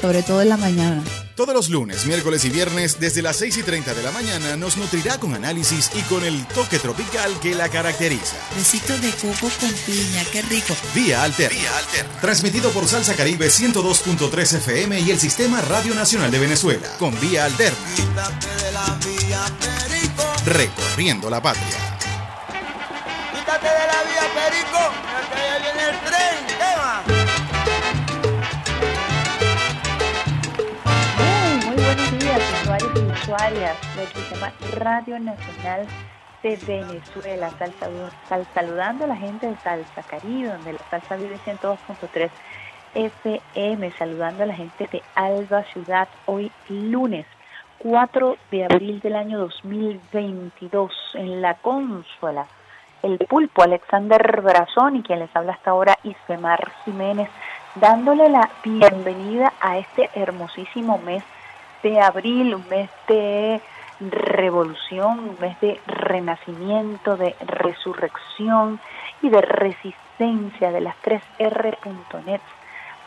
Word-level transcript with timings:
Sobre 0.00 0.22
todo 0.22 0.42
en 0.42 0.48
la 0.48 0.56
mañana. 0.56 1.02
Todos 1.36 1.54
los 1.54 1.68
lunes, 1.68 2.06
miércoles 2.06 2.44
y 2.46 2.50
viernes, 2.50 2.98
desde 2.98 3.20
las 3.20 3.36
6 3.36 3.58
y 3.58 3.62
30 3.62 3.92
de 3.92 4.02
la 4.02 4.10
mañana, 4.10 4.56
nos 4.56 4.78
nutrirá 4.78 5.18
con 5.20 5.34
análisis 5.34 5.90
y 5.94 6.00
con 6.02 6.24
el 6.24 6.46
toque 6.46 6.78
tropical 6.78 7.38
que 7.40 7.54
la 7.54 7.68
caracteriza. 7.68 8.36
Besitos 8.56 9.02
de 9.02 9.10
coco 9.10 9.50
con 9.60 9.72
piña, 9.84 10.24
qué 10.32 10.40
rico. 10.42 10.74
Vía 10.94 11.22
Alterna. 11.22 11.60
Transmitido 12.22 12.70
por 12.70 12.88
Salsa 12.88 13.14
Caribe 13.14 13.48
102.3 13.48 14.56
FM 14.56 15.00
y 15.00 15.10
el 15.10 15.20
Sistema 15.20 15.60
Radio 15.60 15.94
Nacional 15.94 16.30
de 16.30 16.38
Venezuela. 16.38 16.88
Con 16.98 17.18
Vía 17.20 17.44
Alterna. 17.44 17.78
Recorriendo 20.46 21.28
la 21.28 21.42
patria. 21.42 21.98
Quítate 23.34 23.66
de 23.66 23.86
la 23.86 24.05
del 33.36 34.06
Sistema 34.14 34.50
Radio 34.78 35.18
Nacional 35.18 35.86
de 36.42 36.56
Venezuela. 36.66 37.50
Sal, 37.58 37.70
sal- 38.30 38.46
saludando 38.54 39.04
a 39.04 39.08
la 39.08 39.16
gente 39.16 39.46
de 39.46 39.56
Salsa 39.56 40.02
Caribe, 40.04 40.48
donde 40.48 40.72
la 40.72 40.78
salsa 40.90 41.16
vive 41.16 41.36
102.3 41.44 42.30
FM. 42.94 43.92
Saludando 43.98 44.42
a 44.42 44.46
la 44.46 44.54
gente 44.54 44.88
de 44.90 45.02
Alba 45.14 45.64
Ciudad, 45.64 46.08
hoy 46.24 46.50
lunes 46.70 47.26
4 47.80 48.38
de 48.50 48.64
abril 48.64 49.00
del 49.00 49.16
año 49.16 49.38
2022, 49.38 50.90
en 51.14 51.42
la 51.42 51.54
consola. 51.56 52.46
El 53.02 53.18
pulpo 53.18 53.62
Alexander 53.62 54.40
Brazón 54.40 54.96
y 54.96 55.02
quien 55.02 55.18
les 55.18 55.36
habla 55.36 55.52
hasta 55.52 55.72
ahora 55.72 55.98
Isbemar 56.04 56.72
Jiménez, 56.86 57.28
dándole 57.74 58.30
la 58.30 58.48
bienvenida 58.64 59.52
a 59.60 59.76
este 59.76 60.08
hermosísimo 60.14 60.96
mes 61.04 61.22
de 61.90 62.00
abril, 62.00 62.52
un 62.52 62.68
mes 62.68 62.90
de 63.06 63.60
revolución, 64.00 65.20
un 65.20 65.36
mes 65.40 65.58
de 65.60 65.80
renacimiento, 65.86 67.16
de 67.16 67.36
resurrección 67.46 68.80
y 69.22 69.28
de 69.28 69.40
resistencia 69.40 70.72
de 70.72 70.80
las 70.80 70.96
3R.net. 71.02 72.40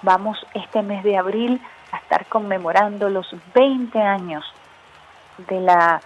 Vamos 0.01 0.47
este 0.53 0.81
mes 0.81 1.03
de 1.03 1.17
abril 1.17 1.61
a 1.91 1.97
estar 1.97 2.25
conmemorando 2.27 3.09
los 3.09 3.27
20 3.53 3.99
años 3.99 4.45
de 5.49 5.59
la 5.59 5.99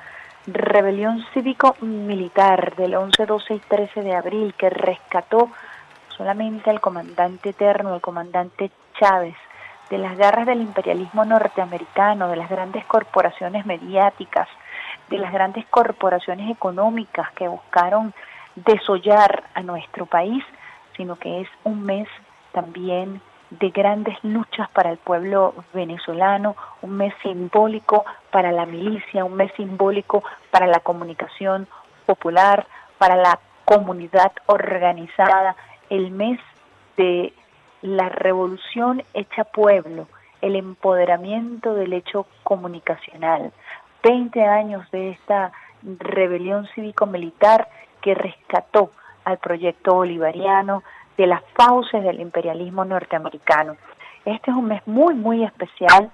rebelión 0.48 1.24
cívico-militar 1.32 2.76
del 2.76 2.96
11, 2.96 3.26
12 3.28 3.54
y 3.54 3.60
13 3.60 4.02
de 4.02 4.16
abril 4.16 4.56
que 4.58 4.72
rescató 4.72 5.52
solamente 6.18 6.72
al 6.72 6.82
comandante 6.82 7.50
eterno, 7.50 7.94
al 7.94 8.02
comandante 8.02 8.72
Chávez, 9.00 9.36
de 9.94 10.00
las 10.00 10.18
garras 10.18 10.48
del 10.48 10.62
imperialismo 10.62 11.24
norteamericano, 11.24 12.28
de 12.28 12.36
las 12.36 12.50
grandes 12.50 12.84
corporaciones 12.86 13.64
mediáticas, 13.68 14.48
de 15.12 15.20
las 15.20 15.32
grandes 15.32 15.68
corporaciones 15.68 16.50
económicas 16.50 17.32
que 17.34 17.48
buscaron 17.48 18.12
desollar 18.56 19.44
a 19.54 19.62
nuestro 19.62 20.08
país, 20.08 20.44
sino 20.98 21.16
que 21.18 21.42
es 21.42 21.48
un 21.64 21.84
mes 21.84 22.08
también 22.54 23.22
de 23.52 23.70
grandes 23.70 24.18
luchas 24.24 24.68
para 24.72 24.90
el 24.90 24.98
pueblo 24.98 25.54
venezolano, 25.76 26.56
un 26.82 26.98
mes 26.98 27.14
simbólico 27.22 28.04
para 28.32 28.52
la 28.52 28.66
milicia, 28.66 29.24
un 29.24 29.36
mes 29.36 29.52
simbólico 29.58 30.24
para 30.50 30.66
la 30.66 30.80
comunicación 30.80 31.68
popular, 32.08 32.66
para 32.98 33.16
la 33.16 33.38
comunidad 33.64 34.32
organizada, 34.48 35.56
el 35.92 36.10
mes 36.10 36.40
de 36.98 37.32
la 37.84 38.08
revolución 38.08 39.04
hecha 39.14 39.44
pueblo, 39.44 40.08
el 40.42 40.56
empoderamiento 40.56 41.76
del 41.76 41.94
hecho 41.94 42.26
comunicacional. 42.44 43.52
20 44.02 44.42
años 44.42 44.90
de 44.92 45.12
esta 45.12 45.52
rebelión 45.84 46.68
cívico-militar 46.74 47.68
que 48.02 48.16
rescató 48.16 48.92
al 49.26 49.38
proyecto 49.38 49.96
bolivariano 49.96 50.82
de 51.18 51.28
las 51.28 51.44
fauces 51.56 52.04
del 52.04 52.22
imperialismo 52.22 52.86
norteamericano. 52.86 53.76
Este 54.24 54.52
es 54.52 54.58
un 54.58 54.66
mes 54.66 54.82
muy, 54.88 55.14
muy 55.14 55.44
especial 55.44 56.10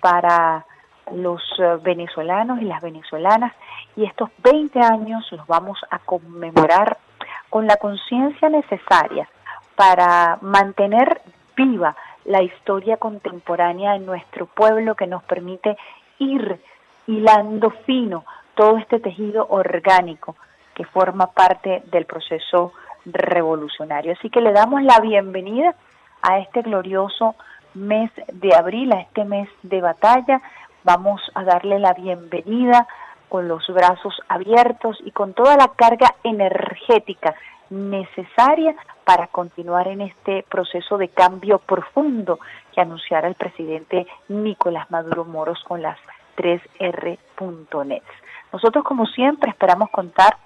para 0.00 0.66
los 1.12 1.42
eh, 1.58 1.78
venezolanos 1.82 2.60
y 2.60 2.64
las 2.64 2.82
venezolanas 2.82 3.52
y 3.94 4.04
estos 4.04 4.30
20 4.42 4.80
años 4.80 5.30
los 5.30 5.46
vamos 5.46 5.78
a 5.90 6.00
conmemorar 6.00 6.98
con 7.50 7.66
la 7.66 7.76
conciencia 7.76 8.48
necesaria 8.48 9.28
para 9.76 10.38
mantener 10.40 11.20
viva 11.56 11.96
la 12.24 12.42
historia 12.42 12.96
contemporánea 12.96 13.96
en 13.96 14.06
nuestro 14.06 14.46
pueblo 14.46 14.94
que 14.94 15.06
nos 15.06 15.22
permite 15.24 15.76
ir 16.18 16.60
hilando 17.06 17.70
fino 17.86 18.24
todo 18.54 18.78
este 18.78 19.00
tejido 19.00 19.46
orgánico 19.48 20.36
que 20.74 20.84
forma 20.84 21.26
parte 21.28 21.82
del 21.86 22.06
proceso 22.06 22.72
revolucionario. 23.04 24.12
Así 24.12 24.30
que 24.30 24.40
le 24.40 24.52
damos 24.52 24.82
la 24.82 25.00
bienvenida 25.00 25.74
a 26.22 26.38
este 26.38 26.62
glorioso 26.62 27.34
mes 27.74 28.10
de 28.32 28.54
abril, 28.54 28.92
a 28.92 29.00
este 29.00 29.24
mes 29.24 29.48
de 29.62 29.80
batalla. 29.80 30.40
Vamos 30.84 31.20
a 31.34 31.44
darle 31.44 31.78
la 31.78 31.92
bienvenida 31.92 32.86
con 33.28 33.48
los 33.48 33.66
brazos 33.68 34.14
abiertos 34.28 34.96
y 35.04 35.10
con 35.10 35.34
toda 35.34 35.56
la 35.56 35.68
carga 35.76 36.14
energética 36.22 37.34
necesaria 37.70 38.74
para 39.04 39.26
continuar 39.26 39.88
en 39.88 40.00
este 40.00 40.44
proceso 40.48 40.98
de 40.98 41.08
cambio 41.08 41.58
profundo 41.58 42.38
que 42.72 42.80
anunciara 42.80 43.28
el 43.28 43.34
presidente 43.34 44.06
Nicolás 44.28 44.90
Maduro 44.90 45.24
Moros 45.24 45.62
con 45.64 45.82
las 45.82 45.98
3R.net. 46.36 48.02
Nosotros, 48.52 48.84
como 48.84 49.06
siempre, 49.06 49.50
esperamos 49.50 49.90
contar 49.90 50.36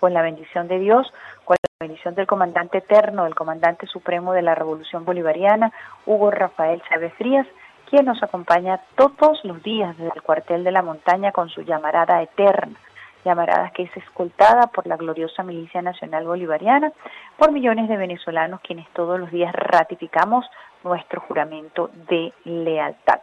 con 0.00 0.12
la 0.12 0.22
bendición 0.22 0.68
de 0.68 0.78
Dios, 0.78 1.12
con 1.44 1.56
la 1.62 1.86
bendición 1.86 2.14
del 2.14 2.26
comandante 2.26 2.78
eterno, 2.78 3.24
del 3.24 3.34
comandante 3.34 3.86
supremo 3.86 4.32
de 4.32 4.42
la 4.42 4.54
Revolución 4.54 5.04
Bolivariana, 5.04 5.72
Hugo 6.06 6.30
Rafael 6.30 6.82
Chávez 6.88 7.12
Frías, 7.14 7.46
quien 7.88 8.06
nos 8.06 8.22
acompaña 8.22 8.80
todos 8.96 9.44
los 9.44 9.62
días 9.62 9.96
desde 9.98 10.12
el 10.14 10.22
cuartel 10.22 10.64
de 10.64 10.72
la 10.72 10.82
montaña 10.82 11.30
con 11.30 11.50
su 11.50 11.62
llamarada 11.62 12.22
eterna, 12.22 12.78
llamarada 13.24 13.70
que 13.70 13.84
es 13.84 13.96
escoltada 13.96 14.66
por 14.68 14.86
la 14.86 14.96
gloriosa 14.96 15.42
Milicia 15.42 15.82
Nacional 15.82 16.26
Bolivariana, 16.26 16.92
por 17.36 17.52
millones 17.52 17.88
de 17.88 17.96
venezolanos 17.96 18.60
quienes 18.60 18.88
todos 18.90 19.18
los 19.18 19.30
días 19.30 19.52
ratificamos 19.52 20.44
nuestro 20.84 21.20
juramento 21.20 21.90
de 22.08 22.32
lealtad. 22.44 23.20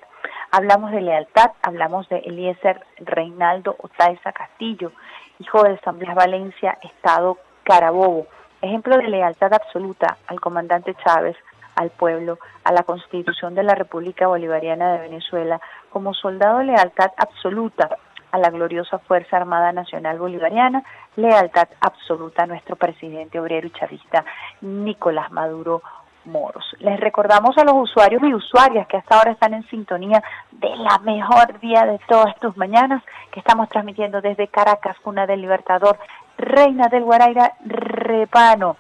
Hablamos 0.51 0.92
de 0.92 1.01
lealtad, 1.01 1.51
hablamos 1.62 2.07
de 2.10 2.19
Eliezer 2.19 2.84
Reinaldo 2.98 3.75
Otaiza 3.80 4.31
Castillo, 4.31 4.92
hijo 5.40 5.63
de 5.63 5.78
San 5.80 6.00
Blas 6.00 6.16
Valencia, 6.16 6.78
Estado 6.81 7.38
Carabobo, 7.63 8.28
ejemplo 8.62 8.98
de 8.98 9.07
lealtad 9.07 9.54
absoluta 9.54 10.18
al 10.28 10.40
comandante 10.40 10.95
Chávez, 11.06 11.38
al 11.75 11.92
pueblo, 11.92 12.40
a 12.63 12.74
la 12.74 12.84
Constitución 12.84 13.56
de 13.56 13.63
la 13.63 13.74
República 13.74 14.28
Bolivariana 14.28 14.94
de 14.94 15.00
Venezuela, 15.00 15.62
como 15.90 16.13
soldado 16.13 16.62
lealtad 16.62 17.12
absoluta 17.16 17.90
a 18.31 18.38
la 18.38 18.50
gloriosa 18.50 19.00
Fuerza 19.00 19.38
Armada 19.38 19.72
Nacional 19.72 20.20
Bolivariana, 20.20 20.84
lealtad 21.16 21.68
absoluta 21.81 22.44
a 22.44 22.48
nuestro 22.48 22.76
presidente 22.76 23.40
obrero 23.40 23.68
y 23.68 23.72
chavista 23.72 24.24
Nicolás 24.62 25.31
Maduro 25.31 25.81
Moros. 26.26 26.76
Les 26.80 27.00
recordamos 27.00 27.58
a 27.58 27.64
los 27.64 27.76
usuarios 27.76 28.22
y 28.24 28.34
usuarias 28.34 28.88
que 28.88 28.98
hasta 28.98 29.18
ahora 29.18 29.31
están 29.31 29.54
en 29.54 29.68
sintonía 29.70 30.24
de 30.52 30.76
la 30.76 31.00
mejor 31.00 31.60
día 31.60 31.86
de 31.86 32.00
todas 32.08 32.36
tus 32.40 32.56
mañanas, 32.58 33.04
que 33.31 33.40
estamos 33.40 33.70
transmitiendo 33.70 34.22
desde 34.22 34.48
Caracas, 34.48 34.98
Cuna 35.00 35.26
del 35.26 35.42
Libertador, 35.42 35.98
Reina 36.38 36.88
del 36.88 37.04
Guaraira, 37.04 37.54
Repano. 37.66 38.78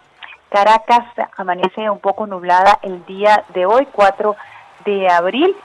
Caracas 0.49 1.05
amanece 1.37 1.89
un 1.89 1.99
poco 1.99 2.25
nublada 2.25 2.79
el 2.81 3.05
día 3.05 3.43
de 3.53 3.65
hoy, 3.65 3.87
4 3.91 4.35
de 4.85 5.07
abril. 5.09 5.55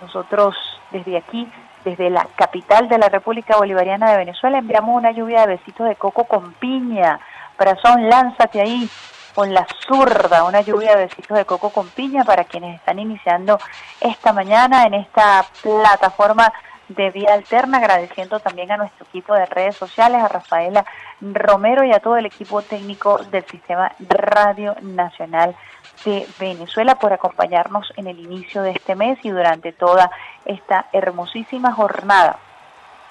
Nosotros 0.00 0.56
desde 0.90 1.16
aquí, 1.16 1.50
desde 1.84 2.10
la 2.10 2.26
capital 2.36 2.88
de 2.88 2.98
la 2.98 3.08
República 3.08 3.56
Bolivariana 3.56 4.10
de 4.10 4.18
Venezuela, 4.18 4.58
enviamos 4.58 4.96
una 4.96 5.12
lluvia 5.12 5.42
de 5.42 5.56
besitos 5.56 5.88
de 5.88 5.96
coco 5.96 6.24
con 6.24 6.52
piña. 6.54 7.20
Brazón, 7.58 8.08
lánzate 8.08 8.60
ahí 8.60 8.88
con 9.34 9.52
la 9.54 9.66
zurda, 9.86 10.44
una 10.44 10.60
lluvia 10.60 10.96
de 10.96 11.06
besitos 11.06 11.36
de 11.36 11.44
coco 11.44 11.70
con 11.70 11.88
piña 11.88 12.24
para 12.24 12.44
quienes 12.44 12.76
están 12.76 12.98
iniciando 12.98 13.58
esta 14.00 14.32
mañana 14.32 14.84
en 14.84 14.94
esta 14.94 15.44
plataforma 15.62 16.52
de 16.88 17.10
Vía 17.10 17.32
Alterna, 17.32 17.78
agradeciendo 17.78 18.40
también 18.40 18.70
a 18.70 18.76
nuestro 18.76 19.06
equipo 19.06 19.34
de 19.34 19.46
redes 19.46 19.76
sociales, 19.76 20.22
a 20.22 20.28
Rafaela 20.28 20.84
Romero 21.20 21.84
y 21.84 21.92
a 21.92 22.00
todo 22.00 22.16
el 22.16 22.26
equipo 22.26 22.62
técnico 22.62 23.18
del 23.30 23.44
Sistema 23.46 23.92
Radio 23.98 24.76
Nacional 24.82 25.56
de 26.04 26.26
Venezuela 26.38 26.96
por 26.96 27.12
acompañarnos 27.12 27.92
en 27.96 28.06
el 28.06 28.18
inicio 28.18 28.62
de 28.62 28.72
este 28.72 28.94
mes 28.94 29.18
y 29.22 29.30
durante 29.30 29.72
toda 29.72 30.10
esta 30.44 30.86
hermosísima 30.92 31.72
jornada 31.72 32.38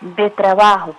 de 0.01 0.29
trabajo 0.29 0.95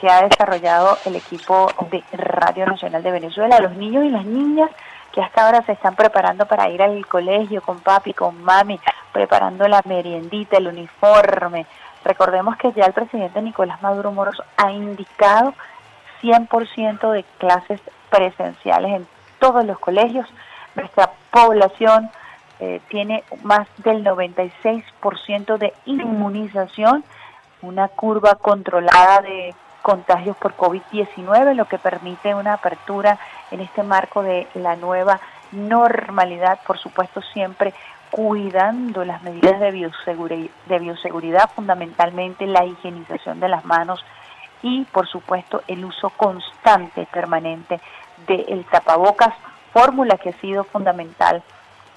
que 0.00 0.08
ha 0.08 0.22
desarrollado 0.26 0.96
el 1.04 1.16
equipo 1.16 1.70
de 1.90 2.02
Radio 2.12 2.66
Nacional 2.66 3.02
de 3.02 3.10
Venezuela, 3.10 3.60
los 3.60 3.72
niños 3.72 4.04
y 4.04 4.08
las 4.08 4.24
niñas 4.24 4.70
que 5.12 5.20
hasta 5.20 5.44
ahora 5.44 5.62
se 5.62 5.72
están 5.72 5.96
preparando 5.96 6.46
para 6.46 6.68
ir 6.70 6.82
al 6.82 7.06
colegio 7.06 7.60
con 7.62 7.80
papi, 7.80 8.14
con 8.14 8.42
mami, 8.42 8.80
preparando 9.12 9.66
la 9.68 9.82
meriendita, 9.84 10.56
el 10.56 10.68
uniforme. 10.68 11.66
Recordemos 12.04 12.56
que 12.56 12.72
ya 12.72 12.86
el 12.86 12.92
presidente 12.92 13.42
Nicolás 13.42 13.82
Maduro 13.82 14.12
Moros 14.12 14.42
ha 14.56 14.70
indicado 14.70 15.54
100% 16.22 17.10
de 17.10 17.24
clases 17.38 17.80
presenciales 18.08 18.92
en 18.92 19.06
todos 19.38 19.64
los 19.64 19.78
colegios. 19.78 20.26
Nuestra 20.74 21.10
población 21.30 22.10
eh, 22.60 22.80
tiene 22.88 23.24
más 23.42 23.66
del 23.78 24.04
96% 24.04 25.58
de 25.58 25.72
inmunización, 25.86 27.04
una 27.62 27.88
curva 27.88 28.36
controlada 28.36 29.22
de 29.22 29.54
contagios 29.82 30.36
por 30.36 30.56
COVID-19, 30.56 31.54
lo 31.54 31.64
que 31.66 31.78
permite 31.78 32.34
una 32.34 32.54
apertura 32.54 33.18
en 33.50 33.60
este 33.60 33.82
marco 33.82 34.22
de 34.22 34.46
la 34.54 34.76
nueva 34.76 35.20
normalidad, 35.52 36.60
por 36.66 36.78
supuesto 36.78 37.22
siempre 37.32 37.74
cuidando 38.10 39.04
las 39.04 39.22
medidas 39.22 39.60
de 39.60 39.70
bioseguridad, 39.70 40.50
de 40.66 40.78
bioseguridad, 40.78 41.50
fundamentalmente 41.54 42.46
la 42.46 42.64
higienización 42.64 43.40
de 43.40 43.48
las 43.48 43.64
manos 43.64 44.04
y 44.62 44.84
por 44.86 45.08
supuesto 45.08 45.62
el 45.68 45.84
uso 45.84 46.10
constante, 46.10 47.06
permanente 47.10 47.80
del 48.26 48.64
tapabocas, 48.70 49.34
fórmula 49.72 50.16
que 50.16 50.30
ha 50.30 50.40
sido 50.40 50.64
fundamental 50.64 51.42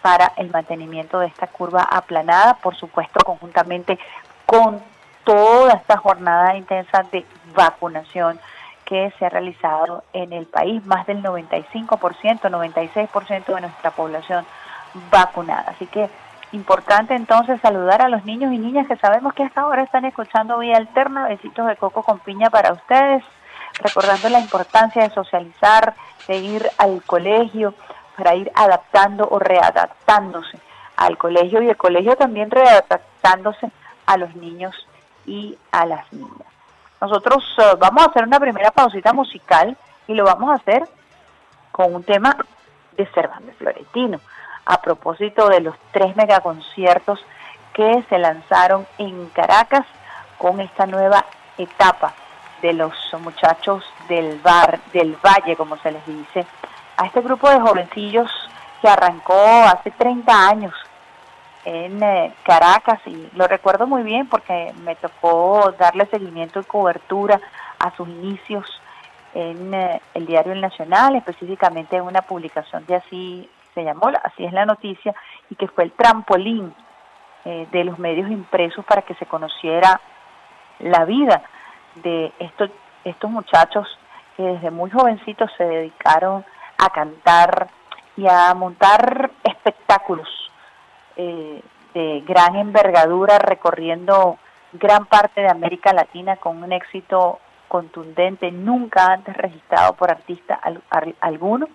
para 0.02 0.34
el 0.36 0.50
mantenimiento 0.52 1.20
de 1.20 1.28
esta 1.28 1.48
curva 1.48 1.81
aplanada, 1.84 2.56
por 2.56 2.75
supuesto 2.75 3.24
conjuntamente 3.25 3.98
con 4.46 4.81
toda 5.24 5.74
esta 5.74 5.98
jornada 5.98 6.56
intensa 6.58 7.04
de 7.12 7.25
vacunación 7.56 8.40
que 8.86 9.14
se 9.18 9.25
ha 9.25 9.30
realizado 9.30 10.04
en 10.12 10.34
el 10.34 10.46
país, 10.46 10.86
más 10.86 11.08
del 11.08 11.24
95%, 11.24 11.88
96% 12.42 13.46
de 13.46 13.62
nuestra 13.62 13.92
población 13.92 14.46
vacunada. 15.10 15.66
Así 15.70 15.88
que 15.88 16.10
importante 16.52 17.16
entonces 17.16 17.60
saludar 17.62 18.02
a 18.02 18.10
los 18.10 18.25
niños 18.25 18.54
y 18.54 18.58
niñas 18.58 18.88
que 18.88 18.98
sabemos 18.98 19.34
que 19.34 19.44
hasta 19.44 19.62
ahora 19.62 19.84
están 19.84 20.06
escuchando 20.06 20.60
vía 20.60 20.78
alterna, 20.78 21.28
besitos 21.28 21.66
de 21.66 21.78
coco 21.78 22.04
con 22.04 22.20
piña 22.20 22.50
para 22.50 22.74
ustedes, 22.74 23.24
recordando 23.80 24.30
la 24.30 24.40
importancia 24.40 25.04
de 25.04 25.10
socializar, 25.10 25.96
de 26.28 26.38
ir 26.38 26.70
al 26.78 27.02
colegio 27.04 27.74
para 28.18 28.36
ir 28.36 28.52
adaptando 28.56 29.28
o 29.30 29.40
readaptándose 29.40 30.60
al 30.96 31.18
colegio 31.18 31.62
y 31.62 31.70
el 31.70 31.78
colegio 31.78 32.16
también 32.16 32.52
readaptándose 32.52 33.72
a 34.06 34.18
los 34.18 34.36
niños 34.36 34.75
y 35.25 35.58
a 35.72 35.86
las 35.86 36.12
niñas. 36.14 36.48
Nosotros 37.02 37.44
eh, 37.58 37.75
vamos 37.80 38.04
a 38.04 38.10
hacer 38.10 38.24
una 38.24 38.40
primera 38.40 38.72
pausita 38.72 39.14
musical 39.14 39.75
y 40.08 40.14
lo 40.14 40.24
vamos 40.25 40.52
a 40.52 40.56
hacer 40.56 40.84
con 41.72 41.96
un 41.96 42.04
tema 42.04 42.38
de 42.96 43.06
Cervantes 43.08 43.56
Florentino, 43.58 44.20
a 44.66 44.81
propósito 44.81 45.50
de 45.50 45.60
los 45.60 45.75
tres 45.92 46.16
megaconciertos 46.16 47.20
que 47.74 48.04
se 48.08 48.20
lanzaron 48.20 48.86
en 49.00 49.28
Caracas 49.30 49.86
con 50.38 50.60
esta 50.60 50.86
nueva 50.86 51.25
etapa 51.58 52.14
de 52.63 52.74
los 52.74 52.94
muchachos 53.19 53.83
del 54.07 54.39
bar, 54.39 54.80
del 54.94 55.18
valle, 55.18 55.56
como 55.57 55.77
se 55.77 55.92
les 55.92 56.06
dice, 56.07 56.48
a 56.95 57.06
este 57.06 57.21
grupo 57.21 57.50
de 57.50 57.60
jovencillos 57.60 58.31
que 58.81 58.88
arrancó 58.88 59.36
hace 59.36 59.92
30 59.92 60.48
años 60.48 60.74
en 61.65 62.01
eh, 62.01 62.33
Caracas. 62.44 63.01
Y 63.06 63.30
lo 63.36 63.48
recuerdo 63.48 63.86
muy 63.86 64.04
bien 64.04 64.27
porque 64.27 64.74
me 64.86 64.95
tocó 64.95 65.74
darle 65.77 66.06
seguimiento 66.06 66.62
y 66.62 66.63
cobertura 66.63 67.39
a 67.80 67.94
sus 67.98 68.07
inicios 68.07 68.65
en 69.33 69.74
eh, 69.74 70.01
el 70.13 70.25
diario 70.25 70.54
El 70.54 70.62
Nacional, 70.62 71.18
específicamente 71.18 71.98
en 71.98 72.04
una 72.04 72.21
publicación 72.21 72.86
de 72.86 72.95
así 72.95 73.50
se 73.74 73.83
llamó, 73.83 74.10
así 74.24 74.45
es 74.45 74.54
la 74.54 74.65
noticia, 74.65 75.13
y 75.50 75.56
que 75.56 75.68
fue 75.68 75.83
el 75.83 75.92
trampolín 75.92 76.74
eh, 77.44 77.68
de 77.71 77.83
los 77.83 78.00
medios 78.00 78.31
impresos 78.31 78.86
para 78.86 79.01
que 79.01 79.15
se 79.15 79.25
conociera 79.25 80.00
la 80.80 81.04
vida 81.04 81.44
de 81.95 82.31
estos, 82.40 82.69
estos 83.04 83.30
muchachos 83.30 83.88
que 84.36 84.44
desde 84.44 84.72
muy 84.72 84.90
jovencitos 84.90 85.51
se 85.57 85.63
dedicaron 85.63 86.44
a 86.78 86.90
cantar 86.90 87.69
y 88.16 88.28
a 88.28 88.54
montar 88.54 89.31
espectáculos 89.44 90.28
eh, 91.16 91.62
de 91.94 92.24
gran 92.28 92.56
envergadura 92.56 93.38
recorriendo 93.40 94.38
gran 94.72 95.06
parte 95.06 95.42
de 95.42 95.50
América 95.50 95.94
Latina 95.94 96.38
con 96.38 96.63
un 96.63 96.72
éxito 96.72 97.40
contundente 97.68 98.51
nunca 98.51 99.06
antes 99.13 99.36
registrado 99.36 99.94
por 99.94 100.12
artista 100.12 100.60
alguno. 101.22 101.68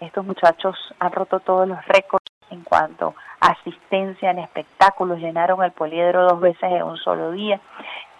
Estos 0.00 0.24
muchachos 0.24 0.76
han 0.98 1.12
roto 1.12 1.40
todos 1.40 1.66
los 1.66 1.84
récords 1.86 2.24
en 2.50 2.62
cuanto 2.62 3.08
a 3.08 3.27
asistencia 3.40 4.30
en 4.30 4.40
espectáculos, 4.40 5.18
llenaron 5.18 5.62
el 5.62 5.72
poliedro 5.72 6.24
dos 6.24 6.40
veces 6.40 6.64
en 6.72 6.82
un 6.82 6.96
solo 6.96 7.32
día. 7.32 7.60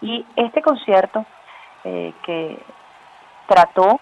Y 0.01 0.25
este 0.35 0.61
concierto 0.61 1.25
eh, 1.83 2.13
que 2.23 2.57
trató 3.47 3.99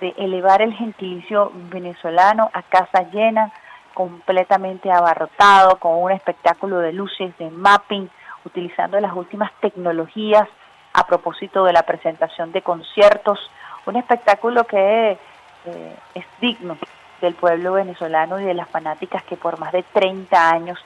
de 0.00 0.14
elevar 0.18 0.62
el 0.62 0.74
gentilicio 0.74 1.50
venezolano 1.70 2.50
a 2.52 2.62
casa 2.62 3.10
llena, 3.10 3.52
completamente 3.94 4.90
abarrotado, 4.90 5.76
con 5.78 6.02
un 6.02 6.12
espectáculo 6.12 6.78
de 6.78 6.92
luces, 6.92 7.36
de 7.38 7.50
mapping, 7.50 8.08
utilizando 8.44 9.00
las 9.00 9.14
últimas 9.14 9.50
tecnologías 9.60 10.46
a 10.92 11.06
propósito 11.06 11.64
de 11.64 11.72
la 11.72 11.82
presentación 11.82 12.52
de 12.52 12.62
conciertos, 12.62 13.38
un 13.86 13.96
espectáculo 13.96 14.64
que 14.64 15.18
eh, 15.64 15.96
es 16.14 16.24
digno 16.40 16.76
del 17.20 17.34
pueblo 17.34 17.72
venezolano 17.72 18.40
y 18.40 18.44
de 18.44 18.54
las 18.54 18.68
fanáticas 18.68 19.22
que 19.24 19.36
por 19.36 19.58
más 19.58 19.72
de 19.72 19.82
30 19.82 20.50
años 20.50 20.78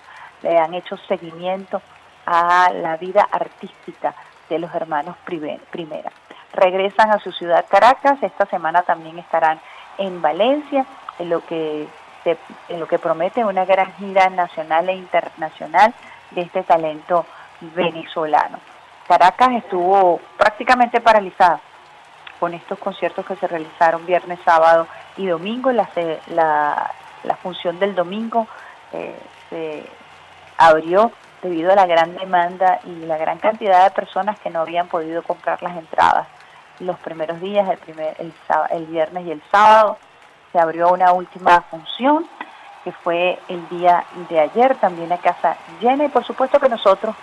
le 0.43 0.59
han 0.59 0.75
hecho 0.75 0.97
seguimiento 1.09 1.83
a 2.27 2.71
la 2.73 2.97
vida 2.97 3.27
artística 3.31 4.15
de 4.49 4.59
los 4.59 4.75
hermanos 4.75 5.17
Primera. 5.25 6.11
Regresan 6.53 7.11
a 7.11 7.19
su 7.19 7.33
ciudad 7.33 7.65
Caracas, 7.69 8.23
esta 8.23 8.47
semana 8.47 8.83
también 8.83 9.19
estarán 9.19 9.61
en 9.99 10.21
Valencia, 10.21 10.85
en 11.19 11.31
lo 11.31 11.45
que 11.45 11.87
en 12.69 12.79
lo 12.79 12.87
que 12.87 12.99
promete 12.99 13.45
una 13.45 13.65
gran 13.65 13.95
gira 13.95 14.29
nacional 14.29 14.91
e 14.91 14.95
internacional 14.95 15.95
de 16.33 16.43
este 16.43 16.63
talento 16.65 17.25
venezolano. 17.75 18.59
Caracas 19.09 19.53
estuvo 19.53 20.21
prácticamente 20.37 21.01
paralizada 21.01 21.61
con 22.41 22.55
estos 22.55 22.79
conciertos 22.79 23.25
que 23.25 23.37
se 23.37 23.47
realizaron 23.47 24.07
viernes, 24.07 24.41
sábado 24.45 24.89
y 25.17 25.27
domingo. 25.27 25.71
La, 25.71 25.89
la, 27.23 27.37
función 27.37 27.79
del 27.79 27.95
domingo 27.95 28.49
eh, 28.93 29.17
se 29.49 29.85
abrió 30.57 31.13
debido 31.43 31.71
a 31.71 31.77
la 31.77 31.87
gran 31.87 32.17
demanda 32.17 32.81
y 32.85 33.07
la 33.07 33.17
gran 33.19 33.39
cantidad 33.39 33.85
de 33.85 33.91
personas 33.91 34.39
que 34.41 34.51
no 34.51 34.61
habían 34.61 34.89
podido 34.89 35.23
comprar 35.23 35.63
las 35.63 35.77
entradas 35.77 36.27
los 36.81 36.99
primeros 36.99 37.41
días, 37.41 37.69
el, 37.69 37.79
primer, 37.79 38.17
el, 38.19 38.33
el 38.71 38.87
viernes 38.87 39.27
y 39.27 39.31
el 39.31 39.43
sábado 39.51 39.99
se 40.51 40.59
abrió 40.59 40.89
una 40.89 41.13
última 41.13 41.61
función 41.63 42.27
que 42.83 42.93
fue 42.93 43.39
el 43.49 43.69
día 43.69 44.05
de 44.29 44.41
ayer, 44.41 44.75
también 44.77 45.13
a 45.13 45.19
casa 45.19 45.57
llena 45.81 46.05
y 46.05 46.09
por 46.09 46.25
supuesto 46.25 46.59
que 46.59 46.69
nosotros 46.69 47.15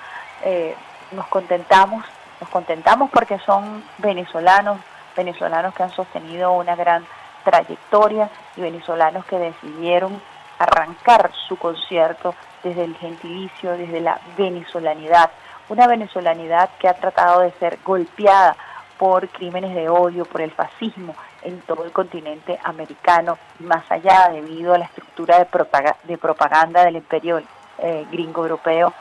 eh, 0.43 0.75
nos 1.11 1.27
contentamos, 1.27 2.05
nos 2.39 2.49
contentamos 2.49 3.09
porque 3.09 3.39
son 3.39 3.83
venezolanos, 3.97 4.79
venezolanos 5.17 5.73
que 5.73 5.83
han 5.83 5.91
sostenido 5.91 6.53
una 6.53 6.75
gran 6.75 7.05
trayectoria 7.43 8.29
y 8.55 8.61
venezolanos 8.61 9.25
que 9.25 9.37
decidieron 9.37 10.21
arrancar 10.59 11.31
su 11.47 11.57
concierto 11.57 12.35
desde 12.63 12.83
el 12.83 12.95
gentilicio, 12.95 13.71
desde 13.71 13.99
la 13.99 14.19
venezolanidad, 14.37 15.31
una 15.69 15.87
venezolanidad 15.87 16.69
que 16.79 16.87
ha 16.87 16.93
tratado 16.93 17.41
de 17.41 17.51
ser 17.53 17.79
golpeada 17.83 18.55
por 18.97 19.27
crímenes 19.29 19.75
de 19.75 19.89
odio, 19.89 20.25
por 20.25 20.41
el 20.41 20.51
fascismo 20.51 21.15
en 21.43 21.61
todo 21.61 21.85
el 21.85 21.91
continente 21.91 22.59
americano, 22.63 23.37
más 23.59 23.89
allá 23.91 24.29
debido 24.31 24.73
a 24.73 24.79
la 24.79 24.85
estructura 24.85 25.37
de, 25.37 26.17
propaganda 26.17 26.83
del 26.83 26.95
imperio 26.95 27.41
eh, 27.77 28.05
gringo 28.11 28.41
europeo 28.41 28.93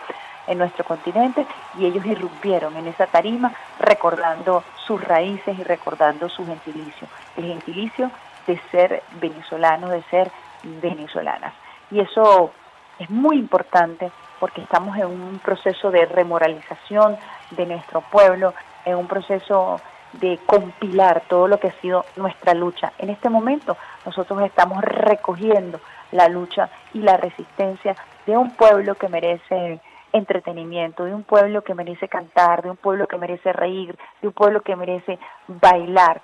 en 0.47 0.59
nuestro 0.59 0.85
continente 0.85 1.47
y 1.79 1.87
ellos 1.87 2.05
irrumpieron 2.07 2.77
en 2.77 2.87
esa 2.87 3.07
tarima 3.07 3.53
recordando 3.81 4.63
sus 4.87 5.03
raíces 5.03 5.59
y 5.59 5.63
recordando 5.63 6.29
su 6.29 6.47
gentilicio, 6.47 7.09
el 7.37 7.45
gentilicio 7.45 8.11
de 8.47 8.61
ser 8.71 9.03
venezolanos, 9.21 9.91
de 9.91 10.03
ser 10.05 10.31
venezolanas. 10.63 11.55
Y 11.91 12.01
eso 12.01 12.53
es 12.99 13.11
muy 13.11 13.37
importante 13.37 14.11
porque 14.39 14.61
estamos 14.61 14.97
en 14.97 15.07
un 15.07 15.39
proceso 15.39 15.91
de 15.91 16.07
remoralización 16.07 17.17
de 17.51 17.67
nuestro 17.67 18.01
pueblo, 18.01 18.55
en 18.85 18.97
un 18.97 19.07
proceso 19.07 19.81
de 20.13 20.39
compilar 20.47 21.23
todo 21.29 21.49
lo 21.49 21.59
que 21.59 21.69
ha 21.69 21.81
sido 21.81 22.05
nuestra 22.17 22.55
lucha. 22.55 22.93
En 22.99 23.11
este 23.11 23.29
momento 23.29 23.77
nosotros 24.05 24.43
estamos 24.43 24.83
recogiendo 24.83 25.81
la 26.13 26.29
lucha 26.29 26.71
y 26.95 27.01
la 27.01 27.17
resistencia 27.17 27.97
de 28.27 28.37
un 28.37 28.51
pueblo 28.53 28.95
que 28.95 29.09
merece 29.09 29.81
entretenimiento, 30.17 31.05
de 31.05 31.15
un 31.15 31.23
pueblo 31.23 31.63
que 31.63 31.75
merece 31.75 32.09
cantar, 32.09 32.63
de 32.63 32.71
un 32.71 32.77
pueblo 32.77 33.07
que 33.07 33.19
merece 33.19 33.53
reír, 33.53 33.97
de 34.23 34.29
un 34.29 34.35
pueblo 34.35 34.63
que 34.63 34.77
merece 34.77 35.19
bailar 35.47 36.21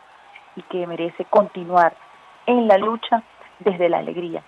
y 0.56 0.62
que 0.62 0.86
merece 0.86 1.24
continuar 1.26 1.94
en 2.46 2.68
la 2.68 2.78
lucha 2.78 3.22
desde 3.58 3.88
la 3.88 3.98
alegría, 3.98 4.42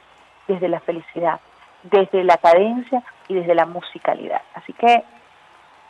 desde 0.48 0.68
la 0.68 0.80
felicidad, 0.80 1.40
desde 1.82 2.24
la 2.24 2.36
cadencia 2.38 3.02
y 3.28 3.34
desde 3.34 3.54
la 3.54 3.66
musicalidad. 3.66 4.42
Así 4.54 4.72
que 4.72 5.04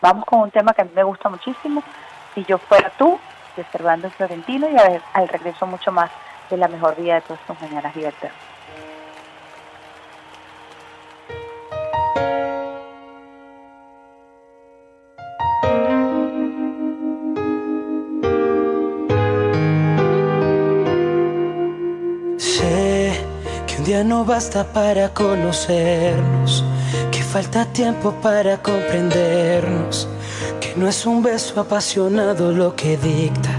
vamos 0.00 0.24
con 0.24 0.40
un 0.40 0.50
tema 0.50 0.72
que 0.72 0.82
a 0.82 0.84
mí 0.84 0.90
me 0.94 1.04
gusta 1.04 1.28
muchísimo, 1.28 1.82
Si 2.34 2.44
yo 2.44 2.58
fuera 2.58 2.90
tú, 2.98 3.18
de 3.56 3.62
Servando 3.64 4.10
Florentino, 4.10 4.68
y 4.68 4.76
al 5.12 5.28
regreso 5.28 5.66
mucho 5.66 5.92
más 5.92 6.10
de 6.50 6.56
la 6.56 6.66
mejor 6.66 6.96
vida 6.96 7.14
de 7.14 7.20
todas 7.20 7.40
tus 7.46 7.60
mañanas 7.62 7.94
día 23.84 24.02
no 24.02 24.24
basta 24.24 24.64
para 24.64 25.10
conocernos, 25.12 26.64
que 27.12 27.22
falta 27.22 27.66
tiempo 27.66 28.12
para 28.22 28.56
comprendernos, 28.62 30.08
que 30.58 30.72
no 30.76 30.88
es 30.88 31.04
un 31.04 31.22
beso 31.22 31.60
apasionado 31.60 32.50
lo 32.50 32.74
que 32.74 32.96
dicta 32.96 33.50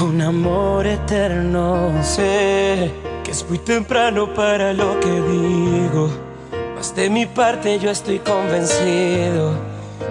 un 0.00 0.22
amor 0.22 0.86
eterno. 0.86 1.92
Sé 2.02 2.90
que 3.22 3.30
es 3.30 3.46
muy 3.48 3.58
temprano 3.58 4.32
para 4.32 4.72
lo 4.72 4.98
que 5.00 5.10
digo, 5.10 6.08
mas 6.74 6.94
de 6.94 7.10
mi 7.10 7.26
parte 7.26 7.78
yo 7.78 7.90
estoy 7.90 8.20
convencido 8.20 9.52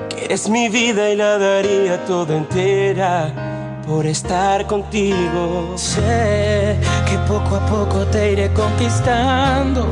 que 0.09 0.25
eres 0.25 0.47
mi 0.49 0.69
vida 0.69 1.09
y 1.09 1.15
la 1.15 1.39
daría 1.39 2.05
toda 2.05 2.37
entera 2.37 3.81
por 3.87 4.05
estar 4.05 4.67
contigo. 4.67 5.73
Sé 5.75 6.77
que 7.11 7.17
poco 7.27 7.57
a 7.57 7.65
poco 7.65 8.05
te 8.05 8.31
iré 8.31 8.53
conquistando, 8.53 9.85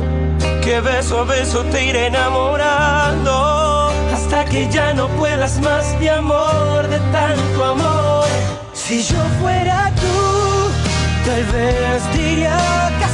que 0.62 0.80
beso 0.80 1.20
a 1.20 1.24
beso 1.24 1.62
te 1.64 1.84
iré 1.84 2.06
enamorando, 2.06 3.90
hasta 4.14 4.46
que 4.46 4.66
ya 4.70 4.94
no 4.94 5.06
puedas 5.20 5.60
más 5.60 6.00
de 6.00 6.08
amor, 6.08 6.88
de 6.88 6.98
tanto 7.12 7.64
amor. 7.74 8.26
Si 8.72 9.02
yo 9.02 9.22
fuera 9.38 9.92
tú, 9.96 10.70
tal 11.26 11.44
vez 11.56 12.00
diría 12.14 12.58
que 12.98 13.04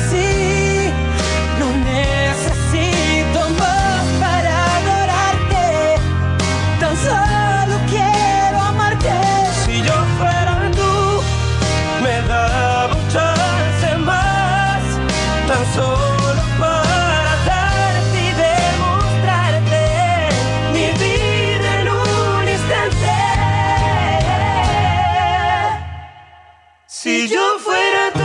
Si 27.26 27.32
yo 27.32 27.58
fuera 27.58 28.12
tú. 28.14 28.20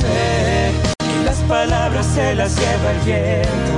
Sé 0.00 0.72
que 0.98 1.24
las 1.24 1.36
palabras 1.42 2.06
se 2.06 2.34
las 2.34 2.56
lleva 2.56 2.90
el 2.90 3.00
viento, 3.04 3.76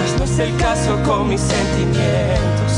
mas 0.00 0.18
no 0.18 0.24
es 0.24 0.38
el 0.40 0.56
caso 0.56 1.00
con 1.04 1.28
mis 1.28 1.40
sentimientos 1.40 2.72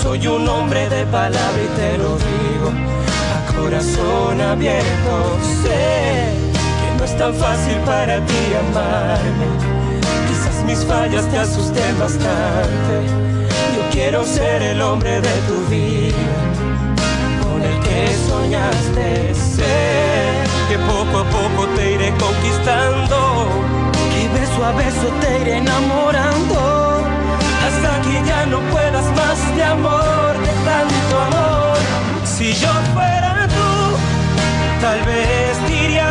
soy 0.00 0.28
un 0.28 0.48
hombre 0.48 0.88
de 0.88 1.04
palabra 1.06 1.60
y 1.60 1.76
te 1.76 1.98
lo 1.98 2.16
digo 2.18 2.70
a 3.34 3.52
corazón 3.52 4.40
abierto. 4.40 5.38
Sé 5.62 6.30
que 6.78 6.98
no 6.98 7.04
es 7.04 7.16
tan 7.18 7.34
fácil 7.34 7.76
para 7.84 8.24
ti 8.24 8.42
amarme. 8.60 9.48
Quizás 10.28 10.64
mis 10.66 10.84
fallas 10.84 11.28
te 11.30 11.38
asusten 11.38 11.98
bastante. 11.98 13.37
Quiero 14.00 14.24
ser 14.24 14.62
el 14.62 14.80
hombre 14.80 15.20
de 15.20 15.36
tu 15.48 15.58
vida, 15.68 16.14
con 17.42 17.60
el 17.60 17.80
que 17.80 18.14
soñaste. 18.28 19.34
Sé 19.34 20.44
que 20.68 20.78
poco 20.78 21.18
a 21.18 21.24
poco 21.24 21.66
te 21.74 21.94
iré 21.94 22.10
conquistando, 22.10 23.48
que 24.12 24.28
beso 24.38 24.64
a 24.64 24.70
beso 24.70 25.08
te 25.20 25.40
iré 25.40 25.56
enamorando 25.56 27.02
hasta 27.66 28.00
que 28.02 28.22
ya 28.24 28.46
no 28.46 28.60
puedas 28.70 29.04
más 29.16 29.56
de 29.56 29.64
amor, 29.64 30.32
de 30.46 30.52
tanto 30.68 31.14
amor. 31.26 31.78
Si 32.24 32.52
yo 32.54 32.72
fuera 32.94 33.48
tú, 33.48 33.96
tal 34.80 35.00
vez 35.06 35.58
diría 35.68 36.08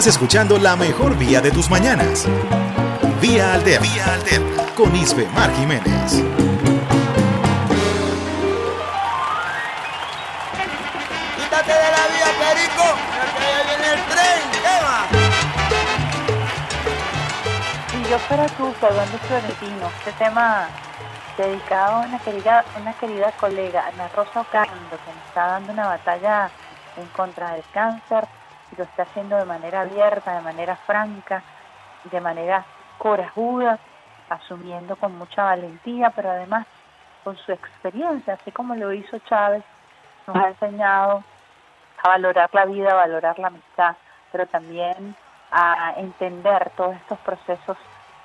Estás 0.00 0.14
escuchando 0.14 0.56
la 0.56 0.76
mejor 0.76 1.14
vía 1.18 1.42
de 1.42 1.50
tus 1.50 1.68
mañanas. 1.68 2.26
Vía 3.20 3.52
Alterna. 3.52 3.86
Vía 3.86 4.14
Alterna. 4.14 4.64
Con 4.74 4.96
Isbe 4.96 5.28
Mar 5.34 5.54
Jiménez. 5.56 6.24
Quítate 11.36 11.72
de 11.72 11.90
la 11.92 12.04
vía, 12.08 12.30
Perico, 12.40 12.86
que 13.36 13.44
ya 13.44 13.60
viene 13.68 13.88
el 13.92 14.00
tren. 14.08 14.40
¿Qué 14.64 14.76
va? 14.86 15.00
Si 17.90 18.10
yo 18.10 18.18
fuera 18.20 18.46
tú, 18.56 18.72
Fernando 18.80 19.18
Florentino, 19.28 19.86
este 19.98 20.12
tema 20.12 20.68
dedicado 21.36 21.96
a 21.96 22.00
una 22.06 22.18
querida, 22.20 22.64
una 22.80 22.94
querida 22.94 23.32
colega, 23.32 23.88
Ana 23.88 24.08
Rosa 24.16 24.40
Ocando, 24.40 24.96
que 25.04 25.12
nos 25.14 25.26
está 25.28 25.46
dando 25.46 25.74
una 25.74 25.88
batalla 25.88 26.50
en 26.96 27.06
contra 27.08 27.52
del 27.52 27.64
cáncer 27.74 28.26
lo 28.76 28.84
está 28.84 29.02
haciendo 29.02 29.36
de 29.36 29.44
manera 29.44 29.82
abierta, 29.82 30.34
de 30.34 30.42
manera 30.42 30.76
franca, 30.76 31.42
de 32.04 32.20
manera 32.20 32.64
corajuda, 32.98 33.78
asumiendo 34.28 34.96
con 34.96 35.16
mucha 35.16 35.44
valentía, 35.44 36.10
pero 36.10 36.30
además 36.30 36.66
con 37.24 37.36
su 37.36 37.52
experiencia, 37.52 38.34
así 38.34 38.52
como 38.52 38.74
lo 38.74 38.92
hizo 38.92 39.18
Chávez, 39.20 39.62
nos 40.26 40.36
ha 40.36 40.48
enseñado 40.48 41.22
a 42.02 42.08
valorar 42.08 42.48
la 42.52 42.64
vida, 42.64 42.92
a 42.92 42.94
valorar 42.94 43.38
la 43.38 43.48
amistad, 43.48 43.96
pero 44.32 44.46
también 44.46 45.14
a 45.50 45.94
entender 45.96 46.70
todos 46.76 46.94
estos 46.94 47.18
procesos 47.18 47.76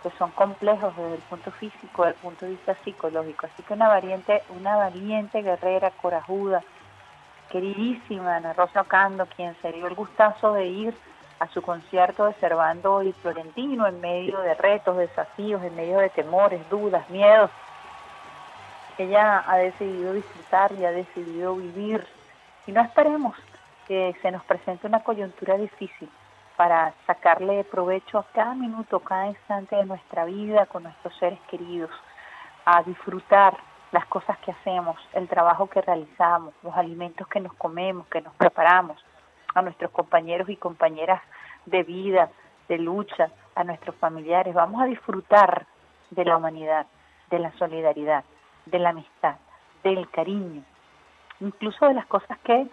que 0.06 0.12
son 0.20 0.30
complejos 0.32 0.96
desde 0.96 1.16
el 1.16 1.22
punto 1.24 1.52
físico, 1.52 2.04
desde 2.04 2.18
el 2.18 2.22
punto 2.22 2.46
de 2.46 2.52
vista 2.52 2.76
psicológico. 2.84 3.48
Así 3.48 3.64
que 3.64 3.74
una 3.74 3.88
valiente, 3.88 4.44
una 4.50 4.76
valiente 4.76 5.42
guerrera, 5.42 5.90
corajuda, 5.90 6.62
queridísima 7.56 8.36
Ana 8.36 8.52
Rosa 8.52 8.82
Ocando, 8.82 9.26
quien 9.28 9.56
se 9.62 9.72
dio 9.72 9.88
el 9.88 9.96
gustazo 9.96 10.52
de 10.52 10.66
ir 10.66 10.94
a 11.40 11.48
su 11.48 11.62
concierto 11.62 12.26
de 12.26 12.34
Cervando 12.34 13.02
y 13.02 13.14
Florentino 13.14 13.88
en 13.88 14.02
medio 14.02 14.42
de 14.42 14.56
retos, 14.56 14.98
desafíos, 14.98 15.64
en 15.64 15.74
medio 15.74 16.00
de 16.00 16.10
temores, 16.10 16.70
dudas, 16.70 17.10
miedos. 17.10 17.50
Ella 18.98 19.42
ha 19.48 19.56
decidido 19.56 20.12
disfrutar 20.12 20.74
y 20.74 20.84
ha 20.84 20.92
decidido 20.92 21.56
vivir. 21.56 22.06
Y 22.68 22.74
no 22.74 22.82
esperemos 22.82 23.38
que 23.88 24.14
se 24.22 24.32
nos 24.32 24.44
presente 24.44 24.88
una 24.88 25.02
coyuntura 25.02 25.56
difícil 25.56 26.10
para 26.58 26.94
sacarle 27.08 27.64
provecho 27.64 28.20
a 28.20 28.26
cada 28.34 28.54
minuto, 28.54 29.00
cada 29.00 29.28
instante 29.28 29.78
de 29.78 29.86
nuestra 29.86 30.26
vida 30.26 30.66
con 30.66 30.84
nuestros 30.84 31.16
seres 31.20 31.40
queridos, 31.50 31.92
a 32.66 32.84
disfrutar 32.84 33.56
las 33.96 34.06
cosas 34.08 34.38
que 34.40 34.52
hacemos, 34.52 34.98
el 35.14 35.30
trabajo 35.30 35.70
que 35.70 35.82
realizamos, 35.82 36.54
los 36.64 36.76
alimentos 36.76 37.26
que 37.30 37.40
nos 37.40 37.54
comemos, 37.54 38.06
que 38.08 38.20
nos 38.20 38.34
preparamos, 38.36 38.98
a 39.54 39.62
nuestros 39.62 39.90
compañeros 39.92 40.50
y 40.50 40.58
compañeras 40.58 41.22
de 41.66 41.82
vida, 41.84 42.30
de 42.68 42.78
lucha, 42.78 43.32
a 43.56 43.64
nuestros 43.64 43.96
familiares. 43.96 44.54
Vamos 44.54 44.82
a 44.82 44.86
disfrutar 44.86 45.66
de 46.10 46.26
la 46.26 46.36
humanidad, 46.36 46.88
de 47.30 47.40
la 47.40 47.54
solidaridad, 47.54 48.26
de 48.66 48.80
la 48.80 48.90
amistad, 48.90 49.38
del 49.82 50.10
cariño, 50.10 50.62
incluso 51.40 51.88
de 51.88 51.94
las 51.94 52.06
cosas 52.08 52.38
que 52.40 52.68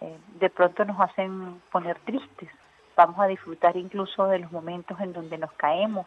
eh, 0.00 0.18
de 0.40 0.50
pronto 0.50 0.84
nos 0.84 1.00
hacen 1.00 1.62
poner 1.70 2.00
tristes. 2.00 2.50
Vamos 2.96 3.20
a 3.20 3.28
disfrutar 3.28 3.76
incluso 3.76 4.26
de 4.26 4.40
los 4.40 4.50
momentos 4.50 4.98
en 5.00 5.12
donde 5.12 5.38
nos 5.38 5.52
caemos 5.52 6.06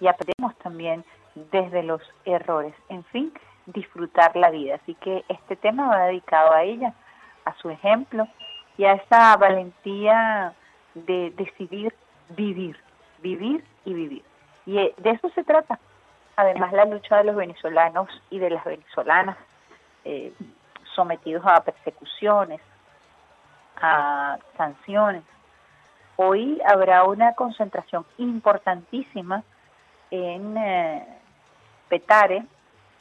y 0.00 0.08
aprendemos 0.08 0.56
también 0.58 1.04
desde 1.52 1.84
los 1.84 2.02
errores. 2.24 2.74
En 2.88 3.04
fin, 3.04 3.32
disfrutar 3.72 4.36
la 4.36 4.50
vida. 4.50 4.76
Así 4.76 4.94
que 4.94 5.24
este 5.28 5.56
tema 5.56 5.88
va 5.88 6.06
dedicado 6.06 6.52
a 6.52 6.62
ella, 6.62 6.94
a 7.44 7.54
su 7.56 7.70
ejemplo 7.70 8.26
y 8.76 8.84
a 8.84 8.92
esa 8.92 9.36
valentía 9.36 10.54
de 10.94 11.30
decidir 11.36 11.94
vivir, 12.30 12.76
vivir 13.18 13.64
y 13.84 13.94
vivir. 13.94 14.22
Y 14.66 14.78
eh, 14.78 14.94
de 14.96 15.10
eso 15.10 15.28
se 15.30 15.44
trata. 15.44 15.78
Además, 16.36 16.72
la 16.72 16.84
lucha 16.84 17.18
de 17.18 17.24
los 17.24 17.36
venezolanos 17.36 18.08
y 18.30 18.38
de 18.38 18.50
las 18.50 18.64
venezolanas 18.64 19.36
eh, 20.04 20.32
sometidos 20.94 21.44
a 21.46 21.62
persecuciones, 21.62 22.60
a 23.80 24.38
sanciones. 24.56 25.22
Hoy 26.16 26.60
habrá 26.66 27.04
una 27.04 27.34
concentración 27.34 28.04
importantísima 28.18 29.42
en 30.10 30.56
eh, 30.56 31.06
Petare, 31.88 32.44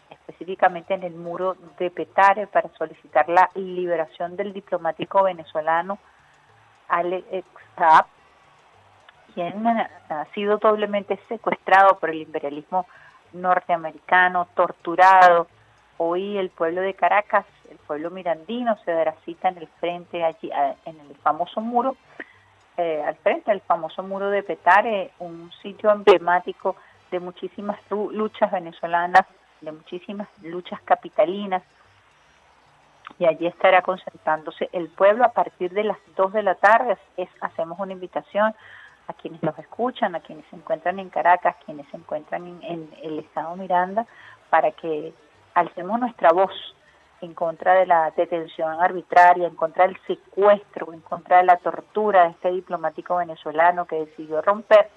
específicamente 0.10 0.94
en 0.94 1.04
el 1.04 1.14
muro 1.14 1.56
de 1.78 1.92
Petare, 1.92 2.48
para 2.48 2.70
solicitar 2.78 3.28
la 3.30 3.50
liberación 3.56 4.36
del 4.36 4.54
diplomático 4.54 5.24
venezolano 5.24 6.00
Alex 6.88 7.46
Saab, 7.78 8.06
quien 9.34 9.68
ha 9.68 10.26
sido 10.34 10.58
doblemente 10.58 11.20
secuestrado 11.28 12.00
por 12.00 12.10
el 12.10 12.22
imperialismo 12.22 12.88
norteamericano, 13.34 14.48
torturado. 14.56 15.48
Hoy 15.98 16.38
el 16.38 16.50
pueblo 16.50 16.82
de 16.82 16.94
Caracas, 16.94 17.46
el 17.70 17.78
pueblo 17.78 18.10
mirandino, 18.10 18.78
se 18.86 18.92
dará 18.92 19.16
cita 19.26 19.50
en 19.50 19.58
el 19.58 19.68
frente, 19.80 20.24
allí, 20.24 20.50
en 20.86 21.00
el 21.00 21.16
famoso 21.18 21.62
muro, 21.62 21.96
eh, 22.78 23.04
al 23.06 23.16
frente 23.18 23.52
del 23.52 23.62
famoso 23.62 24.02
muro 24.02 24.30
de 24.30 24.42
Petare, 24.42 25.12
un 25.20 25.52
sitio 25.62 25.92
emblemático 25.92 26.76
de 27.12 27.20
muchísimas 27.20 27.80
luchas 27.90 28.52
venezolanas, 28.52 29.26
de 29.62 29.72
muchísimas 29.72 30.28
luchas 30.42 30.82
capitalinas, 30.82 31.64
y 33.18 33.26
allí 33.26 33.48
estará 33.48 33.82
concentrándose 33.82 34.70
el 34.72 34.88
pueblo 34.90 35.26
a 35.26 35.34
partir 35.34 35.72
de 35.72 35.84
las 35.84 35.98
2 36.16 36.34
de 36.34 36.44
la 36.44 36.56
tarde. 36.56 36.98
Es, 37.18 37.30
hacemos 37.42 37.80
una 37.80 37.94
invitación 37.94 38.54
a 39.08 39.14
quienes 39.14 39.42
nos 39.42 39.58
escuchan, 39.58 40.16
a 40.16 40.20
quienes 40.20 40.46
se 40.48 40.56
encuentran 40.56 41.00
en 41.00 41.10
Caracas, 41.10 41.56
quienes 41.66 41.88
se 41.90 41.98
encuentran 41.98 42.46
en, 42.46 42.64
en 42.64 42.90
el 43.02 43.20
estado 43.20 43.56
Miranda, 43.56 44.06
para 44.50 44.72
que 44.72 45.14
alcemos 45.56 46.00
nuestra 46.00 46.30
voz 46.32 46.52
en 47.22 47.34
contra 47.34 47.74
de 47.74 47.86
la 47.86 48.12
detención 48.12 48.80
arbitraria, 48.80 49.48
en 49.48 49.56
contra 49.56 49.88
del 49.88 49.98
secuestro, 50.08 50.94
en 50.94 51.02
contra 51.02 51.38
de 51.38 51.44
la 51.44 51.58
tortura 51.58 52.24
de 52.24 52.30
este 52.30 52.52
diplomático 52.52 53.18
venezolano 53.18 53.86
que 53.86 54.06
decidió 54.06 54.42
romper 54.42 54.90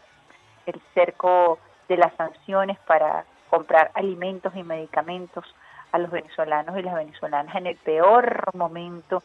el 0.66 0.80
cerco 0.94 1.58
de 1.88 1.96
las 1.96 2.14
sanciones 2.14 2.78
para 2.80 3.24
comprar 3.52 3.90
alimentos 3.92 4.56
y 4.56 4.62
medicamentos 4.62 5.44
a 5.92 5.98
los 5.98 6.10
venezolanos 6.10 6.78
y 6.78 6.82
las 6.82 6.94
venezolanas 6.94 7.54
en 7.54 7.66
el 7.66 7.76
peor 7.76 8.48
momento 8.54 9.22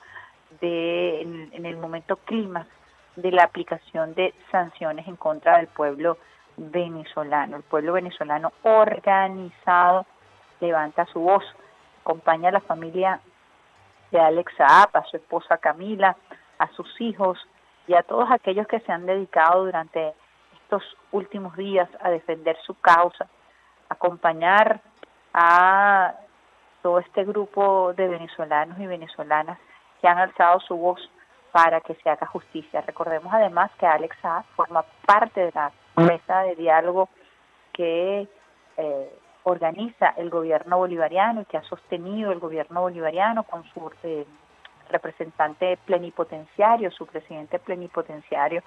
de 0.59 1.21
en, 1.53 1.65
el 1.65 1.77
momento 1.77 2.17
clima 2.17 2.67
de 3.15 3.31
la 3.31 3.45
aplicación 3.45 4.15
de 4.15 4.33
sanciones 4.51 5.07
en 5.07 5.15
contra 5.15 5.59
del 5.59 5.67
pueblo 5.67 6.17
venezolano. 6.57 7.55
El 7.55 7.63
pueblo 7.63 7.93
venezolano 7.93 8.51
organizado 8.63 10.05
levanta 10.59 11.05
su 11.05 11.21
voz, 11.21 11.45
acompaña 12.01 12.49
a 12.49 12.51
la 12.51 12.59
familia 12.59 13.21
de 14.11 14.19
Alex 14.19 14.51
Saab, 14.57 14.89
a 14.91 15.05
su 15.05 15.15
esposa 15.15 15.57
Camila, 15.57 16.17
a 16.59 16.67
sus 16.73 16.99
hijos 16.99 17.39
y 17.87 17.93
a 17.93 18.03
todos 18.03 18.29
aquellos 18.29 18.67
que 18.67 18.81
se 18.81 18.91
han 18.91 19.05
dedicado 19.05 19.63
durante 19.63 20.13
estos 20.63 20.83
últimos 21.13 21.55
días 21.55 21.87
a 22.01 22.09
defender 22.09 22.57
su 22.65 22.77
causa, 22.81 23.29
acompañar 23.89 24.82
a 25.34 26.13
todo 26.82 27.00
este 27.00 27.23
grupo 27.23 27.93
de 27.93 28.08
venezolanos 28.08 28.80
y 28.80 28.88
venezolanas 28.88 29.58
que 30.02 30.08
han 30.08 30.17
alzado 30.17 30.60
su 30.62 30.76
voz 30.76 31.00
para 31.52 31.82
que 31.82 31.95
se 31.95 32.10
haga 32.10 32.28
justicia. 32.28 32.82
Recordemos 32.82 33.34
además 33.34 33.71
que 33.80 33.86
Alex 33.86 34.15
forma 34.56 34.84
parte 35.06 35.41
de 35.41 35.52
la 35.54 35.71
mesa 35.95 36.41
de 36.41 36.56
diálogo 36.56 37.10
que 37.73 38.28
eh, 38.78 39.19
organiza 39.43 40.13
el 40.17 40.30
gobierno 40.30 40.78
bolivariano 40.78 41.41
y 41.41 41.45
que 41.45 41.58
ha 41.58 41.63
sostenido 41.63 42.32
el 42.32 42.39
gobierno 42.39 42.82
bolivariano 42.82 43.43
con 43.43 43.63
su 43.73 43.91
eh, 44.04 44.26
representante 44.89 45.78
plenipotenciario, 45.86 46.91
su 46.91 47.06
presidente 47.06 47.60
plenipotenciario, 47.60 48.62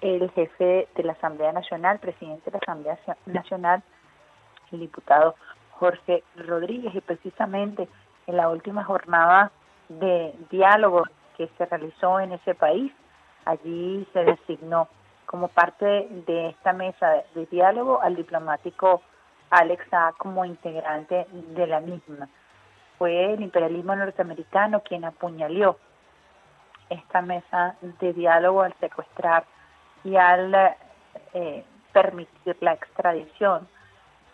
el 0.00 0.30
jefe 0.32 0.88
de 0.94 1.02
la 1.02 1.12
Asamblea 1.12 1.52
Nacional, 1.52 1.98
presidente 1.98 2.50
de 2.50 2.52
la 2.52 2.58
Asamblea 2.62 2.98
Nacional, 3.26 3.82
el 4.72 4.80
diputado 4.80 5.34
Jorge 5.72 6.22
Rodríguez 6.36 6.94
y 6.94 7.00
precisamente 7.00 7.88
en 8.26 8.36
la 8.36 8.48
última 8.48 8.84
jornada 8.84 9.50
de 9.88 10.34
diálogo 10.50 11.04
que 11.36 11.48
se 11.58 11.66
realizó 11.66 12.20
en 12.20 12.32
ese 12.32 12.54
país, 12.54 12.92
allí 13.44 14.06
se 14.12 14.24
designó 14.24 14.88
como 15.26 15.48
parte 15.48 16.08
de 16.26 16.50
esta 16.50 16.72
mesa 16.72 17.24
de 17.34 17.46
diálogo 17.46 18.00
al 18.00 18.16
diplomático 18.16 19.02
Alex 19.50 19.92
A 19.92 20.12
como 20.16 20.44
integrante 20.44 21.26
de 21.30 21.66
la 21.66 21.80
misma. 21.80 22.28
Fue 22.98 23.34
el 23.34 23.42
imperialismo 23.42 23.94
norteamericano 23.96 24.80
quien 24.80 25.04
apuñaleó 25.04 25.78
esta 26.88 27.22
mesa 27.22 27.76
de 27.80 28.12
diálogo 28.12 28.62
al 28.62 28.74
secuestrar 28.78 29.44
y 30.04 30.16
al 30.16 30.54
eh, 31.32 31.64
permitir 31.92 32.56
la 32.60 32.74
extradición 32.74 33.66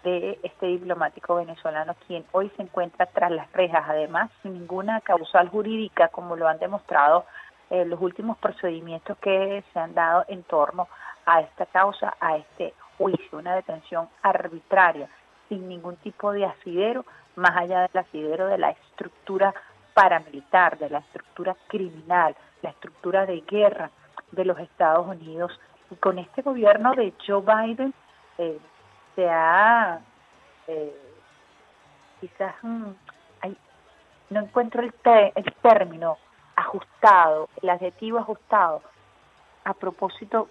de 0.02 0.38
este 0.42 0.66
diplomático 0.66 1.36
venezolano, 1.36 1.94
quien 2.06 2.24
hoy 2.32 2.50
se 2.56 2.62
encuentra 2.62 3.06
tras 3.06 3.30
las 3.30 3.50
rejas, 3.52 3.84
además 3.86 4.30
sin 4.42 4.54
ninguna 4.54 5.00
causal 5.00 5.48
jurídica, 5.48 6.08
como 6.08 6.36
lo 6.36 6.48
han 6.48 6.58
demostrado 6.58 7.24
eh, 7.70 7.84
los 7.84 8.00
últimos 8.00 8.38
procedimientos 8.38 9.16
que 9.18 9.62
se 9.72 9.78
han 9.78 9.94
dado 9.94 10.24
en 10.28 10.42
torno 10.44 10.88
a 11.26 11.40
esta 11.40 11.66
causa, 11.66 12.14
a 12.20 12.36
este 12.36 12.74
juicio, 12.98 13.38
una 13.38 13.54
detención 13.54 14.08
arbitraria, 14.22 15.08
sin 15.48 15.68
ningún 15.68 15.96
tipo 15.96 16.32
de 16.32 16.46
asidero, 16.46 17.04
más 17.36 17.56
allá 17.56 17.82
del 17.82 17.96
asidero 17.98 18.46
de 18.46 18.58
la 18.58 18.70
estructura 18.70 19.54
paramilitar, 19.94 20.78
de 20.78 20.90
la 20.90 20.98
estructura 20.98 21.56
criminal, 21.68 22.34
la 22.62 22.70
estructura 22.70 23.26
de 23.26 23.40
guerra 23.42 23.90
de 24.32 24.44
los 24.44 24.58
Estados 24.58 25.06
Unidos. 25.06 25.52
Y 25.90 25.96
con 25.96 26.18
este 26.18 26.42
gobierno 26.42 26.94
de 26.94 27.12
Joe 27.26 27.42
Biden 27.42 27.92
eh, 28.38 28.58
se 29.20 29.28
ha, 29.28 30.00
eh, 30.66 30.96
quizás, 32.20 32.54
mm, 32.62 32.90
no 34.30 34.40
encuentro 34.40 34.80
el, 34.82 34.94
el 35.34 35.54
término 35.60 36.16
ajustado, 36.56 37.48
el 37.60 37.68
adjetivo 37.68 38.18
ajustado, 38.18 38.80
a 39.64 39.74
propósito 39.74 40.48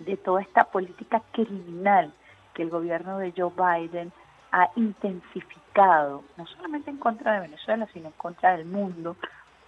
de 0.00 0.16
toda 0.16 0.42
esta 0.42 0.64
política 0.64 1.22
criminal 1.30 2.12
que 2.54 2.62
el 2.62 2.70
gobierno 2.70 3.18
de 3.18 3.32
Joe 3.36 3.52
Biden 3.54 4.12
ha 4.50 4.68
intensificado, 4.74 6.24
no 6.36 6.46
solamente 6.46 6.90
en 6.90 6.96
contra 6.96 7.34
de 7.34 7.40
Venezuela, 7.40 7.86
sino 7.92 8.08
en 8.08 8.14
contra 8.14 8.56
del 8.56 8.66
mundo, 8.66 9.16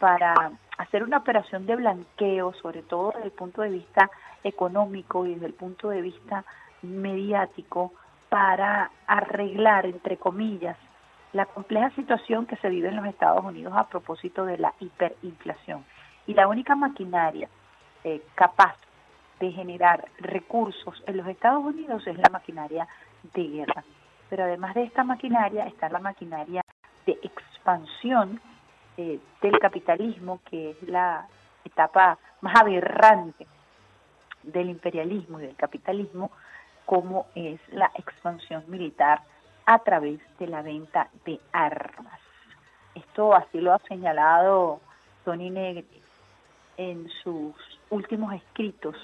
para 0.01 0.35
hacer 0.77 1.05
una 1.05 1.18
operación 1.18 1.66
de 1.66 1.77
blanqueo, 1.77 2.53
sobre 2.55 2.83
todo 2.83 3.12
desde 3.12 3.27
el 3.27 3.33
punto 3.33 3.62
de 3.62 3.70
vista 3.70 4.11
económico 4.42 5.25
y 5.25 5.35
desde 5.35 5.47
el 5.47 5.55
punto 5.55 5.90
de 5.90 6.03
vista 6.03 6.44
mediático, 6.83 7.92
para 8.35 8.90
arreglar, 9.07 9.87
entre 9.87 10.16
comillas, 10.16 10.77
la 11.33 11.47
compleja 11.47 11.90
situación 11.90 12.47
que 12.47 12.57
se 12.57 12.68
vive 12.68 12.88
en 12.88 12.97
los 12.97 13.07
Estados 13.07 13.44
Unidos 13.44 13.73
a 13.77 13.88
propósito 13.88 14.44
de 14.44 14.59
la 14.59 14.75
hiperinflación. 14.81 15.85
Y 16.27 16.35
la 16.35 16.49
única 16.49 16.75
maquinaria 16.75 17.49
eh, 18.03 18.23
capaz 18.35 18.75
de 19.38 19.53
generar 19.53 20.05
recursos 20.18 21.01
en 21.07 21.18
los 21.18 21.29
Estados 21.29 21.64
Unidos 21.64 22.05
es 22.09 22.18
la 22.18 22.29
maquinaria 22.29 22.88
de 23.35 23.44
guerra. 23.44 23.85
Pero 24.29 24.42
además 24.42 24.75
de 24.75 24.83
esta 24.83 25.05
maquinaria 25.05 25.68
está 25.68 25.88
la 25.88 26.01
maquinaria 26.01 26.62
de 27.07 27.12
expansión 27.23 28.40
eh, 28.97 29.20
del 29.42 29.61
capitalismo, 29.61 30.40
que 30.51 30.70
es 30.70 30.83
la 30.88 31.29
etapa 31.64 32.18
más 32.40 32.61
aberrante 32.61 33.47
del 34.42 34.70
imperialismo 34.70 35.38
y 35.38 35.47
del 35.47 35.55
capitalismo, 35.55 36.33
como 36.87 37.27
es 37.35 37.61
la 37.73 37.90
expansión 37.94 38.64
militar 38.68 39.23
a 39.66 39.79
través 39.81 40.20
de 40.38 40.47
la 40.47 40.62
venta 40.62 41.09
de 41.25 41.40
armas. 41.53 42.20
Esto 42.94 43.35
así 43.35 43.61
lo 43.61 43.73
ha 43.73 43.79
señalado 43.81 44.81
Tony 45.25 45.51
Negri 45.51 46.03
en 46.77 47.09
sus 47.23 47.55
últimos 47.90 48.35
escritos, 48.35 48.97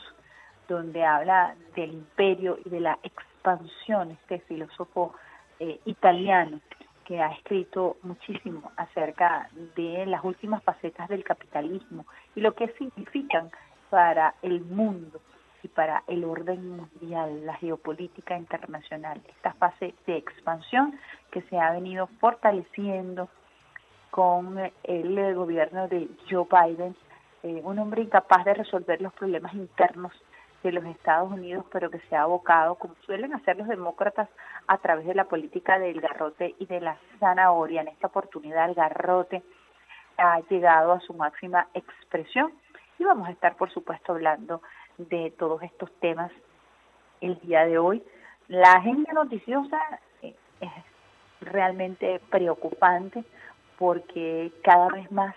donde 0.68 1.04
habla 1.04 1.54
del 1.74 1.92
imperio 1.92 2.58
y 2.64 2.68
de 2.68 2.80
la 2.80 2.98
expansión, 3.02 4.12
este 4.12 4.40
filósofo 4.40 5.14
eh, 5.58 5.80
italiano 5.84 6.60
que 7.04 7.20
ha 7.20 7.32
escrito 7.32 7.96
muchísimo 8.02 8.70
acerca 8.76 9.48
de 9.74 10.06
las 10.06 10.22
últimas 10.22 10.62
facetas 10.62 11.08
del 11.08 11.24
capitalismo 11.24 12.06
y 12.36 12.40
lo 12.40 12.54
que 12.54 12.68
significan 12.78 13.50
para 13.88 14.34
el 14.42 14.60
mundo 14.60 15.20
y 15.62 15.68
para 15.68 16.02
el 16.06 16.24
orden 16.24 16.76
mundial, 16.76 17.44
la 17.44 17.54
geopolítica 17.54 18.36
internacional, 18.36 19.20
esta 19.28 19.52
fase 19.54 19.94
de 20.06 20.16
expansión 20.16 20.98
que 21.30 21.42
se 21.42 21.58
ha 21.58 21.72
venido 21.72 22.06
fortaleciendo 22.18 23.28
con 24.10 24.58
el 24.82 25.34
gobierno 25.34 25.88
de 25.88 26.08
Joe 26.28 26.46
Biden, 26.50 26.96
eh, 27.42 27.60
un 27.64 27.78
hombre 27.78 28.02
incapaz 28.02 28.44
de 28.44 28.54
resolver 28.54 29.00
los 29.00 29.12
problemas 29.12 29.54
internos 29.54 30.12
de 30.62 30.72
los 30.72 30.84
Estados 30.84 31.30
Unidos, 31.32 31.64
pero 31.72 31.90
que 31.90 32.00
se 32.00 32.16
ha 32.16 32.22
abocado, 32.22 32.74
como 32.74 32.94
suelen 33.06 33.32
hacer 33.34 33.56
los 33.56 33.68
demócratas, 33.68 34.28
a 34.66 34.78
través 34.78 35.06
de 35.06 35.14
la 35.14 35.24
política 35.24 35.78
del 35.78 36.00
garrote 36.00 36.54
y 36.58 36.66
de 36.66 36.80
la 36.80 36.98
zanahoria. 37.18 37.80
En 37.80 37.88
esta 37.88 38.08
oportunidad 38.08 38.68
el 38.68 38.74
garrote 38.74 39.42
ha 40.18 40.40
llegado 40.50 40.92
a 40.92 41.00
su 41.00 41.14
máxima 41.14 41.68
expresión 41.72 42.52
y 42.98 43.04
vamos 43.04 43.28
a 43.28 43.32
estar, 43.32 43.56
por 43.56 43.70
supuesto, 43.72 44.12
hablando 44.12 44.60
de 45.08 45.32
todos 45.38 45.62
estos 45.62 45.90
temas 46.00 46.30
el 47.20 47.38
día 47.40 47.64
de 47.64 47.78
hoy. 47.78 48.02
La 48.48 48.72
agenda 48.72 49.12
noticiosa 49.12 49.78
eh, 50.22 50.34
es 50.60 50.70
realmente 51.40 52.20
preocupante 52.30 53.24
porque 53.78 54.52
cada 54.62 54.88
vez 54.88 55.10
más 55.10 55.34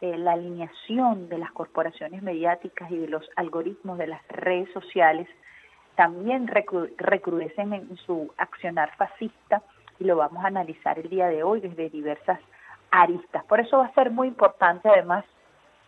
eh, 0.00 0.16
la 0.18 0.32
alineación 0.32 1.28
de 1.28 1.38
las 1.38 1.52
corporaciones 1.52 2.22
mediáticas 2.22 2.90
y 2.90 2.98
de 2.98 3.08
los 3.08 3.28
algoritmos 3.36 3.98
de 3.98 4.08
las 4.08 4.26
redes 4.28 4.70
sociales 4.72 5.28
también 5.94 6.46
recrudecen 6.48 7.72
en 7.72 7.96
su 7.98 8.30
accionar 8.36 8.94
fascista 8.96 9.62
y 9.98 10.04
lo 10.04 10.16
vamos 10.16 10.44
a 10.44 10.48
analizar 10.48 10.98
el 10.98 11.08
día 11.08 11.28
de 11.28 11.42
hoy 11.42 11.60
desde 11.60 11.88
diversas 11.88 12.38
aristas. 12.90 13.44
Por 13.44 13.60
eso 13.60 13.78
va 13.78 13.86
a 13.86 13.94
ser 13.94 14.10
muy 14.10 14.28
importante 14.28 14.88
además 14.88 15.24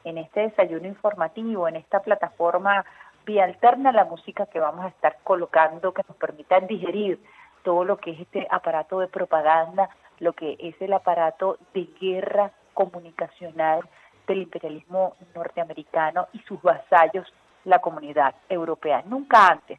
en 0.04 0.16
este 0.16 0.40
desayuno 0.40 0.87
informativo, 0.87 1.68
en 1.68 1.76
esta 1.76 2.00
plataforma 2.00 2.85
vía 3.28 3.44
alterna 3.44 3.92
la 3.92 4.06
música 4.06 4.46
que 4.46 4.58
vamos 4.58 4.86
a 4.86 4.88
estar 4.88 5.18
colocando 5.22 5.92
que 5.92 6.02
nos 6.08 6.16
permita 6.16 6.60
digerir 6.60 7.22
todo 7.62 7.84
lo 7.84 7.98
que 7.98 8.12
es 8.12 8.20
este 8.20 8.46
aparato 8.50 9.00
de 9.00 9.06
propaganda, 9.06 9.90
lo 10.18 10.32
que 10.32 10.56
es 10.58 10.74
el 10.80 10.94
aparato 10.94 11.58
de 11.74 11.90
guerra 12.00 12.52
comunicacional 12.72 13.82
del 14.26 14.42
imperialismo 14.42 15.14
norteamericano 15.34 16.28
y 16.32 16.38
sus 16.40 16.62
vasallos, 16.62 17.30
la 17.64 17.80
comunidad 17.80 18.34
europea. 18.48 19.02
Nunca 19.04 19.48
antes, 19.48 19.78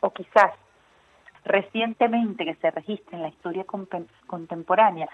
o 0.00 0.10
quizás 0.10 0.50
recientemente 1.44 2.44
que 2.44 2.56
se 2.56 2.72
registre 2.72 3.16
en 3.16 3.22
la 3.22 3.28
historia 3.28 3.64
contemporánea, 4.26 5.08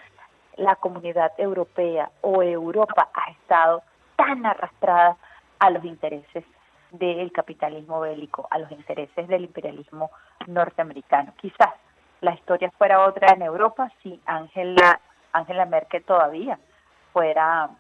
la 0.57 0.76
comunidad 0.76 1.33
europea 1.37 2.11
o 2.22 2.42
Europa 2.42 3.11
ha 3.12 3.30
estado 3.33 3.83
tan 4.16 4.46
arrastrada 4.46 5.18
a 5.59 5.68
los 5.68 5.85
intereses 5.85 6.44
del 6.98 7.33
capitalismo 7.33 8.00
bélico, 8.00 8.46
a 8.50 8.59
los 8.59 8.70
intereses 8.70 9.28
del 9.28 9.44
imperialismo 9.44 10.11
norteamericano. 10.46 11.33
Quizás 11.37 11.70
la 12.20 12.35
historia 12.35 12.70
fuera 12.78 13.04
otra 13.04 13.35
en 13.35 13.42
Europa 13.42 13.90
si 14.02 14.20
Angela, 14.26 15.00
Angela 15.33 15.66
Merkel 15.66 16.04
todavía 16.04 16.59
fuera 17.12 17.70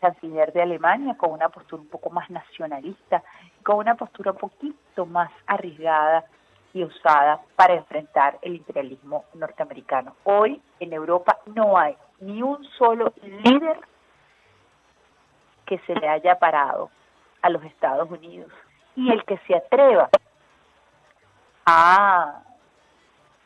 canciller 0.00 0.52
de 0.52 0.62
Alemania 0.62 1.16
con 1.16 1.30
una 1.30 1.48
postura 1.48 1.82
un 1.82 1.88
poco 1.88 2.10
más 2.10 2.28
nacionalista, 2.28 3.22
con 3.62 3.76
una 3.76 3.94
postura 3.94 4.32
un 4.32 4.38
poquito 4.38 5.06
más 5.06 5.30
arriesgada 5.46 6.24
y 6.74 6.82
osada 6.82 7.40
para 7.56 7.74
enfrentar 7.74 8.38
el 8.42 8.56
imperialismo 8.56 9.24
norteamericano. 9.34 10.16
Hoy 10.24 10.60
en 10.80 10.92
Europa 10.92 11.38
no 11.46 11.78
hay 11.78 11.96
ni 12.20 12.42
un 12.42 12.64
solo 12.78 13.12
líder 13.22 13.78
que 15.66 15.78
se 15.80 15.94
le 15.94 16.08
haya 16.08 16.38
parado 16.38 16.90
a 17.42 17.50
los 17.50 17.62
Estados 17.64 18.10
Unidos. 18.10 18.50
Y 18.96 19.10
el 19.10 19.24
que 19.24 19.38
se 19.46 19.56
atreva 19.56 20.08
a 21.66 22.42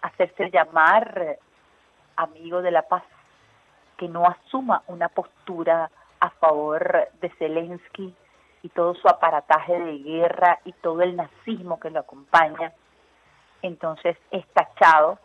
hacerse 0.02 0.50
llamar 0.50 1.38
amigo 2.16 2.62
de 2.62 2.70
la 2.70 2.82
paz, 2.82 3.02
que 3.96 4.08
no 4.08 4.24
asuma 4.26 4.82
una 4.86 5.08
postura 5.08 5.90
a 6.20 6.30
favor 6.30 7.08
de 7.20 7.30
Zelensky 7.38 8.14
y 8.62 8.68
todo 8.70 8.94
su 8.94 9.08
aparataje 9.08 9.78
de 9.78 9.98
guerra 9.98 10.60
y 10.64 10.72
todo 10.72 11.02
el 11.02 11.16
nazismo 11.16 11.78
que 11.78 11.90
lo 11.90 12.00
acompaña, 12.00 12.72
entonces 13.62 14.16
es 14.30 14.46
tachado 14.48 15.18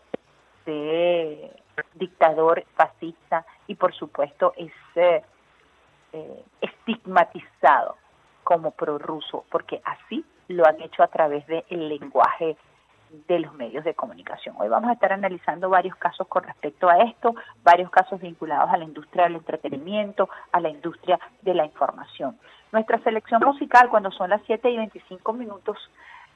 de 0.66 1.52
dictador 1.96 2.64
fascista 2.76 3.46
y 3.68 3.76
por 3.76 3.94
supuesto 3.94 4.54
es 4.58 4.72
eh, 4.96 5.24
eh, 6.14 6.46
estigmatizado 6.62 7.98
como 8.44 8.72
prorruso, 8.72 9.46
porque 9.50 9.82
así 9.86 10.26
lo 10.48 10.66
han 10.66 10.82
hecho 10.82 11.04
a 11.04 11.08
través 11.08 11.46
del 11.48 11.90
lenguaje 11.90 12.58
de 13.28 13.40
los 13.40 13.54
medios 13.54 13.84
de 13.84 13.94
comunicación. 13.94 14.56
Hoy 14.58 14.70
vamos 14.70 14.90
a 14.90 14.94
estar 14.94 15.12
analizando 15.12 15.70
varios 15.70 15.96
casos 15.98 16.28
con 16.28 16.44
respecto 16.44 16.90
a 16.90 17.00
esto, 17.00 17.36
varios 17.64 17.90
casos 17.92 18.22
vinculados 18.22 18.70
a 18.70 18.78
la 18.78 18.86
industria 18.86 19.26
del 19.26 19.36
entretenimiento, 19.36 20.30
a 20.52 20.60
la 20.62 20.70
industria 20.70 21.20
de 21.42 21.54
la 21.54 21.66
información. 21.66 22.38
Nuestra 22.72 23.00
selección 23.00 23.42
musical, 23.44 23.90
cuando 23.90 24.12
son 24.12 24.30
las 24.30 24.42
7 24.46 24.70
y 24.70 24.78
25 24.78 25.34
minutos, 25.34 25.78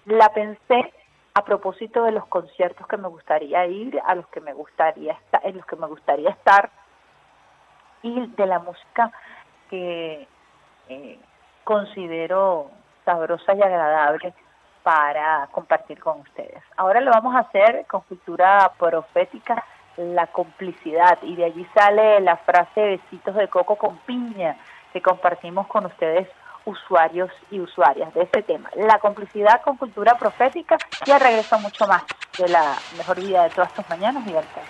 la 0.06 0.30
pensé 0.34 0.94
a 1.34 1.44
propósito 1.44 2.04
de 2.04 2.12
los 2.12 2.26
conciertos 2.28 2.88
que 2.88 2.98
me 2.98 3.08
gustaría 3.08 3.66
ir, 3.68 4.00
a 4.06 4.16
los 4.16 4.28
que 4.28 4.42
me 4.42 4.54
gustaría 4.54 5.14
estar, 5.14 5.42
en 5.46 5.58
los 5.58 5.66
que 5.66 5.76
me 5.76 5.88
gustaría 5.88 6.30
estar, 6.30 6.72
y 8.02 8.28
de 8.28 8.46
la 8.46 8.60
música 8.60 9.12
que 9.70 10.28
eh, 10.90 11.20
considero 11.66 12.72
sabrosa 13.04 13.54
y 13.54 13.62
agradable 13.62 14.34
para 14.84 15.48
compartir 15.52 16.00
con 16.00 16.22
ustedes. 16.22 16.64
Ahora 16.78 17.02
lo 17.02 17.12
vamos 17.12 17.36
a 17.36 17.40
hacer 17.40 17.86
con 17.88 18.02
cultura 18.02 18.72
profética, 18.78 19.66
la 19.98 20.28
complicidad, 20.28 21.18
y 21.24 21.36
de 21.36 21.46
allí 21.46 21.68
sale 21.74 22.20
la 22.22 22.38
frase 22.38 22.82
besitos 22.82 23.36
de 23.36 23.48
coco 23.48 23.76
con 23.76 23.98
piña 24.00 24.56
que 24.94 25.02
compartimos 25.02 25.68
con 25.68 25.88
ustedes 25.88 26.30
usuarios 26.66 27.32
y 27.52 27.60
usuarias 27.60 28.14
de 28.14 28.24
este 28.24 28.44
tema. 28.44 28.70
La 28.76 29.00
complicidad 29.00 29.62
con 29.62 29.78
cultura 29.78 30.16
profética 30.18 30.78
y 31.06 31.12
al 31.12 31.20
regreso 31.20 31.58
mucho 31.60 31.88
más 31.88 32.04
de 32.38 32.48
la 32.48 32.76
mejor 32.98 33.18
vida 33.20 33.44
de 33.44 33.50
todas 33.50 33.74
tus 33.74 33.90
mañanas, 33.90 34.26
libertad. 34.26 34.62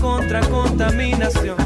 Contra 0.00 0.40
contaminación. 0.40 1.56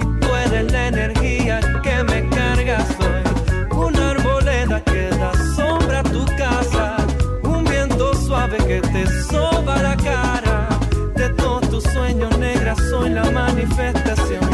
Y 0.00 0.20
tú 0.20 0.28
eres 0.46 0.72
la 0.72 0.88
energía 0.88 1.60
que 1.82 2.02
me 2.04 2.28
carga. 2.28 2.84
Soy 2.96 3.76
una 3.76 4.10
arboleda 4.10 4.80
que 4.84 5.08
da 5.08 5.32
sombra 5.56 6.00
a 6.00 6.02
tu 6.02 6.24
casa. 6.36 6.96
Un 7.42 7.64
viento 7.64 8.14
suave 8.14 8.58
que 8.58 8.80
te 8.80 9.06
soba 9.24 9.82
la 9.82 9.96
cara. 9.96 10.68
De 11.16 11.28
todos 11.30 11.68
tus 11.70 11.84
sueños 11.84 12.36
negras 12.38 12.78
soy 12.90 13.10
la 13.10 13.30
manifestación. 13.30 14.44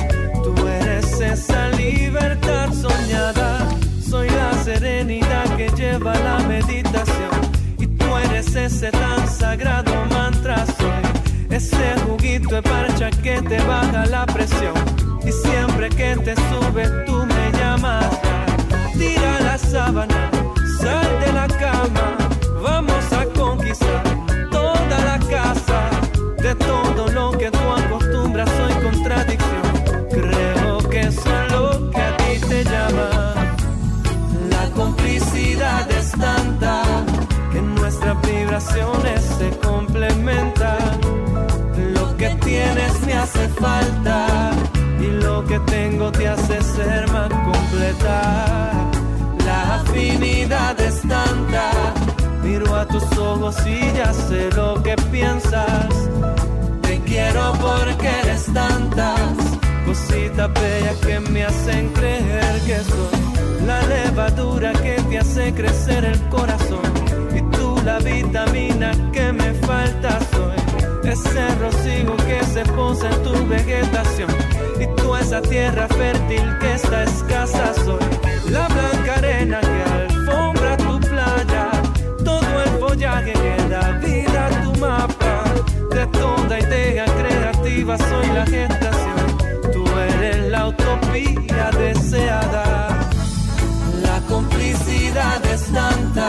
Tú 0.42 0.54
eres 0.66 1.20
esa 1.20 1.68
libertad 1.70 2.72
soñada. 2.72 3.68
Soy 4.00 4.28
la 4.30 4.52
serenidad 4.64 5.56
que 5.56 5.68
lleva 5.76 6.14
la 6.14 6.38
meditación. 6.40 7.30
Y 7.78 7.86
tú 7.86 8.16
eres 8.16 8.54
ese 8.54 8.90
sagrado 9.38 9.92
mantra. 10.10 10.64
Soy 10.66 11.56
ese 11.56 11.94
juguito 12.06 12.56
de 12.56 12.62
parcha 12.62 13.10
que 13.22 13.40
te 13.42 13.58
baja 13.64 14.06
la 14.06 14.26
presión. 14.26 14.74
Y 15.24 15.32
siempre 15.32 15.88
que 15.90 16.16
te 16.16 16.34
subes 16.48 16.90
tú 17.06 17.24
me 17.26 17.58
llamas. 17.58 18.06
Tira 18.98 19.40
la 19.40 19.58
sábana, 19.58 20.30
sal 20.80 21.20
de 21.20 21.32
la 21.32 21.46
cama. 21.46 22.17
Se 38.60 39.50
complementan 39.62 41.00
que 42.18 42.28
tienes 42.44 43.00
me 43.06 43.12
hace 43.12 43.48
falta 43.48 44.50
y 45.00 45.06
lo 45.22 45.44
que 45.44 45.58
tengo 45.60 46.10
te 46.10 46.26
hace 46.26 46.60
ser 46.62 47.10
más 47.12 47.28
completa. 47.28 48.90
La 49.46 49.76
afinidad 49.76 50.78
es 50.80 51.00
tanta, 51.02 51.70
miro 52.42 52.74
a 52.74 52.86
tus 52.86 53.04
ojos 53.16 53.56
y 53.64 53.80
ya 53.96 54.12
sé 54.12 54.50
lo 54.56 54.82
que 54.82 54.96
piensas. 55.12 55.88
Te 56.82 56.98
quiero 57.02 57.52
porque 57.60 58.08
eres 58.24 58.46
tantas 58.52 59.20
cositas 59.86 60.50
bellas 60.54 60.96
que 61.06 61.20
me 61.20 61.44
hacen 61.44 61.88
creer 61.90 62.60
que 62.66 62.78
soy 62.78 63.64
la 63.66 63.80
levadura 63.82 64.72
que 64.72 64.96
te 65.08 65.18
hace 65.18 65.54
crecer 65.54 66.04
el 66.04 66.20
corazón 66.28 66.97
la 67.88 67.98
vitamina 68.00 68.90
que 69.14 69.32
me 69.32 69.50
falta 69.66 70.10
soy. 70.32 70.58
Ese 71.12 71.44
rocío 71.62 72.14
que 72.28 72.38
se 72.54 72.62
posa 72.76 73.06
en 73.10 73.22
tu 73.22 73.34
vegetación. 73.46 74.30
Y 74.82 74.86
tú 74.96 75.16
esa 75.16 75.40
tierra 75.40 75.86
fértil 76.00 76.46
que 76.60 76.70
está 76.74 77.04
escasa 77.04 77.64
soy. 77.84 78.06
La 78.56 78.66
blanca 78.74 79.12
arena 79.20 79.58
que 79.70 79.80
alfombra 79.98 80.76
tu 80.86 80.94
playa. 81.10 81.64
Todo 82.30 82.52
el 82.64 82.70
follaje 82.82 83.32
que 83.44 83.54
da 83.72 83.84
vida 84.06 84.40
a 84.46 84.50
tu 84.62 84.72
mapa. 84.86 85.34
De 85.96 86.04
toda 86.22 86.54
idea 86.66 87.04
creativa 87.20 87.96
soy 88.10 88.26
la 88.38 88.44
gestación. 88.54 89.26
Tú 89.72 89.82
eres 90.08 90.38
la 90.54 90.68
utopía 90.72 91.64
deseada. 91.84 92.64
La 94.06 94.18
complicidad 94.32 95.40
es 95.54 95.62
tanta 95.72 96.28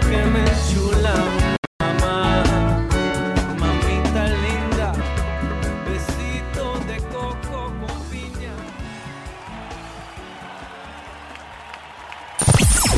que 0.00 0.24
me 0.34 0.44
chula. 0.68 1.14
Mamita 3.58 4.24
linda, 4.44 4.92
de 6.86 6.96
coco. 7.12 7.72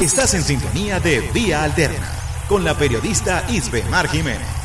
Estás 0.01 0.35
en 0.35 0.43
sintonía 0.43 1.01
de 1.01 1.21
Vía 1.33 1.65
Alterna 1.65 2.09
con 2.49 2.65
la 2.65 2.75
periodista 2.75 3.45
Isbe 3.49 3.83
Mar 3.85 4.09
Jiménez. 4.09 4.58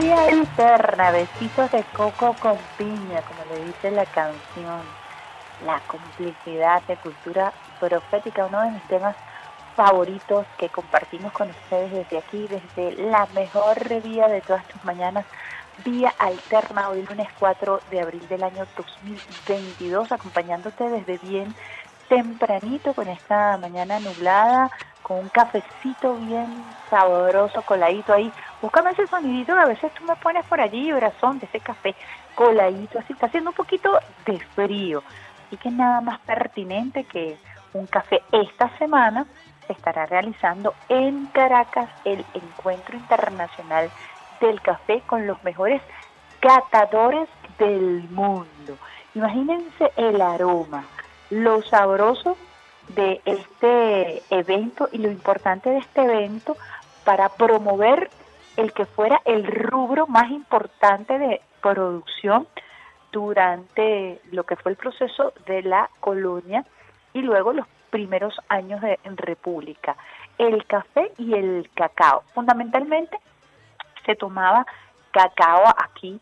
Tema. 0.00 0.14
Vía 0.16 0.22
alterna, 0.22 1.10
besitos 1.10 1.70
de 1.72 1.82
coco 1.96 2.34
con 2.40 2.56
piña, 2.76 3.22
como 3.22 3.44
le 3.54 3.64
dice 3.66 3.90
la 3.90 4.06
canción. 4.06 4.82
La 5.64 5.80
complicidad 5.80 6.82
de 6.82 6.96
cultura 6.96 7.52
profética, 7.80 8.46
uno 8.46 8.62
de 8.62 8.70
mis 8.70 8.82
temas 8.84 9.16
favoritos 9.74 10.46
que 10.56 10.68
compartimos 10.68 11.32
con 11.32 11.50
ustedes 11.50 11.92
desde 11.92 12.18
aquí, 12.18 12.48
desde 12.48 13.02
la 13.02 13.26
mejor 13.34 13.76
vía 14.02 14.28
de 14.28 14.40
todas 14.40 14.66
tus 14.68 14.84
mañanas, 14.84 15.24
vía 15.84 16.12
alterna, 16.18 16.88
hoy 16.88 17.02
lunes 17.02 17.28
4 17.38 17.80
de 17.90 18.00
abril 18.00 18.26
del 18.28 18.42
año 18.42 18.66
2022, 18.76 20.12
acompañándote 20.12 20.88
desde 20.88 21.18
bien 21.18 21.54
tempranito 22.08 22.94
con 22.94 23.08
esta 23.08 23.56
mañana 23.58 24.00
nublada, 24.00 24.70
un 25.08 25.28
cafecito 25.28 26.14
bien 26.16 26.64
sabroso, 26.90 27.62
coladito 27.62 28.12
ahí. 28.12 28.30
Búscame 28.60 28.90
ese 28.90 29.06
sonidito 29.06 29.54
que 29.54 29.60
a 29.60 29.66
veces 29.66 29.92
tú 29.94 30.04
me 30.04 30.16
pones 30.16 30.44
por 30.46 30.60
allí, 30.60 30.92
brazón 30.92 31.38
de 31.38 31.46
ese 31.46 31.60
café 31.60 31.94
coladito, 32.34 32.98
así 32.98 33.12
está 33.12 33.26
haciendo 33.26 33.50
un 33.50 33.56
poquito 33.56 33.98
de 34.26 34.38
frío. 34.54 35.02
Así 35.46 35.56
que 35.56 35.70
nada 35.70 36.00
más 36.00 36.20
pertinente 36.20 37.04
que 37.04 37.38
un 37.72 37.86
café 37.86 38.22
esta 38.32 38.68
semana 38.78 39.26
se 39.66 39.72
estará 39.72 40.06
realizando 40.06 40.74
en 40.88 41.26
Caracas 41.26 41.90
el 42.04 42.24
Encuentro 42.34 42.96
Internacional 42.96 43.90
del 44.40 44.60
Café 44.60 45.02
con 45.06 45.26
los 45.26 45.42
mejores 45.44 45.82
catadores 46.40 47.28
del 47.58 48.08
mundo. 48.10 48.78
Imagínense 49.14 49.92
el 49.96 50.20
aroma, 50.20 50.84
lo 51.30 51.62
sabroso 51.62 52.36
de 52.94 53.20
este 53.24 54.22
evento 54.30 54.88
y 54.92 54.98
lo 54.98 55.10
importante 55.10 55.70
de 55.70 55.78
este 55.78 56.02
evento 56.02 56.56
para 57.04 57.28
promover 57.28 58.10
el 58.56 58.72
que 58.72 58.86
fuera 58.86 59.20
el 59.24 59.46
rubro 59.46 60.06
más 60.06 60.30
importante 60.30 61.18
de 61.18 61.40
producción 61.62 62.46
durante 63.12 64.20
lo 64.32 64.44
que 64.44 64.56
fue 64.56 64.72
el 64.72 64.76
proceso 64.76 65.32
de 65.46 65.62
la 65.62 65.88
colonia 66.00 66.64
y 67.12 67.20
luego 67.20 67.52
los 67.52 67.66
primeros 67.90 68.38
años 68.48 68.80
de 68.82 68.98
en 69.04 69.16
República, 69.16 69.96
el 70.36 70.66
café 70.66 71.12
y 71.16 71.34
el 71.34 71.70
cacao. 71.74 72.22
Fundamentalmente 72.34 73.18
se 74.04 74.14
tomaba 74.14 74.66
cacao 75.10 75.64
aquí 75.76 76.20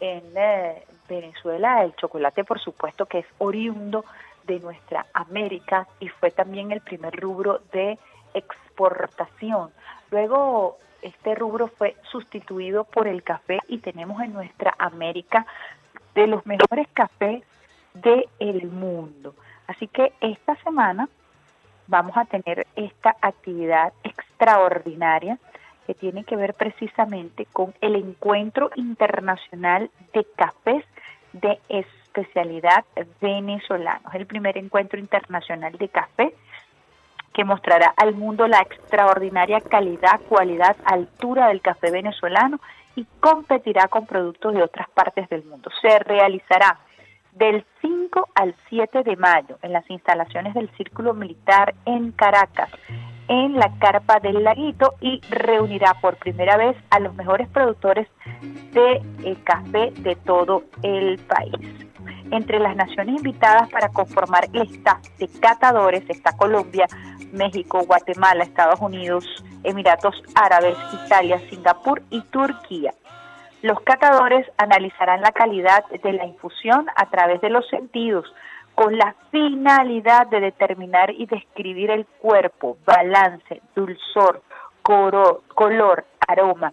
en 0.00 0.22
eh, 0.36 0.84
Venezuela, 1.08 1.84
el 1.84 1.94
chocolate 1.96 2.44
por 2.44 2.60
supuesto 2.60 3.06
que 3.06 3.20
es 3.20 3.26
oriundo 3.38 4.04
de 4.46 4.60
nuestra 4.60 5.06
América 5.12 5.86
y 6.00 6.08
fue 6.08 6.30
también 6.30 6.72
el 6.72 6.80
primer 6.80 7.14
rubro 7.14 7.60
de 7.72 7.98
exportación. 8.34 9.70
Luego 10.10 10.78
este 11.02 11.34
rubro 11.34 11.68
fue 11.68 11.96
sustituido 12.10 12.84
por 12.84 13.06
el 13.08 13.22
café 13.22 13.58
y 13.68 13.78
tenemos 13.78 14.22
en 14.22 14.32
nuestra 14.32 14.74
América 14.78 15.46
de 16.14 16.26
los 16.26 16.44
mejores 16.46 16.88
cafés 16.92 17.42
del 17.94 18.70
mundo. 18.70 19.34
Así 19.66 19.86
que 19.88 20.12
esta 20.20 20.56
semana 20.56 21.08
vamos 21.86 22.16
a 22.16 22.24
tener 22.24 22.66
esta 22.76 23.16
actividad 23.20 23.92
extraordinaria 24.02 25.38
que 25.86 25.94
tiene 25.94 26.24
que 26.24 26.36
ver 26.36 26.54
precisamente 26.54 27.46
con 27.52 27.74
el 27.80 27.96
encuentro 27.96 28.70
internacional 28.74 29.90
de 30.12 30.26
cafés 30.36 30.84
de 31.32 31.60
especialidad 32.14 32.84
venezolano. 33.20 34.08
Es 34.08 34.14
el 34.14 34.26
primer 34.26 34.56
encuentro 34.56 34.98
internacional 34.98 35.72
de 35.72 35.88
café 35.88 36.34
que 37.32 37.44
mostrará 37.44 37.92
al 37.96 38.14
mundo 38.14 38.46
la 38.46 38.60
extraordinaria 38.60 39.60
calidad, 39.60 40.20
cualidad, 40.28 40.76
altura 40.84 41.48
del 41.48 41.60
café 41.60 41.90
venezolano 41.90 42.60
y 42.94 43.04
competirá 43.18 43.88
con 43.88 44.06
productos 44.06 44.54
de 44.54 44.62
otras 44.62 44.88
partes 44.90 45.28
del 45.28 45.44
mundo. 45.44 45.68
Se 45.82 45.98
realizará 45.98 46.78
del 47.32 47.64
5 47.82 48.28
al 48.36 48.54
7 48.68 49.02
de 49.02 49.16
mayo 49.16 49.58
en 49.62 49.72
las 49.72 49.88
instalaciones 49.90 50.54
del 50.54 50.70
Círculo 50.76 51.12
Militar 51.12 51.74
en 51.84 52.12
Caracas, 52.12 52.70
en 53.26 53.54
la 53.54 53.72
carpa 53.80 54.20
del 54.20 54.44
laguito 54.44 54.94
y 55.00 55.20
reunirá 55.30 55.94
por 56.00 56.16
primera 56.16 56.56
vez 56.56 56.76
a 56.90 57.00
los 57.00 57.16
mejores 57.16 57.48
productores 57.48 58.06
de 58.72 59.02
eh, 59.24 59.36
café 59.42 59.90
de 59.90 60.14
todo 60.14 60.62
el 60.84 61.18
país. 61.18 61.84
Entre 62.30 62.58
las 62.58 62.74
naciones 62.74 63.16
invitadas 63.16 63.68
para 63.70 63.88
conformar 63.90 64.44
el 64.52 64.62
staff 64.62 65.06
de 65.18 65.28
catadores 65.40 66.02
está 66.08 66.36
Colombia, 66.36 66.86
México, 67.32 67.84
Guatemala, 67.86 68.44
Estados 68.44 68.80
Unidos, 68.80 69.24
Emiratos 69.62 70.22
Árabes, 70.34 70.76
Italia, 71.04 71.40
Singapur 71.50 72.02
y 72.10 72.20
Turquía. 72.22 72.94
Los 73.62 73.80
catadores 73.80 74.46
analizarán 74.58 75.20
la 75.22 75.32
calidad 75.32 75.84
de 75.86 76.12
la 76.12 76.26
infusión 76.26 76.86
a 76.96 77.08
través 77.10 77.40
de 77.40 77.50
los 77.50 77.66
sentidos, 77.68 78.26
con 78.74 78.98
la 78.98 79.14
finalidad 79.30 80.26
de 80.26 80.40
determinar 80.40 81.10
y 81.10 81.26
describir 81.26 81.90
el 81.90 82.06
cuerpo, 82.06 82.76
balance, 82.84 83.62
dulzor, 83.74 84.42
color, 84.82 86.04
aroma, 86.26 86.72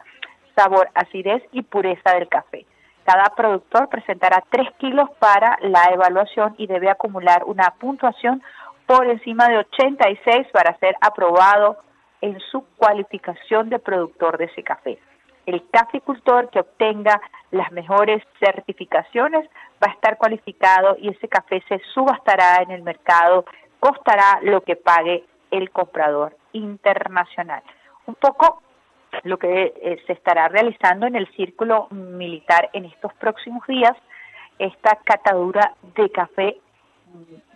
sabor, 0.56 0.90
acidez 0.96 1.44
y 1.52 1.62
pureza 1.62 2.14
del 2.14 2.28
café. 2.28 2.66
Cada 3.06 3.30
productor 3.36 3.90
presentará 3.90 4.44
3 4.50 4.70
kilos 4.78 5.10
para 5.20 5.58
la 5.62 5.86
evaluación 5.92 6.56
y 6.58 6.68
debe 6.68 6.90
acumular 6.90 7.44
una 7.46 7.74
puntuación 7.80 8.42
por 8.86 9.08
encima 9.08 9.48
de 9.48 9.58
86 9.58 10.48
para 10.52 10.78
ser 10.78 10.96
aprobado 11.02 11.78
en 12.22 12.40
su 12.52 12.64
cualificación 12.78 13.70
de 13.70 13.80
productor 13.80 14.38
de 14.38 14.46
ese 14.46 14.64
café 14.64 15.00
el 15.46 15.68
caficultor 15.70 16.50
que 16.50 16.60
obtenga 16.60 17.22
las 17.52 17.72
mejores 17.72 18.24
certificaciones 18.40 19.50
va 19.84 19.92
a 19.92 19.94
estar 19.94 20.18
cualificado 20.18 20.96
y 21.00 21.10
ese 21.10 21.28
café 21.28 21.64
se 21.68 21.80
subastará 21.94 22.62
en 22.64 22.72
el 22.72 22.84
mercado, 22.84 23.46
costará 23.80 24.40
lo 24.44 24.62
que 24.62 24.76
pague 24.76 25.26
el 25.50 25.72
comprador 25.72 26.38
internacional. 26.54 27.64
Un 28.06 28.16
poco 28.16 28.62
lo 29.24 29.38
que 29.38 29.74
eh, 29.82 30.02
se 30.08 30.14
estará 30.14 30.48
realizando 30.48 31.06
en 31.06 31.16
el 31.16 31.28
círculo 31.36 31.88
militar 31.90 32.70
en 32.74 32.86
estos 32.86 33.14
próximos 33.16 33.66
días, 33.68 33.96
esta 34.60 34.98
catadura 35.04 35.74
de 35.96 36.10
café 36.12 36.58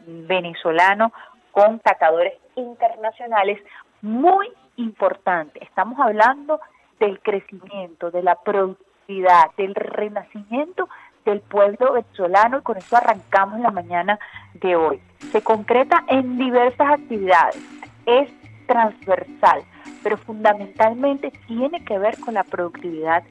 venezolano 0.06 1.12
con 1.52 1.80
catadores 1.80 2.34
internacionales 2.56 3.62
muy 4.02 4.50
importante. 4.78 5.64
Estamos 5.64 6.00
hablando 6.00 6.60
del 7.00 7.20
crecimiento, 7.22 8.12
de 8.12 8.24
la 8.24 8.36
productividad, 8.36 9.52
del 9.58 9.76
renacimiento 9.76 10.90
del 11.26 11.42
pueblo 11.42 11.94
venezolano 11.94 12.60
y 12.60 12.62
con 12.62 12.78
eso 12.78 12.96
arrancamos 12.96 13.60
la 13.60 13.72
mañana 13.72 14.20
de 14.54 14.76
hoy. 14.76 15.02
Se 15.32 15.42
concreta 15.42 16.04
en 16.08 16.38
diversas 16.38 16.88
actividades, 16.92 17.62
es 18.06 18.30
transversal, 18.68 19.64
pero 20.06 20.18
fundamentalmente 20.18 21.32
tiene 21.48 21.84
que 21.84 21.98
ver 21.98 22.20
con 22.20 22.36
la 22.36 22.44
productividad 22.44 23.24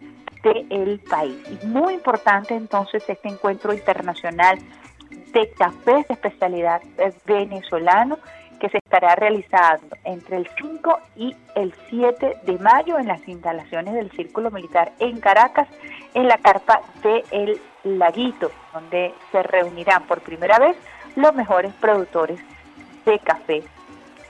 del 0.43 0.99
país. 1.09 1.37
Y 1.49 1.67
muy 1.69 1.95
importante 1.95 2.53
entonces 2.57 3.05
este 3.07 3.29
encuentro 3.29 3.73
internacional 3.73 4.59
de 5.33 5.51
cafés 5.53 6.09
de 6.09 6.15
especialidad 6.15 6.83
venezolano 7.27 8.19
que 8.59 8.69
se 8.71 8.79
estará 8.79 9.15
realizando 9.15 9.97
entre 10.03 10.39
el 10.39 10.49
5 10.61 10.99
y 11.15 11.37
el 11.55 11.73
7 11.91 12.39
de 12.45 12.59
mayo 12.59 12.99
en 12.99 13.07
las 13.07 13.27
instalaciones 13.29 13.95
del 13.95 14.11
Círculo 14.11 14.51
Militar 14.51 14.91
en 14.99 15.21
Caracas, 15.21 15.69
en 16.13 16.27
la 16.27 16.39
carpa 16.39 16.81
de 17.05 17.23
El 17.31 17.61
Laguito, 17.85 18.51
donde 18.73 19.15
se 19.31 19.45
reunirán 19.45 20.09
por 20.09 20.23
primera 20.23 20.59
vez 20.59 20.77
los 21.15 21.33
mejores 21.37 21.73
productores 21.75 22.41
de 23.07 23.17
café 23.21 23.63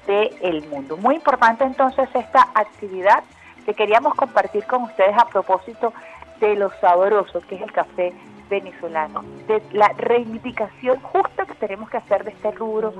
del 0.07 0.67
mundo. 0.69 0.97
Muy 0.97 1.17
importante 1.17 1.65
entonces 1.65 2.09
esta 2.15 2.49
actividad 2.55 3.25
que 3.65 3.75
queríamos 3.75 4.15
compartir 4.15 4.65
con 4.65 4.83
ustedes 4.85 5.17
a 5.17 5.27
propósito 5.27 5.93
de 6.41 6.57
lo 6.57 6.71
sabroso 6.81 7.41
que 7.49 7.57
es 7.57 7.63
el 7.63 7.73
café 7.73 8.13
venezolano, 8.51 9.25
de 9.49 9.63
la 9.73 9.89
reivindicación 9.97 11.01
justa 11.01 11.47
que 11.47 11.55
tenemos 11.55 11.89
que 11.89 11.97
hacer 11.97 12.25
de 12.25 12.31
este 12.31 12.51
rubro 12.53 12.93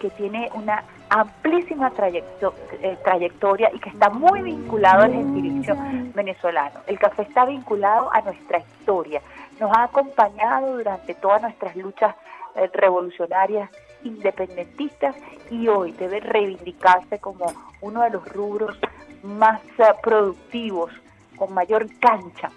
que 0.00 0.10
tiene 0.10 0.50
una 0.54 0.82
amplísima 1.08 1.92
eh, 2.02 2.98
trayectoria 3.04 3.70
y 3.72 3.78
que 3.78 3.90
está 3.90 4.10
muy 4.10 4.42
vinculado 4.42 5.04
al 5.04 5.12
gentilicio 5.12 5.76
venezolano. 6.14 6.80
El 6.86 6.98
café 6.98 7.22
está 7.22 7.44
vinculado 7.44 8.12
a 8.12 8.20
nuestra 8.22 8.58
historia, 8.58 9.22
nos 9.60 9.74
ha 9.76 9.84
acompañado 9.84 10.76
durante 10.76 11.14
todas 11.14 11.42
nuestras 11.42 11.76
luchas 11.76 12.14
eh, 12.56 12.68
revolucionarias 12.72 13.70
independentistas 14.04 15.16
y 15.50 15.68
hoy 15.68 15.92
debe 15.92 16.20
reivindicarse 16.20 17.18
como 17.18 17.52
uno 17.80 18.02
de 18.02 18.10
los 18.10 18.24
rubros 18.28 18.78
más 19.22 19.60
eh, 19.78 19.84
productivos, 20.02 20.90
con 21.36 21.54
mayor 21.54 21.86
cancha 22.00 22.50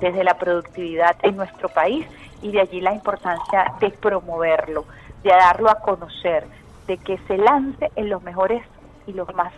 desde 0.00 0.24
la 0.24 0.34
productividad 0.34 1.16
en 1.22 1.36
nuestro 1.36 1.68
país 1.68 2.06
y 2.42 2.52
de 2.52 2.60
allí 2.60 2.80
la 2.80 2.92
importancia 2.92 3.74
de 3.80 3.90
promoverlo, 3.90 4.84
de 5.22 5.30
darlo 5.30 5.70
a 5.70 5.80
conocer, 5.80 6.46
de 6.86 6.98
que 6.98 7.18
se 7.26 7.36
lance 7.36 7.90
en 7.96 8.08
los 8.08 8.22
mejores 8.22 8.62
y 9.06 9.12
los 9.12 9.32
más 9.34 9.52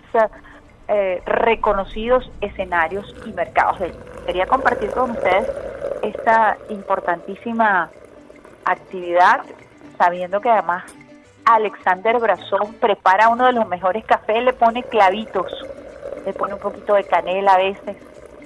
eh, 0.88 1.22
reconocidos 1.26 2.30
escenarios 2.40 3.14
y 3.26 3.32
mercados. 3.32 3.78
Quería 4.26 4.46
compartir 4.46 4.90
con 4.90 5.10
ustedes 5.10 5.50
esta 6.02 6.56
importantísima 6.70 7.90
actividad, 8.64 9.42
sabiendo 9.98 10.40
que 10.40 10.48
además 10.48 10.84
Alexander 11.44 12.18
Brazón 12.18 12.74
prepara 12.80 13.28
uno 13.28 13.46
de 13.46 13.52
los 13.52 13.66
mejores 13.66 14.04
cafés, 14.04 14.42
le 14.42 14.52
pone 14.52 14.82
clavitos, 14.84 15.52
le 16.24 16.32
pone 16.32 16.54
un 16.54 16.60
poquito 16.60 16.94
de 16.94 17.04
canela 17.04 17.54
a 17.54 17.58
veces, 17.58 17.96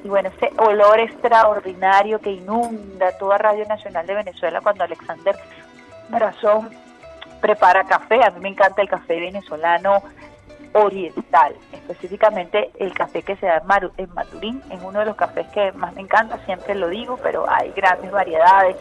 y 0.04 0.08
bueno, 0.08 0.30
ese 0.36 0.50
olor 0.58 0.98
extraordinario 0.98 2.18
que 2.18 2.30
inunda 2.30 3.16
toda 3.18 3.38
Radio 3.38 3.64
Nacional 3.66 4.06
de 4.06 4.14
Venezuela 4.14 4.60
cuando 4.60 4.82
Alexander 4.82 5.36
Brazón 6.08 6.70
prepara 7.40 7.84
café. 7.84 8.24
A 8.24 8.30
mí 8.30 8.40
me 8.40 8.48
encanta 8.48 8.82
el 8.82 8.88
café 8.88 9.20
venezolano 9.20 10.02
oriental, 10.74 11.54
específicamente 11.72 12.70
el 12.78 12.94
café 12.94 13.22
que 13.22 13.36
se 13.36 13.46
da 13.46 13.62
en 13.96 14.14
Maturín, 14.14 14.62
es 14.70 14.82
uno 14.82 15.00
de 15.00 15.04
los 15.04 15.16
cafés 15.16 15.46
que 15.48 15.70
más 15.72 15.92
me 15.94 16.00
encanta, 16.00 16.38
siempre 16.46 16.74
lo 16.74 16.88
digo, 16.88 17.18
pero 17.22 17.48
hay 17.48 17.70
grandes 17.72 18.10
variedades. 18.10 18.76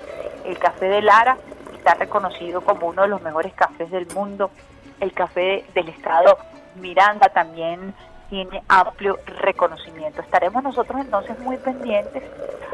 El 0.45 0.57
café 0.57 0.85
de 0.85 1.01
Lara 1.01 1.37
está 1.81 1.95
reconocido 1.95 2.61
como 2.61 2.87
uno 2.87 3.01
de 3.01 3.07
los 3.07 3.23
mejores 3.23 3.53
cafés 3.53 3.89
del 3.89 4.05
mundo. 4.13 4.51
El 4.99 5.13
café 5.13 5.65
del 5.73 5.89
estado 5.89 6.37
Miranda 6.75 7.29
también 7.29 7.95
tiene 8.29 8.61
amplio 8.67 9.17
reconocimiento. 9.25 10.21
Estaremos 10.21 10.63
nosotros 10.63 11.01
entonces 11.01 11.39
muy 11.39 11.57
pendientes 11.57 12.23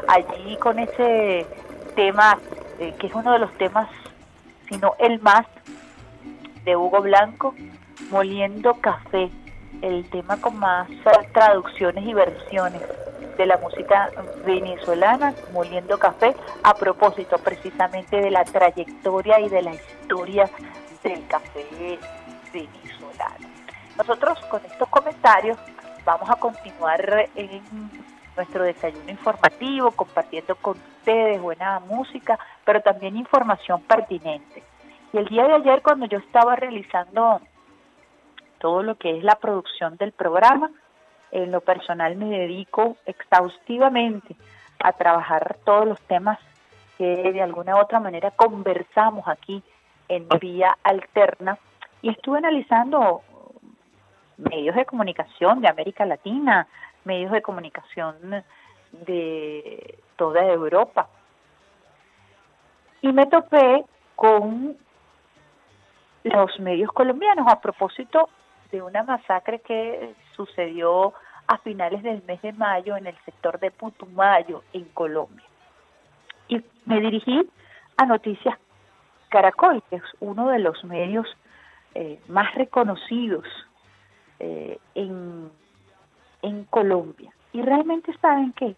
allí 0.06 0.58
con 0.58 0.78
ese 0.78 1.46
tema, 1.96 2.38
eh, 2.78 2.94
que 2.98 3.06
es 3.06 3.14
uno 3.14 3.32
de 3.32 3.38
los 3.38 3.52
temas, 3.54 3.88
sino 4.68 4.94
el 4.98 5.20
más, 5.20 5.46
de 6.64 6.76
Hugo 6.76 7.00
Blanco, 7.00 7.54
Moliendo 8.10 8.74
Café, 8.74 9.30
el 9.82 10.08
tema 10.10 10.40
con 10.40 10.58
más 10.58 10.88
traducciones 11.32 12.04
y 12.04 12.14
versiones 12.14 12.82
de 13.36 13.46
la 13.46 13.56
música 13.58 14.10
venezolana, 14.44 15.32
Moliendo 15.52 15.98
Café, 15.98 16.34
a 16.62 16.74
propósito 16.74 17.38
precisamente 17.38 18.20
de 18.20 18.30
la 18.30 18.44
trayectoria 18.44 19.40
y 19.40 19.48
de 19.48 19.62
la 19.62 19.74
historia 19.74 20.50
del 21.02 21.26
café 21.28 21.98
venezolano. 22.52 23.48
Nosotros 23.96 24.38
con 24.46 24.64
estos 24.64 24.88
comentarios 24.88 25.56
vamos 26.04 26.28
a 26.28 26.36
continuar 26.36 27.28
en 27.36 27.62
nuestro 28.36 28.64
desayuno 28.64 29.10
informativo, 29.10 29.92
compartiendo 29.92 30.56
con 30.56 30.76
ustedes 30.98 31.40
buena 31.40 31.78
música, 31.80 32.38
pero 32.64 32.80
también 32.80 33.16
información 33.16 33.82
pertinente. 33.82 34.62
Y 35.12 35.18
el 35.18 35.26
día 35.26 35.44
de 35.46 35.54
ayer 35.54 35.82
cuando 35.82 36.06
yo 36.06 36.18
estaba 36.18 36.56
realizando 36.56 37.40
todo 38.58 38.82
lo 38.82 38.96
que 38.96 39.16
es 39.16 39.24
la 39.24 39.36
producción 39.36 39.96
del 39.96 40.12
programa, 40.12 40.70
en 41.30 41.52
lo 41.52 41.60
personal 41.60 42.16
me 42.16 42.30
dedico 42.30 42.96
exhaustivamente 43.06 44.36
a 44.80 44.92
trabajar 44.92 45.58
todos 45.64 45.86
los 45.86 46.00
temas 46.02 46.38
que 46.96 47.32
de 47.32 47.42
alguna 47.42 47.76
u 47.76 47.80
otra 47.80 48.00
manera 48.00 48.30
conversamos 48.30 49.26
aquí 49.28 49.62
en 50.08 50.26
vía 50.40 50.76
alterna. 50.82 51.58
Y 52.02 52.10
estuve 52.10 52.38
analizando 52.38 53.22
medios 54.36 54.76
de 54.76 54.84
comunicación 54.84 55.60
de 55.60 55.68
América 55.68 56.04
Latina, 56.06 56.66
medios 57.04 57.32
de 57.32 57.42
comunicación 57.42 58.44
de 58.92 59.98
toda 60.16 60.44
Europa. 60.44 61.08
Y 63.00 63.12
me 63.12 63.26
topé 63.26 63.84
con 64.16 64.76
los 66.24 66.60
medios 66.60 66.90
colombianos 66.92 67.46
a 67.48 67.60
propósito 67.60 68.28
de 68.70 68.82
una 68.82 69.02
masacre 69.02 69.60
que 69.60 70.14
sucedió 70.36 71.14
a 71.46 71.58
finales 71.58 72.02
del 72.02 72.22
mes 72.24 72.40
de 72.42 72.52
mayo 72.52 72.96
en 72.96 73.06
el 73.06 73.16
sector 73.24 73.58
de 73.58 73.70
Putumayo, 73.70 74.62
en 74.72 74.84
Colombia. 74.86 75.44
Y 76.48 76.62
me 76.84 77.00
dirigí 77.00 77.48
a 77.96 78.04
Noticias 78.04 78.58
Caracol, 79.30 79.82
que 79.88 79.96
es 79.96 80.02
uno 80.20 80.48
de 80.48 80.58
los 80.58 80.82
medios 80.84 81.26
eh, 81.94 82.20
más 82.28 82.54
reconocidos 82.54 83.46
eh, 84.38 84.78
en, 84.94 85.50
en 86.42 86.64
Colombia. 86.64 87.32
Y 87.52 87.62
realmente 87.62 88.16
saben 88.18 88.52
qué? 88.52 88.76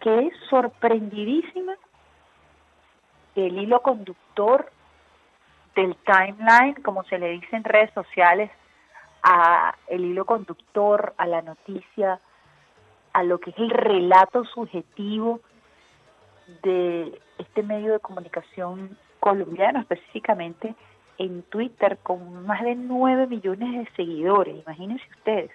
Que 0.00 0.26
es 0.26 0.34
sorprendidísima 0.50 1.74
el 3.34 3.58
hilo 3.58 3.80
conductor 3.80 4.70
del 5.74 5.96
timeline, 6.04 6.74
como 6.82 7.02
se 7.04 7.18
le 7.18 7.30
dice 7.30 7.56
en 7.56 7.64
redes 7.64 7.90
sociales, 7.94 8.50
a 9.22 9.74
el 9.86 10.04
hilo 10.04 10.24
conductor, 10.24 11.14
a 11.16 11.26
la 11.26 11.42
noticia, 11.42 12.20
a 13.12 13.22
lo 13.22 13.38
que 13.38 13.50
es 13.50 13.58
el 13.58 13.70
relato 13.70 14.44
subjetivo 14.44 15.40
de 16.62 17.20
este 17.38 17.62
medio 17.62 17.92
de 17.92 18.00
comunicación 18.00 18.96
colombiano, 19.20 19.80
específicamente 19.80 20.74
en 21.18 21.42
Twitter 21.44 21.98
con 22.02 22.46
más 22.46 22.62
de 22.62 22.74
9 22.74 23.26
millones 23.28 23.72
de 23.72 23.94
seguidores, 23.94 24.56
imagínense 24.56 25.04
ustedes. 25.18 25.50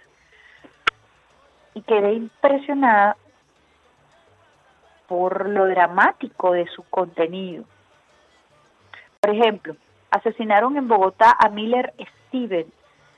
Y 1.74 1.82
quedé 1.82 2.14
impresionada 2.14 3.18
por 5.08 5.50
lo 5.50 5.66
dramático 5.66 6.54
de 6.54 6.68
su 6.68 6.84
contenido. 6.84 7.66
Por 9.20 9.36
ejemplo, 9.36 9.76
asesinaron 10.12 10.78
en 10.78 10.88
Bogotá 10.88 11.36
a 11.38 11.50
Miller 11.50 11.94
Steven, 12.28 12.68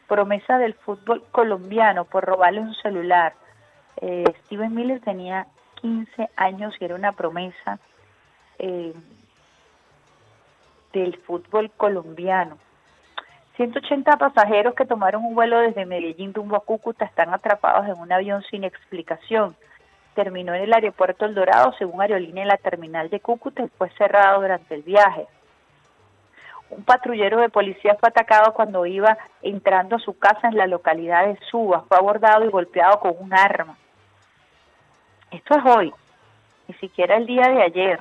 promesa 0.09 0.57
del 0.57 0.73
fútbol 0.73 1.23
colombiano, 1.31 2.03
por 2.03 2.25
robarle 2.25 2.59
un 2.59 2.75
celular. 2.75 3.33
Eh, 4.01 4.25
Steven 4.43 4.75
Miller 4.75 4.99
tenía 4.99 5.47
15 5.75 6.29
años 6.35 6.75
y 6.79 6.85
era 6.85 6.95
una 6.95 7.13
promesa. 7.13 7.79
Eh, 8.57 8.93
del 10.93 11.17
fútbol 11.17 11.71
colombiano. 11.71 12.57
180 13.55 14.17
pasajeros 14.17 14.73
que 14.73 14.85
tomaron 14.85 15.23
un 15.25 15.35
vuelo 15.35 15.59
desde 15.59 15.85
Medellín 15.85 16.33
rumbo 16.33 16.55
a 16.55 16.61
Cúcuta 16.61 17.05
están 17.05 17.33
atrapados 17.33 17.87
en 17.87 18.01
un 18.01 18.11
avión 18.11 18.41
sin 18.49 18.63
explicación. 18.63 19.55
Terminó 20.15 20.53
en 20.53 20.63
el 20.63 20.73
aeropuerto 20.73 21.25
El 21.25 21.35
Dorado, 21.35 21.73
según 21.77 22.01
aerolínea, 22.01 22.43
en 22.43 22.47
la 22.47 22.57
terminal 22.57 23.09
de 23.09 23.19
Cúcuta 23.19 23.63
y 23.63 23.67
fue 23.69 23.89
cerrado 23.91 24.41
durante 24.41 24.75
el 24.75 24.83
viaje. 24.83 25.27
Un 26.69 26.83
patrullero 26.83 27.39
de 27.39 27.49
policía 27.49 27.97
fue 27.99 28.09
atacado 28.09 28.53
cuando 28.53 28.85
iba 28.85 29.17
entrando 29.41 29.95
a 29.95 29.99
su 29.99 30.17
casa 30.17 30.47
en 30.47 30.57
la 30.57 30.67
localidad 30.67 31.25
de 31.25 31.39
Suba. 31.49 31.83
Fue 31.87 31.97
abordado 31.97 32.45
y 32.45 32.49
golpeado 32.49 32.99
con 32.99 33.13
un 33.19 33.33
arma. 33.33 33.77
Esto 35.31 35.57
es 35.57 35.65
hoy, 35.65 35.93
ni 36.67 36.75
siquiera 36.75 37.17
el 37.17 37.25
día 37.25 37.49
de 37.49 37.63
ayer. 37.63 37.99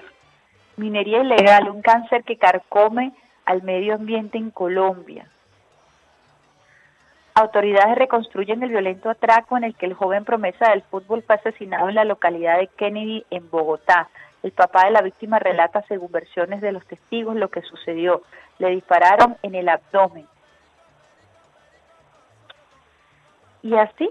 Minería 0.76 1.22
ilegal, 1.22 1.70
un 1.70 1.82
cáncer 1.82 2.24
que 2.24 2.36
carcome 2.36 3.12
al 3.44 3.62
medio 3.62 3.94
ambiente 3.94 4.36
en 4.38 4.50
Colombia. 4.50 5.26
Autoridades 7.34 7.96
reconstruyen 7.96 8.62
el 8.62 8.70
violento 8.70 9.08
atraco 9.08 9.56
en 9.56 9.64
el 9.64 9.74
que 9.76 9.86
el 9.86 9.94
joven 9.94 10.24
promesa 10.24 10.70
del 10.70 10.82
fútbol 10.82 11.22
fue 11.22 11.36
asesinado 11.36 11.88
en 11.88 11.94
la 11.94 12.04
localidad 12.04 12.58
de 12.58 12.66
Kennedy, 12.66 13.24
en 13.30 13.48
Bogotá. 13.48 14.08
El 14.43 14.53
papá 14.53 14.84
de 14.84 14.93
la 14.93 15.03
víctima 15.03 15.39
relata, 15.39 15.82
según 15.89 16.12
versiones 16.12 16.61
de 16.61 16.72
los 16.72 16.86
testigos, 16.86 17.36
lo 17.36 17.49
que 17.49 17.62
sucedió. 17.62 18.22
Le 18.59 18.70
dispararon 18.70 19.36
en 19.43 19.55
el 19.55 19.68
abdomen. 19.68 20.26
Y 23.62 23.74
así, 23.74 24.09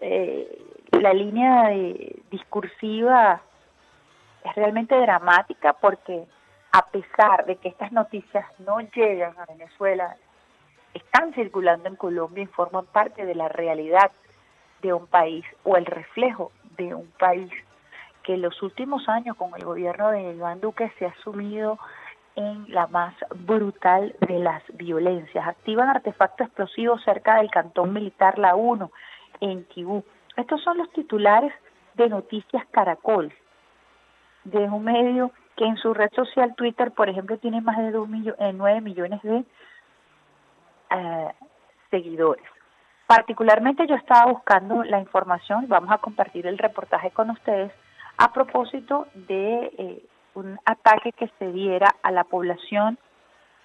eh, 0.00 0.62
la 0.92 1.12
línea 1.12 1.68
discursiva 2.30 3.40
es 4.44 4.54
realmente 4.54 4.98
dramática 4.98 5.74
porque 5.74 6.24
a 6.72 6.86
pesar 6.86 7.44
de 7.46 7.56
que 7.56 7.68
estas 7.68 7.92
noticias 7.92 8.46
no 8.60 8.80
llegan 8.80 9.34
a 9.38 9.46
Venezuela, 9.46 10.16
están 10.94 11.32
circulando 11.34 11.88
en 11.88 11.96
Colombia 11.96 12.44
y 12.44 12.46
forman 12.46 12.86
parte 12.86 13.26
de 13.26 13.34
la 13.34 13.48
realidad 13.48 14.10
de 14.82 14.92
un 14.92 15.06
país 15.06 15.44
o 15.64 15.76
el 15.76 15.84
reflejo 15.84 16.52
de 16.76 16.94
un 16.94 17.10
país 17.18 17.52
que 18.22 18.34
en 18.34 18.42
los 18.42 18.62
últimos 18.62 19.08
años 19.08 19.36
con 19.36 19.54
el 19.56 19.64
gobierno 19.64 20.10
de 20.10 20.34
Iván 20.34 20.60
Duque 20.60 20.92
se 20.98 21.06
ha 21.06 21.14
sumido 21.22 21.78
en 22.36 22.72
la 22.72 22.86
más 22.86 23.14
brutal 23.46 24.14
de 24.20 24.38
las 24.38 24.62
violencias. 24.74 25.46
Activan 25.46 25.88
artefactos 25.88 26.46
explosivos 26.46 27.02
cerca 27.04 27.36
del 27.36 27.50
cantón 27.50 27.92
militar 27.92 28.38
La 28.38 28.54
1 28.54 28.90
en 29.40 29.64
Tibú. 29.66 30.04
Estos 30.36 30.62
son 30.62 30.78
los 30.78 30.90
titulares 30.92 31.52
de 31.94 32.08
Noticias 32.08 32.64
Caracol 32.70 33.32
de 34.44 34.58
un 34.58 34.84
medio 34.84 35.32
que 35.56 35.66
en 35.66 35.76
su 35.76 35.92
red 35.92 36.10
social 36.14 36.54
Twitter, 36.54 36.92
por 36.92 37.08
ejemplo, 37.08 37.36
tiene 37.38 37.60
más 37.60 37.76
de 37.78 37.90
2 37.90 38.08
millones, 38.08 38.54
9 38.54 38.80
millones 38.80 39.20
de 39.22 39.44
eh, 40.90 41.28
seguidores. 41.90 42.44
Particularmente 43.06 43.86
yo 43.86 43.96
estaba 43.96 44.30
buscando 44.30 44.84
la 44.84 45.00
información, 45.00 45.66
vamos 45.68 45.90
a 45.90 45.98
compartir 45.98 46.46
el 46.46 46.58
reportaje 46.58 47.10
con 47.10 47.28
ustedes, 47.30 47.72
a 48.20 48.34
propósito 48.34 49.06
de 49.14 49.72
eh, 49.78 50.04
un 50.34 50.58
ataque 50.66 51.10
que 51.12 51.30
se 51.38 51.50
diera 51.52 51.96
a 52.02 52.10
la 52.10 52.24
población 52.24 52.98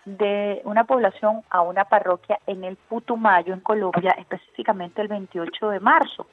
de 0.05 0.61
una 0.63 0.85
población 0.85 1.41
a 1.49 1.59
una 1.59 1.83
parroquia 1.83 2.39
en 2.47 2.63
el 2.63 2.77
Putumayo, 2.77 3.53
en 3.53 3.59
Colombia, 3.59 4.15
específicamente 4.17 5.01
el 5.01 5.09
28 5.09 5.69
de 5.71 5.79
marzo. 5.81 6.27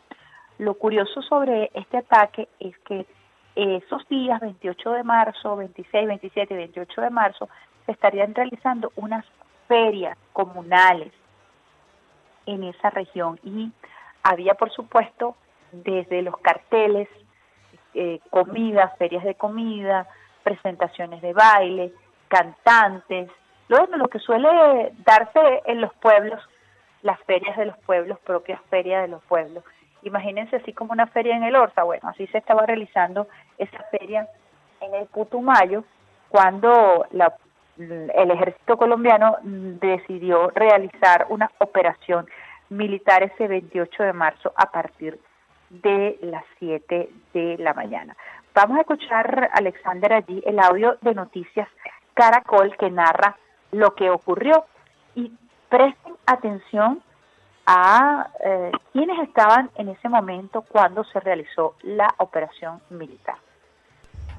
Lo 0.59 0.75
curioso 0.75 1.21
sobre 1.23 1.73
este 1.75 1.97
ataque 1.97 2.49
es 2.61 2.79
que 2.87 3.07
esos 3.57 4.09
días, 4.09 4.41
28 4.41 4.93
de 4.93 5.03
marzo, 5.03 5.57
26, 5.57 6.07
27 6.07 6.55
y 6.55 6.57
28 6.57 7.01
de 7.01 7.11
marzo, 7.11 7.49
se 7.87 7.93
estarían 7.93 8.37
realizando 8.37 8.93
unas 8.95 9.27
ferias 9.67 10.17
comunales 10.33 11.13
en 12.47 12.63
esa 12.63 12.91
región 12.91 13.41
y 13.43 13.73
había, 14.23 14.55
por 14.55 14.71
supuesto, 14.71 15.35
desde 15.73 16.23
los 16.23 16.37
carteles, 16.39 17.09
eh, 17.95 18.21
comidas, 18.31 18.97
ferias 18.99 19.25
de 19.25 19.35
comida, 19.35 20.07
presentaciones 20.43 21.23
de 21.23 21.33
baile, 21.33 21.93
cantantes, 22.29 23.31
luego 23.69 23.97
lo 23.97 24.09
que 24.09 24.19
suele 24.19 24.93
darse 25.05 25.63
en 25.67 25.81
los 25.81 25.93
pueblos, 25.95 26.41
las 27.03 27.21
ferias 27.25 27.57
de 27.57 27.67
los 27.67 27.79
pueblos, 27.79 28.19
propias 28.21 28.61
ferias 28.71 29.03
de 29.03 29.09
los 29.09 29.23
pueblos. 29.25 29.65
Imagínense 30.03 30.57
así 30.57 30.73
como 30.73 30.93
una 30.93 31.07
feria 31.07 31.37
en 31.37 31.45
el 31.45 31.55
Orza, 31.55 31.83
bueno, 31.85 32.09
así 32.09 32.27
se 32.29 32.39
estaba 32.39 32.67
realizando 32.67 33.29
esa 33.59 33.83
feria 33.91 34.29
en 34.81 34.95
el 34.95 35.07
Putumayo 35.07 35.85
cuando 36.29 37.07
la, 37.13 37.35
el 37.79 38.31
ejército 38.31 38.77
colombiano 38.77 39.37
decidió 39.43 40.51
realizar 40.51 41.27
una 41.29 41.51
operación 41.59 42.27
militar 42.71 43.23
ese 43.23 43.47
28 43.47 44.03
de 44.03 44.13
marzo 44.13 44.53
a 44.57 44.71
partir 44.71 45.15
de 45.15 45.32
las 46.23 46.45
7 46.59 47.09
de 47.33 47.59
la 47.59 47.75
mañana. 47.75 48.17
Vamos 48.55 48.77
a 48.77 48.81
escuchar, 48.83 49.51
Alexander, 49.55 50.13
allí 50.13 50.43
el 50.45 50.59
audio 50.59 50.97
de 51.01 51.15
Noticias 51.15 51.69
Caracol 52.15 52.77
que 52.77 52.91
narra 52.91 53.37
lo 53.71 53.95
que 53.95 54.11
ocurrió 54.11 54.65
y 55.15 55.33
presten 55.69 56.15
atención 56.27 57.03
a 57.67 58.29
eh, 58.45 58.73
quienes 58.93 59.19
estaban 59.21 59.71
en 59.77 59.89
ese 59.89 60.09
momento 60.09 60.63
cuando 60.63 61.05
se 61.05 61.21
realizó 61.21 61.75
la 61.83 62.13
operación 62.19 62.81
militar. 62.91 63.37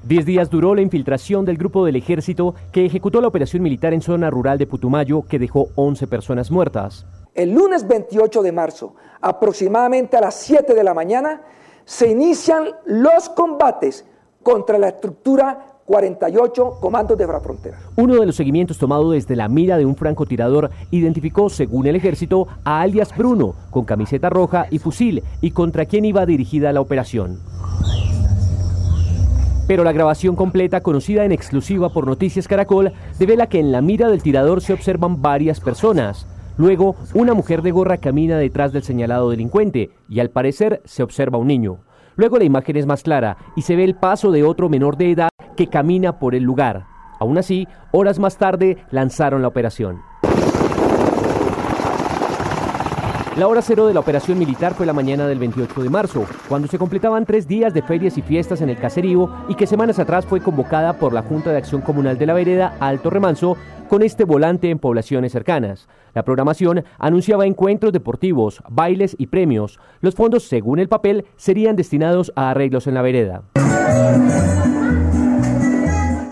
Diez 0.02 0.26
días 0.26 0.50
duró 0.50 0.74
la 0.74 0.82
infiltración 0.82 1.46
del 1.46 1.56
grupo 1.56 1.84
del 1.84 1.96
ejército 1.96 2.54
que 2.72 2.84
ejecutó 2.84 3.22
la 3.22 3.28
operación 3.28 3.62
militar 3.62 3.94
en 3.94 4.02
zona 4.02 4.28
rural 4.28 4.58
de 4.58 4.66
Putumayo 4.66 5.22
que 5.26 5.38
dejó 5.38 5.68
11 5.76 6.06
personas 6.06 6.50
muertas. 6.50 7.06
El 7.34 7.52
lunes 7.52 7.88
28 7.88 8.42
de 8.42 8.52
marzo, 8.52 8.94
aproximadamente 9.20 10.16
a 10.16 10.20
las 10.20 10.36
7 10.36 10.72
de 10.72 10.84
la 10.84 10.94
mañana, 10.94 11.42
se 11.84 12.08
inician 12.08 12.68
los 12.86 13.28
combates 13.28 14.04
contra 14.40 14.78
la 14.78 14.88
estructura 14.88 15.80
48 15.84 16.78
comandos 16.80 17.18
de 17.18 17.26
frontera. 17.26 17.78
Uno 17.96 18.14
de 18.20 18.26
los 18.26 18.36
seguimientos 18.36 18.78
tomado 18.78 19.10
desde 19.10 19.34
la 19.34 19.48
mira 19.48 19.76
de 19.76 19.84
un 19.84 19.96
francotirador 19.96 20.70
identificó, 20.92 21.50
según 21.50 21.86
el 21.88 21.96
ejército, 21.96 22.46
a 22.62 22.82
alias 22.82 23.14
Bruno, 23.16 23.54
con 23.70 23.84
camiseta 23.84 24.30
roja 24.30 24.66
y 24.70 24.78
fusil, 24.78 25.24
y 25.40 25.50
contra 25.50 25.86
quien 25.86 26.04
iba 26.04 26.24
dirigida 26.26 26.72
la 26.72 26.80
operación. 26.80 27.40
Pero 29.66 29.82
la 29.82 29.92
grabación 29.92 30.36
completa, 30.36 30.82
conocida 30.82 31.24
en 31.24 31.32
exclusiva 31.32 31.88
por 31.88 32.06
Noticias 32.06 32.46
Caracol, 32.46 32.92
devela 33.18 33.48
que 33.48 33.58
en 33.58 33.72
la 33.72 33.80
mira 33.80 34.08
del 34.08 34.22
tirador 34.22 34.60
se 34.60 34.72
observan 34.72 35.20
varias 35.20 35.58
personas. 35.58 36.28
Luego, 36.56 36.94
una 37.14 37.34
mujer 37.34 37.62
de 37.62 37.72
gorra 37.72 37.96
camina 37.96 38.38
detrás 38.38 38.72
del 38.72 38.84
señalado 38.84 39.30
delincuente 39.30 39.90
y 40.08 40.20
al 40.20 40.30
parecer 40.30 40.82
se 40.84 41.02
observa 41.02 41.38
un 41.38 41.48
niño. 41.48 41.78
Luego 42.14 42.38
la 42.38 42.44
imagen 42.44 42.76
es 42.76 42.86
más 42.86 43.02
clara 43.02 43.36
y 43.56 43.62
se 43.62 43.74
ve 43.74 43.82
el 43.82 43.96
paso 43.96 44.30
de 44.30 44.44
otro 44.44 44.68
menor 44.68 44.96
de 44.96 45.10
edad 45.10 45.30
que 45.56 45.66
camina 45.66 46.20
por 46.20 46.36
el 46.36 46.44
lugar. 46.44 46.86
Aún 47.18 47.38
así, 47.38 47.66
horas 47.90 48.20
más 48.20 48.36
tarde 48.36 48.78
lanzaron 48.90 49.42
la 49.42 49.48
operación. 49.48 50.00
La 53.36 53.48
hora 53.48 53.62
cero 53.62 53.88
de 53.88 53.94
la 53.94 53.98
operación 53.98 54.38
militar 54.38 54.74
fue 54.74 54.86
la 54.86 54.92
mañana 54.92 55.26
del 55.26 55.40
28 55.40 55.82
de 55.82 55.90
marzo, 55.90 56.24
cuando 56.48 56.68
se 56.68 56.78
completaban 56.78 57.26
tres 57.26 57.48
días 57.48 57.74
de 57.74 57.82
ferias 57.82 58.16
y 58.16 58.22
fiestas 58.22 58.60
en 58.60 58.70
el 58.70 58.76
caserío 58.76 59.28
y 59.48 59.56
que 59.56 59.66
semanas 59.66 59.98
atrás 59.98 60.24
fue 60.24 60.40
convocada 60.40 60.92
por 60.92 61.12
la 61.12 61.22
Junta 61.22 61.50
de 61.50 61.58
Acción 61.58 61.80
Comunal 61.80 62.16
de 62.16 62.26
la 62.26 62.34
Vereda 62.34 62.76
Alto 62.78 63.10
Remanso 63.10 63.56
con 63.94 64.02
este 64.02 64.24
volante 64.24 64.70
en 64.70 64.80
poblaciones 64.80 65.30
cercanas. 65.30 65.86
La 66.14 66.24
programación 66.24 66.82
anunciaba 66.98 67.46
encuentros 67.46 67.92
deportivos, 67.92 68.60
bailes 68.68 69.14
y 69.20 69.28
premios. 69.28 69.78
Los 70.00 70.16
fondos, 70.16 70.48
según 70.48 70.80
el 70.80 70.88
papel, 70.88 71.26
serían 71.36 71.76
destinados 71.76 72.32
a 72.34 72.50
arreglos 72.50 72.88
en 72.88 72.94
la 72.94 73.02
vereda. 73.02 73.44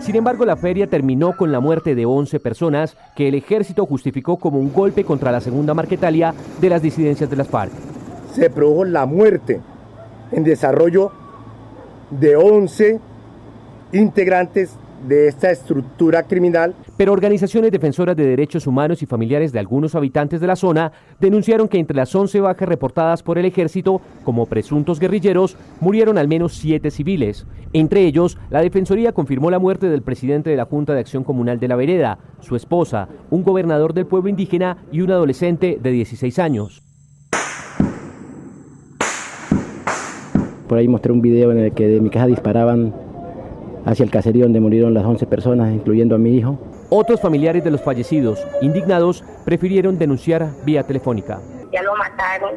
Sin 0.01 0.17
embargo, 0.17 0.43
la 0.43 0.57
feria 0.57 0.87
terminó 0.87 1.37
con 1.37 1.53
la 1.53 1.61
muerte 1.61 1.95
de 1.95 2.05
11 2.05 2.41
personas 2.41 2.97
que 3.15 3.29
el 3.29 3.35
ejército 3.35 3.85
justificó 3.85 4.35
como 4.35 4.59
un 4.59 4.73
golpe 4.73 5.05
contra 5.05 5.31
la 5.31 5.39
segunda 5.39 5.73
Marquetalia 5.73 6.33
de 6.59 6.69
las 6.69 6.81
disidencias 6.81 7.29
de 7.29 7.37
las 7.37 7.47
FARC. 7.47 7.71
Se 8.33 8.49
produjo 8.49 8.83
la 8.83 9.05
muerte 9.05 9.61
en 10.33 10.43
desarrollo 10.43 11.13
de 12.09 12.35
11 12.35 12.99
integrantes 13.93 14.75
de 15.07 15.27
esta 15.27 15.51
estructura 15.51 16.23
criminal. 16.23 16.75
Pero 16.97 17.13
organizaciones 17.13 17.71
defensoras 17.71 18.15
de 18.15 18.25
derechos 18.25 18.67
humanos 18.67 19.01
y 19.01 19.05
familiares 19.05 19.51
de 19.51 19.59
algunos 19.59 19.95
habitantes 19.95 20.41
de 20.41 20.47
la 20.47 20.55
zona 20.55 20.91
denunciaron 21.19 21.67
que 21.67 21.79
entre 21.79 21.97
las 21.97 22.13
11 22.13 22.39
bajas 22.41 22.67
reportadas 22.67 23.23
por 23.23 23.37
el 23.37 23.45
ejército 23.45 24.01
como 24.23 24.45
presuntos 24.45 24.99
guerrilleros 24.99 25.57
murieron 25.79 26.17
al 26.17 26.27
menos 26.27 26.53
siete 26.53 26.91
civiles. 26.91 27.45
Entre 27.73 28.05
ellos, 28.05 28.37
la 28.49 28.61
Defensoría 28.61 29.13
confirmó 29.13 29.49
la 29.49 29.59
muerte 29.59 29.89
del 29.89 30.01
presidente 30.01 30.49
de 30.49 30.57
la 30.57 30.65
Junta 30.65 30.93
de 30.93 30.99
Acción 30.99 31.23
Comunal 31.23 31.59
de 31.59 31.67
la 31.67 31.75
Vereda, 31.75 32.19
su 32.39 32.55
esposa, 32.55 33.07
un 33.29 33.43
gobernador 33.43 33.93
del 33.93 34.05
pueblo 34.05 34.29
indígena 34.29 34.77
y 34.91 35.01
un 35.01 35.11
adolescente 35.11 35.79
de 35.81 35.91
16 35.91 36.39
años. 36.39 36.83
Por 40.67 40.77
ahí 40.77 40.87
mostré 40.87 41.11
un 41.11 41.21
video 41.21 41.51
en 41.51 41.59
el 41.59 41.73
que 41.73 41.87
de 41.87 42.01
mi 42.01 42.09
casa 42.09 42.27
disparaban 42.27 42.93
hacia 43.85 44.03
el 44.03 44.11
caserío 44.11 44.43
donde 44.43 44.59
murieron 44.59 44.93
las 44.93 45.05
11 45.05 45.25
personas, 45.27 45.73
incluyendo 45.73 46.15
a 46.15 46.17
mi 46.17 46.35
hijo. 46.35 46.57
Otros 46.89 47.21
familiares 47.21 47.63
de 47.63 47.71
los 47.71 47.81
fallecidos, 47.81 48.45
indignados, 48.61 49.23
prefirieron 49.45 49.97
denunciar 49.97 50.49
vía 50.65 50.83
telefónica. 50.83 51.39
Ya 51.71 51.81
lo 51.81 51.95
mataron, 51.95 52.51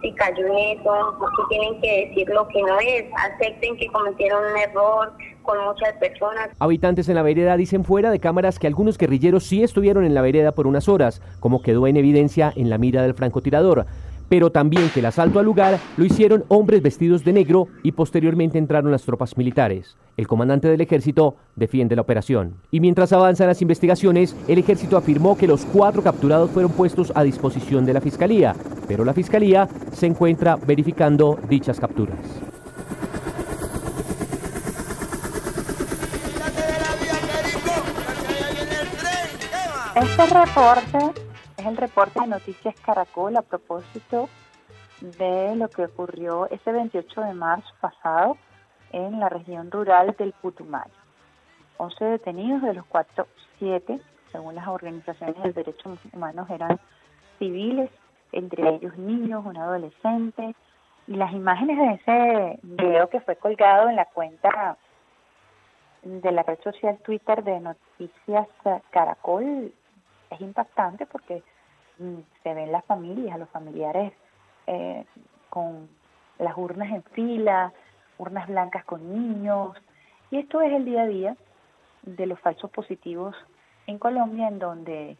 si 0.00 0.12
cayó 0.14 0.46
en 0.46 0.78
eso, 0.78 1.16
porque 1.18 1.42
tienen 1.48 1.80
que 1.80 2.06
decir 2.06 2.28
lo 2.28 2.46
que 2.48 2.62
no 2.62 2.78
es, 2.80 3.04
acepten 3.16 3.76
que 3.76 3.86
cometieron 3.88 4.42
un 4.52 4.58
error 4.58 5.12
con 5.42 5.58
muchas 5.64 5.94
personas. 5.94 6.50
Habitantes 6.58 7.08
en 7.08 7.16
la 7.16 7.22
vereda 7.22 7.56
dicen 7.56 7.84
fuera 7.84 8.10
de 8.10 8.20
cámaras 8.20 8.58
que 8.58 8.66
algunos 8.66 8.98
guerrilleros 8.98 9.44
sí 9.44 9.62
estuvieron 9.62 10.04
en 10.04 10.14
la 10.14 10.22
vereda 10.22 10.52
por 10.52 10.66
unas 10.66 10.88
horas, 10.88 11.20
como 11.40 11.62
quedó 11.62 11.86
en 11.86 11.96
evidencia 11.96 12.52
en 12.54 12.70
la 12.70 12.78
mira 12.78 13.02
del 13.02 13.14
francotirador 13.14 13.86
pero 14.28 14.50
también 14.50 14.88
que 14.88 15.00
el 15.00 15.04
asalto 15.04 15.40
al 15.40 15.44
lugar 15.44 15.78
lo 15.98 16.06
hicieron 16.06 16.46
hombres 16.48 16.80
vestidos 16.80 17.22
de 17.22 17.34
negro 17.34 17.66
y 17.82 17.92
posteriormente 17.92 18.56
entraron 18.56 18.90
las 18.90 19.02
tropas 19.02 19.36
militares. 19.36 19.94
El 20.14 20.26
comandante 20.26 20.68
del 20.68 20.80
ejército 20.82 21.36
defiende 21.56 21.96
la 21.96 22.02
operación. 22.02 22.56
Y 22.70 22.80
mientras 22.80 23.14
avanzan 23.14 23.46
las 23.46 23.62
investigaciones, 23.62 24.36
el 24.46 24.58
ejército 24.58 24.98
afirmó 24.98 25.38
que 25.38 25.46
los 25.46 25.64
cuatro 25.64 26.02
capturados 26.02 26.50
fueron 26.50 26.72
puestos 26.72 27.12
a 27.14 27.22
disposición 27.22 27.86
de 27.86 27.94
la 27.94 28.00
fiscalía, 28.02 28.54
pero 28.86 29.06
la 29.06 29.14
fiscalía 29.14 29.68
se 29.92 30.06
encuentra 30.06 30.56
verificando 30.56 31.38
dichas 31.48 31.80
capturas. 31.80 32.18
Este 39.94 40.26
reporte 40.26 41.22
es 41.56 41.66
el 41.66 41.76
reporte 41.76 42.20
de 42.20 42.26
Noticias 42.26 42.74
Caracol 42.84 43.36
a 43.36 43.42
propósito 43.42 44.28
de 45.00 45.56
lo 45.56 45.68
que 45.68 45.84
ocurrió 45.84 46.50
ese 46.50 46.70
28 46.70 47.20
de 47.22 47.34
marzo 47.34 47.68
pasado 47.80 48.36
en 48.92 49.20
la 49.20 49.28
región 49.28 49.70
rural 49.70 50.14
del 50.18 50.32
Putumayo. 50.32 50.92
11 51.78 52.04
detenidos, 52.04 52.62
de 52.62 52.74
los 52.74 52.86
cuatro, 52.86 53.26
siete, 53.58 54.00
según 54.30 54.54
las 54.54 54.68
organizaciones 54.68 55.42
de 55.42 55.52
derechos 55.52 55.98
humanos, 56.12 56.48
eran 56.50 56.78
civiles, 57.38 57.90
entre 58.30 58.76
ellos 58.76 58.96
niños, 58.96 59.44
un 59.44 59.56
adolescente. 59.56 60.54
Y 61.08 61.16
las 61.16 61.32
imágenes 61.32 61.78
de 61.78 61.94
ese 61.94 62.60
video 62.62 63.08
que 63.08 63.20
fue 63.20 63.36
colgado 63.36 63.88
en 63.88 63.96
la 63.96 64.04
cuenta 64.06 64.76
de 66.02 66.32
la 66.32 66.42
red 66.42 66.58
social 66.62 66.98
Twitter 66.98 67.42
de 67.44 67.60
Noticias 67.60 68.48
Caracol 68.90 69.72
es 70.30 70.40
impactante 70.40 71.06
porque 71.06 71.42
mm, 71.98 72.18
se 72.42 72.54
ven 72.54 72.72
las 72.72 72.84
familias, 72.84 73.38
los 73.38 73.48
familiares 73.50 74.12
eh, 74.66 75.04
con 75.48 75.88
las 76.38 76.56
urnas 76.56 76.90
en 76.90 77.02
fila, 77.02 77.72
urnas 78.22 78.48
blancas 78.48 78.84
con 78.84 79.00
niños, 79.12 79.76
y 80.30 80.38
esto 80.38 80.62
es 80.62 80.72
el 80.72 80.84
día 80.84 81.02
a 81.02 81.06
día 81.06 81.36
de 82.02 82.26
los 82.26 82.38
falsos 82.40 82.70
positivos 82.70 83.34
en 83.86 83.98
Colombia, 83.98 84.48
en 84.48 84.58
donde 84.58 85.16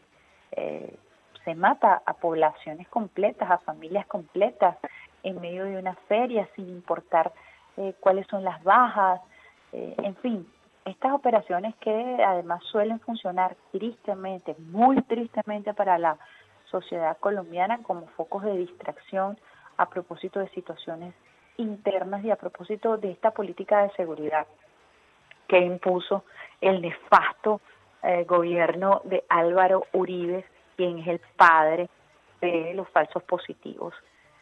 eh, 0.51 0.95
se 1.43 1.55
mata 1.55 2.01
a 2.05 2.13
poblaciones 2.13 2.87
completas, 2.87 3.51
a 3.51 3.57
familias 3.59 4.05
completas, 4.07 4.77
en 5.23 5.39
medio 5.39 5.65
de 5.65 5.77
una 5.77 5.95
feria, 6.07 6.47
sin 6.55 6.69
importar 6.69 7.31
eh, 7.77 7.93
cuáles 7.99 8.25
son 8.27 8.43
las 8.43 8.63
bajas, 8.63 9.21
eh, 9.71 9.95
en 10.03 10.15
fin, 10.17 10.47
estas 10.85 11.13
operaciones 11.13 11.75
que 11.77 12.23
además 12.25 12.61
suelen 12.71 12.99
funcionar 12.99 13.55
tristemente, 13.71 14.55
muy 14.59 15.01
tristemente 15.03 15.73
para 15.73 15.97
la 15.97 16.17
sociedad 16.65 17.17
colombiana 17.19 17.79
como 17.83 18.07
focos 18.17 18.43
de 18.43 18.57
distracción 18.57 19.37
a 19.77 19.89
propósito 19.89 20.39
de 20.39 20.49
situaciones 20.49 21.13
internas 21.57 22.23
y 22.23 22.31
a 22.31 22.35
propósito 22.35 22.97
de 22.97 23.11
esta 23.11 23.31
política 23.31 23.83
de 23.83 23.91
seguridad 23.91 24.47
que 25.47 25.59
impuso 25.59 26.23
el 26.61 26.81
nefasto 26.81 27.61
eh, 28.01 28.23
gobierno 28.25 29.01
de 29.05 29.23
Álvaro 29.29 29.85
Uribe, 29.93 30.45
quien 30.75 30.99
es 30.99 31.07
el 31.07 31.19
padre 31.37 31.89
de 32.41 32.73
los 32.73 32.89
falsos 32.89 33.23
positivos 33.23 33.93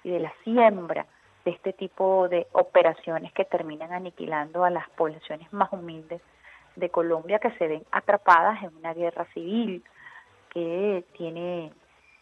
y 0.04 0.10
de 0.12 0.20
la 0.20 0.34
siembra 0.44 1.06
de 1.46 1.52
este 1.52 1.74
tipo 1.74 2.28
de 2.30 2.48
operaciones 2.54 3.34
que 3.34 3.46
terminan 3.46 3.94
aniquilando 3.94 4.64
a 4.64 4.70
las 4.70 4.90
poblaciones 4.92 5.52
más 5.54 5.72
humildes 5.72 6.22
de 6.76 6.90
Colombia 6.90 7.40
que 7.40 7.52
se 7.52 7.68
ven 7.68 7.84
atrapadas 7.92 8.64
en 8.64 8.76
una 8.78 8.94
guerra 8.94 9.26
civil 9.34 9.84
que 10.50 11.04
tiene 11.18 11.72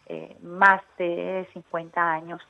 eh, 0.06 0.36
más 0.42 0.82
de 0.98 1.48
50 1.52 2.12
años 2.12 2.40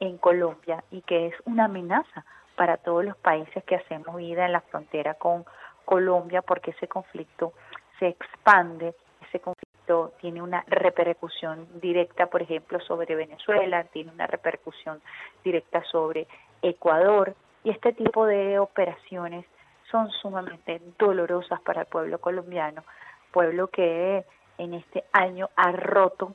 en 0.00 0.18
Colombia 0.18 0.82
y 0.90 1.02
que 1.02 1.28
es 1.28 1.34
una 1.44 1.66
amenaza 1.66 2.24
para 2.56 2.78
todos 2.78 3.04
los 3.04 3.16
países 3.18 3.62
que 3.64 3.76
hacemos 3.76 4.16
vida 4.16 4.46
en 4.46 4.52
la 4.52 4.60
frontera 4.62 5.14
con 5.14 5.44
Colombia 5.84 6.42
porque 6.42 6.72
ese 6.72 6.88
conflicto 6.88 7.52
se 7.98 8.08
expande, 8.08 8.94
ese 9.28 9.40
conflicto 9.40 10.12
tiene 10.20 10.42
una 10.42 10.64
repercusión 10.66 11.68
directa, 11.80 12.26
por 12.26 12.42
ejemplo, 12.42 12.80
sobre 12.80 13.14
Venezuela, 13.14 13.84
tiene 13.84 14.10
una 14.10 14.26
repercusión 14.26 15.00
directa 15.44 15.82
sobre 15.84 16.26
Ecuador 16.62 17.34
y 17.64 17.70
este 17.70 17.92
tipo 17.92 18.26
de 18.26 18.58
operaciones 18.58 19.44
son 19.90 20.10
sumamente 20.10 20.80
dolorosas 20.98 21.60
para 21.62 21.82
el 21.82 21.86
pueblo 21.86 22.18
colombiano, 22.20 22.84
pueblo 23.32 23.68
que 23.68 24.24
en 24.58 24.74
este 24.74 25.04
año 25.12 25.50
ha 25.56 25.72
roto 25.72 26.34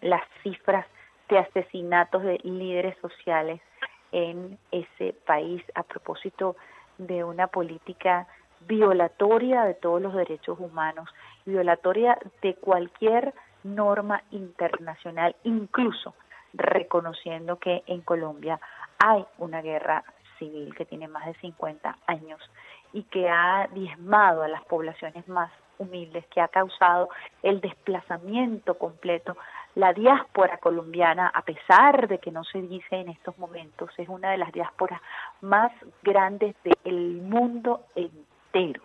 las 0.00 0.22
cifras 0.42 0.86
de 1.28 1.38
asesinatos 1.38 2.22
de 2.22 2.38
líderes 2.44 2.96
sociales 2.98 3.60
en 4.12 4.58
ese 4.70 5.12
país 5.26 5.62
a 5.74 5.82
propósito 5.82 6.56
de 6.98 7.24
una 7.24 7.48
política 7.48 8.26
violatoria 8.60 9.64
de 9.64 9.74
todos 9.74 10.00
los 10.00 10.14
derechos 10.14 10.58
humanos, 10.58 11.08
violatoria 11.44 12.18
de 12.42 12.54
cualquier 12.54 13.34
norma 13.64 14.22
internacional, 14.30 15.36
incluso 15.44 16.14
reconociendo 16.54 17.58
que 17.58 17.82
en 17.86 18.00
Colombia 18.00 18.60
hay 18.98 19.24
una 19.38 19.60
guerra 19.60 20.04
civil 20.38 20.74
que 20.74 20.84
tiene 20.84 21.08
más 21.08 21.26
de 21.26 21.34
50 21.34 21.98
años 22.06 22.40
y 22.92 23.02
que 23.04 23.28
ha 23.28 23.68
diezmado 23.72 24.42
a 24.42 24.48
las 24.48 24.64
poblaciones 24.64 25.26
más 25.28 25.50
humildes, 25.78 26.24
que 26.28 26.40
ha 26.40 26.48
causado 26.48 27.10
el 27.42 27.60
desplazamiento 27.60 28.78
completo. 28.78 29.36
La 29.76 29.92
diáspora 29.92 30.56
colombiana, 30.56 31.30
a 31.34 31.42
pesar 31.42 32.08
de 32.08 32.18
que 32.18 32.30
no 32.30 32.44
se 32.44 32.62
dice 32.62 32.96
en 32.96 33.10
estos 33.10 33.36
momentos, 33.36 33.90
es 33.98 34.08
una 34.08 34.30
de 34.30 34.38
las 34.38 34.50
diásporas 34.50 35.02
más 35.42 35.70
grandes 36.02 36.56
del 36.82 37.20
mundo 37.20 37.84
entero. 37.94 38.80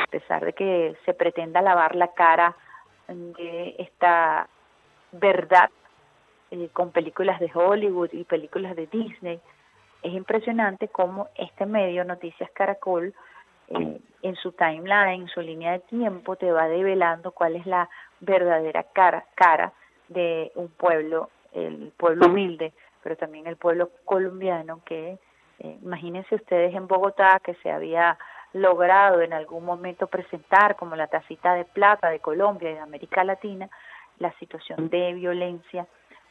A 0.00 0.06
pesar 0.06 0.44
de 0.44 0.52
que 0.52 0.96
se 1.04 1.14
pretenda 1.14 1.60
lavar 1.60 1.96
la 1.96 2.12
cara 2.12 2.54
de 3.08 3.74
esta 3.80 4.48
verdad 5.10 5.68
eh, 6.52 6.68
con 6.72 6.92
películas 6.92 7.40
de 7.40 7.50
Hollywood 7.52 8.10
y 8.12 8.22
películas 8.22 8.76
de 8.76 8.86
Disney, 8.86 9.40
es 10.02 10.12
impresionante 10.12 10.86
cómo 10.86 11.26
este 11.34 11.66
medio, 11.66 12.04
Noticias 12.04 12.52
Caracol, 12.52 13.12
eh, 13.66 14.00
en 14.22 14.36
su 14.36 14.52
timeline, 14.52 15.22
en 15.22 15.28
su 15.28 15.40
línea 15.40 15.72
de 15.72 15.80
tiempo, 15.80 16.36
te 16.36 16.52
va 16.52 16.68
develando 16.68 17.32
cuál 17.32 17.56
es 17.56 17.66
la 17.66 17.88
verdadera 18.22 18.84
cara, 18.84 19.26
cara 19.34 19.72
de 20.08 20.50
un 20.54 20.68
pueblo, 20.68 21.28
el 21.52 21.92
pueblo 21.96 22.26
humilde, 22.26 22.72
pero 23.02 23.16
también 23.16 23.46
el 23.46 23.56
pueblo 23.56 23.90
colombiano 24.04 24.80
que, 24.84 25.18
eh, 25.58 25.78
imagínense 25.82 26.36
ustedes 26.36 26.74
en 26.74 26.86
Bogotá, 26.86 27.40
que 27.44 27.54
se 27.56 27.70
había 27.70 28.16
logrado 28.52 29.20
en 29.22 29.32
algún 29.32 29.64
momento 29.64 30.06
presentar 30.06 30.76
como 30.76 30.96
la 30.96 31.08
tacita 31.08 31.54
de 31.54 31.64
plata 31.64 32.10
de 32.10 32.20
Colombia 32.20 32.70
y 32.70 32.74
de 32.74 32.80
América 32.80 33.24
Latina, 33.24 33.68
la 34.18 34.32
situación 34.38 34.88
de 34.88 35.14
violencia 35.14 35.86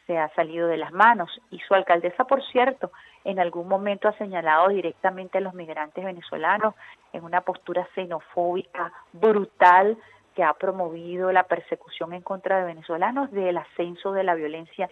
se 0.07 0.17
ha 0.17 0.29
salido 0.35 0.67
de 0.67 0.77
las 0.77 0.91
manos. 0.91 1.29
Y 1.49 1.59
su 1.59 1.73
alcaldesa, 1.73 2.25
por 2.25 2.43
cierto, 2.51 2.91
en 3.23 3.39
algún 3.39 3.67
momento 3.67 4.07
ha 4.07 4.17
señalado 4.17 4.69
directamente 4.69 5.37
a 5.37 5.41
los 5.41 5.53
migrantes 5.53 6.03
venezolanos 6.03 6.75
en 7.11 7.23
una 7.23 7.41
postura 7.41 7.87
xenofóbica 7.95 8.93
brutal 9.13 9.97
que 10.35 10.43
ha 10.43 10.53
promovido 10.53 11.31
la 11.31 11.43
persecución 11.43 12.13
en 12.13 12.21
contra 12.21 12.59
de 12.59 12.65
venezolanos 12.65 13.31
del 13.31 13.57
ascenso 13.57 14.11
de 14.11 14.23
la 14.23 14.35
violencia 14.35 14.89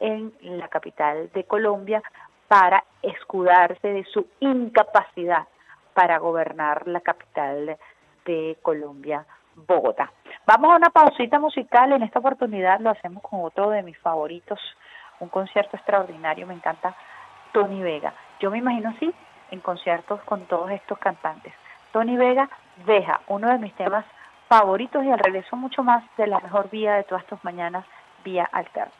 en 0.00 0.32
la 0.40 0.68
capital 0.68 1.30
de 1.32 1.44
Colombia 1.44 2.02
para 2.46 2.84
escudarse 3.02 3.88
de 3.88 4.04
su 4.04 4.26
incapacidad 4.40 5.46
para 5.92 6.18
gobernar 6.18 6.86
la 6.86 7.00
capital 7.00 7.76
de 8.24 8.56
Colombia, 8.62 9.26
Bogotá. 9.54 10.12
Vamos 10.46 10.72
a 10.72 10.76
una 10.76 10.90
pausita 10.90 11.38
musical, 11.38 11.92
en 11.92 12.02
esta 12.02 12.20
oportunidad 12.20 12.80
lo 12.80 12.90
hacemos 12.90 13.22
con 13.22 13.44
otro 13.44 13.70
de 13.70 13.82
mis 13.82 13.98
favoritos, 13.98 14.58
un 15.20 15.28
concierto 15.28 15.76
extraordinario, 15.76 16.46
me 16.46 16.54
encanta 16.54 16.94
Tony 17.52 17.82
Vega. 17.82 18.14
Yo 18.40 18.50
me 18.50 18.58
imagino 18.58 18.90
así, 18.90 19.12
en 19.50 19.60
conciertos 19.60 20.20
con 20.22 20.46
todos 20.46 20.70
estos 20.70 20.98
cantantes. 20.98 21.52
Tony 21.92 22.16
Vega 22.16 22.48
deja 22.86 23.20
uno 23.28 23.48
de 23.48 23.58
mis 23.58 23.74
temas 23.74 24.04
favoritos 24.48 25.04
y 25.04 25.10
al 25.10 25.18
regreso 25.18 25.56
mucho 25.56 25.82
más 25.82 26.04
de 26.16 26.26
la 26.26 26.40
mejor 26.40 26.70
vía 26.70 26.94
de 26.94 27.04
todas 27.04 27.26
tus 27.26 27.42
mañanas, 27.44 27.84
vía 28.24 28.48
alterna. 28.50 28.92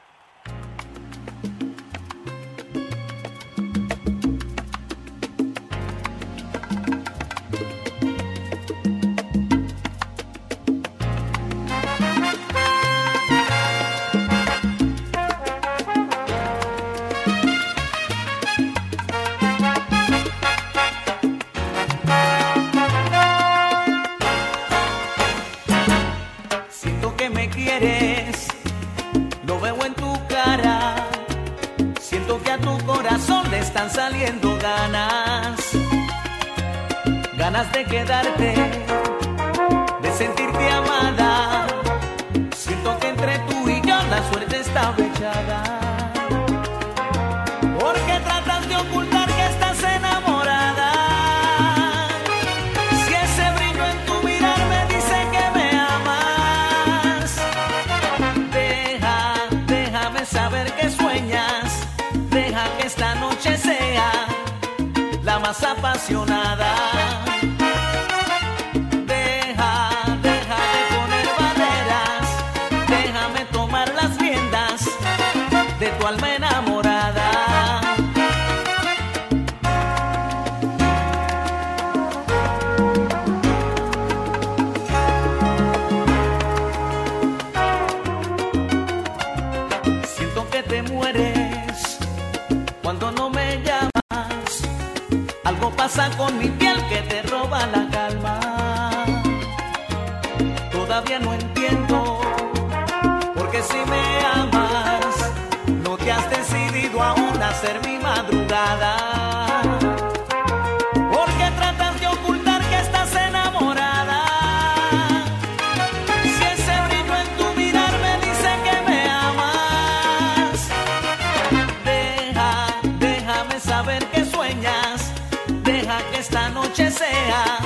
Sea 126.87 127.59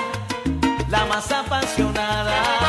la 0.89 1.05
más 1.05 1.31
apasionada. 1.31 2.62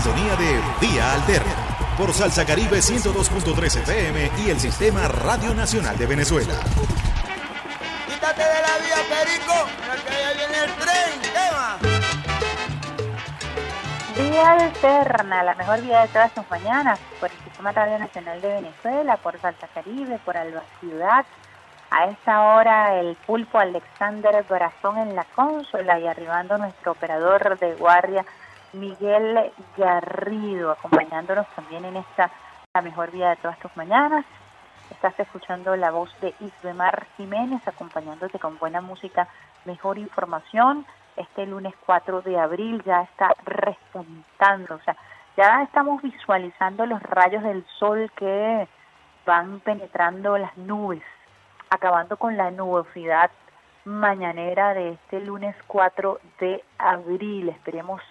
Sintonía 0.00 0.34
de 0.36 0.60
Vía 0.80 1.12
Alterna 1.12 1.52
por 1.98 2.14
Salsa 2.14 2.46
Caribe 2.46 2.78
102.3 2.78 3.82
FM 3.82 4.30
y 4.38 4.50
el 4.50 4.58
Sistema 4.58 5.06
Radio 5.08 5.52
Nacional 5.54 5.98
de 5.98 6.06
Venezuela. 6.06 6.54
Quítate 8.08 8.42
de 8.42 8.62
la 8.62 8.78
vía, 8.78 8.96
Perico, 9.10 9.52
que 10.06 10.12
ya 10.22 10.32
viene 10.32 10.64
el 10.64 10.72
tren. 10.76 11.20
¿Qué 11.20 11.46
más? 11.52 11.78
Vía 14.16 14.52
Alterna, 14.52 15.42
la 15.42 15.54
mejor 15.56 15.82
vía 15.82 16.00
de 16.00 16.08
todas 16.08 16.32
tus 16.32 16.50
mañanas, 16.50 16.98
por 17.18 17.30
el 17.30 17.36
Sistema 17.44 17.72
Radio 17.72 17.98
Nacional 17.98 18.40
de 18.40 18.48
Venezuela, 18.48 19.18
por 19.18 19.38
Salsa 19.38 19.68
Caribe, 19.68 20.18
por 20.24 20.36
Alba 20.38 20.62
Ciudad. 20.80 21.26
A 21.90 22.06
esta 22.06 22.40
hora 22.54 22.98
el 23.00 23.16
pulpo 23.26 23.58
Alexander 23.58 24.42
Corazón 24.46 24.96
en 24.96 25.14
la 25.14 25.24
consola 25.24 25.98
y 25.98 26.06
arribando 26.06 26.56
nuestro 26.56 26.92
operador 26.92 27.58
de 27.58 27.74
guardia 27.74 28.24
Miguel 28.72 29.52
Garrido, 29.76 30.70
acompañándonos 30.72 31.46
también 31.54 31.84
en 31.84 31.96
esta 31.96 32.30
la 32.74 32.82
mejor 32.82 33.10
vía 33.10 33.30
de 33.30 33.36
todas 33.36 33.58
tus 33.58 33.76
mañanas. 33.76 34.24
Estás 34.90 35.18
escuchando 35.18 35.74
la 35.76 35.90
voz 35.90 36.10
de 36.20 36.34
Isbemar 36.40 37.06
Jiménez, 37.16 37.66
acompañándote 37.66 38.38
con 38.38 38.58
buena 38.58 38.80
música, 38.80 39.28
mejor 39.64 39.98
información. 39.98 40.86
Este 41.16 41.46
lunes 41.46 41.74
4 41.86 42.22
de 42.22 42.38
abril 42.38 42.82
ya 42.84 43.02
está 43.02 43.34
repuntando, 43.44 44.76
o 44.76 44.80
sea, 44.80 44.96
ya 45.36 45.62
estamos 45.62 46.02
visualizando 46.02 46.86
los 46.86 47.02
rayos 47.02 47.42
del 47.42 47.64
sol 47.78 48.10
que 48.16 48.68
van 49.26 49.60
penetrando 49.60 50.38
las 50.38 50.56
nubes, 50.56 51.02
acabando 51.70 52.16
con 52.16 52.36
la 52.36 52.50
nubosidad 52.50 53.30
mañanera 53.84 54.74
de 54.74 54.92
este 54.92 55.20
lunes 55.20 55.56
4 55.66 56.20
de 56.40 56.62
abril. 56.78 57.48
Esperemos 57.48 58.02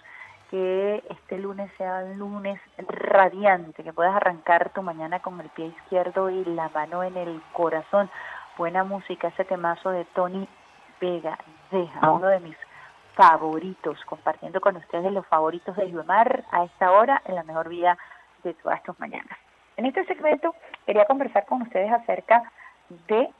que 0.50 1.02
este 1.08 1.38
lunes 1.38 1.70
sea 1.78 2.02
un 2.04 2.18
lunes 2.18 2.60
radiante, 2.76 3.84
que 3.84 3.92
puedas 3.92 4.14
arrancar 4.14 4.70
tu 4.70 4.82
mañana 4.82 5.20
con 5.20 5.40
el 5.40 5.48
pie 5.50 5.66
izquierdo 5.66 6.28
y 6.28 6.44
la 6.44 6.68
mano 6.70 7.04
en 7.04 7.16
el 7.16 7.40
corazón. 7.52 8.10
Buena 8.58 8.82
música, 8.84 9.28
ese 9.28 9.44
temazo 9.44 9.90
de 9.90 10.04
Tony 10.06 10.48
Vega, 11.00 11.38
deja 11.70 12.10
uno 12.10 12.26
de 12.26 12.40
mis 12.40 12.56
favoritos, 13.14 14.04
compartiendo 14.06 14.60
con 14.60 14.76
ustedes 14.76 15.12
los 15.12 15.26
favoritos 15.26 15.76
de 15.76 15.90
Yuemar 15.90 16.44
a 16.50 16.64
esta 16.64 16.90
hora 16.90 17.22
en 17.26 17.36
la 17.36 17.42
mejor 17.44 17.68
vida 17.68 17.96
de 18.42 18.54
todas 18.54 18.82
tus 18.82 18.98
mañanas. 18.98 19.38
En 19.76 19.86
este 19.86 20.04
segmento 20.04 20.54
quería 20.84 21.04
conversar 21.06 21.46
con 21.46 21.62
ustedes 21.62 21.92
acerca 21.92 22.50
de 23.08 23.30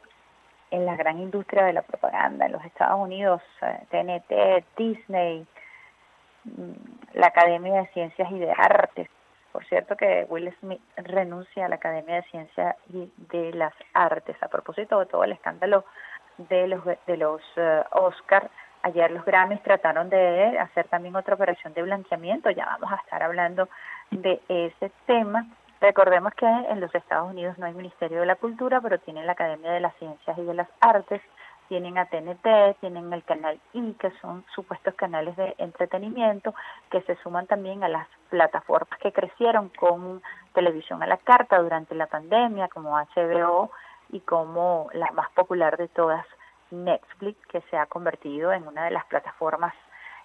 en 0.71 0.87
la 0.87 0.97
gran 0.97 1.19
industria 1.19 1.65
de 1.65 1.73
la 1.73 1.83
propaganda 1.83 2.47
en 2.47 2.53
los 2.53 2.65
Estados 2.65 3.01
Unidos, 3.01 3.43
eh, 3.63 3.81
TNT, 3.91 4.65
Disney, 4.77 5.47
mm, 6.45 7.00
la 7.15 7.29
Academia 7.29 7.83
de 7.83 7.87
Ciencias 7.89 8.31
y 8.31 8.39
de 8.39 8.53
Artes. 8.53 9.09
Por 9.53 9.65
cierto 9.67 9.97
que 9.97 10.27
Will 10.29 10.55
Smith 10.61 10.81
renuncia 10.97 11.67
a 11.67 11.69
la 11.69 11.77
Academia 11.77 12.17
de 12.17 12.23
Ciencias 12.25 12.77
y 12.89 13.11
de 13.31 13.53
las 13.53 13.75
Artes 13.95 14.37
a 14.43 14.49
propósito 14.49 14.99
de 15.01 15.07
todo 15.07 15.25
el 15.25 15.33
escándalo 15.33 15.85
de 16.39 16.69
los 16.69 16.85
de 16.85 17.17
los 17.17 17.43
eh, 17.57 17.83
Oscar. 17.93 18.51
Ayer 18.83 19.11
los 19.11 19.25
Grammys 19.25 19.63
trataron 19.63 20.09
de 20.09 20.59
hacer 20.59 20.89
también 20.89 21.15
otra 21.17 21.35
operación 21.35 21.75
de 21.75 21.83
blanqueamiento. 21.83 22.51
Ya 22.51 22.65
vamos 22.65 22.91
a 22.93 23.03
estar 23.03 23.23
hablando 23.23 23.69
de 24.11 24.41
ese 24.49 24.91
tema. 25.07 25.47
Recordemos 25.81 26.33
que 26.35 26.47
en 26.47 26.81
los 26.81 26.95
Estados 26.95 27.31
Unidos 27.31 27.59
no 27.59 27.67
hay 27.67 27.75
Ministerio 27.75 28.21
de 28.21 28.27
la 28.27 28.37
Cultura, 28.37 28.81
pero 28.81 28.99
tienen 28.99 29.27
la 29.27 29.33
Academia 29.33 29.73
de 29.73 29.81
las 29.81 29.95
Ciencias 29.97 30.39
y 30.39 30.43
de 30.43 30.55
las 30.55 30.69
Artes, 30.81 31.21
tienen 31.71 31.99
a 31.99 32.07
TNT, 32.07 32.81
tienen 32.81 33.13
el 33.13 33.23
canal 33.23 33.61
I, 33.75 33.93
que 33.93 34.11
son 34.21 34.45
supuestos 34.57 34.93
canales 34.97 35.37
de 35.37 35.55
entretenimiento, 35.59 36.53
que 36.91 37.01
se 37.03 37.15
suman 37.23 37.47
también 37.47 37.85
a 37.85 37.89
las 37.89 38.09
plataformas 38.29 38.99
que 38.99 39.13
crecieron 39.13 39.69
con 39.69 40.21
televisión 40.53 41.01
a 41.01 41.07
la 41.07 41.17
carta 41.19 41.61
durante 41.61 41.95
la 41.95 42.09
pandemia, 42.09 42.67
como 42.67 42.99
HBO 42.99 43.71
y 44.11 44.19
como 44.19 44.89
la 44.95 45.13
más 45.13 45.31
popular 45.31 45.77
de 45.77 45.87
todas, 45.87 46.27
Netflix, 46.73 47.39
que 47.47 47.61
se 47.71 47.77
ha 47.77 47.87
convertido 47.87 48.53
en 48.53 48.67
una 48.67 48.85
de 48.85 48.91
las 48.91 49.05
plataformas 49.07 49.73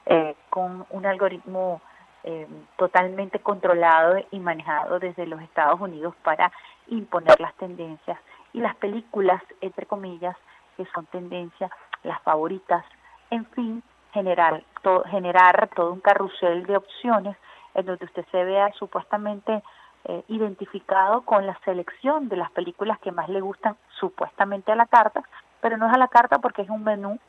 eh, 0.08 0.36
con 0.50 0.88
un 0.90 1.06
algoritmo 1.06 1.80
eh, 2.24 2.48
totalmente 2.76 3.38
controlado 3.38 4.18
y 4.32 4.40
manejado 4.40 4.98
desde 4.98 5.28
los 5.28 5.40
Estados 5.42 5.80
Unidos 5.80 6.16
para 6.24 6.52
imponer 6.88 7.40
las 7.40 7.54
tendencias 7.58 8.18
y 8.52 8.62
las 8.62 8.76
películas, 8.78 9.44
entre 9.62 9.86
comillas, 9.86 10.36
que 10.78 10.86
son 10.94 11.06
tendencias, 11.08 11.72
las 12.04 12.22
favoritas, 12.22 12.86
en 13.30 13.46
fin, 13.48 13.84
generar, 14.14 14.64
generar 15.10 15.70
todo 15.76 15.92
un 15.92 16.00
carrusel 16.00 16.66
de 16.66 16.78
opciones 16.78 17.36
en 17.74 17.86
donde 17.86 18.06
usted 18.06 18.26
se 18.32 18.44
vea 18.44 18.72
supuestamente 18.74 19.62
eh, 20.06 20.24
identificado 20.28 21.22
con 21.22 21.46
la 21.46 21.58
selección 21.66 22.30
de 22.30 22.38
las 22.38 22.52
películas 22.52 23.00
que 23.00 23.12
más 23.12 23.28
le 23.28 23.42
gustan 23.42 23.76
supuestamente 24.00 24.72
a 24.72 24.76
la 24.76 24.86
carta, 24.86 25.24
pero 25.62 25.78
no 25.78 25.88
es 25.88 25.94
a 25.94 25.98
la 25.98 26.08
carta 26.08 26.40
porque 26.40 26.62
es 26.62 26.70
un 26.70 26.84
menú 26.84 27.20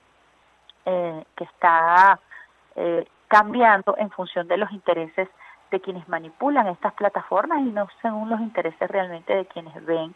eh, 0.84 1.24
que 1.34 1.44
está 1.44 2.20
eh, 2.76 3.08
cambiando 3.28 3.96
en 3.98 4.10
función 4.10 4.46
de 4.46 4.58
los 4.58 4.70
intereses 4.72 5.28
de 5.70 5.80
quienes 5.80 6.08
manipulan 6.08 6.68
estas 6.68 6.92
plataformas 6.92 7.60
y 7.60 7.70
no 7.70 7.88
según 8.02 8.30
los 8.30 8.40
intereses 8.40 8.88
realmente 8.88 9.34
de 9.34 9.46
quienes 9.46 9.84
ven 9.84 10.14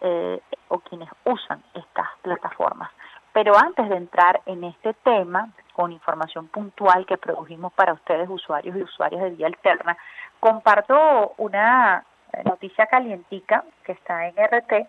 eh, 0.00 0.40
o 0.68 0.78
quienes 0.80 1.08
usan 1.24 1.62
estas 1.74 2.06
plataformas. 2.22 2.90
Pero 3.32 3.56
antes 3.56 3.88
de 3.88 3.96
entrar 3.96 4.40
en 4.46 4.64
este 4.64 4.94
tema, 4.94 5.50
con 5.72 5.90
información 5.90 6.46
puntual 6.48 7.04
que 7.04 7.16
produjimos 7.16 7.72
para 7.72 7.92
ustedes, 7.92 8.28
usuarios 8.28 8.76
y 8.76 8.82
usuarias 8.82 9.22
de 9.22 9.30
Vía 9.30 9.48
Alterna, 9.48 9.96
comparto 10.38 11.34
una 11.38 12.04
noticia 12.44 12.86
calientica 12.86 13.64
que 13.84 13.92
está 13.92 14.26
en 14.28 14.34
RT 14.36 14.88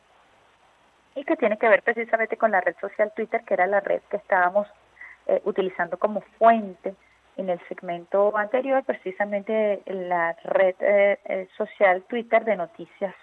y 1.15 1.23
que 1.23 1.35
tiene 1.37 1.57
que 1.57 1.69
ver 1.69 1.81
precisamente 1.81 2.37
con 2.37 2.51
la 2.51 2.61
red 2.61 2.75
social 2.79 3.11
Twitter, 3.15 3.43
que 3.45 3.53
era 3.53 3.67
la 3.67 3.79
red 3.79 4.01
que 4.09 4.17
estábamos 4.17 4.67
eh, 5.27 5.41
utilizando 5.45 5.97
como 5.97 6.21
fuente 6.37 6.93
en 7.37 7.49
el 7.49 7.59
segmento 7.67 8.35
anterior, 8.37 8.83
precisamente 8.83 9.81
la 9.85 10.33
red 10.43 10.75
eh, 10.79 11.19
eh, 11.25 11.47
social 11.57 12.03
Twitter 12.03 12.43
de 12.45 12.55
noticias 12.55 13.15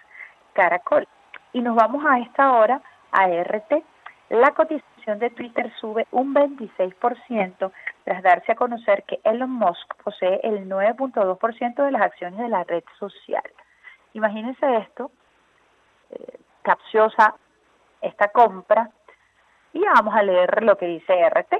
Caracol. 0.53 1.07
Y 1.53 1.61
nos 1.61 1.75
vamos 1.75 2.03
a 2.05 2.19
esta 2.19 2.53
hora 2.53 2.81
a 3.11 3.27
RT. 3.27 3.83
La 4.29 4.51
cotización 4.51 5.19
de 5.19 5.29
Twitter 5.29 5.71
sube 5.79 6.07
un 6.11 6.33
26% 6.33 7.71
tras 8.03 8.23
darse 8.23 8.51
a 8.51 8.55
conocer 8.55 9.03
que 9.03 9.19
Elon 9.23 9.51
Musk 9.51 9.95
posee 10.03 10.39
el 10.43 10.67
9.2% 10.67 11.85
de 11.85 11.91
las 11.91 12.01
acciones 12.01 12.39
de 12.39 12.49
la 12.49 12.63
red 12.63 12.83
social. 12.99 13.43
Imagínense 14.13 14.77
esto, 14.77 15.11
eh, 16.09 16.39
capciosa 16.63 17.35
esta 18.01 18.29
compra, 18.29 18.89
y 19.73 19.79
vamos 19.79 20.13
a 20.15 20.21
leer 20.21 20.63
lo 20.63 20.77
que 20.77 20.85
dice 20.85 21.29
RT 21.29 21.53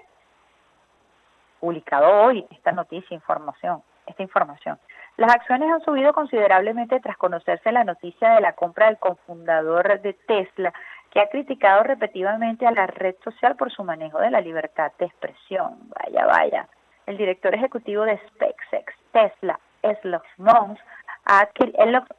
publicado 1.59 2.25
hoy 2.25 2.45
esta 2.51 2.71
noticia, 2.71 3.15
información, 3.15 3.81
esta 4.05 4.21
información. 4.21 4.77
Las 5.15 5.31
acciones 5.35 5.71
han 5.71 5.81
subido 5.81 6.11
considerablemente 6.11 6.99
tras 6.99 7.17
conocerse 7.17 7.71
la 7.71 7.83
noticia 7.83 8.31
de 8.31 8.41
la 8.41 8.53
compra 8.53 8.87
del 8.87 8.97
cofundador 8.97 10.01
de 10.01 10.13
Tesla, 10.13 10.73
que 11.11 11.19
ha 11.19 11.29
criticado 11.29 11.83
repetidamente 11.83 12.65
a 12.65 12.71
la 12.71 12.87
red 12.87 13.15
social 13.23 13.55
por 13.55 13.71
su 13.71 13.83
manejo 13.83 14.17
de 14.17 14.31
la 14.31 14.41
libertad 14.41 14.91
de 14.97 15.05
expresión. 15.05 15.77
Vaya, 15.99 16.25
vaya. 16.25 16.67
El 17.05 17.17
director 17.17 17.53
ejecutivo 17.53 18.05
de 18.05 18.17
SpaceX, 18.29 18.95
Tesla, 19.11 19.59
Elon 19.83 20.21
Musk, 20.37 20.81
ha 21.25 21.47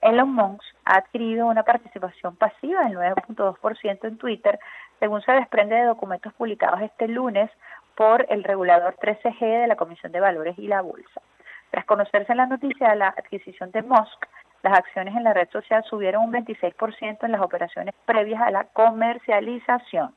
Elon 0.03 0.33
Musk 0.33 0.65
ha 0.85 0.99
adquirido 0.99 1.47
una 1.47 1.65
participación 1.65 2.37
pasiva 2.37 2.85
del 2.85 2.97
9.2% 2.97 4.05
en 4.05 4.19
Twitter, 4.19 4.61
según 5.01 5.21
se 5.23 5.33
desprende 5.33 5.75
de 5.75 5.87
documentos 5.87 6.33
publicados 6.35 6.81
este 6.81 7.09
lunes 7.09 7.51
por 7.97 8.25
el 8.29 8.45
regulador 8.45 8.95
13G 8.97 9.63
de 9.63 9.67
la 9.67 9.77
Comisión 9.77 10.13
de 10.13 10.21
Valores 10.21 10.57
y 10.59 10.69
la 10.69 10.81
Bolsa. 10.81 11.21
Tras 11.75 11.87
conocerse 11.87 12.37
la 12.37 12.47
noticia 12.47 12.91
de 12.91 12.95
la 12.95 13.09
adquisición 13.09 13.73
de 13.73 13.83
Musk, 13.83 14.27
las 14.63 14.79
acciones 14.79 15.17
en 15.17 15.25
la 15.25 15.35
red 15.35 15.49
social 15.51 15.83
subieron 15.83 16.23
un 16.23 16.33
26% 16.33 17.19
en 17.25 17.33
las 17.33 17.41
operaciones 17.41 17.93
previas 18.07 18.41
a 18.43 18.53
la 18.53 18.63
comercialización. 18.67 20.15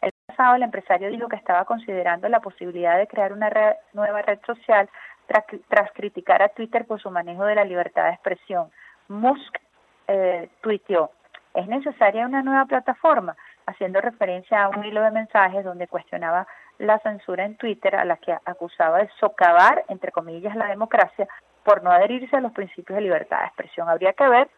El 0.00 0.12
pasado, 0.26 0.54
el 0.54 0.62
empresario 0.62 1.10
dijo 1.10 1.26
que 1.26 1.34
estaba 1.34 1.64
considerando 1.64 2.28
la 2.28 2.38
posibilidad 2.38 2.98
de 2.98 3.08
crear 3.08 3.32
una 3.32 3.50
nueva 3.94 4.22
red 4.22 4.38
social 4.46 4.88
tras, 5.26 5.44
tras, 5.66 5.90
criticar 5.90 6.40
a 6.40 6.50
Twitter 6.50 6.86
por 6.86 7.02
su 7.02 7.10
manejo 7.10 7.46
de 7.46 7.56
la 7.56 7.64
libertad 7.64 8.04
de 8.04 8.10
expresión. 8.10 8.70
Musk 9.08 9.58
eh, 10.06 10.50
tuiteó, 10.60 11.10
es 11.54 11.66
necesaria 11.66 12.26
una 12.26 12.44
nueva 12.44 12.66
plataforma, 12.66 13.36
haciendo 13.66 14.00
referencia 14.00 14.62
a 14.62 14.68
un 14.68 14.84
hilo 14.84 15.02
de 15.02 15.10
mensajes 15.10 15.64
donde 15.64 15.88
cuestionaba 15.88 16.46
la 16.82 16.98
censura 16.98 17.44
en 17.44 17.56
Twitter 17.56 17.94
a 17.94 18.04
la 18.04 18.16
que 18.16 18.32
acusaba 18.44 18.98
de 18.98 19.10
socavar, 19.20 19.84
entre 19.88 20.10
comillas, 20.10 20.56
la 20.56 20.66
democracia 20.66 21.28
por 21.64 21.82
no 21.82 21.90
adherirse 21.90 22.36
a 22.36 22.40
los 22.40 22.52
principios 22.52 22.96
de 22.96 23.02
libertad 23.02 23.40
de 23.40 23.46
expresión. 23.46 23.88
Habría 23.88 24.12
que 24.12 24.28
ver, 24.28 24.50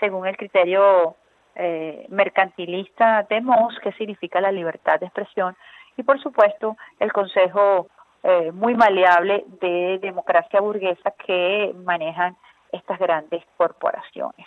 según 0.00 0.26
el 0.26 0.36
criterio 0.36 1.14
eh, 1.54 2.06
mercantilista 2.08 3.24
de 3.28 3.40
Moss, 3.40 3.78
qué 3.82 3.92
significa 3.92 4.40
la 4.40 4.50
libertad 4.50 4.98
de 4.98 5.06
expresión 5.06 5.56
y, 5.96 6.02
por 6.02 6.20
supuesto, 6.20 6.76
el 6.98 7.12
consejo 7.12 7.86
eh, 8.24 8.50
muy 8.52 8.74
maleable 8.74 9.44
de 9.60 9.98
democracia 10.02 10.60
burguesa 10.60 11.12
que 11.12 11.72
manejan 11.84 12.36
estas 12.72 12.98
grandes 12.98 13.44
corporaciones. 13.56 14.46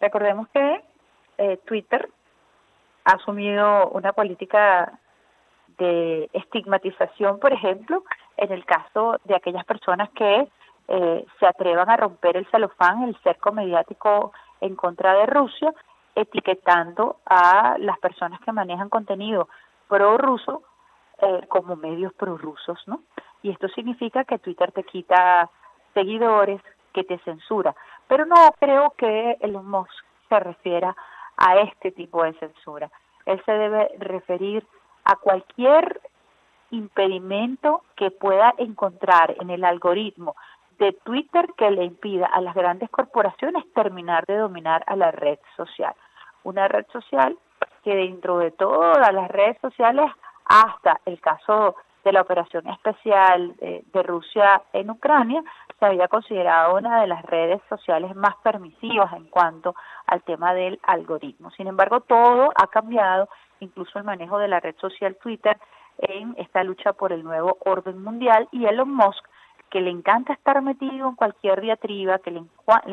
Recordemos 0.00 0.46
que 0.48 0.84
eh, 1.38 1.58
Twitter 1.64 2.08
ha 3.04 3.12
asumido 3.12 3.88
una 3.88 4.12
política 4.12 4.98
de 5.78 6.30
estigmatización, 6.32 7.38
por 7.38 7.52
ejemplo, 7.52 8.04
en 8.36 8.52
el 8.52 8.64
caso 8.64 9.18
de 9.24 9.34
aquellas 9.34 9.64
personas 9.64 10.10
que 10.10 10.48
eh, 10.88 11.26
se 11.38 11.46
atrevan 11.46 11.90
a 11.90 11.96
romper 11.96 12.36
el 12.36 12.46
celofán, 12.50 13.04
el 13.04 13.16
cerco 13.22 13.52
mediático 13.52 14.32
en 14.60 14.76
contra 14.76 15.14
de 15.14 15.26
Rusia, 15.26 15.72
etiquetando 16.14 17.16
a 17.26 17.76
las 17.78 17.98
personas 17.98 18.40
que 18.40 18.52
manejan 18.52 18.88
contenido 18.88 19.48
pro-ruso 19.88 20.62
eh, 21.18 21.46
como 21.48 21.76
medios 21.76 22.12
prorrusos, 22.14 22.82
¿no? 22.86 23.00
Y 23.42 23.50
esto 23.50 23.68
significa 23.68 24.24
que 24.24 24.38
Twitter 24.38 24.72
te 24.72 24.84
quita 24.84 25.50
seguidores, 25.92 26.60
que 26.92 27.04
te 27.04 27.18
censura. 27.18 27.74
Pero 28.08 28.26
no 28.26 28.36
creo 28.58 28.94
que 28.96 29.36
el 29.40 29.52
Musk 29.52 30.04
se 30.28 30.40
refiera 30.40 30.94
a 31.36 31.58
este 31.58 31.92
tipo 31.92 32.22
de 32.22 32.32
censura. 32.34 32.90
Él 33.26 33.42
se 33.44 33.52
debe 33.52 33.90
referir 33.98 34.66
a 35.04 35.16
cualquier 35.16 36.00
impedimento 36.70 37.82
que 37.96 38.10
pueda 38.10 38.54
encontrar 38.58 39.34
en 39.40 39.50
el 39.50 39.64
algoritmo 39.64 40.34
de 40.78 40.92
Twitter 41.04 41.48
que 41.56 41.70
le 41.70 41.84
impida 41.84 42.26
a 42.26 42.40
las 42.40 42.54
grandes 42.54 42.90
corporaciones 42.90 43.64
terminar 43.74 44.26
de 44.26 44.36
dominar 44.36 44.82
a 44.86 44.96
la 44.96 45.10
red 45.10 45.38
social. 45.56 45.94
Una 46.42 46.68
red 46.68 46.86
social 46.92 47.36
que 47.84 47.94
dentro 47.94 48.38
de 48.38 48.50
todas 48.50 49.12
las 49.12 49.30
redes 49.30 49.58
sociales, 49.60 50.10
hasta 50.46 51.00
el 51.04 51.20
caso 51.20 51.76
de 52.04 52.12
la 52.12 52.22
operación 52.22 52.66
especial 52.68 53.56
de, 53.56 53.84
de, 53.92 54.02
Rusia 54.02 54.62
en 54.72 54.90
Ucrania, 54.90 55.42
se 55.78 55.86
había 55.86 56.08
considerado 56.08 56.76
una 56.76 57.00
de 57.00 57.06
las 57.06 57.22
redes 57.24 57.62
sociales 57.68 58.14
más 58.14 58.34
permisivas 58.42 59.12
en 59.14 59.24
cuanto 59.28 59.74
al 60.06 60.22
tema 60.22 60.52
del 60.52 60.78
algoritmo. 60.82 61.50
Sin 61.52 61.66
embargo, 61.66 62.00
todo 62.00 62.52
ha 62.54 62.66
cambiado 62.66 63.28
incluso 63.64 63.98
el 63.98 64.04
manejo 64.04 64.38
de 64.38 64.48
la 64.48 64.60
red 64.60 64.76
social 64.76 65.16
Twitter 65.16 65.58
en 65.98 66.34
esta 66.38 66.64
lucha 66.64 66.92
por 66.92 67.12
el 67.12 67.22
nuevo 67.22 67.56
orden 67.60 68.02
mundial 68.02 68.48
y 68.52 68.66
Elon 68.66 68.92
Musk 68.92 69.24
que 69.74 69.80
le 69.80 69.90
encanta 69.90 70.34
estar 70.34 70.62
metido 70.62 71.08
en 71.08 71.16
cualquier 71.16 71.60
diatriba, 71.60 72.20
que 72.20 72.30
le, 72.30 72.44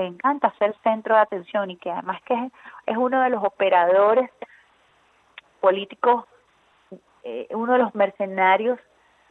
encanta 0.03 0.51
ser 0.57 0.75
centro 0.81 1.13
de 1.13 1.21
atención 1.21 1.69
y 1.69 1.77
que 1.77 1.91
además 1.91 2.19
que 2.23 2.33
es, 2.87 2.97
uno 2.97 3.21
de 3.21 3.29
los 3.29 3.43
operadores 3.43 4.31
políticos, 5.59 6.25
eh, 7.23 7.47
uno 7.51 7.73
de 7.73 7.79
los 7.79 7.93
mercenarios 7.93 8.79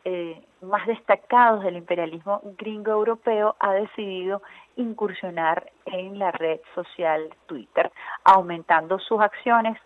eh, 0.05 0.41
más 0.63 0.87
destacados 0.87 1.65
del 1.65 1.77
imperialismo 1.77 2.41
gringo 2.57 2.93
europeo, 2.93 3.57
ha 3.59 3.73
decidido 3.73 4.43
incursionar 4.77 5.73
en 5.87 6.21
la 6.21 6.31
red 6.31 6.61
social 6.77 7.35
Twitter, 7.47 7.91
aumentando 8.23 9.01
sus 9.01 9.21
acciones 9.21 9.77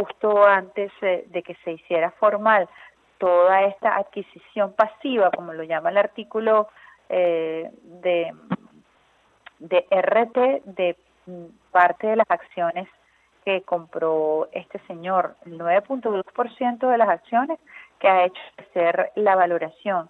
justo 0.00 0.44
antes 0.44 0.90
eh, 1.02 1.24
de 1.28 1.42
que 1.42 1.54
se 1.64 1.72
hiciera 1.72 2.10
formal 2.12 2.68
toda 3.18 3.62
esta 3.62 3.96
adquisición 3.96 4.72
pasiva, 4.72 5.30
como 5.30 5.52
lo 5.52 5.62
llama 5.62 5.90
el 5.90 5.98
artículo 5.98 6.68
eh, 7.08 7.70
de, 7.82 8.32
de 9.58 9.86
RT, 9.90 10.64
de 10.64 10.96
parte 11.70 12.06
de 12.06 12.16
las 12.16 12.30
acciones 12.30 12.88
que 13.44 13.62
compró 13.62 14.48
este 14.52 14.78
señor, 14.86 15.36
el 15.44 15.58
9.2% 15.58 16.90
de 16.90 16.98
las 16.98 17.08
acciones 17.08 17.58
que 17.98 18.08
ha 18.08 18.24
hecho 18.24 18.42
ser 18.72 19.12
la 19.16 19.36
valoración 19.36 20.08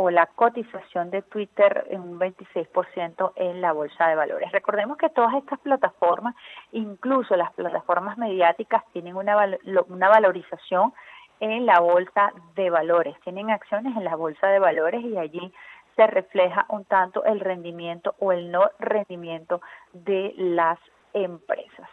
o 0.00 0.10
la 0.10 0.26
cotización 0.26 1.10
de 1.10 1.22
Twitter 1.22 1.88
en 1.90 2.02
un 2.02 2.20
26% 2.20 3.32
en 3.34 3.60
la 3.60 3.72
bolsa 3.72 4.06
de 4.06 4.14
valores. 4.14 4.52
Recordemos 4.52 4.96
que 4.96 5.10
todas 5.10 5.34
estas 5.34 5.58
plataformas, 5.58 6.36
incluso 6.70 7.34
las 7.34 7.52
plataformas 7.54 8.16
mediáticas, 8.16 8.84
tienen 8.92 9.16
una, 9.16 9.34
valorización 9.34 10.94
en 11.40 11.66
la 11.66 11.80
bolsa 11.80 12.32
de 12.54 12.70
valores, 12.70 13.16
tienen 13.24 13.50
acciones 13.50 13.96
en 13.96 14.04
la 14.04 14.14
bolsa 14.14 14.46
de 14.46 14.60
valores 14.60 15.02
y 15.02 15.16
allí 15.16 15.52
se 15.96 16.06
refleja 16.06 16.64
un 16.68 16.84
tanto 16.84 17.24
el 17.24 17.40
rendimiento 17.40 18.14
o 18.20 18.30
el 18.30 18.52
no 18.52 18.70
rendimiento 18.78 19.60
de 19.92 20.32
las 20.36 20.78
empresas. 21.12 21.88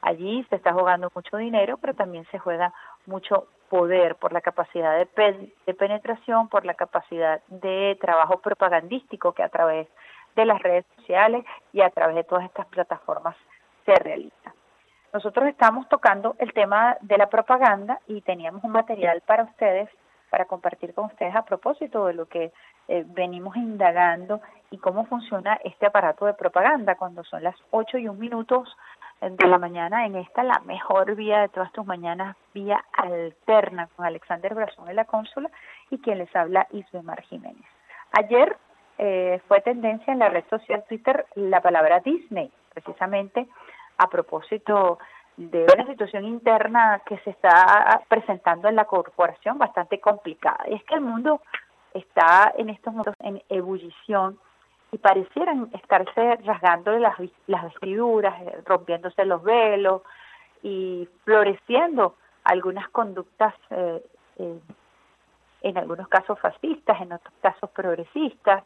Allí 0.00 0.46
se 0.48 0.56
está 0.56 0.72
jugando 0.72 1.12
mucho 1.14 1.36
dinero, 1.36 1.76
pero 1.76 1.92
también 1.92 2.24
se 2.30 2.38
juega 2.38 2.72
mucho 3.04 3.48
poder 3.70 4.16
por 4.16 4.32
la 4.32 4.42
capacidad 4.42 4.98
de, 4.98 5.52
de 5.64 5.74
penetración, 5.74 6.48
por 6.48 6.66
la 6.66 6.74
capacidad 6.74 7.40
de 7.46 7.96
trabajo 8.00 8.40
propagandístico 8.40 9.32
que 9.32 9.44
a 9.44 9.48
través 9.48 9.88
de 10.36 10.44
las 10.44 10.60
redes 10.60 10.84
sociales 10.96 11.44
y 11.72 11.80
a 11.80 11.90
través 11.90 12.16
de 12.16 12.24
todas 12.24 12.44
estas 12.44 12.66
plataformas 12.66 13.36
se 13.86 13.94
realiza. 13.94 14.54
Nosotros 15.12 15.48
estamos 15.48 15.88
tocando 15.88 16.36
el 16.38 16.52
tema 16.52 16.96
de 17.00 17.16
la 17.16 17.28
propaganda 17.28 18.00
y 18.06 18.20
teníamos 18.20 18.62
un 18.64 18.72
material 18.72 19.22
para 19.22 19.44
ustedes, 19.44 19.88
para 20.30 20.44
compartir 20.44 20.92
con 20.92 21.06
ustedes 21.06 21.34
a 21.34 21.44
propósito 21.44 22.06
de 22.06 22.14
lo 22.14 22.26
que 22.26 22.52
eh, 22.88 23.04
venimos 23.06 23.56
indagando 23.56 24.40
y 24.70 24.78
cómo 24.78 25.06
funciona 25.06 25.58
este 25.64 25.86
aparato 25.86 26.26
de 26.26 26.34
propaganda 26.34 26.96
cuando 26.96 27.24
son 27.24 27.42
las 27.42 27.56
8 27.70 27.98
y 27.98 28.08
un 28.08 28.18
minutos 28.18 28.68
de 29.20 29.46
la 29.46 29.58
mañana 29.58 30.06
en 30.06 30.16
esta, 30.16 30.42
la 30.42 30.60
mejor 30.60 31.14
vía 31.14 31.40
de 31.40 31.48
todas 31.50 31.70
tus 31.72 31.84
mañanas, 31.84 32.36
vía 32.54 32.82
alterna 32.92 33.88
con 33.94 34.06
Alexander 34.06 34.54
Brazón 34.54 34.86
de 34.86 34.94
la 34.94 35.04
cónsula 35.04 35.50
y 35.90 35.98
quien 35.98 36.18
les 36.18 36.34
habla 36.34 36.66
Isbemar 36.70 37.20
Jiménez. 37.22 37.66
Ayer 38.12 38.56
eh, 38.96 39.40
fue 39.46 39.60
tendencia 39.60 40.12
en 40.12 40.20
la 40.20 40.30
red 40.30 40.44
social 40.48 40.84
Twitter 40.88 41.26
la 41.34 41.60
palabra 41.60 42.00
Disney, 42.00 42.50
precisamente 42.72 43.46
a 43.98 44.08
propósito 44.08 44.98
de 45.36 45.66
una 45.74 45.86
situación 45.86 46.24
interna 46.24 47.02
que 47.04 47.18
se 47.18 47.30
está 47.30 48.02
presentando 48.08 48.68
en 48.68 48.76
la 48.76 48.86
corporación 48.86 49.58
bastante 49.58 50.00
complicada. 50.00 50.64
Y 50.68 50.74
es 50.74 50.84
que 50.84 50.94
el 50.94 51.02
mundo 51.02 51.40
está 51.94 52.52
en 52.56 52.70
estos 52.70 52.92
momentos 52.92 53.14
en 53.20 53.42
ebullición 53.48 54.38
y 54.92 54.98
parecieran 54.98 55.70
estarse 55.72 56.36
rasgando 56.44 56.98
las, 56.98 57.14
las 57.46 57.64
vestiduras, 57.64 58.40
eh, 58.42 58.62
rompiéndose 58.64 59.24
los 59.24 59.42
velos 59.42 60.02
y 60.62 61.08
floreciendo 61.24 62.16
algunas 62.44 62.88
conductas, 62.90 63.54
eh, 63.70 64.02
eh, 64.38 64.60
en 65.62 65.78
algunos 65.78 66.08
casos 66.08 66.38
fascistas, 66.40 67.00
en 67.00 67.12
otros 67.12 67.34
casos 67.40 67.70
progresistas. 67.70 68.64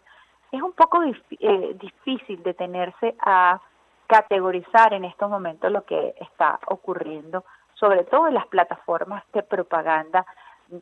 Es 0.53 0.62
un 0.62 0.72
poco 0.72 1.01
difícil 1.01 2.43
detenerse 2.45 3.16
a 3.20 3.61
categorizar 4.07 4.95
en 4.95 5.05
estos 5.05 5.29
momentos 5.29 5.72
lo 5.72 5.85
que 5.85 6.14
está 6.20 6.61
ocurriendo, 6.66 7.45
sobre 7.75 8.05
todo 8.05 8.29
en 8.29 8.35
las 8.35 8.47
plataformas 8.47 9.25
de 9.33 9.43
propaganda, 9.43 10.25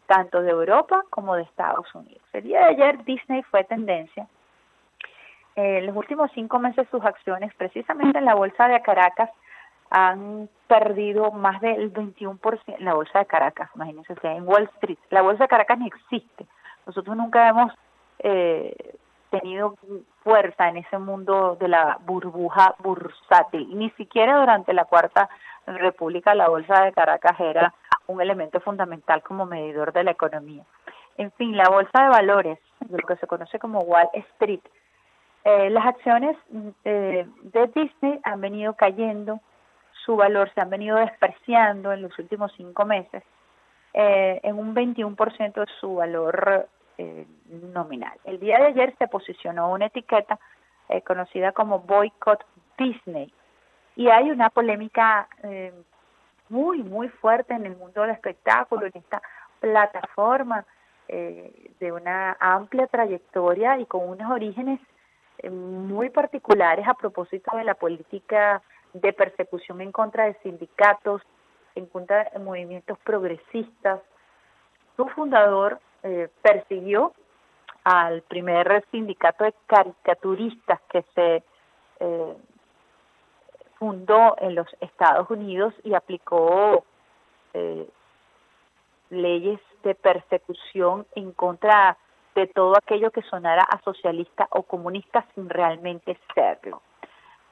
tanto 0.06 0.42
de 0.42 0.50
Europa 0.50 1.02
como 1.08 1.34
de 1.34 1.42
Estados 1.42 1.92
Unidos. 1.94 2.22
El 2.32 2.44
día 2.44 2.58
de 2.60 2.64
ayer 2.66 3.04
Disney 3.04 3.42
fue 3.44 3.64
tendencia. 3.64 4.28
En 5.54 5.86
los 5.86 5.96
últimos 5.96 6.30
cinco 6.34 6.58
meses 6.58 6.88
sus 6.90 7.04
acciones, 7.04 7.52
precisamente 7.54 8.18
en 8.18 8.24
la 8.24 8.34
bolsa 8.34 8.68
de 8.68 8.80
Caracas, 8.82 9.30
han 9.90 10.48
perdido 10.66 11.32
más 11.32 11.60
del 11.60 11.92
21%, 11.92 12.78
la 12.78 12.94
bolsa 12.94 13.18
de 13.18 13.26
Caracas, 13.26 13.68
imagínense, 13.74 14.14
en 14.22 14.48
Wall 14.48 14.70
Street. 14.76 14.98
La 15.10 15.20
bolsa 15.20 15.44
de 15.44 15.48
Caracas 15.48 15.78
ni 15.78 15.86
existe. 15.86 16.46
Nosotros 16.86 17.14
nunca 17.14 17.48
hemos 17.48 17.72
eh, 18.20 18.94
tenido 19.28 19.76
fuerza 20.22 20.68
en 20.68 20.78
ese 20.78 20.98
mundo 20.98 21.56
de 21.60 21.68
la 21.68 21.98
burbuja 22.06 22.74
bursátil. 22.78 23.76
Ni 23.76 23.90
siquiera 23.90 24.38
durante 24.38 24.72
la 24.72 24.86
Cuarta 24.86 25.28
República 25.66 26.34
la 26.34 26.48
Bolsa 26.48 26.84
de 26.84 26.92
Caracas 26.92 27.38
era 27.38 27.74
un 28.06 28.20
elemento 28.20 28.60
fundamental 28.60 29.22
como 29.22 29.46
medidor 29.46 29.92
de 29.92 30.04
la 30.04 30.10
economía. 30.12 30.64
En 31.18 31.30
fin, 31.32 31.56
la 31.56 31.68
Bolsa 31.68 32.02
de 32.02 32.08
Valores, 32.08 32.58
lo 32.88 32.98
que 33.06 33.16
se 33.16 33.26
conoce 33.26 33.58
como 33.58 33.80
Wall 33.80 34.08
Street, 34.14 34.62
eh, 35.44 35.70
las 35.70 35.86
acciones 35.86 36.36
eh, 36.84 37.26
de 37.42 37.66
Disney 37.68 38.20
han 38.22 38.40
venido 38.40 38.74
cayendo, 38.74 39.40
su 40.04 40.16
valor 40.16 40.50
se 40.54 40.60
han 40.60 40.70
venido 40.70 40.96
despreciando 40.96 41.92
en 41.92 42.02
los 42.02 42.16
últimos 42.18 42.52
cinco 42.56 42.84
meses 42.84 43.22
eh, 43.94 44.40
en 44.42 44.58
un 44.58 44.74
21% 44.74 45.52
de 45.52 45.66
su 45.78 45.96
valor 45.96 46.66
eh, 46.96 47.26
nominal. 47.74 48.18
El 48.24 48.40
día 48.40 48.58
de 48.58 48.68
ayer 48.68 48.94
se 48.98 49.06
posicionó 49.06 49.70
una 49.70 49.86
etiqueta 49.86 50.38
eh, 50.88 51.02
conocida 51.02 51.52
como 51.52 51.80
Boycott 51.80 52.42
Disney 52.78 53.30
y 53.94 54.08
hay 54.08 54.30
una 54.30 54.48
polémica 54.48 55.28
muy, 56.48 56.82
muy 56.82 57.08
fuerte 57.08 57.52
en 57.52 57.66
el 57.66 57.76
mundo 57.76 58.00
del 58.00 58.12
espectáculo, 58.12 58.86
en 58.86 58.92
esta 58.94 59.20
plataforma 59.60 60.64
de 61.06 61.92
una 61.92 62.34
amplia 62.40 62.86
trayectoria 62.86 63.78
y 63.78 63.84
con 63.84 64.08
unos 64.08 64.30
orígenes 64.30 64.80
muy 65.50 66.10
particulares 66.10 66.86
a 66.86 66.94
propósito 66.94 67.56
de 67.56 67.64
la 67.64 67.74
política 67.74 68.62
de 68.92 69.12
persecución 69.12 69.80
en 69.80 69.92
contra 69.92 70.26
de 70.26 70.34
sindicatos, 70.42 71.22
en 71.74 71.86
contra 71.86 72.24
de 72.24 72.38
movimientos 72.38 72.98
progresistas. 73.00 74.00
Su 74.96 75.06
fundador, 75.08 75.80
eh, 76.02 76.28
persiguió 76.42 77.12
al 77.84 78.22
primer 78.22 78.84
sindicato 78.90 79.44
de 79.44 79.54
caricaturistas 79.66 80.80
que 80.90 81.04
se 81.14 81.42
eh, 82.00 82.36
fundó 83.78 84.36
en 84.38 84.54
los 84.54 84.66
Estados 84.80 85.30
Unidos 85.30 85.74
y 85.84 85.94
aplicó 85.94 86.84
eh, 87.54 87.88
leyes 89.10 89.60
de 89.82 89.94
persecución 89.94 91.06
en 91.14 91.32
contra 91.32 91.96
de 92.34 92.46
todo 92.46 92.76
aquello 92.76 93.10
que 93.10 93.22
sonara 93.22 93.62
a 93.62 93.80
socialista 93.82 94.48
o 94.50 94.62
comunista 94.62 95.24
sin 95.34 95.48
realmente 95.48 96.18
serlo. 96.34 96.82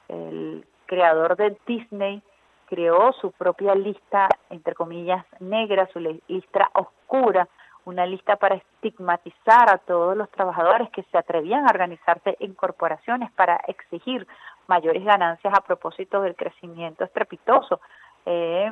El 0.07 0.65
creador 0.85 1.35
de 1.35 1.57
Disney 1.65 2.21
creó 2.67 3.13
su 3.13 3.31
propia 3.31 3.75
lista, 3.75 4.29
entre 4.49 4.75
comillas, 4.75 5.25
negra, 5.39 5.87
su 5.91 5.99
lista 5.99 6.69
oscura, 6.73 7.47
una 7.85 8.05
lista 8.05 8.35
para 8.35 8.55
estigmatizar 8.55 9.69
a 9.73 9.77
todos 9.79 10.15
los 10.15 10.29
trabajadores 10.29 10.89
que 10.91 11.03
se 11.03 11.17
atrevían 11.17 11.65
a 11.65 11.71
organizarse 11.71 12.37
en 12.39 12.53
corporaciones 12.53 13.31
para 13.31 13.59
exigir 13.67 14.27
mayores 14.67 15.03
ganancias 15.03 15.53
a 15.53 15.61
propósito 15.61 16.21
del 16.21 16.35
crecimiento 16.35 17.03
estrepitoso 17.03 17.81
eh, 18.25 18.71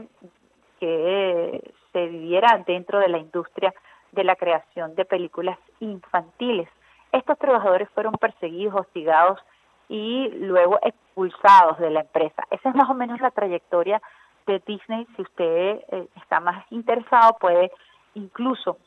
que 0.79 1.73
se 1.91 2.07
viviera 2.07 2.63
dentro 2.65 2.99
de 2.99 3.09
la 3.09 3.17
industria 3.17 3.73
de 4.11 4.23
la 4.23 4.35
creación 4.35 4.95
de 4.95 5.05
películas 5.05 5.57
infantiles. 5.79 6.69
Estos 7.11 7.37
trabajadores 7.37 7.89
fueron 7.89 8.13
perseguidos, 8.13 8.81
hostigados 8.81 9.39
y 9.87 10.29
luego 10.29 10.79
expulsados 10.81 11.79
de 11.79 11.89
la 11.89 12.01
empresa. 12.01 12.43
Esa 12.51 12.69
es 12.69 12.75
más 12.75 12.89
o 12.89 12.93
menos 12.93 13.19
la 13.19 13.31
trayectoria 13.31 14.01
de 14.45 14.61
Disney. 14.65 15.07
Si 15.15 15.21
usted 15.21 15.81
eh, 15.91 16.07
está 16.15 16.39
más 16.39 16.65
interesado, 16.71 17.37
puede 17.39 17.71
incluso 18.13 18.77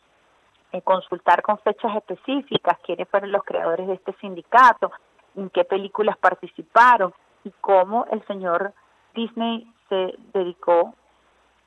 eh, 0.72 0.80
consultar 0.82 1.42
con 1.42 1.58
fechas 1.58 1.94
específicas 1.96 2.78
quiénes 2.84 3.08
fueron 3.08 3.32
los 3.32 3.44
creadores 3.44 3.86
de 3.88 3.94
este 3.94 4.12
sindicato, 4.14 4.92
en 5.36 5.50
qué 5.50 5.64
películas 5.64 6.16
participaron 6.18 7.12
y 7.44 7.50
cómo 7.60 8.06
el 8.10 8.24
señor 8.26 8.72
Disney 9.14 9.70
se 9.88 10.14
dedicó 10.32 10.94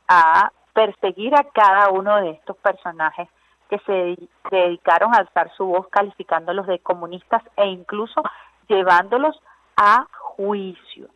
a 0.07 0.51
perseguir 0.73 1.35
a 1.35 1.43
cada 1.43 1.89
uno 1.89 2.17
de 2.17 2.31
estos 2.31 2.57
personajes 2.57 3.27
que 3.69 3.79
se 3.79 4.17
dedicaron 4.51 5.13
a 5.13 5.19
alzar 5.19 5.51
su 5.55 5.65
voz 5.65 5.87
calificándolos 5.89 6.67
de 6.67 6.79
comunistas 6.79 7.43
e 7.57 7.65
incluso 7.65 8.21
llevándolos 8.67 9.41
a 9.77 10.07
juicio. 10.11 11.07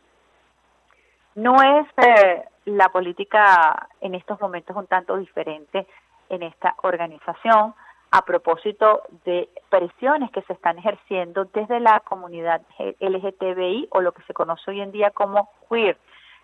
No 1.34 1.56
es 1.62 1.86
eh, 1.96 2.44
la 2.66 2.88
política 2.88 3.88
en 4.00 4.14
estos 4.14 4.40
momentos 4.40 4.76
un 4.76 4.86
tanto 4.86 5.16
diferente 5.16 5.86
en 6.28 6.42
esta 6.42 6.74
organización 6.82 7.74
a 8.12 8.24
propósito 8.24 9.02
de 9.24 9.48
presiones 9.68 10.30
que 10.32 10.42
se 10.42 10.52
están 10.52 10.78
ejerciendo 10.78 11.44
desde 11.44 11.78
la 11.78 12.00
comunidad 12.00 12.62
LGTBI 12.98 13.88
o 13.90 14.00
lo 14.00 14.12
que 14.12 14.22
se 14.22 14.34
conoce 14.34 14.72
hoy 14.72 14.80
en 14.80 14.90
día 14.90 15.10
como 15.10 15.48
queer, 15.68 15.96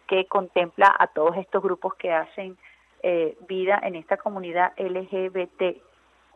que 0.07 0.27
contempla 0.27 0.95
a 0.97 1.09
todos 1.09 1.37
estos 1.37 1.63
grupos 1.63 1.95
que 1.95 2.13
hacen 2.13 2.57
eh, 3.03 3.37
vida 3.49 3.81
en 3.83 3.97
esta 3.97 4.17
comunidad 4.17 4.73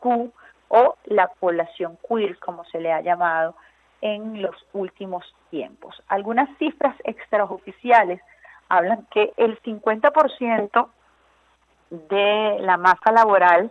O 0.03 0.97
la 1.05 1.29
población 1.29 1.99
queer, 2.09 2.39
como 2.39 2.65
se 2.67 2.81
le 2.81 2.93
ha 2.93 3.01
llamado 3.01 3.55
en 4.01 4.41
los 4.41 4.55
últimos 4.73 5.25
tiempos. 5.51 6.01
Algunas 6.09 6.49
cifras 6.59 6.97
extraoficiales 7.05 8.21
hablan 8.69 9.07
que 9.11 9.33
el 9.37 9.61
50% 9.63 10.89
de 11.91 12.57
la 12.61 12.77
masa 12.77 13.13
laboral 13.13 13.71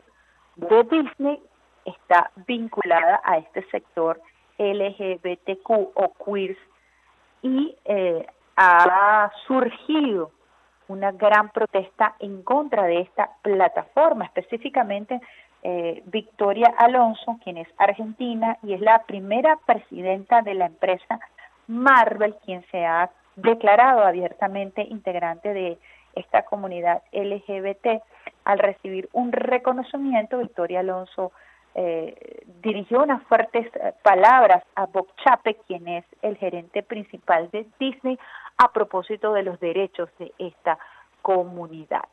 de 0.58 0.84
Disney 0.84 1.42
está 1.86 2.32
vinculada 2.48 3.22
a 3.24 3.38
este 3.38 3.64
sector 3.70 4.22
LGBTQ 4.58 5.70
o 5.70 6.14
queers 6.24 6.58
y 7.42 7.76
eh, 7.86 8.28
ha 8.58 9.32
surgido 9.48 10.32
una 10.90 11.12
gran 11.12 11.50
protesta 11.50 12.16
en 12.20 12.44
contra 12.44 12.84
de 12.84 13.02
esta 13.02 13.30
plataforma, 13.42 14.26
específicamente 14.26 15.22
eh, 15.64 16.04
Victoria 16.06 16.74
Alonso, 16.78 17.38
quien 17.44 17.58
es 17.58 17.68
argentina 17.78 18.58
y 18.64 18.74
es 18.74 18.82
la 18.82 19.04
primera 19.04 19.58
presidenta 19.66 20.42
de 20.42 20.54
la 20.54 20.68
empresa 20.68 21.20
Marvel, 21.68 22.36
quien 22.46 22.66
se 22.72 22.86
ha 22.86 23.10
declarado 23.36 24.04
abiertamente 24.04 24.82
integrante 24.82 25.54
de 25.54 25.78
esta 26.16 26.44
comunidad 26.44 27.04
LGBT. 27.12 28.02
Al 28.46 28.60
recibir 28.60 29.10
un 29.14 29.32
reconocimiento, 29.32 30.40
Victoria 30.40 30.80
Alonso 30.80 31.32
eh, 31.76 32.44
dirigió 32.62 33.04
unas 33.04 33.22
fuertes 33.24 33.68
eh, 33.76 33.94
palabras 34.02 34.64
a 34.76 34.86
Bob 34.88 35.08
Chapek, 35.24 35.64
quien 35.68 35.88
es 35.88 36.06
el 36.22 36.38
gerente 36.38 36.84
principal 36.84 37.50
de 37.52 37.68
Disney, 37.80 38.18
a 38.58 38.72
propósito 38.72 39.34
de 39.34 39.44
los 39.44 39.60
derechos 39.60 40.10
de 40.18 40.34
esta 40.40 40.80
comunidad. 41.22 42.04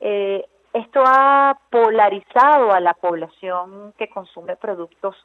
Eh, 0.00 0.46
esto 0.72 1.02
ha 1.04 1.58
polarizado 1.70 2.72
a 2.72 2.80
la 2.80 2.94
población 2.94 3.92
que 3.98 4.08
consume 4.08 4.56
productos 4.56 5.16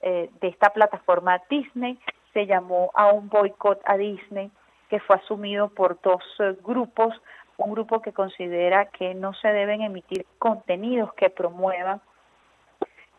de 0.00 0.48
esta 0.48 0.70
plataforma 0.70 1.40
Disney. 1.48 1.98
Se 2.32 2.46
llamó 2.46 2.90
a 2.94 3.12
un 3.12 3.28
boicot 3.28 3.80
a 3.84 3.96
Disney 3.96 4.50
que 4.88 5.00
fue 5.00 5.16
asumido 5.16 5.68
por 5.68 6.00
dos 6.02 6.22
grupos. 6.62 7.14
Un 7.56 7.72
grupo 7.72 8.02
que 8.02 8.12
considera 8.12 8.86
que 8.86 9.14
no 9.14 9.32
se 9.34 9.48
deben 9.48 9.82
emitir 9.82 10.26
contenidos 10.38 11.14
que 11.14 11.30
promuevan 11.30 12.00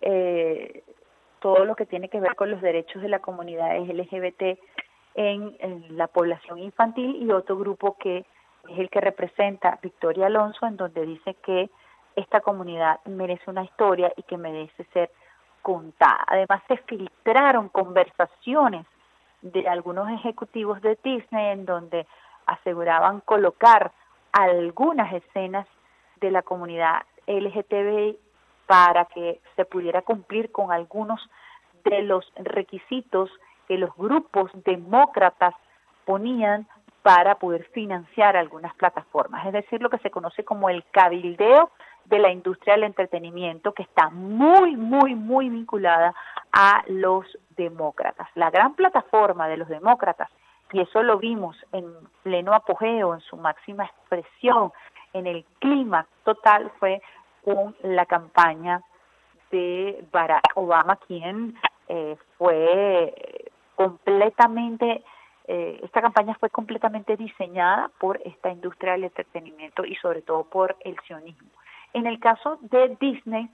eh, 0.02 0.84
todo 1.40 1.66
lo 1.66 1.76
que 1.76 1.86
tiene 1.86 2.10
que 2.10 2.20
ver 2.20 2.36
con 2.36 2.52
los 2.52 2.62
derechos 2.62 3.02
de 3.02 3.10
la 3.10 3.20
comunidad 3.20 3.78
LGBT 3.78 4.60
en, 5.16 5.98
la 5.98 6.08
población 6.08 6.60
infantil 6.60 7.22
y 7.22 7.32
otro 7.32 7.58
grupo 7.58 7.98
que 7.98 8.26
es 8.70 8.80
el 8.80 8.89
que 8.89 9.01
representa 9.01 9.80
Victoria 9.82 10.28
Alonso, 10.28 10.66
en 10.66 10.78
donde 10.78 11.05
dice 11.05 11.36
que 11.36 11.70
esta 12.16 12.41
comunidad 12.41 12.99
merece 13.05 13.49
una 13.49 13.64
historia 13.64 14.11
y 14.16 14.24
que 14.24 14.38
merece 14.38 14.84
ser 14.93 15.11
contada. 15.61 16.24
Además, 16.28 16.61
se 16.68 16.78
filtraron 16.78 17.70
conversaciones 17.70 18.86
de 19.41 19.68
algunos 19.68 20.09
ejecutivos 20.09 20.82
de 20.82 20.97
Disney 21.03 21.51
en 21.51 21.66
donde 21.66 22.05
aseguraban 22.45 23.22
colocar 23.22 23.91
algunas 24.32 25.14
escenas 25.14 25.68
de 26.18 26.32
la 26.32 26.41
comunidad 26.41 27.03
LGTBI 27.28 28.18
para 28.68 29.05
que 29.05 29.41
se 29.55 29.66
pudiera 29.66 30.01
cumplir 30.01 30.51
con 30.51 30.72
algunos 30.72 31.22
de 31.84 32.03
los 32.03 32.26
requisitos 32.36 33.30
que 33.68 33.78
los 33.78 33.95
grupos 33.95 34.51
demócratas 34.66 35.53
ponían 36.05 36.68
para 37.04 37.36
poder 37.36 37.66
financiar 37.74 38.38
algunas 38.38 38.74
plataformas, 38.76 39.45
es 39.45 39.54
decir, 39.54 39.82
lo 39.82 39.89
que 39.89 39.97
se 39.99 40.10
conoce 40.10 40.43
como 40.43 40.70
el 40.70 40.84
cabildeo 40.86 41.70
de 42.06 42.20
la 42.20 42.32
industria 42.32 42.76
del 42.76 42.86
entretenimiento, 42.86 43.74
que 43.74 43.84
está 43.84 44.10
muy, 44.10 44.76
muy, 44.76 45.14
muy 45.14 45.49
vinculada 45.49 46.14
a 46.51 46.84
los 46.88 47.26
demócratas. 47.58 48.28
La 48.36 48.49
gran 48.49 48.74
plataforma 48.76 49.47
de 49.47 49.58
los 49.58 49.68
demócratas, 49.68 50.30
y 50.72 50.80
eso 50.80 51.04
lo 51.04 51.18
vimos 51.18 51.58
en 51.74 51.86
pleno 52.24 52.54
apogeo, 52.54 53.14
en 53.14 53.22
su 53.22 53.36
máxima 53.38 53.86
expresión, 53.86 54.72
en 55.12 55.28
el 55.28 55.45
clima 55.60 56.08
total, 56.24 56.72
fue 56.80 57.01
con 57.43 57.76
la 57.84 58.06
campaña 58.06 58.82
de 59.51 60.04
Barack 60.12 60.54
Obama, 60.56 60.95
quien 60.95 61.56
eh, 61.89 62.16
fue 62.38 63.51
completamente, 63.76 65.04
eh, 65.48 65.80
esta 65.84 66.02
campaña 66.02 66.36
fue 66.39 66.50
completamente 66.50 67.18
diseñada 67.18 67.91
por 68.00 68.20
esta 68.24 68.50
industria 68.50 68.94
del 68.94 69.06
entretenimiento 69.06 69.86
y 69.86 69.96
sobre 69.96 70.22
todo 70.22 70.46
por 70.46 70.76
el 70.82 70.98
sionismo. 71.06 71.50
En 71.94 72.08
el 72.08 72.20
caso 72.20 72.58
de 72.62 72.96
Disney, 73.00 73.50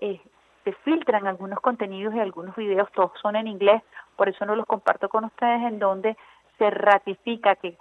eh, 0.00 0.20
se 0.64 0.72
filtran 0.84 1.26
algunos 1.26 1.60
contenidos 1.60 2.14
y 2.14 2.20
algunos 2.20 2.54
videos, 2.54 2.90
todos 2.92 3.12
son 3.20 3.36
en 3.36 3.48
inglés, 3.48 3.82
por 4.16 4.28
eso 4.28 4.46
no 4.46 4.54
los 4.54 4.66
comparto 4.66 5.08
con 5.08 5.24
ustedes, 5.24 5.62
en 5.62 5.78
donde 5.78 6.16
se 6.58 6.70
ratifica 6.70 7.56
que 7.56 7.76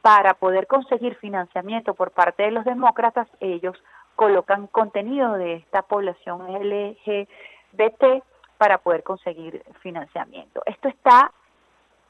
para 0.00 0.34
poder 0.34 0.66
conseguir 0.66 1.14
financiamiento 1.16 1.94
por 1.94 2.10
parte 2.10 2.42
de 2.42 2.50
los 2.50 2.64
demócratas, 2.64 3.28
ellos 3.40 3.76
colocan 4.16 4.66
contenido 4.66 5.34
de 5.34 5.54
esta 5.54 5.82
población 5.82 6.42
LGBT 6.52 8.22
para 8.58 8.78
poder 8.78 9.02
conseguir 9.02 9.62
financiamiento. 9.80 10.62
Esto 10.66 10.88
está, 10.88 11.32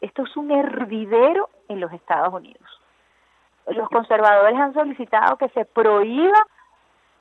esto 0.03 0.25
es 0.25 0.37
un 0.37 0.51
hervidero 0.51 1.49
en 1.69 1.81
los 1.81 1.93
Estados 1.93 2.35
Unidos. 2.35 2.81
Los 3.69 3.89
conservadores 3.89 4.59
han 4.59 4.75
solicitado 4.75 5.37
que 5.37 5.49
se 5.51 5.65
prohíba 5.65 6.47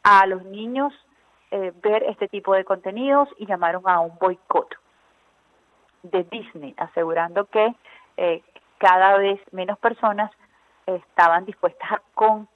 a 0.04 0.26
los 0.26 0.44
niños 0.44 0.92
eh, 1.52 1.72
ver 1.82 2.04
este 2.04 2.28
tipo 2.28 2.54
de 2.54 2.66
contenidos 2.66 3.30
y 3.38 3.46
llamaron 3.46 3.88
a 3.88 4.00
un 4.00 4.18
boicot 4.20 4.76
de 6.02 6.24
Disney, 6.24 6.74
asegurando 6.78 7.46
que 7.46 7.76
eh, 8.18 8.42
cada 8.80 9.18
vez 9.18 9.40
menos 9.52 9.78
personas 9.78 10.32
estaban 10.88 11.46
dispuestas 11.46 11.92
a 11.92 12.02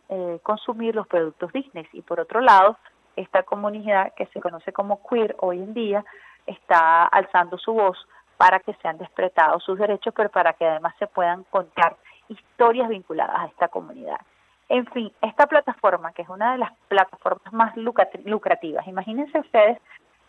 eh, 0.09 0.39
consumir 0.41 0.95
los 0.95 1.07
productos 1.07 1.53
Disney. 1.53 1.87
Y 1.93 2.01
por 2.01 2.19
otro 2.19 2.41
lado, 2.41 2.77
esta 3.15 3.43
comunidad 3.43 4.13
que 4.15 4.25
se 4.27 4.41
conoce 4.41 4.73
como 4.73 5.07
queer 5.07 5.35
hoy 5.39 5.59
en 5.59 5.75
día 5.75 6.03
está 6.47 7.05
alzando 7.05 7.59
su 7.59 7.73
voz 7.73 8.07
para 8.37 8.59
que 8.59 8.73
sean 8.81 8.97
despretados 8.97 9.63
sus 9.63 9.77
derechos, 9.79 10.13
pero 10.15 10.29
para 10.29 10.53
que 10.53 10.65
además 10.65 10.93
se 10.99 11.07
puedan 11.07 11.43
contar 11.45 11.95
historias 12.27 12.89
vinculadas 12.89 13.39
a 13.39 13.45
esta 13.45 13.67
comunidad. 13.67 14.19
En 14.67 14.85
fin, 14.87 15.11
esta 15.21 15.45
plataforma, 15.45 16.11
que 16.13 16.23
es 16.23 16.29
una 16.29 16.53
de 16.53 16.57
las 16.57 16.73
plataformas 16.87 17.53
más 17.53 17.75
lucrativas, 17.77 18.87
imagínense 18.87 19.39
ustedes 19.39 19.79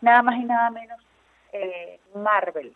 nada 0.01 0.23
más 0.23 0.37
y 0.37 0.45
nada 0.45 0.71
menos 0.71 1.01
eh, 1.53 2.01
Marvel, 2.15 2.75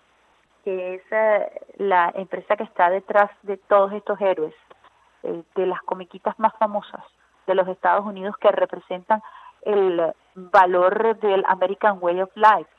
que 0.65 0.95
es 0.95 1.03
eh, 1.11 1.61
la 1.77 2.13
empresa 2.15 2.57
que 2.57 2.65
está 2.65 2.89
detrás 2.89 3.31
de 3.43 3.59
todos 3.59 3.93
estos 3.93 4.19
héroes, 4.21 4.55
eh, 5.23 5.43
de 5.55 5.67
las 5.67 5.83
comiquitas 5.83 6.39
más 6.39 6.55
famosas 6.59 7.05
de 7.47 7.55
los 7.55 7.69
Estados 7.69 8.07
Unidos 8.07 8.37
que 8.39 8.51
representan 8.51 9.23
el 9.63 10.13
valor 10.35 11.19
del 11.19 11.45
American 11.47 11.99
Way 12.01 12.23
of 12.23 12.31
Life. 12.37 12.71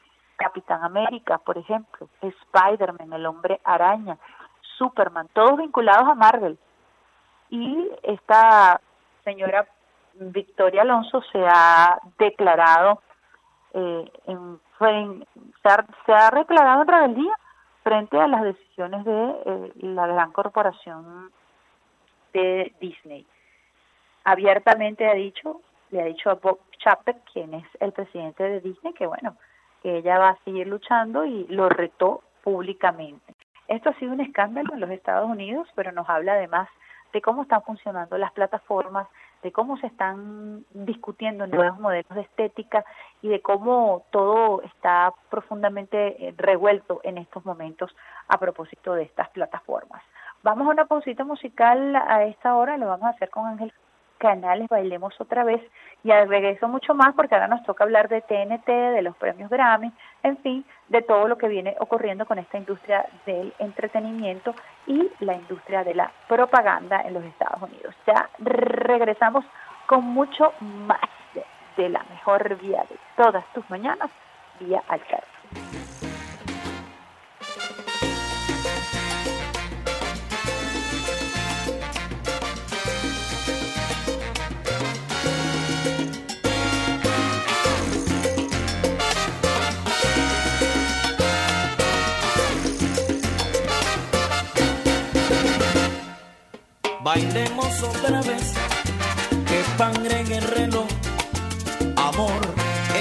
Capitán 0.41 0.83
América, 0.83 1.37
por 1.37 1.57
ejemplo, 1.57 2.09
Spider-Man, 2.21 3.13
el 3.13 3.25
hombre 3.25 3.61
araña, 3.63 4.17
Superman, 4.77 5.27
todos 5.33 5.57
vinculados 5.57 6.07
a 6.07 6.15
Marvel. 6.15 6.57
Y 7.49 7.89
esta 8.03 8.81
señora 9.23 9.67
Victoria 10.13 10.81
Alonso 10.81 11.21
se 11.31 11.45
ha 11.45 11.99
declarado, 12.17 13.01
eh, 13.73 14.11
en, 14.25 14.59
se, 14.79 15.69
ha, 15.69 15.85
se, 16.05 16.13
ha, 16.13 16.31
declarado 16.31 16.81
en 16.81 16.87
rebeldía 16.87 17.33
frente 17.83 18.19
a 18.19 18.27
las 18.27 18.43
decisiones 18.43 19.05
de 19.05 19.35
eh, 19.45 19.71
la 19.75 20.07
gran 20.07 20.31
corporación 20.31 21.31
de 22.33 22.73
Disney. 22.79 23.25
Abiertamente 24.23 25.07
ha 25.07 25.13
dicho, 25.13 25.61
le 25.91 26.01
ha 26.01 26.05
dicho 26.05 26.29
a 26.29 26.35
Bob 26.35 26.59
Chapek, 26.79 27.17
quien 27.31 27.53
es 27.53 27.67
el 27.79 27.91
presidente 27.91 28.43
de 28.43 28.59
Disney, 28.61 28.93
que 28.93 29.05
bueno, 29.05 29.35
que 29.81 29.97
ella 29.97 30.19
va 30.19 30.29
a 30.29 30.43
seguir 30.43 30.67
luchando 30.67 31.25
y 31.25 31.45
lo 31.47 31.69
retó 31.69 32.21
públicamente. 32.43 33.33
Esto 33.67 33.89
ha 33.89 33.99
sido 33.99 34.13
un 34.13 34.21
escándalo 34.21 34.73
en 34.73 34.81
los 34.81 34.89
Estados 34.89 35.29
Unidos, 35.29 35.67
pero 35.75 35.91
nos 35.91 36.09
habla 36.09 36.33
además 36.33 36.67
de 37.13 37.21
cómo 37.21 37.43
están 37.43 37.63
funcionando 37.63 38.17
las 38.17 38.31
plataformas, 38.31 39.07
de 39.43 39.51
cómo 39.51 39.77
se 39.77 39.87
están 39.87 40.65
discutiendo 40.71 41.47
nuevos 41.47 41.79
modelos 41.79 42.13
de 42.13 42.21
estética 42.21 42.85
y 43.21 43.29
de 43.29 43.41
cómo 43.41 44.03
todo 44.11 44.61
está 44.63 45.13
profundamente 45.29 46.27
eh, 46.27 46.33
revuelto 46.37 47.01
en 47.03 47.17
estos 47.17 47.45
momentos 47.45 47.95
a 48.27 48.37
propósito 48.37 48.93
de 48.93 49.03
estas 49.03 49.29
plataformas. 49.29 50.03
Vamos 50.43 50.67
a 50.67 50.71
una 50.71 50.85
pausita 50.85 51.23
musical 51.23 51.95
a 51.95 52.25
esta 52.25 52.55
hora, 52.55 52.77
lo 52.77 52.87
vamos 52.87 53.05
a 53.05 53.09
hacer 53.09 53.29
con 53.29 53.45
Ángel 53.45 53.73
Canales, 54.21 54.67
bailemos 54.69 55.19
otra 55.19 55.43
vez 55.43 55.59
y 56.03 56.11
al 56.11 56.29
regreso 56.29 56.67
mucho 56.67 56.93
más 56.93 57.15
porque 57.15 57.33
ahora 57.33 57.47
nos 57.47 57.63
toca 57.63 57.83
hablar 57.83 58.07
de 58.07 58.21
TNT, 58.21 58.67
de 58.67 59.01
los 59.01 59.15
premios 59.17 59.49
Grammy, 59.49 59.91
en 60.21 60.37
fin, 60.37 60.63
de 60.89 61.01
todo 61.01 61.27
lo 61.27 61.39
que 61.39 61.47
viene 61.47 61.75
ocurriendo 61.79 62.27
con 62.27 62.37
esta 62.37 62.59
industria 62.59 63.03
del 63.25 63.51
entretenimiento 63.57 64.53
y 64.85 65.09
la 65.21 65.33
industria 65.33 65.83
de 65.83 65.95
la 65.95 66.11
propaganda 66.27 67.01
en 67.01 67.15
los 67.15 67.23
Estados 67.23 67.63
Unidos. 67.63 67.95
Ya 68.05 68.29
regresamos 68.37 69.43
con 69.87 70.03
mucho 70.03 70.53
más 70.59 70.99
de, 71.75 71.89
la 71.89 72.03
mejor 72.11 72.61
vía 72.61 72.85
de 72.87 72.97
todas 73.17 73.43
tus 73.53 73.67
mañanas, 73.71 74.11
vía 74.59 74.83
Alcázar. 74.87 75.23
bailemos 97.13 97.83
otra 97.83 98.21
vez, 98.21 98.53
que 99.47 99.77
sangre 99.77 100.21
en 100.21 100.31
el 100.31 100.43
reloj, 100.43 100.87
amor, 101.97 102.41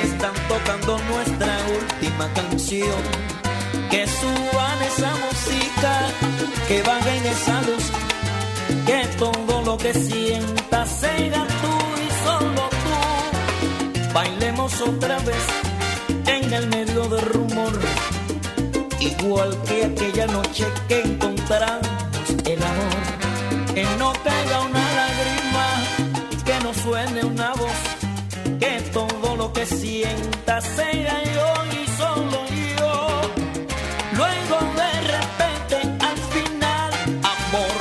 están 0.02 0.34
tocando 0.48 0.98
nuestra 1.10 1.52
última 1.80 2.26
canción. 2.34 3.02
Que 3.88 4.04
suban 4.08 4.78
esa 4.90 5.12
música, 5.24 5.92
que 6.66 6.82
bajen 6.82 7.24
esa 7.34 7.56
luz, 7.68 7.86
que 8.88 9.00
todo 9.16 9.62
lo 9.62 9.76
que 9.78 9.94
sientas 9.94 10.88
sea 11.02 11.42
tú 11.62 11.74
y 12.04 12.08
solo 12.24 12.62
tú. 12.84 14.12
Bailemos 14.12 14.72
otra 14.80 15.18
vez 15.20 15.44
en 16.26 16.52
el 16.52 16.66
medio 16.66 17.02
del 17.12 17.26
rumor, 17.36 17.78
igual 18.98 19.56
que 19.68 19.84
aquella 19.84 20.26
noche 20.26 20.66
que 20.88 21.00
encontramos 21.00 21.99
que 23.74 23.84
no 23.98 24.12
caiga 24.24 24.60
una 24.60 24.84
lágrima, 25.00 25.66
que 26.44 26.64
no 26.64 26.74
suene 26.74 27.24
una 27.24 27.52
voz, 27.54 27.80
que 28.58 28.80
todo 28.92 29.36
lo 29.36 29.52
que 29.52 29.66
sienta 29.66 30.60
sea 30.60 31.22
yo 31.36 31.48
y 31.80 31.86
solo 32.00 32.38
yo. 32.78 33.20
Luego 34.18 34.56
de 34.82 34.92
repente 35.14 35.76
al 36.08 36.18
final, 36.34 36.92
amor, 37.36 37.78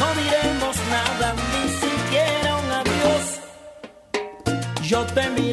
no 0.00 0.08
diremos 0.22 0.76
nada, 0.96 1.34
ni 1.52 1.64
siquiera 1.82 2.56
un 2.62 2.70
adiós. 2.80 3.24
Yo 4.82 5.06
te 5.14 5.22
envío 5.22 5.49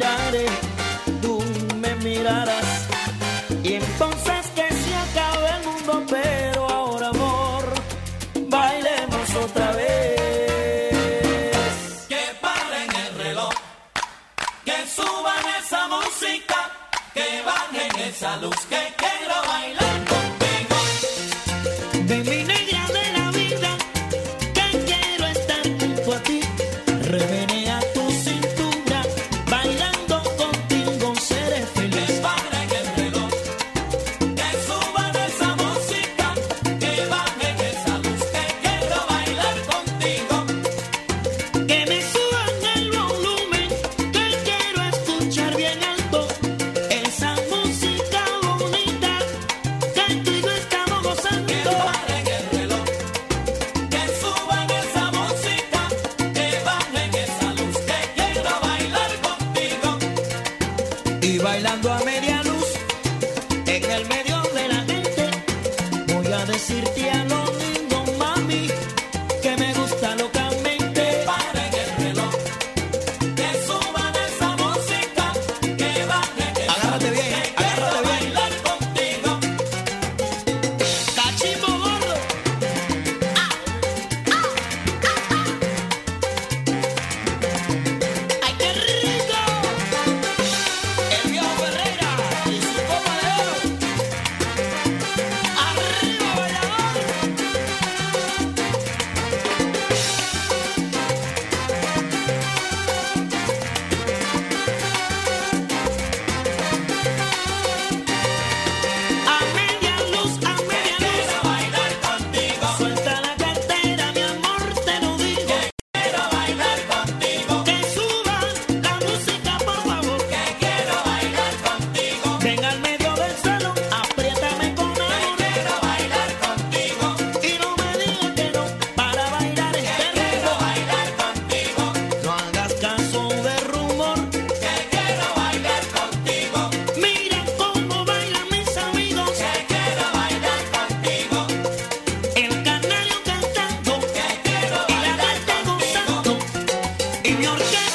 Señor, 147.38 147.56
que 147.60 147.87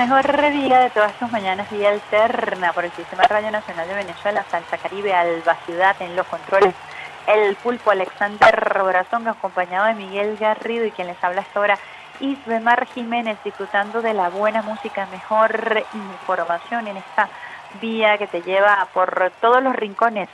mejor 0.00 0.50
día 0.50 0.78
de 0.78 0.88
todas 0.88 1.12
sus 1.18 1.30
mañanas, 1.30 1.70
vía 1.70 1.90
alterna 1.90 2.72
por 2.72 2.86
el 2.86 2.92
Sistema 2.92 3.24
Radio 3.24 3.50
Nacional 3.50 3.86
de 3.86 3.92
Venezuela, 3.92 4.42
Salsa 4.50 4.78
Caribe, 4.78 5.12
Alba 5.12 5.54
Ciudad 5.66 5.94
en 6.00 6.16
los 6.16 6.26
controles. 6.26 6.74
El 7.26 7.54
pulpo 7.56 7.90
Alexander 7.90 8.78
Corazón, 8.80 9.28
acompañado 9.28 9.88
de 9.88 9.94
Miguel 9.94 10.38
Garrido 10.38 10.86
y 10.86 10.90
quien 10.90 11.08
les 11.08 11.22
habla 11.22 11.42
hasta 11.42 11.60
ahora, 11.60 11.78
Isbemar 12.18 12.86
Jiménez, 12.86 13.36
disfrutando 13.44 14.00
de 14.00 14.14
la 14.14 14.30
buena 14.30 14.62
música, 14.62 15.06
mejor 15.12 15.84
información 15.92 16.88
en 16.88 16.96
esta 16.96 17.28
vía 17.82 18.16
que 18.16 18.26
te 18.26 18.40
lleva 18.40 18.88
por 18.94 19.30
todos 19.42 19.62
los 19.62 19.76
rincones 19.76 20.30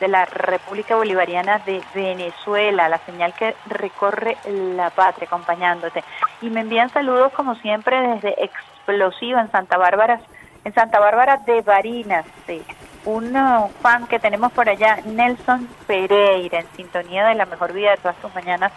de 0.00 0.08
la 0.08 0.24
República 0.24 0.96
Bolivariana 0.96 1.58
de 1.58 1.82
Venezuela, 1.94 2.88
la 2.88 2.98
señal 3.00 3.34
que 3.34 3.54
recorre 3.66 4.38
la 4.46 4.88
patria 4.88 5.26
acompañándote. 5.26 6.02
Y 6.40 6.48
me 6.48 6.60
envían 6.60 6.88
saludos 6.88 7.32
como 7.32 7.54
siempre 7.56 8.00
desde 8.00 8.50
Explosiva 8.90 9.40
en 9.40 9.50
Santa 9.52 9.78
Bárbara, 9.78 10.20
en 10.64 10.74
Santa 10.74 10.98
Bárbara 10.98 11.38
de 11.46 11.62
Barinas. 11.62 12.26
Un 13.04 13.36
uh, 13.36 13.68
fan 13.80 14.06
que 14.08 14.18
tenemos 14.18 14.52
por 14.52 14.68
allá, 14.68 14.98
Nelson 15.04 15.68
Pereira, 15.86 16.58
en 16.58 16.66
sintonía 16.76 17.24
de 17.26 17.34
la 17.36 17.46
mejor 17.46 17.72
vida 17.72 17.92
de 17.92 17.96
todas 17.98 18.16
tus 18.16 18.34
mañanas, 18.34 18.72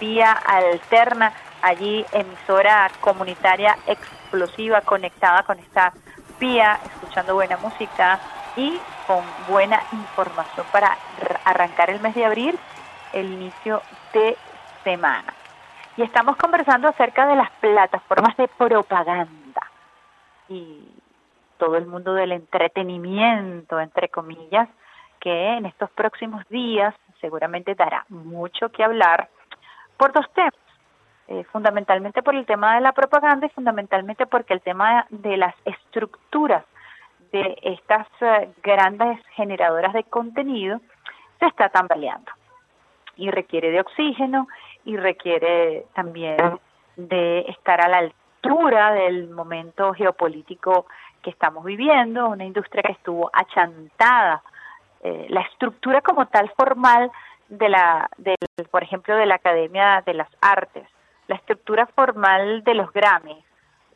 vía 0.00 0.32
alterna, 0.32 1.32
allí 1.60 2.06
emisora 2.12 2.88
comunitaria 3.00 3.76
explosiva 3.86 4.80
conectada 4.82 5.42
con 5.42 5.58
esta 5.58 5.92
vía, 6.38 6.78
escuchando 6.94 7.34
buena 7.34 7.56
música, 7.56 8.20
y 8.56 8.80
con 9.06 9.24
buena 9.48 9.82
información 9.92 10.66
para 10.72 10.96
arrancar 11.44 11.90
el 11.90 12.00
mes 12.00 12.14
de 12.14 12.24
abril, 12.24 12.58
el 13.12 13.32
inicio 13.32 13.82
de 14.12 14.36
semana. 14.84 15.34
Y 15.96 16.02
estamos 16.02 16.36
conversando 16.36 16.88
acerca 16.88 17.26
de 17.26 17.36
las 17.36 17.50
plataformas 17.60 18.36
de 18.36 18.48
propaganda 18.48 19.47
y 20.48 20.88
todo 21.58 21.76
el 21.76 21.86
mundo 21.86 22.14
del 22.14 22.32
entretenimiento, 22.32 23.80
entre 23.80 24.08
comillas, 24.08 24.68
que 25.20 25.56
en 25.56 25.66
estos 25.66 25.90
próximos 25.90 26.46
días 26.48 26.94
seguramente 27.20 27.74
dará 27.74 28.04
mucho 28.08 28.70
que 28.70 28.84
hablar 28.84 29.28
por 29.96 30.12
dos 30.12 30.26
temas. 30.32 30.54
Eh, 31.30 31.44
fundamentalmente 31.52 32.22
por 32.22 32.34
el 32.34 32.46
tema 32.46 32.76
de 32.76 32.80
la 32.80 32.92
propaganda 32.92 33.46
y 33.46 33.50
fundamentalmente 33.50 34.24
porque 34.24 34.54
el 34.54 34.62
tema 34.62 35.06
de 35.10 35.36
las 35.36 35.54
estructuras 35.66 36.64
de 37.32 37.54
estas 37.60 38.06
eh, 38.22 38.48
grandes 38.62 39.20
generadoras 39.34 39.92
de 39.92 40.04
contenido 40.04 40.80
se 41.38 41.44
está 41.44 41.68
tambaleando 41.68 42.32
y 43.16 43.30
requiere 43.30 43.70
de 43.70 43.80
oxígeno 43.80 44.48
y 44.86 44.96
requiere 44.96 45.84
también 45.94 46.38
de 46.96 47.40
estar 47.40 47.82
a 47.82 47.88
la 47.88 47.98
altura 47.98 48.27
del 48.42 49.28
momento 49.30 49.92
geopolítico 49.92 50.86
que 51.22 51.30
estamos 51.30 51.64
viviendo, 51.64 52.28
una 52.28 52.44
industria 52.44 52.82
que 52.82 52.92
estuvo 52.92 53.30
achantada, 53.32 54.42
eh, 55.02 55.26
la 55.28 55.40
estructura 55.42 56.00
como 56.00 56.26
tal 56.26 56.50
formal 56.56 57.10
de 57.48 57.68
la, 57.68 58.08
del, 58.16 58.36
por 58.70 58.82
ejemplo, 58.82 59.16
de 59.16 59.26
la 59.26 59.36
Academia 59.36 60.02
de 60.04 60.14
las 60.14 60.28
Artes, 60.40 60.86
la 61.26 61.36
estructura 61.36 61.86
formal 61.86 62.62
de 62.64 62.74
los 62.74 62.92
Grammys, 62.92 63.44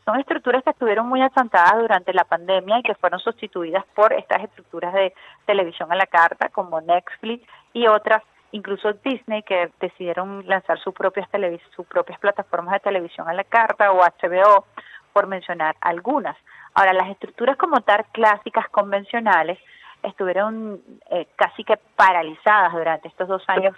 son 0.04 0.18
estructuras 0.18 0.64
que 0.64 0.70
estuvieron 0.70 1.08
muy 1.08 1.22
asantadas 1.22 1.78
durante 1.78 2.12
la 2.12 2.24
pandemia 2.24 2.80
y 2.80 2.82
que 2.82 2.96
fueron 2.96 3.20
sustituidas 3.20 3.84
por 3.94 4.12
estas 4.12 4.42
estructuras 4.42 4.92
de 4.94 5.14
televisión 5.46 5.92
a 5.92 5.96
la 5.96 6.06
carta 6.06 6.48
como 6.48 6.80
Netflix 6.80 7.46
y 7.72 7.86
otras, 7.86 8.22
incluso 8.52 8.92
Disney 9.04 9.42
que 9.42 9.70
decidieron 9.80 10.46
lanzar 10.46 10.78
sus 10.78 10.94
propias 10.94 11.28
sus 11.74 11.86
propias 11.86 12.18
plataformas 12.18 12.74
de 12.74 12.80
televisión 12.80 13.28
a 13.28 13.34
la 13.34 13.44
carta 13.44 13.92
o 13.92 13.98
HBO 13.98 14.66
por 15.12 15.26
mencionar 15.26 15.76
algunas. 15.80 16.36
Ahora 16.74 16.92
las 16.92 17.10
estructuras 17.10 17.56
como 17.56 17.80
tal 17.80 18.04
clásicas 18.12 18.68
convencionales 18.70 19.58
estuvieron 20.02 20.80
eh, 21.10 21.26
casi 21.36 21.64
que 21.64 21.76
paralizadas 21.96 22.72
durante 22.72 23.08
estos 23.08 23.28
dos 23.28 23.42
años 23.48 23.74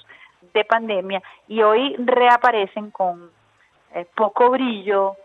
de 0.53 0.65
pandemia 0.65 1.23
y 1.49 1.63
hoy 1.63 1.97
reaparecen 1.99 2.91
con 2.91 3.31
eh, 3.95 4.07
poco 4.15 4.51
brillo, 4.51 5.17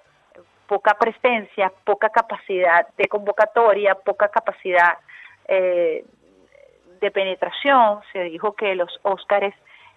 poca 0.68 0.94
presencia, 0.96 1.72
poca 1.84 2.10
capacidad 2.10 2.88
de 2.96 3.08
convocatoria, 3.08 3.96
poca 3.96 4.30
capacidad 4.30 4.98
eh, 5.48 6.06
de 7.00 7.12
penetración. 7.12 8.00
Se 8.12 8.24
dijo 8.24 8.54
que 8.54 8.76
los 8.76 9.00
Óscares 9.04 9.54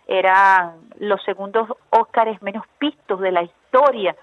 eran 0.07 0.91
los 0.99 1.23
segundos 1.25 1.69
Óscares 1.91 2.41
menos 2.43 2.65
pistos 2.79 3.21
de 3.21 3.33
la 3.33 3.43
historia. 3.43 4.17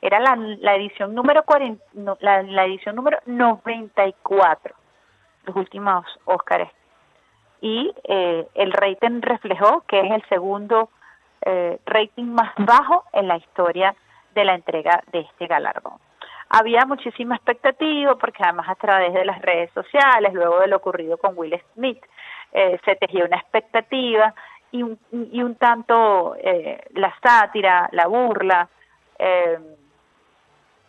Era 0.00 0.20
la, 0.20 0.36
la 0.36 0.76
edición 0.76 1.14
número 1.14 1.42
40, 1.42 1.82
la, 2.20 2.42
la, 2.42 2.64
edición 2.64 2.94
número 2.94 3.18
94, 3.26 4.74
los 5.44 5.56
últimos 5.56 6.06
Óscares. 6.24 6.70
Y 7.60 7.92
eh, 8.04 8.46
el 8.54 8.72
rating 8.72 9.20
reflejó 9.20 9.82
que 9.88 10.00
es 10.00 10.10
el 10.12 10.22
segundo 10.28 10.90
eh, 11.42 11.80
rating 11.86 12.26
más 12.26 12.52
bajo 12.58 13.04
en 13.12 13.26
la 13.26 13.36
historia 13.36 13.94
de 14.34 14.44
la 14.44 14.54
entrega 14.54 15.02
de 15.10 15.20
este 15.20 15.46
galardón. 15.46 15.98
Había 16.50 16.86
muchísima 16.86 17.36
expectativa 17.36 18.16
porque 18.16 18.42
además 18.42 18.68
a 18.68 18.74
través 18.74 19.12
de 19.12 19.24
las 19.24 19.40
redes 19.42 19.70
sociales, 19.72 20.32
luego 20.32 20.60
de 20.60 20.68
lo 20.68 20.76
ocurrido 20.76 21.18
con 21.18 21.36
Will 21.36 21.60
Smith, 21.74 22.02
eh, 22.52 22.78
se 22.84 22.96
tejía 22.96 23.24
una 23.24 23.36
expectativa 23.36 24.34
y 24.72 24.82
un, 24.82 24.98
y 25.12 25.42
un 25.42 25.56
tanto 25.56 26.36
eh, 26.36 26.80
la 26.94 27.14
sátira, 27.22 27.88
la 27.92 28.06
burla, 28.06 28.68
eh, 29.18 29.58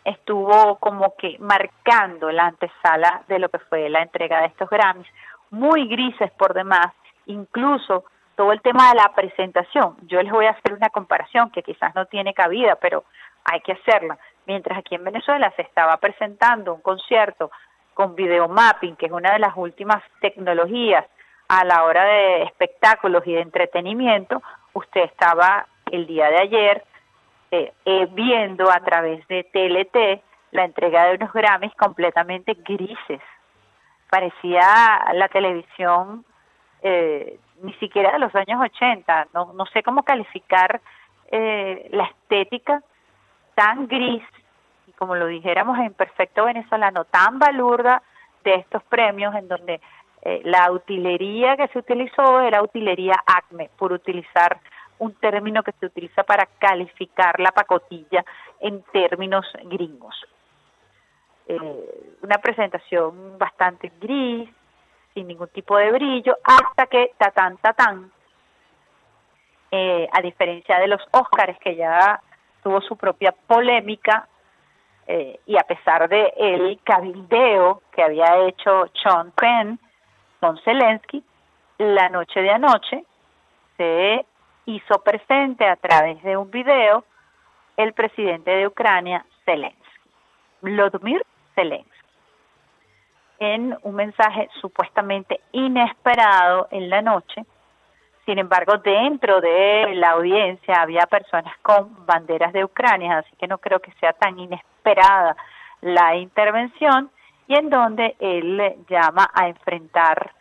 estuvo 0.04 0.76
como 0.76 1.14
que 1.16 1.36
marcando 1.38 2.30
la 2.30 2.46
antesala 2.46 3.22
de 3.28 3.38
lo 3.38 3.48
que 3.48 3.58
fue 3.58 3.88
la 3.90 4.02
entrega 4.02 4.40
de 4.40 4.46
estos 4.46 4.70
Grammys, 4.70 5.08
muy 5.50 5.86
grises 5.88 6.30
por 6.32 6.54
demás, 6.54 6.92
incluso 7.26 8.04
todo 8.34 8.52
el 8.52 8.62
tema 8.62 8.90
de 8.90 8.96
la 8.96 9.12
presentación. 9.14 9.96
Yo 10.02 10.22
les 10.22 10.32
voy 10.32 10.46
a 10.46 10.52
hacer 10.52 10.72
una 10.72 10.88
comparación 10.88 11.50
que 11.50 11.62
quizás 11.62 11.94
no 11.94 12.06
tiene 12.06 12.32
cabida, 12.32 12.76
pero 12.76 13.04
hay 13.44 13.60
que 13.60 13.72
hacerla. 13.72 14.18
Mientras 14.50 14.78
aquí 14.78 14.96
en 14.96 15.04
Venezuela 15.04 15.52
se 15.54 15.62
estaba 15.62 15.96
presentando 15.98 16.74
un 16.74 16.80
concierto 16.80 17.52
con 17.94 18.16
video 18.16 18.48
mapping, 18.48 18.96
que 18.96 19.06
es 19.06 19.12
una 19.12 19.32
de 19.32 19.38
las 19.38 19.56
últimas 19.56 20.02
tecnologías 20.20 21.06
a 21.46 21.64
la 21.64 21.84
hora 21.84 22.04
de 22.04 22.42
espectáculos 22.42 23.24
y 23.26 23.32
de 23.32 23.42
entretenimiento, 23.42 24.42
usted 24.72 25.02
estaba 25.02 25.68
el 25.92 26.04
día 26.08 26.28
de 26.30 26.38
ayer 26.40 26.84
eh, 27.52 27.72
eh, 27.84 28.08
viendo 28.10 28.68
a 28.72 28.80
través 28.80 29.24
de 29.28 29.44
TLT 29.44 30.20
la 30.50 30.64
entrega 30.64 31.04
de 31.04 31.14
unos 31.14 31.32
Grammys 31.32 31.74
completamente 31.76 32.54
grises. 32.54 33.22
Parecía 34.10 35.12
la 35.12 35.28
televisión 35.28 36.24
eh, 36.82 37.38
ni 37.62 37.72
siquiera 37.74 38.10
de 38.10 38.18
los 38.18 38.34
años 38.34 38.60
80, 38.60 39.28
no, 39.32 39.52
no 39.52 39.64
sé 39.66 39.84
cómo 39.84 40.02
calificar 40.02 40.80
la 41.30 42.04
estética 42.06 42.82
tan 43.54 43.86
gris 43.86 44.24
como 45.00 45.16
lo 45.16 45.28
dijéramos 45.28 45.78
en 45.78 45.94
perfecto 45.94 46.44
venezolano, 46.44 47.06
tan 47.06 47.38
balurda 47.38 48.02
de 48.44 48.56
estos 48.56 48.82
premios 48.82 49.34
en 49.34 49.48
donde 49.48 49.80
eh, 50.20 50.42
la 50.44 50.70
utilería 50.70 51.56
que 51.56 51.68
se 51.68 51.78
utilizó 51.78 52.42
era 52.42 52.62
utilería 52.62 53.14
ACME, 53.24 53.70
por 53.78 53.94
utilizar 53.94 54.60
un 54.98 55.14
término 55.14 55.62
que 55.62 55.72
se 55.72 55.86
utiliza 55.86 56.22
para 56.22 56.44
calificar 56.44 57.40
la 57.40 57.50
pacotilla 57.50 58.22
en 58.60 58.82
términos 58.92 59.46
gringos. 59.64 60.14
Eh, 61.48 62.18
una 62.20 62.36
presentación 62.36 63.38
bastante 63.38 63.90
gris, 63.98 64.50
sin 65.14 65.28
ningún 65.28 65.48
tipo 65.48 65.78
de 65.78 65.92
brillo, 65.92 66.36
hasta 66.44 66.88
que 66.88 67.12
tatán 67.16 67.56
tatán, 67.56 68.12
eh, 69.70 70.06
a 70.12 70.20
diferencia 70.20 70.78
de 70.78 70.88
los 70.88 71.00
Óscares 71.10 71.58
que 71.58 71.74
ya 71.74 72.20
tuvo 72.62 72.82
su 72.82 72.98
propia 72.98 73.32
polémica 73.32 74.28
eh, 75.06 75.40
y 75.46 75.56
a 75.56 75.62
pesar 75.62 76.08
de 76.08 76.32
el 76.36 76.78
cabildeo 76.84 77.82
que 77.92 78.02
había 78.02 78.46
hecho 78.46 78.86
Sean 79.02 79.32
Penn 79.32 79.78
con 80.40 80.58
Zelensky, 80.58 81.24
la 81.78 82.08
noche 82.08 82.40
de 82.40 82.50
anoche 82.50 83.04
se 83.76 84.24
hizo 84.66 85.02
presente 85.02 85.66
a 85.66 85.76
través 85.76 86.22
de 86.22 86.36
un 86.36 86.50
video 86.50 87.04
el 87.76 87.92
presidente 87.94 88.50
de 88.50 88.66
Ucrania, 88.66 89.24
Zelensky, 89.44 90.00
Vladimir 90.60 91.24
Zelensky, 91.54 91.90
en 93.38 93.76
un 93.82 93.94
mensaje 93.94 94.48
supuestamente 94.60 95.40
inesperado 95.52 96.68
en 96.70 96.90
la 96.90 97.00
noche, 97.00 97.44
sin 98.26 98.38
embargo, 98.38 98.78
dentro 98.78 99.40
de 99.40 99.94
la 99.94 100.10
audiencia 100.10 100.82
había 100.82 101.06
personas 101.06 101.56
con 101.62 102.06
banderas 102.06 102.52
de 102.52 102.64
Ucrania, 102.64 103.18
así 103.18 103.34
que 103.36 103.48
no 103.48 103.58
creo 103.58 103.80
que 103.80 103.92
sea 103.92 104.12
tan 104.12 104.38
inesperada 104.38 105.36
la 105.80 106.16
intervención 106.16 107.10
y 107.46 107.54
en 107.54 107.70
donde 107.70 108.16
él 108.20 108.84
llama 108.88 109.28
a 109.34 109.48
enfrentar 109.48 110.32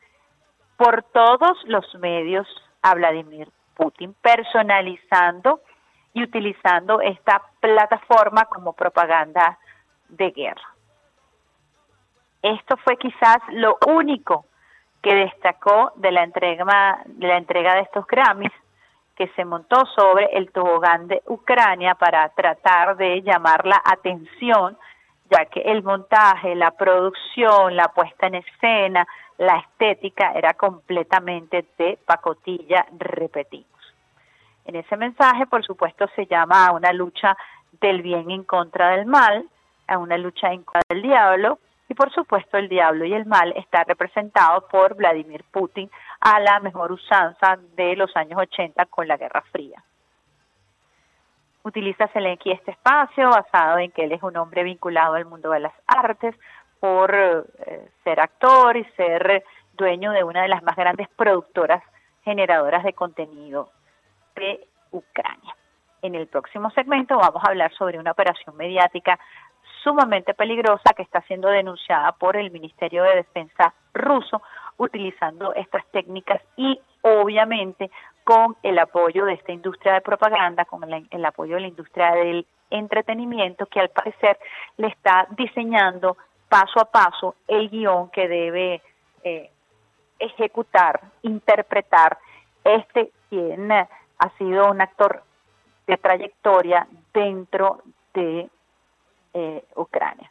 por 0.77 1.03
todos 1.03 1.57
los 1.65 1.93
medios 1.95 2.47
a 2.81 2.93
Vladimir 2.95 3.49
Putin, 3.76 4.14
personalizando 4.22 5.61
y 6.14 6.23
utilizando 6.23 7.01
esta 7.01 7.41
plataforma 7.60 8.45
como 8.45 8.73
propaganda 8.73 9.57
de 10.10 10.31
guerra. 10.31 10.76
Esto 12.41 12.77
fue 12.77 12.97
quizás 12.97 13.38
lo 13.49 13.77
único 13.88 14.45
que 15.01 15.15
destacó 15.15 15.91
de 15.95 16.11
la 16.11 16.23
entrega 16.23 17.03
de 17.05 17.27
la 17.27 17.38
entrega 17.38 17.76
de 17.76 17.81
estos 17.81 18.05
Grammys 18.07 18.51
que 19.15 19.27
se 19.35 19.43
montó 19.43 19.85
sobre 19.97 20.27
el 20.31 20.49
tobogán 20.51 21.09
de 21.09 21.21
Ucrania 21.27 21.95
para 21.95 22.30
tratar 22.30 22.95
de 22.95 23.21
llamar 23.21 23.65
la 23.65 23.81
atención, 23.84 24.77
ya 25.30 25.43
que 25.45 25.59
el 25.59 25.84
montaje, 25.84 26.55
la 26.55 26.71
producción, 26.71 27.76
la 27.76 27.89
puesta 27.89 28.27
en 28.27 28.35
escena, 28.35 29.05
la 29.38 29.57
estética 29.57 30.31
era 30.34 30.53
completamente 30.53 31.65
de 31.77 31.99
pacotilla, 32.05 32.85
repetimos. 32.97 33.67
En 34.63 34.77
ese 34.77 34.95
mensaje, 34.95 35.45
por 35.47 35.65
supuesto, 35.65 36.07
se 36.15 36.26
llama 36.26 36.67
a 36.67 36.71
una 36.71 36.93
lucha 36.93 37.35
del 37.81 38.01
bien 38.01 38.31
en 38.31 38.45
contra 38.45 38.91
del 38.91 39.05
mal, 39.05 39.49
a 39.88 39.97
una 39.97 40.17
lucha 40.17 40.53
en 40.53 40.63
contra 40.63 40.81
del 40.88 41.01
diablo, 41.01 41.59
y 41.90 41.95
por 41.95 42.14
supuesto 42.14 42.57
el 42.57 42.70
diablo 42.70 43.03
y 43.03 43.14
el 43.14 43.26
mal 43.26 43.52
está 43.57 43.84
representado 43.84 44.68
por 44.68 44.95
Vladimir 44.95 45.44
Putin 45.52 45.90
a 46.22 46.40
la 46.40 46.60
mejor 46.60 46.91
usanza 46.91 47.57
de 47.76 47.95
los 47.95 48.16
años 48.16 48.40
80 48.40 48.86
con 48.86 49.07
la 49.07 49.18
Guerra 49.18 49.44
Fría. 49.52 49.84
Utiliza 51.64 52.07
Zelensky 52.10 52.52
este 52.52 52.72
espacio 52.72 53.30
basado 53.30 53.80
en 53.80 53.91
que 53.91 54.03
él 54.03 54.11
es 54.11 54.22
un 54.22 54.38
hombre 54.38 54.64
vinculado 54.64 55.16
al 55.16 55.26
mundo 55.26 55.49
de 55.49 55.61
las 55.61 55.74
artes 55.88 56.36
por 56.80 57.14
eh, 57.14 57.90
ser 58.03 58.20
actor 58.20 58.78
y 58.78 58.86
ser 58.95 59.44
dueño 59.74 60.11
de 60.11 60.24
una 60.24 60.44
de 60.44 60.48
las 60.48 60.61
más 60.61 60.76
grandes 60.76 61.10
productoras 61.10 61.84
generadoras 62.24 62.84
de 62.84 62.94
contenido 62.94 63.72
de 64.36 64.68
Ucrania. 64.91 65.56
En 66.02 66.16
el 66.16 66.28
próximo 66.28 66.70
segmento 66.72 67.18
vamos 67.18 67.44
a 67.44 67.49
hablar 67.49 67.74
sobre 67.74 67.99
una 67.99 68.11
operación 68.11 68.56
mediática 68.56 69.20
sumamente 69.84 70.34
peligrosa 70.34 70.93
que 70.95 71.03
está 71.03 71.22
siendo 71.22 71.49
denunciada 71.49 72.11
por 72.14 72.35
el 72.35 72.51
Ministerio 72.51 73.03
de 73.03 73.15
Defensa 73.15 73.73
ruso 73.93 74.41
utilizando 74.77 75.53
estas 75.53 75.85
técnicas 75.91 76.41
y 76.56 76.80
obviamente 77.01 77.91
con 78.23 78.56
el 78.64 78.77
apoyo 78.80 79.26
de 79.26 79.34
esta 79.34 79.51
industria 79.51 79.93
de 79.93 80.01
propaganda, 80.01 80.65
con 80.65 80.84
el, 80.84 81.26
apoyo 81.26 81.56
de 81.56 81.61
la 81.61 81.68
industria 81.68 82.11
del 82.11 82.45
entretenimiento 82.69 83.65
que 83.65 83.80
al 83.80 83.89
parecer 83.89 84.38
le 84.77 84.88
está 84.88 85.27
diseñando 85.31 86.18
paso 86.47 86.80
a 86.80 86.85
paso 86.85 87.35
el 87.47 87.69
guion 87.69 88.10
que 88.10 88.27
debe 88.27 88.81
eh, 89.23 89.49
ejecutar, 90.19 91.01
interpretar 91.23 92.18
este 92.64 93.11
quien 93.30 93.72
ha 93.72 93.88
sido 94.38 94.69
un 94.69 94.81
actor 94.81 95.23
de 95.88 95.97
trayectoria 95.97 96.88
dentro 97.14 97.81
de 98.14 98.49
eh, 99.34 99.64
Ucrania. 99.76 100.30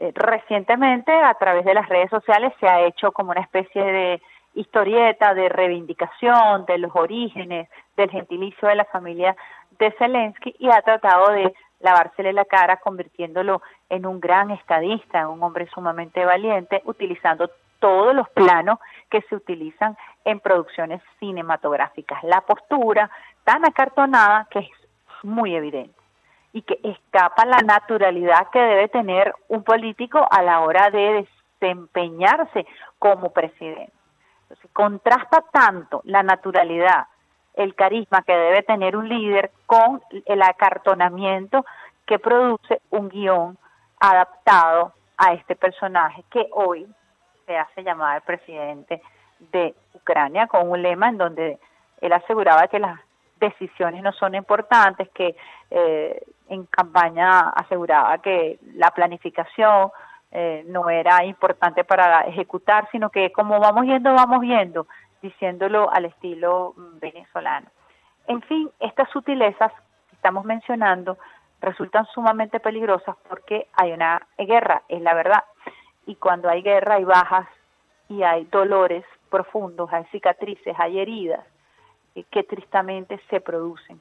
Eh, 0.00 0.12
recientemente, 0.14 1.12
a 1.12 1.34
través 1.34 1.64
de 1.64 1.74
las 1.74 1.88
redes 1.88 2.10
sociales, 2.10 2.52
se 2.58 2.68
ha 2.68 2.80
hecho 2.80 3.12
como 3.12 3.30
una 3.30 3.40
especie 3.40 3.82
de 3.82 4.22
historieta 4.54 5.34
de 5.34 5.48
reivindicación 5.48 6.66
de 6.66 6.78
los 6.78 6.94
orígenes 6.94 7.68
del 7.96 8.10
gentilicio 8.10 8.68
de 8.68 8.74
la 8.74 8.84
familia 8.86 9.36
de 9.78 9.92
Zelensky 9.92 10.54
y 10.58 10.68
ha 10.70 10.82
tratado 10.82 11.32
de 11.32 11.54
lavársele 11.80 12.32
la 12.32 12.44
cara 12.44 12.76
convirtiéndolo 12.78 13.62
en 13.88 14.06
un 14.06 14.20
gran 14.20 14.50
estadista, 14.50 15.28
un 15.28 15.42
hombre 15.42 15.68
sumamente 15.72 16.24
valiente, 16.24 16.82
utilizando 16.84 17.50
todos 17.78 18.14
los 18.14 18.28
planos 18.30 18.78
que 19.10 19.22
se 19.22 19.34
utilizan 19.34 19.96
en 20.24 20.38
producciones 20.40 21.02
cinematográficas. 21.18 22.22
La 22.22 22.40
postura 22.42 23.10
tan 23.44 23.64
acartonada 23.64 24.46
que 24.50 24.60
es 24.60 24.70
muy 25.24 25.56
evidente 25.56 26.01
y 26.52 26.62
que 26.62 26.78
escapa 26.82 27.44
la 27.46 27.58
naturalidad 27.58 28.48
que 28.50 28.60
debe 28.60 28.88
tener 28.88 29.34
un 29.48 29.64
político 29.64 30.26
a 30.30 30.42
la 30.42 30.60
hora 30.60 30.90
de 30.90 31.26
desempeñarse 31.60 32.66
como 32.98 33.32
presidente. 33.32 33.92
Entonces, 34.42 34.70
contrasta 34.72 35.44
tanto 35.50 36.02
la 36.04 36.22
naturalidad, 36.22 37.06
el 37.54 37.74
carisma 37.74 38.22
que 38.22 38.34
debe 38.34 38.62
tener 38.62 38.96
un 38.96 39.08
líder 39.08 39.50
con 39.66 40.02
el 40.26 40.42
acartonamiento 40.42 41.64
que 42.06 42.18
produce 42.18 42.80
un 42.90 43.08
guion 43.08 43.56
adaptado 43.98 44.92
a 45.16 45.32
este 45.34 45.54
personaje 45.56 46.24
que 46.30 46.48
hoy 46.52 46.86
se 47.46 47.56
hace 47.56 47.82
llamar 47.82 48.22
presidente 48.22 49.00
de 49.52 49.74
Ucrania 49.94 50.46
con 50.46 50.70
un 50.70 50.82
lema 50.82 51.08
en 51.08 51.18
donde 51.18 51.58
él 52.00 52.12
aseguraba 52.12 52.68
que 52.68 52.78
las 52.78 52.98
decisiones 53.42 54.02
no 54.02 54.12
son 54.12 54.34
importantes, 54.34 55.08
que 55.10 55.36
eh, 55.70 56.24
en 56.48 56.64
campaña 56.66 57.50
aseguraba 57.50 58.18
que 58.18 58.58
la 58.74 58.90
planificación 58.90 59.90
eh, 60.30 60.64
no 60.66 60.88
era 60.88 61.24
importante 61.24 61.84
para 61.84 62.22
ejecutar, 62.22 62.88
sino 62.92 63.10
que 63.10 63.32
como 63.32 63.58
vamos 63.60 63.84
yendo, 63.84 64.14
vamos 64.14 64.40
viendo, 64.40 64.86
diciéndolo 65.20 65.90
al 65.92 66.06
estilo 66.06 66.74
mm, 66.76 66.98
venezolano. 67.00 67.66
En 68.28 68.40
fin, 68.42 68.70
estas 68.80 69.10
sutilezas 69.10 69.72
que 70.08 70.16
estamos 70.16 70.44
mencionando 70.44 71.18
resultan 71.60 72.06
sumamente 72.14 72.60
peligrosas 72.60 73.16
porque 73.28 73.68
hay 73.74 73.92
una 73.92 74.26
guerra, 74.38 74.82
es 74.88 75.02
la 75.02 75.14
verdad. 75.14 75.44
Y 76.06 76.14
cuando 76.14 76.48
hay 76.48 76.62
guerra 76.62 76.94
hay 76.94 77.04
bajas 77.04 77.48
y 78.08 78.22
hay 78.22 78.44
dolores 78.44 79.04
profundos, 79.30 79.92
hay 79.92 80.04
cicatrices, 80.12 80.74
hay 80.78 80.98
heridas 80.98 81.44
que 82.30 82.42
tristemente 82.44 83.20
se 83.30 83.40
producen. 83.40 84.00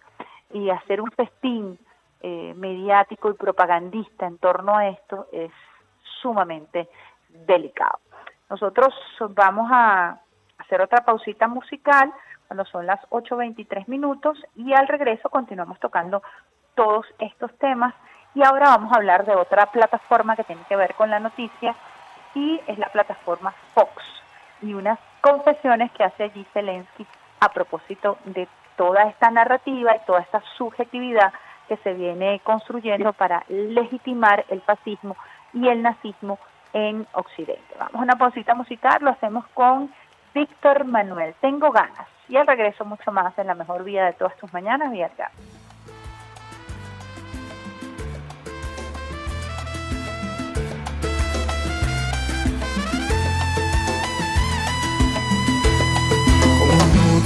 Y 0.52 0.70
hacer 0.70 1.02
un 1.02 1.12
festín 1.12 1.80
eh, 2.22 2.54
mediático 2.56 3.30
y 3.30 3.34
propagandista 3.34 4.28
en 4.28 4.38
torno 4.38 4.76
a 4.76 4.90
esto 4.90 5.28
es 5.32 5.52
sumamente 6.22 6.90
delicado. 7.30 8.00
Nosotros 8.50 8.94
vamos 9.30 9.70
a 9.72 10.20
hacer 10.58 10.82
otra 10.82 11.04
pausita 11.04 11.48
musical 11.48 12.14
cuando 12.48 12.66
son 12.66 12.86
las 12.86 13.00
8.23 13.10 13.88
minutos 13.88 14.38
y 14.56 14.74
al 14.74 14.88
regreso 14.88 15.30
continuamos 15.30 15.80
tocando 15.80 16.22
todos 16.76 17.06
estos 17.18 17.58
temas 17.58 17.94
y 18.36 18.44
ahora 18.44 18.66
vamos 18.66 18.92
a 18.92 18.98
hablar 18.98 19.26
de 19.26 19.36
otra 19.36 19.68
plataforma 19.68 20.36
que 20.36 20.44
tiene 20.44 20.62
que 20.68 20.76
ver 20.76 20.94
con 20.96 21.10
la 21.10 21.20
noticia 21.20 21.76
y 22.36 22.60
es 22.68 22.78
la 22.78 22.90
plataforma 22.90 23.54
Fox 23.74 24.04
y 24.62 24.74
unas 24.74 25.00
confesiones 25.22 25.92
que 25.94 26.04
hace 26.04 26.24
allí 26.24 26.46
Zelensky 26.54 27.08
a 27.42 27.50
propósito 27.50 28.18
de 28.26 28.48
toda 28.78 29.04
esta 29.04 29.30
narrativa 29.30 29.96
y 29.96 30.06
toda 30.06 30.22
esta 30.22 30.42
subjetividad 30.58 31.34
que 31.68 31.78
se 31.78 31.94
viene 31.94 32.40
construyendo 32.44 33.14
para 33.14 33.44
legitimar 33.50 34.46
el 34.50 34.62
fascismo 34.62 35.16
y 35.54 35.68
el 35.68 35.82
nazismo 35.82 36.40
en 36.74 37.06
Occidente. 37.14 37.76
Vamos 37.78 37.96
a 37.96 38.04
una 38.04 38.16
pausita 38.16 38.56
musical, 38.56 39.00
lo 39.02 39.10
hacemos 39.10 39.46
con 39.54 39.92
Víctor 40.34 40.86
Manuel. 40.86 41.36
Tengo 41.42 41.72
ganas. 41.72 42.08
Y 42.30 42.38
al 42.38 42.48
regreso 42.48 42.86
mucho 42.86 43.12
más 43.12 43.38
en 43.38 43.48
la 43.48 43.56
mejor 43.56 43.84
vida 43.84 44.06
de 44.06 44.14
todas 44.14 44.38
tus 44.38 44.54
mañanas, 44.54 44.92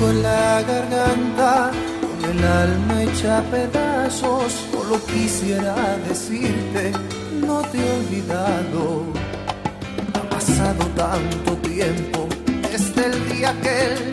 en 0.10 0.24
la 0.24 0.62
garganta, 0.62 1.72
con 2.02 2.32
el 2.32 2.44
alma 2.44 3.04
hecha 3.04 3.44
pedazos, 3.52 4.54
solo 4.72 5.00
quisiera 5.06 5.76
decirte, 6.08 6.92
no 7.46 7.62
te 7.62 7.78
he 7.78 7.92
olvidado. 8.00 9.04
Ha 10.14 10.30
pasado 10.30 10.86
tanto 10.96 11.52
tiempo 11.70 12.28
desde 12.72 13.06
el 13.06 13.30
día 13.30 13.50
aquel 13.50 14.12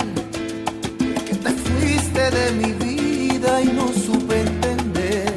que 1.27 1.35
te 1.35 1.51
fuiste 1.51 2.31
de 2.39 2.53
mi 2.53 2.73
vida 2.73 3.61
y 3.63 3.67
no 3.67 3.89
supe 3.89 4.41
entender. 4.41 5.35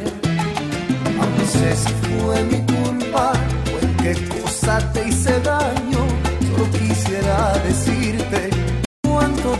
Aunque 1.22 1.45
sé 1.57 1.76
si 1.76 1.94
fue 2.07 2.44
mi 2.44 2.60
culpa 2.73 3.34
o 3.73 3.86
en 3.86 3.98
qué 3.98 4.41
cosa 4.41 4.91
te 4.94 5.07
hice 5.07 5.40
daño, 5.41 6.02
solo 6.48 6.72
quisiera 6.72 7.53
decirte 7.68 8.64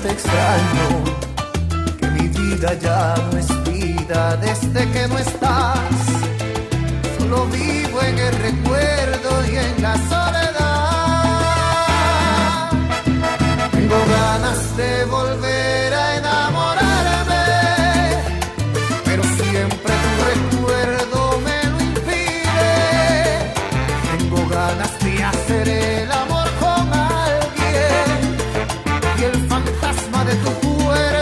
te 0.06 0.11
extraño, 0.11 0.88
que 1.99 2.07
mi 2.11 2.27
vida 2.27 2.73
ya 2.76 3.15
no 3.32 3.38
es 3.38 3.48
vida 3.64 4.38
desde 4.38 4.91
que 4.91 5.07
no 5.07 5.18
estás. 5.18 5.95
Solo 7.18 7.45
vivo 7.48 8.02
en 8.02 8.19
el 8.19 8.36
recuerdo 8.48 9.30
y 9.52 9.56
en 9.57 9.82
la 9.82 9.95
soledad. 10.11 10.56
Tengo 13.72 13.99
ganas 14.18 14.77
de 14.77 15.06
volver 15.06 15.65
de 30.26 30.35
tu 30.38 30.52
cuerpo 30.84 31.15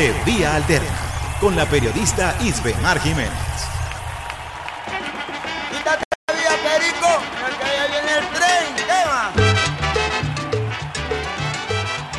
de 0.00 0.14
Vía 0.24 0.54
Alterna 0.54 0.96
con 1.42 1.54
la 1.54 1.66
periodista 1.66 2.34
Isbemar 2.40 2.98
Jiménez. 3.00 3.30
Quítate 5.70 6.04
la 6.26 6.34
vía, 6.34 6.50
Perico, 6.64 7.20
que 7.60 7.76
ya 7.76 7.86
viene 7.86 8.12
el 8.16 8.26
tren. 8.28 8.76
Tema. 8.86 9.30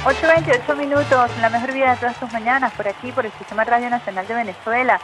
8.28 0.05 0.77
minutos, 0.77 1.31
la 1.41 1.49
mejor 1.49 1.73
vida 1.73 1.89
de 1.89 1.97
todas 1.97 2.19
tus 2.19 2.31
mañanas, 2.31 2.71
por 2.73 2.87
aquí, 2.87 3.11
por 3.11 3.25
el 3.25 3.31
Sistema 3.31 3.63
Radio 3.63 3.89
Nacional 3.89 4.27
de 4.27 4.35
Venezuela, 4.35 5.01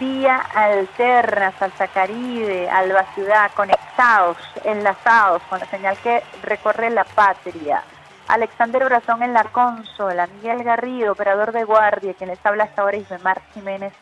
vía 0.00 0.38
alterna, 0.52 1.52
Salsa 1.60 1.86
Caribe, 1.86 2.68
Alba 2.68 3.04
Ciudad, 3.14 3.52
conectados, 3.54 4.36
enlazados 4.64 5.42
con 5.48 5.60
la 5.60 5.66
señal 5.66 5.96
que 5.98 6.24
recorre 6.42 6.90
la 6.90 7.04
patria. 7.04 7.84
Alexander 8.36 8.84
Brazón 8.84 9.22
en 9.22 9.32
la 9.32 9.44
consola, 9.44 10.26
Miguel 10.26 10.62
Garrido, 10.62 11.12
operador 11.12 11.52
de 11.52 11.64
guardia, 11.64 12.12
quien 12.12 12.28
les 12.28 12.44
habla 12.44 12.64
hasta 12.64 12.82
ahora, 12.82 12.98
Isbemar 12.98 13.40
Jiménez, 13.54 13.94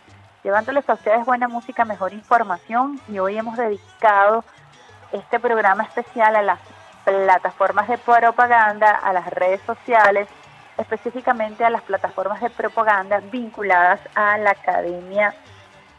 llevándoles 0.43 0.91
a 0.91 0.95
ustedes 0.95 1.25
buena 1.25 1.47
música, 1.47 1.85
mejor 1.85 2.13
información, 2.13 3.01
y 3.07 3.21
hoy 3.21 3.39
hemos 3.39 3.57
dedicado 3.57 4.45
este 5.13 5.39
programa 5.39 5.85
especial 5.85 6.35
a 6.35 6.43
las 6.43 6.59
plataformas 7.05 7.87
de 7.87 7.97
propaganda, 7.97 8.91
a 8.91 9.13
las 9.13 9.31
redes 9.31 9.61
sociales, 9.63 10.27
específicamente 10.79 11.65
a 11.65 11.71
las 11.71 11.83
plataformas 11.83 12.41
de 12.41 12.51
propaganda 12.51 13.21
vinculadas 13.31 14.01
a 14.17 14.37
la 14.39 14.51
Academia 14.51 15.33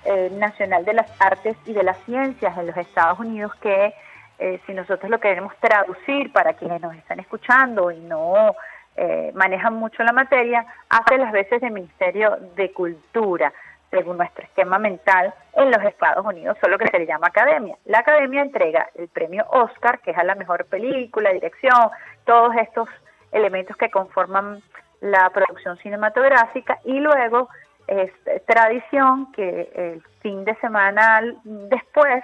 eh, 0.03 0.29
Nacional 0.33 0.83
de 0.83 0.93
las 0.93 1.09
Artes 1.21 1.55
y 1.65 1.71
de 1.71 1.83
las 1.83 1.97
Ciencias 1.99 2.57
en 2.57 2.67
los 2.67 2.75
Estados 2.75 3.17
Unidos, 3.17 3.55
que 3.61 3.93
eh, 4.37 4.59
si 4.65 4.73
nosotros 4.73 5.09
lo 5.09 5.19
queremos 5.19 5.53
traducir 5.59 6.31
para 6.31 6.53
quienes 6.53 6.81
nos 6.81 6.95
están 6.95 7.19
escuchando 7.19 7.91
y 7.91 7.99
no 7.99 8.55
eh, 8.97 9.31
manejan 9.33 9.75
mucho 9.75 10.03
la 10.03 10.11
materia, 10.11 10.65
hace 10.89 11.17
las 11.17 11.31
veces 11.31 11.61
de 11.61 11.69
Ministerio 11.69 12.37
de 12.55 12.71
Cultura, 12.73 13.53
según 13.91 14.17
nuestro 14.17 14.43
esquema 14.43 14.77
mental 14.77 15.33
en 15.53 15.71
los 15.71 15.81
Estados 15.83 16.25
Unidos, 16.25 16.57
solo 16.59 16.77
que 16.77 16.87
se 16.87 16.99
le 16.99 17.05
llama 17.05 17.27
academia. 17.27 17.77
La 17.85 17.99
academia 17.99 18.41
entrega 18.41 18.89
el 18.95 19.07
premio 19.07 19.45
Oscar, 19.49 19.99
que 19.99 20.11
es 20.11 20.17
a 20.17 20.23
la 20.23 20.35
mejor 20.35 20.65
película, 20.65 21.31
dirección, 21.31 21.89
todos 22.25 22.55
estos 22.57 22.89
elementos 23.31 23.77
que 23.77 23.89
conforman 23.89 24.61
la 24.99 25.29
producción 25.29 25.77
cinematográfica 25.77 26.79
y 26.83 26.99
luego 26.99 27.49
es 27.87 28.11
tradición 28.47 29.31
que 29.33 29.69
el 29.75 30.01
fin 30.21 30.43
de 30.43 30.55
semana 30.55 31.21
después 31.43 32.23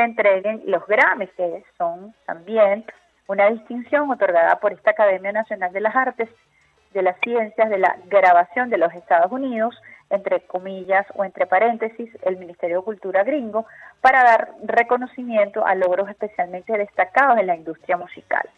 se 0.00 0.04
entreguen 0.04 0.62
los 0.64 0.86
Grammys, 0.86 1.30
que 1.36 1.62
son 1.76 2.14
también 2.24 2.84
una 3.28 3.50
distinción 3.50 4.10
otorgada 4.10 4.58
por 4.58 4.72
esta 4.72 4.92
Academia 4.92 5.30
Nacional 5.30 5.72
de 5.72 5.80
las 5.80 5.94
Artes, 5.94 6.28
de 6.92 7.02
las 7.02 7.20
Ciencias, 7.20 7.68
de 7.68 7.78
la 7.78 7.96
Grabación 8.06 8.70
de 8.70 8.78
los 8.78 8.92
Estados 8.94 9.30
Unidos, 9.30 9.74
entre 10.08 10.40
comillas 10.40 11.06
o 11.14 11.24
entre 11.24 11.46
paréntesis, 11.46 12.10
el 12.22 12.38
Ministerio 12.38 12.78
de 12.78 12.84
Cultura 12.84 13.22
gringo, 13.24 13.66
para 14.00 14.24
dar 14.24 14.52
reconocimiento 14.64 15.64
a 15.64 15.74
logros 15.74 16.08
especialmente 16.08 16.76
destacados 16.76 17.38
en 17.38 17.46
la 17.46 17.56
industria 17.56 17.96
musical. 17.96 18.48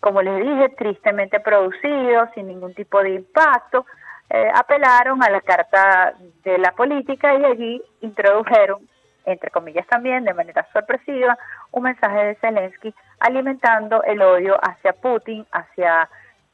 Como 0.00 0.20
les 0.20 0.36
dije, 0.44 0.68
tristemente 0.76 1.40
producidos, 1.40 2.28
sin 2.34 2.48
ningún 2.48 2.74
tipo 2.74 3.02
de 3.02 3.14
impacto, 3.14 3.86
eh, 4.28 4.50
apelaron 4.54 5.22
a 5.22 5.30
la 5.30 5.40
Carta 5.40 6.14
de 6.44 6.58
la 6.58 6.72
Política 6.72 7.34
y 7.34 7.44
allí 7.44 7.82
introdujeron 8.02 8.86
entre 9.24 9.50
comillas 9.50 9.86
también, 9.86 10.24
de 10.24 10.34
manera 10.34 10.66
sorpresiva, 10.72 11.38
un 11.70 11.82
mensaje 11.84 12.24
de 12.24 12.34
Zelensky 12.36 12.94
alimentando 13.20 14.02
el 14.02 14.22
odio 14.22 14.56
hacia 14.62 14.92
Putin, 14.92 15.46
hacia 15.52 16.08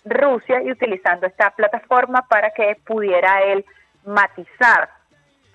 Rusia 0.05 0.63
y 0.63 0.71
utilizando 0.71 1.27
esta 1.27 1.51
plataforma 1.51 2.23
para 2.29 2.51
que 2.51 2.77
pudiera 2.85 3.43
él 3.43 3.65
matizar 4.05 4.91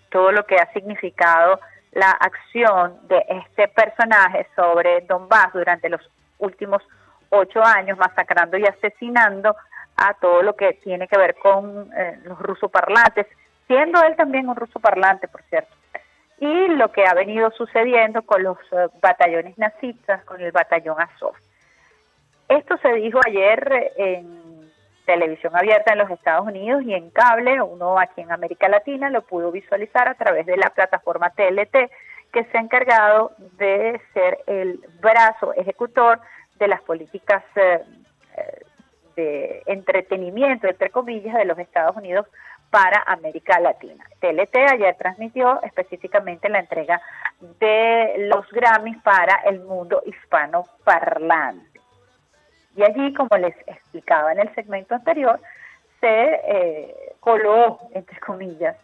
todo 0.09 0.31
lo 0.31 0.45
que 0.45 0.55
ha 0.55 0.71
significado 0.73 1.59
la 1.91 2.11
acción 2.11 2.97
de 3.07 3.23
este 3.27 3.67
personaje 3.67 4.47
sobre 4.55 5.01
Donbass 5.01 5.53
durante 5.53 5.89
los 5.89 6.01
últimos 6.39 6.81
ocho 7.29 7.63
años, 7.63 7.97
masacrando 7.97 8.57
y 8.57 8.65
asesinando 8.65 9.55
a 9.97 10.13
todo 10.15 10.41
lo 10.41 10.55
que 10.55 10.73
tiene 10.73 11.07
que 11.07 11.17
ver 11.17 11.35
con 11.35 11.91
eh, 11.95 12.19
los 12.23 12.39
rusoparlantes, 12.39 13.27
siendo 13.67 14.01
él 14.03 14.15
también 14.15 14.49
un 14.49 14.55
ruso 14.55 14.79
parlante, 14.79 15.27
por 15.27 15.41
cierto. 15.43 15.75
Y 16.39 16.67
lo 16.69 16.91
que 16.91 17.05
ha 17.05 17.13
venido 17.13 17.51
sucediendo 17.51 18.21
con 18.21 18.43
los 18.43 18.57
eh, 18.71 18.87
batallones 19.01 19.57
nazistas, 19.57 20.23
con 20.23 20.39
el 20.41 20.51
batallón 20.51 21.01
Azov. 21.01 21.35
Esto 22.47 22.77
se 22.77 22.93
dijo 22.93 23.19
ayer 23.25 23.93
en 23.97 24.39
televisión 25.05 25.55
abierta 25.55 25.93
en 25.93 25.99
los 25.99 26.09
Estados 26.11 26.47
Unidos 26.47 26.83
y 26.83 26.93
en 26.93 27.09
cable, 27.09 27.61
uno 27.61 27.99
aquí 27.99 28.21
en 28.21 28.31
América 28.31 28.69
Latina 28.69 29.09
lo 29.09 29.23
pudo 29.23 29.51
visualizar 29.51 30.07
a 30.07 30.13
través 30.13 30.45
de 30.45 30.55
la 30.55 30.69
plataforma 30.69 31.31
TLT, 31.31 31.91
que 32.31 32.43
se 32.45 32.57
ha 32.57 32.61
encargado 32.61 33.31
de 33.57 33.99
ser 34.13 34.39
el 34.45 34.79
brazo 35.01 35.53
ejecutor 35.55 36.19
de 36.59 36.67
las 36.67 36.81
políticas 36.81 37.43
eh, 37.55 37.81
eh, 38.37 38.65
de 39.15 39.63
entretenimiento, 39.65 40.67
entre 40.67 40.91
comillas, 40.91 41.35
de 41.35 41.45
los 41.45 41.57
Estados 41.57 41.97
Unidos 41.97 42.27
para 42.69 43.03
América 43.07 43.59
Latina. 43.59 44.05
TLT 44.19 44.55
ayer 44.71 44.95
transmitió 44.97 45.61
específicamente 45.63 46.49
la 46.49 46.59
entrega 46.59 47.01
de 47.59 48.27
los 48.29 48.49
Grammys 48.51 49.01
para 49.01 49.41
el 49.45 49.61
mundo 49.61 50.01
hispano 50.05 50.65
parlante. 50.83 51.79
Y 52.75 52.83
allí, 52.83 53.13
como 53.13 53.35
les 53.37 53.55
explicaba 53.67 54.31
en 54.31 54.39
el 54.39 54.55
segmento 54.55 54.95
anterior, 54.95 55.39
se 55.99 56.07
eh, 56.07 56.95
coló, 57.19 57.79
entre 57.93 58.19
comillas, 58.19 58.75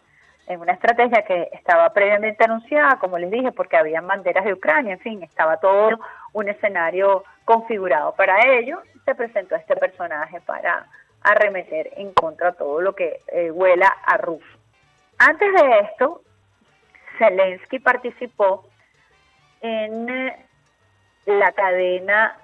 en 0.46 0.60
una 0.60 0.72
estrategia 0.72 1.22
que 1.22 1.48
estaba 1.52 1.92
previamente 1.92 2.44
anunciada, 2.44 2.98
como 2.98 3.18
les 3.18 3.30
dije, 3.30 3.52
porque 3.52 3.76
habían 3.76 4.06
banderas 4.06 4.44
de 4.44 4.52
Ucrania, 4.52 4.92
en 4.92 5.00
fin, 5.00 5.22
estaba 5.22 5.56
todo 5.58 5.98
un 6.32 6.48
escenario 6.48 7.24
configurado 7.44 8.14
para 8.14 8.38
ello. 8.58 8.80
Se 9.04 9.14
presentó 9.14 9.56
este 9.56 9.76
personaje 9.76 10.40
para 10.42 10.86
arremeter 11.26 11.90
en 11.96 12.12
contra 12.12 12.52
todo 12.52 12.80
lo 12.80 12.94
que 12.94 13.20
eh, 13.28 13.50
huela 13.50 13.88
a 14.04 14.16
ruso. 14.16 14.46
Antes 15.18 15.52
de 15.52 15.78
esto, 15.80 16.22
Zelensky 17.18 17.80
participó 17.80 18.68
en 19.60 20.08
eh, 20.08 20.46
la 21.26 21.50
cadena 21.52 22.38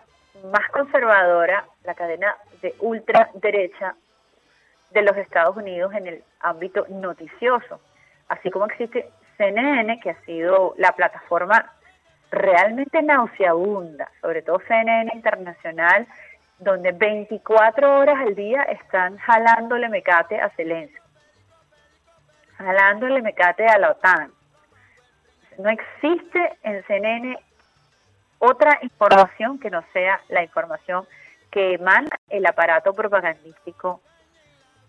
más 0.50 0.68
conservadora, 0.70 1.64
la 1.84 1.94
cadena 1.94 2.36
de 2.60 2.74
ultraderecha 2.80 3.94
de 4.90 5.02
los 5.02 5.16
Estados 5.16 5.56
Unidos 5.56 5.94
en 5.94 6.08
el 6.08 6.24
ámbito 6.40 6.84
noticioso. 6.88 7.80
Así 8.28 8.50
como 8.50 8.66
existe 8.66 9.10
CNN, 9.36 10.00
que 10.00 10.10
ha 10.10 10.20
sido 10.24 10.74
la 10.76 10.92
plataforma 10.92 11.72
realmente 12.32 13.00
nauseabunda, 13.02 14.10
sobre 14.20 14.42
todo 14.42 14.60
CNN 14.66 15.12
Internacional, 15.14 16.08
donde 16.62 16.92
24 16.92 17.98
horas 17.98 18.16
al 18.20 18.34
día 18.36 18.62
están 18.62 19.18
jalándole 19.18 19.88
mecate 19.88 20.40
a 20.40 20.48
Zelensky, 20.50 20.96
jalándole 22.56 23.20
mecate 23.20 23.66
a 23.66 23.78
la 23.78 23.90
OTAN. 23.90 24.32
No 25.58 25.68
existe 25.70 26.56
en 26.62 26.84
CNN 26.84 27.36
otra 28.38 28.78
información 28.82 29.58
que 29.58 29.70
no 29.70 29.82
sea 29.92 30.20
la 30.28 30.42
información 30.42 31.04
que 31.50 31.74
emana 31.74 32.10
el 32.28 32.46
aparato 32.46 32.94
propagandístico 32.94 34.00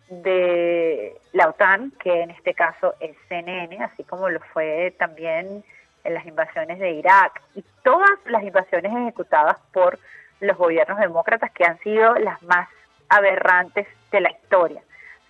de 0.10 1.20
la 1.34 1.50
OTAN, 1.50 1.92
que 2.00 2.22
en 2.22 2.30
este 2.30 2.54
caso 2.54 2.94
es 3.00 3.18
CNN, 3.30 3.84
así 3.84 4.04
como 4.04 4.30
lo 4.30 4.40
fue 4.54 4.94
también 5.00 5.64
en 6.04 6.14
las 6.14 6.26
invasiones 6.28 6.78
de 6.78 6.92
Irak 6.92 7.42
y 7.56 7.64
todas 7.84 8.12
las 8.26 8.44
invasiones 8.44 8.92
ejecutadas 8.92 9.58
por 9.72 9.98
los 10.44 10.58
gobiernos 10.58 11.00
demócratas 11.00 11.52
que 11.52 11.66
han 11.66 11.80
sido 11.80 12.16
las 12.16 12.42
más 12.44 12.70
aberrantes 13.10 13.88
de 14.12 14.22
la 14.22 14.32
historia, 14.32 14.82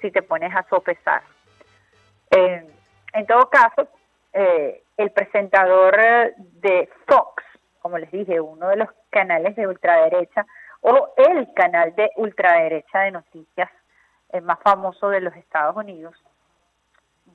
si 0.02 0.11
te 0.11 0.22
pones 0.22 0.56
a 0.56 0.64
sopesar. 0.69 1.22
Eh, 2.31 2.68
en 3.14 3.26
todo 3.27 3.49
caso, 3.49 3.88
eh, 4.34 4.84
el 4.98 5.11
presentador 5.11 5.95
de 6.38 6.90
Fox 7.07 7.44
como 7.84 7.98
les 7.98 8.10
dije, 8.11 8.40
uno 8.40 8.69
de 8.69 8.77
los 8.77 8.90
canales 9.10 9.57
de 9.57 9.68
ultraderecha 9.68 10.45
o 10.80 11.14
el 11.18 11.53
canal 11.53 11.94
de 11.95 12.10
ultraderecha 12.15 13.02
de 13.02 13.11
noticias 13.11 13.69
el 14.30 14.41
más 14.41 14.57
famoso 14.61 15.10
de 15.10 15.19
los 15.19 15.35
Estados 15.35 15.76
Unidos. 15.76 16.15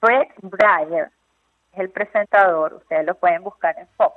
Brett 0.00 0.32
Breyer 0.40 1.10
es 1.74 1.78
el 1.78 1.90
presentador, 1.90 2.74
ustedes 2.74 3.04
lo 3.04 3.14
pueden 3.14 3.44
buscar 3.44 3.78
en 3.78 3.86
Fox. 3.88 4.16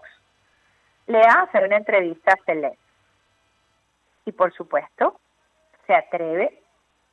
Le 1.07 1.19
hace 1.19 1.63
una 1.63 1.75
entrevista 1.75 2.31
a 2.31 2.43
Celeste. 2.45 2.80
Y 4.25 4.31
por 4.31 4.53
supuesto, 4.53 5.19
se 5.87 5.95
atreve. 5.95 6.61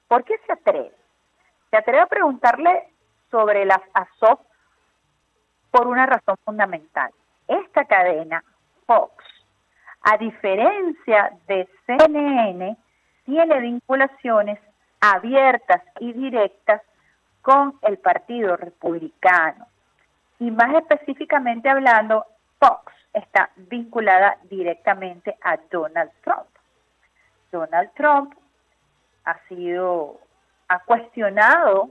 ¿Por 0.07 0.25
qué 0.25 0.39
se 0.47 0.53
atreve? 0.53 0.93
Se 1.71 1.77
atreve 1.77 2.01
a 2.01 2.07
preguntarle 2.07 2.89
sobre 3.31 3.65
las 3.65 3.81
Azov 3.93 4.41
por 5.71 5.87
una 5.87 6.07
razón 6.07 6.37
fundamental. 6.45 7.11
Esta 7.47 7.85
cadena 7.85 8.43
Fox, 8.87 9.25
a 10.03 10.17
diferencia 10.17 11.33
de 11.47 11.69
CNN, 11.87 12.77
tiene 13.25 13.61
vinculaciones 13.61 14.59
abiertas 15.01 15.83
y 16.01 16.13
directas 16.13 16.83
con 17.43 17.79
el 17.83 17.99
Partido 17.99 18.57
Republicano. 18.57 19.67
Y 20.39 20.51
más 20.51 20.75
específicamente 20.75 21.69
hablando, 21.69 22.27
Fox 22.59 22.93
está 23.13 23.51
vinculada 23.57 24.39
directamente 24.45 25.37
a 25.43 25.57
Donald 25.71 26.11
Trump. 26.23 26.49
Donald 27.51 27.91
Trump 27.95 28.35
ha 29.25 29.39
sido, 29.49 30.19
ha 30.69 30.79
cuestionado 30.81 31.91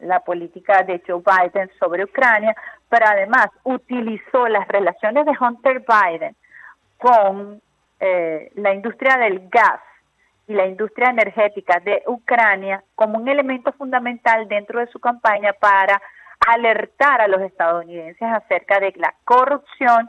la 0.00 0.20
política 0.20 0.82
de 0.82 1.02
Joe 1.06 1.22
Biden 1.22 1.70
sobre 1.78 2.04
Ucrania, 2.04 2.54
pero 2.88 3.06
además 3.06 3.48
utilizó 3.64 4.48
las 4.48 4.66
relaciones 4.68 5.26
de 5.26 5.32
Hunter 5.38 5.84
Biden 5.86 6.34
con 6.98 7.60
eh, 8.00 8.50
la 8.54 8.74
industria 8.74 9.16
del 9.18 9.48
gas 9.48 9.80
y 10.46 10.54
la 10.54 10.66
industria 10.66 11.10
energética 11.10 11.80
de 11.80 12.02
Ucrania 12.06 12.82
como 12.94 13.18
un 13.18 13.28
elemento 13.28 13.72
fundamental 13.72 14.48
dentro 14.48 14.80
de 14.80 14.86
su 14.88 14.98
campaña 14.98 15.52
para 15.52 16.00
alertar 16.46 17.20
a 17.20 17.28
los 17.28 17.42
estadounidenses 17.42 18.22
acerca 18.22 18.80
de 18.80 18.92
la 18.96 19.14
corrupción 19.24 20.08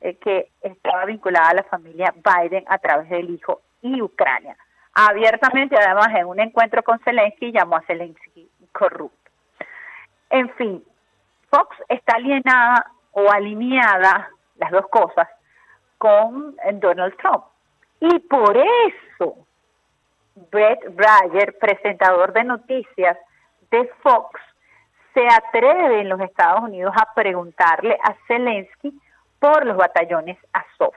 eh, 0.00 0.16
que 0.16 0.50
estaba 0.62 1.04
vinculada 1.04 1.50
a 1.50 1.54
la 1.54 1.62
familia 1.64 2.14
Biden 2.14 2.64
a 2.68 2.78
través 2.78 3.08
del 3.08 3.30
hijo 3.30 3.60
y 3.82 4.00
Ucrania. 4.00 4.56
Abiertamente, 4.94 5.76
además, 5.76 6.08
en 6.14 6.26
un 6.26 6.40
encuentro 6.40 6.82
con 6.82 6.98
Zelensky, 7.00 7.52
llamó 7.52 7.76
a 7.76 7.82
Zelensky 7.82 8.48
corrupto. 8.72 9.30
En 10.30 10.48
fin, 10.54 10.82
Fox 11.50 11.76
está 11.88 12.16
alienada 12.16 12.90
o 13.12 13.30
alineada, 13.30 14.30
las 14.56 14.70
dos 14.70 14.88
cosas, 14.88 15.28
con 15.98 16.56
Donald 16.74 17.16
Trump. 17.18 17.44
Y 18.00 18.18
por 18.20 18.56
eso 18.56 19.36
Brett 20.50 20.80
Breyer, 20.94 21.56
presentador 21.58 22.32
de 22.32 22.44
noticias 22.44 23.16
de 23.70 23.86
Fox, 24.02 24.40
se 25.14 25.26
atreve 25.26 26.00
en 26.00 26.08
los 26.08 26.20
Estados 26.20 26.62
Unidos 26.62 26.94
a 26.96 27.14
preguntarle 27.14 27.98
a 28.02 28.14
Zelensky 28.26 28.98
por 29.38 29.66
los 29.66 29.76
batallones 29.76 30.38
Azov, 30.52 30.94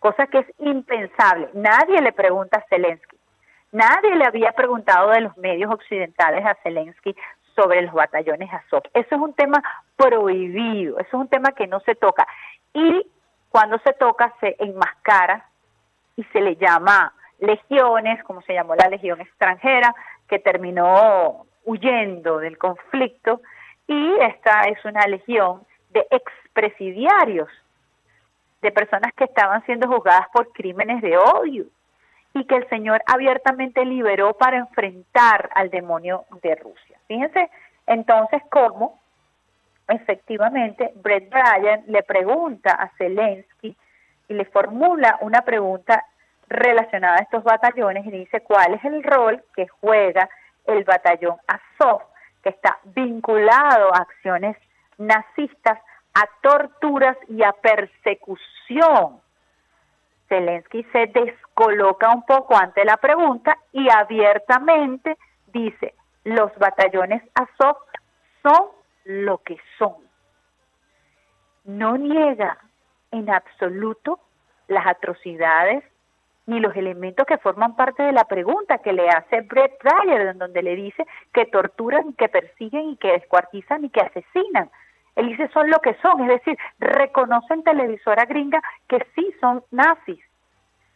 cosa 0.00 0.26
que 0.26 0.38
es 0.38 0.46
impensable. 0.58 1.48
Nadie 1.54 2.00
le 2.02 2.12
pregunta 2.12 2.58
a 2.58 2.66
Zelensky. 2.68 3.16
Nadie 3.70 4.16
le 4.16 4.24
había 4.24 4.50
preguntado 4.52 5.10
de 5.10 5.20
los 5.20 5.36
medios 5.36 5.72
occidentales 5.72 6.44
a 6.44 6.56
Zelensky 6.64 7.14
sobre 7.54 7.82
los 7.82 7.92
batallones 7.92 8.52
Azov. 8.52 8.82
Eso 8.94 9.14
es 9.14 9.20
un 9.20 9.34
tema 9.34 9.62
prohibido, 9.96 10.98
eso 10.98 11.08
es 11.08 11.14
un 11.14 11.28
tema 11.28 11.52
que 11.52 11.68
no 11.68 11.78
se 11.80 11.94
toca. 11.94 12.26
Y 12.72 13.06
cuando 13.50 13.78
se 13.78 13.92
toca 13.92 14.34
se 14.40 14.56
enmascara 14.58 15.46
y 16.16 16.24
se 16.24 16.40
le 16.40 16.56
llama 16.56 17.12
legiones, 17.38 18.22
como 18.24 18.42
se 18.42 18.54
llamó 18.54 18.74
la 18.74 18.88
legión 18.88 19.20
extranjera, 19.20 19.94
que 20.28 20.38
terminó 20.38 21.46
huyendo 21.64 22.38
del 22.38 22.58
conflicto, 22.58 23.40
y 23.86 24.14
esta 24.20 24.62
es 24.62 24.84
una 24.84 25.06
legión 25.06 25.62
de 25.90 26.06
expresidiarios, 26.10 27.48
de 28.62 28.72
personas 28.72 29.12
que 29.14 29.24
estaban 29.24 29.64
siendo 29.64 29.88
juzgadas 29.88 30.28
por 30.32 30.52
crímenes 30.52 31.00
de 31.02 31.16
odio 31.16 31.66
y 32.34 32.44
que 32.44 32.56
el 32.56 32.68
Señor 32.68 33.02
abiertamente 33.06 33.84
liberó 33.84 34.34
para 34.34 34.58
enfrentar 34.58 35.50
al 35.54 35.70
demonio 35.70 36.24
de 36.42 36.54
Rusia. 36.56 36.98
Fíjense 37.08 37.50
entonces 37.86 38.42
cómo 38.50 39.00
efectivamente 39.88 40.92
Brett 40.96 41.28
Bryan 41.28 41.82
le 41.86 42.02
pregunta 42.02 42.72
a 42.72 42.88
Zelensky 42.96 43.76
y 44.28 44.34
le 44.34 44.44
formula 44.44 45.18
una 45.22 45.42
pregunta 45.42 46.04
relacionada 46.48 47.16
a 47.16 47.22
estos 47.22 47.42
batallones 47.42 48.06
y 48.06 48.10
dice 48.10 48.42
cuál 48.42 48.74
es 48.74 48.84
el 48.84 49.02
rol 49.02 49.42
que 49.54 49.66
juega 49.66 50.28
el 50.66 50.84
batallón 50.84 51.36
Azov 51.46 52.02
que 52.42 52.50
está 52.50 52.78
vinculado 52.84 53.94
a 53.94 53.98
acciones 53.98 54.56
nazistas, 54.98 55.78
a 56.20 56.28
torturas 56.42 57.16
y 57.28 57.42
a 57.42 57.52
persecución. 57.52 59.20
Zelensky 60.28 60.84
se 60.92 61.06
descoloca 61.06 62.12
un 62.14 62.24
poco 62.26 62.56
ante 62.56 62.84
la 62.84 62.98
pregunta 62.98 63.56
y 63.72 63.88
abiertamente 63.90 65.16
dice, 65.46 65.94
los 66.24 66.54
batallones 66.58 67.22
Azov 67.34 67.78
son 68.42 68.66
lo 69.04 69.38
que 69.38 69.56
son. 69.78 69.94
No 71.64 71.96
niega 71.96 72.58
en 73.10 73.30
absoluto 73.30 74.20
las 74.68 74.86
atrocidades 74.86 75.82
ni 76.46 76.60
los 76.60 76.76
elementos 76.76 77.26
que 77.26 77.38
forman 77.38 77.76
parte 77.76 78.02
de 78.02 78.12
la 78.12 78.24
pregunta 78.24 78.78
que 78.78 78.92
le 78.92 79.08
hace 79.08 79.40
Brett 79.42 79.82
Dyer, 79.82 80.28
en 80.28 80.38
donde 80.38 80.62
le 80.62 80.76
dice 80.76 81.06
que 81.32 81.46
torturan, 81.46 82.12
que 82.14 82.28
persiguen 82.28 82.90
y 82.90 82.96
que 82.96 83.12
descuartizan 83.12 83.84
y 83.84 83.90
que 83.90 84.00
asesinan. 84.00 84.70
Él 85.16 85.28
dice 85.28 85.48
son 85.48 85.70
lo 85.70 85.78
que 85.80 85.94
son, 85.94 86.22
es 86.22 86.28
decir, 86.28 86.58
reconocen 86.78 87.62
televisora 87.62 88.24
gringa 88.24 88.62
que 88.88 89.04
sí 89.14 89.34
son 89.40 89.62
nazis 89.70 90.20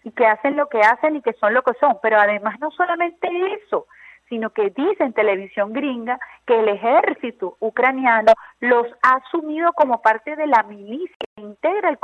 y 0.04 0.10
que 0.12 0.26
hacen 0.26 0.56
lo 0.56 0.68
que 0.68 0.80
hacen 0.80 1.16
y 1.16 1.22
que 1.22 1.32
son 1.34 1.54
lo 1.54 1.62
que 1.62 1.74
son, 1.74 1.98
pero 2.02 2.18
además 2.18 2.58
no 2.60 2.70
solamente 2.70 3.28
eso, 3.64 3.86
sino 4.28 4.50
que 4.50 4.70
dice 4.70 5.04
en 5.04 5.12
televisión 5.12 5.72
gringa 5.72 6.18
que 6.46 6.58
el 6.58 6.68
ejército 6.68 7.56
ucraniano 7.60 8.32
los 8.60 8.86
ha 9.02 9.16
asumido 9.16 9.72
como 9.72 10.00
parte 10.00 10.36
de 10.36 10.46
la 10.46 10.62
milicia, 10.62 11.16
que 11.36 11.42
integra 11.42 11.88
el, 11.88 11.98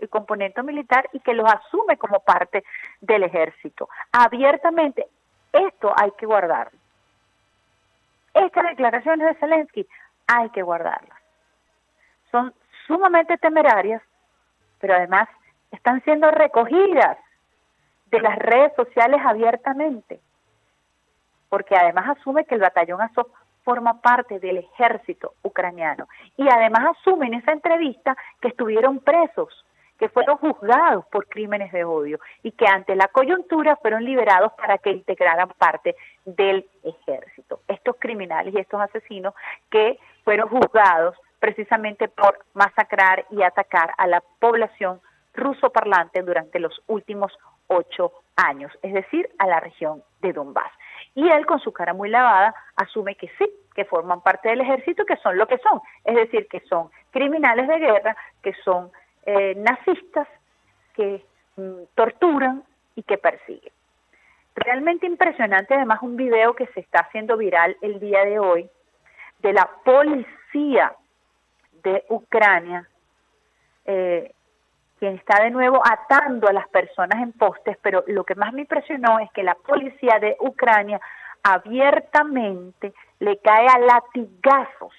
el 0.00 0.08
componente 0.08 0.62
militar 0.62 1.08
y 1.12 1.20
que 1.20 1.34
los 1.34 1.50
asume 1.52 1.96
como 1.96 2.20
parte 2.20 2.64
del 3.00 3.24
ejército. 3.24 3.88
Abiertamente, 4.12 5.06
esto 5.52 5.92
hay 5.96 6.10
que 6.12 6.26
guardarlo. 6.26 6.78
Estas 8.34 8.64
declaraciones 8.64 9.26
de 9.26 9.34
Zelensky 9.34 9.86
hay 10.26 10.48
que 10.50 10.62
guardarlas. 10.62 11.21
Son 12.32 12.52
sumamente 12.88 13.38
temerarias, 13.38 14.02
pero 14.80 14.94
además 14.94 15.28
están 15.70 16.02
siendo 16.02 16.28
recogidas 16.32 17.16
de 18.06 18.20
las 18.20 18.36
redes 18.38 18.72
sociales 18.74 19.20
abiertamente 19.24 20.20
porque 21.52 21.76
además 21.76 22.16
asume 22.16 22.46
que 22.46 22.54
el 22.54 22.62
batallón 22.62 23.02
Azov 23.02 23.26
forma 23.62 24.00
parte 24.00 24.38
del 24.40 24.56
ejército 24.56 25.34
ucraniano 25.42 26.08
y 26.38 26.48
además 26.48 26.96
asume 26.96 27.26
en 27.26 27.34
esa 27.34 27.52
entrevista 27.52 28.16
que 28.40 28.48
estuvieron 28.48 29.00
presos, 29.00 29.62
que 29.98 30.08
fueron 30.08 30.38
juzgados 30.38 31.04
por 31.12 31.28
crímenes 31.28 31.70
de 31.70 31.84
odio 31.84 32.18
y 32.42 32.52
que 32.52 32.66
ante 32.66 32.96
la 32.96 33.06
coyuntura 33.08 33.76
fueron 33.76 34.02
liberados 34.02 34.54
para 34.54 34.78
que 34.78 34.92
integraran 34.92 35.50
parte 35.58 35.94
del 36.24 36.66
ejército. 36.84 37.60
Estos 37.68 37.96
criminales 37.98 38.54
y 38.54 38.58
estos 38.58 38.80
asesinos 38.80 39.34
que 39.70 39.98
fueron 40.24 40.48
juzgados 40.48 41.14
precisamente 41.42 42.06
por 42.06 42.38
masacrar 42.54 43.26
y 43.30 43.42
atacar 43.42 43.92
a 43.98 44.06
la 44.06 44.22
población 44.38 45.00
ruso 45.34 45.70
parlante 45.70 46.22
durante 46.22 46.60
los 46.60 46.80
últimos 46.86 47.36
ocho 47.66 48.12
años, 48.36 48.70
es 48.80 48.94
decir, 48.94 49.28
a 49.40 49.48
la 49.48 49.58
región 49.58 50.04
de 50.20 50.32
Donbass. 50.32 50.70
Y 51.16 51.28
él, 51.28 51.44
con 51.44 51.58
su 51.58 51.72
cara 51.72 51.94
muy 51.94 52.10
lavada, 52.10 52.54
asume 52.76 53.16
que 53.16 53.28
sí, 53.38 53.50
que 53.74 53.84
forman 53.84 54.20
parte 54.20 54.50
del 54.50 54.60
ejército, 54.60 55.04
que 55.04 55.16
son 55.16 55.36
lo 55.36 55.48
que 55.48 55.58
son, 55.58 55.80
es 56.04 56.14
decir, 56.14 56.46
que 56.46 56.60
son 56.60 56.90
criminales 57.10 57.66
de 57.66 57.78
guerra, 57.80 58.16
que 58.40 58.54
son 58.64 58.92
eh, 59.26 59.54
nazistas, 59.56 60.28
que 60.94 61.24
mm, 61.56 61.86
torturan 61.96 62.62
y 62.94 63.02
que 63.02 63.18
persiguen. 63.18 63.72
Realmente 64.54 65.06
impresionante 65.06 65.74
además 65.74 66.02
un 66.02 66.16
video 66.16 66.54
que 66.54 66.68
se 66.68 66.78
está 66.78 67.00
haciendo 67.00 67.36
viral 67.36 67.76
el 67.80 67.98
día 67.98 68.24
de 68.24 68.38
hoy 68.38 68.70
de 69.40 69.52
la 69.52 69.68
policía 69.84 70.94
de 71.82 72.04
Ucrania, 72.08 72.88
eh, 73.84 74.32
quien 74.98 75.14
está 75.14 75.42
de 75.42 75.50
nuevo 75.50 75.82
atando 75.84 76.48
a 76.48 76.52
las 76.52 76.68
personas 76.68 77.20
en 77.22 77.32
postes, 77.32 77.76
pero 77.82 78.04
lo 78.06 78.24
que 78.24 78.34
más 78.36 78.52
me 78.52 78.62
impresionó 78.62 79.18
es 79.18 79.30
que 79.32 79.42
la 79.42 79.54
policía 79.54 80.18
de 80.20 80.36
Ucrania 80.40 81.00
abiertamente 81.42 82.92
le 83.18 83.38
cae 83.38 83.66
a 83.66 83.78
latigazos 83.78 84.94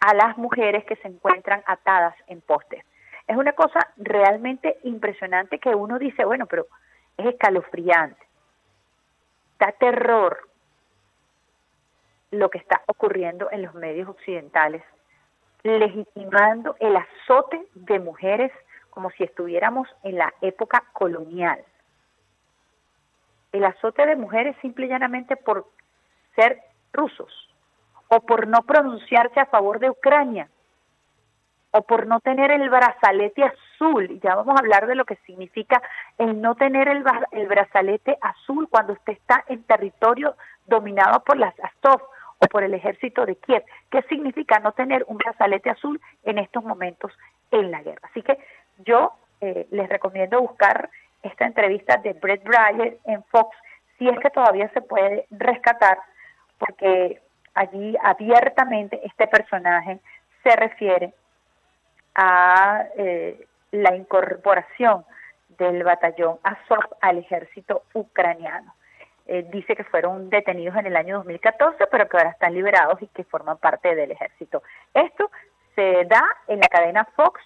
a 0.00 0.14
las 0.14 0.36
mujeres 0.36 0.84
que 0.84 0.96
se 0.96 1.08
encuentran 1.08 1.62
atadas 1.66 2.14
en 2.26 2.40
postes. 2.42 2.84
Es 3.26 3.36
una 3.36 3.52
cosa 3.52 3.80
realmente 3.96 4.78
impresionante 4.84 5.58
que 5.58 5.74
uno 5.74 5.98
dice, 5.98 6.24
bueno, 6.24 6.46
pero 6.46 6.66
es 7.16 7.26
escalofriante. 7.26 8.22
Da 9.58 9.72
terror 9.72 10.48
lo 12.30 12.50
que 12.50 12.58
está 12.58 12.82
ocurriendo 12.86 13.50
en 13.50 13.62
los 13.62 13.74
medios 13.74 14.08
occidentales, 14.08 14.82
legitimando 15.64 16.76
el 16.78 16.96
azote 16.96 17.66
de 17.74 17.98
mujeres 17.98 18.52
como 18.90 19.10
si 19.10 19.24
estuviéramos 19.24 19.88
en 20.02 20.18
la 20.18 20.32
época 20.40 20.84
colonial. 20.92 21.58
El 23.50 23.64
azote 23.64 24.06
de 24.06 24.14
mujeres 24.14 24.56
simple 24.60 24.86
y 24.86 24.90
llanamente 24.90 25.36
por 25.36 25.66
ser 26.36 26.60
rusos 26.92 27.32
o 28.08 28.20
por 28.20 28.46
no 28.46 28.62
pronunciarse 28.62 29.40
a 29.40 29.46
favor 29.46 29.80
de 29.80 29.90
Ucrania 29.90 30.48
o 31.70 31.82
por 31.82 32.06
no 32.06 32.20
tener 32.20 32.52
el 32.52 32.68
brazalete 32.70 33.42
azul. 33.42 34.10
Y 34.10 34.20
ya 34.20 34.36
vamos 34.36 34.54
a 34.54 34.60
hablar 34.60 34.86
de 34.86 34.94
lo 34.94 35.04
que 35.04 35.16
significa 35.26 35.82
el 36.18 36.40
no 36.40 36.54
tener 36.54 36.88
el, 36.88 37.04
el 37.32 37.48
brazalete 37.48 38.16
azul 38.20 38.68
cuando 38.68 38.92
usted 38.92 39.14
está 39.14 39.44
en 39.48 39.62
territorio 39.64 40.36
dominado 40.66 41.20
por 41.24 41.36
las 41.36 41.54
Azov 41.58 42.00
o 42.38 42.46
por 42.46 42.62
el 42.62 42.74
ejército 42.74 43.26
de 43.26 43.36
Kiev. 43.36 43.64
¿Qué 43.90 44.02
significa 44.02 44.58
no 44.58 44.72
tener 44.72 45.04
un 45.08 45.16
brazalete 45.16 45.70
azul 45.70 46.00
en 46.24 46.38
estos 46.38 46.64
momentos 46.64 47.12
en 47.50 47.70
la 47.70 47.82
guerra? 47.82 48.08
Así 48.10 48.22
que 48.22 48.38
yo 48.78 49.12
eh, 49.40 49.66
les 49.70 49.88
recomiendo 49.88 50.40
buscar 50.40 50.90
esta 51.22 51.46
entrevista 51.46 51.96
de 51.98 52.12
Brett 52.14 52.44
Breyer 52.44 52.98
en 53.04 53.22
Fox, 53.24 53.56
si 53.98 54.08
es 54.08 54.18
que 54.18 54.30
todavía 54.30 54.68
se 54.70 54.82
puede 54.82 55.26
rescatar, 55.30 55.98
porque 56.58 57.20
allí 57.54 57.96
abiertamente 58.02 59.00
este 59.04 59.26
personaje 59.26 60.00
se 60.42 60.56
refiere 60.56 61.14
a 62.14 62.84
eh, 62.96 63.46
la 63.70 63.96
incorporación 63.96 65.04
del 65.58 65.82
batallón 65.82 66.38
Azov 66.42 66.96
al 67.00 67.18
ejército 67.18 67.82
ucraniano. 67.94 68.74
Eh, 69.26 69.46
dice 69.50 69.74
que 69.74 69.84
fueron 69.84 70.28
detenidos 70.28 70.76
en 70.76 70.86
el 70.86 70.96
año 70.96 71.16
2014, 71.16 71.86
pero 71.90 72.08
que 72.08 72.16
ahora 72.16 72.30
están 72.30 72.54
liberados 72.54 73.00
y 73.02 73.06
que 73.08 73.24
forman 73.24 73.58
parte 73.58 73.94
del 73.94 74.10
ejército. 74.10 74.62
Esto 74.92 75.30
se 75.74 76.04
da 76.04 76.22
en 76.46 76.60
la 76.60 76.68
cadena 76.68 77.04
Fox 77.16 77.40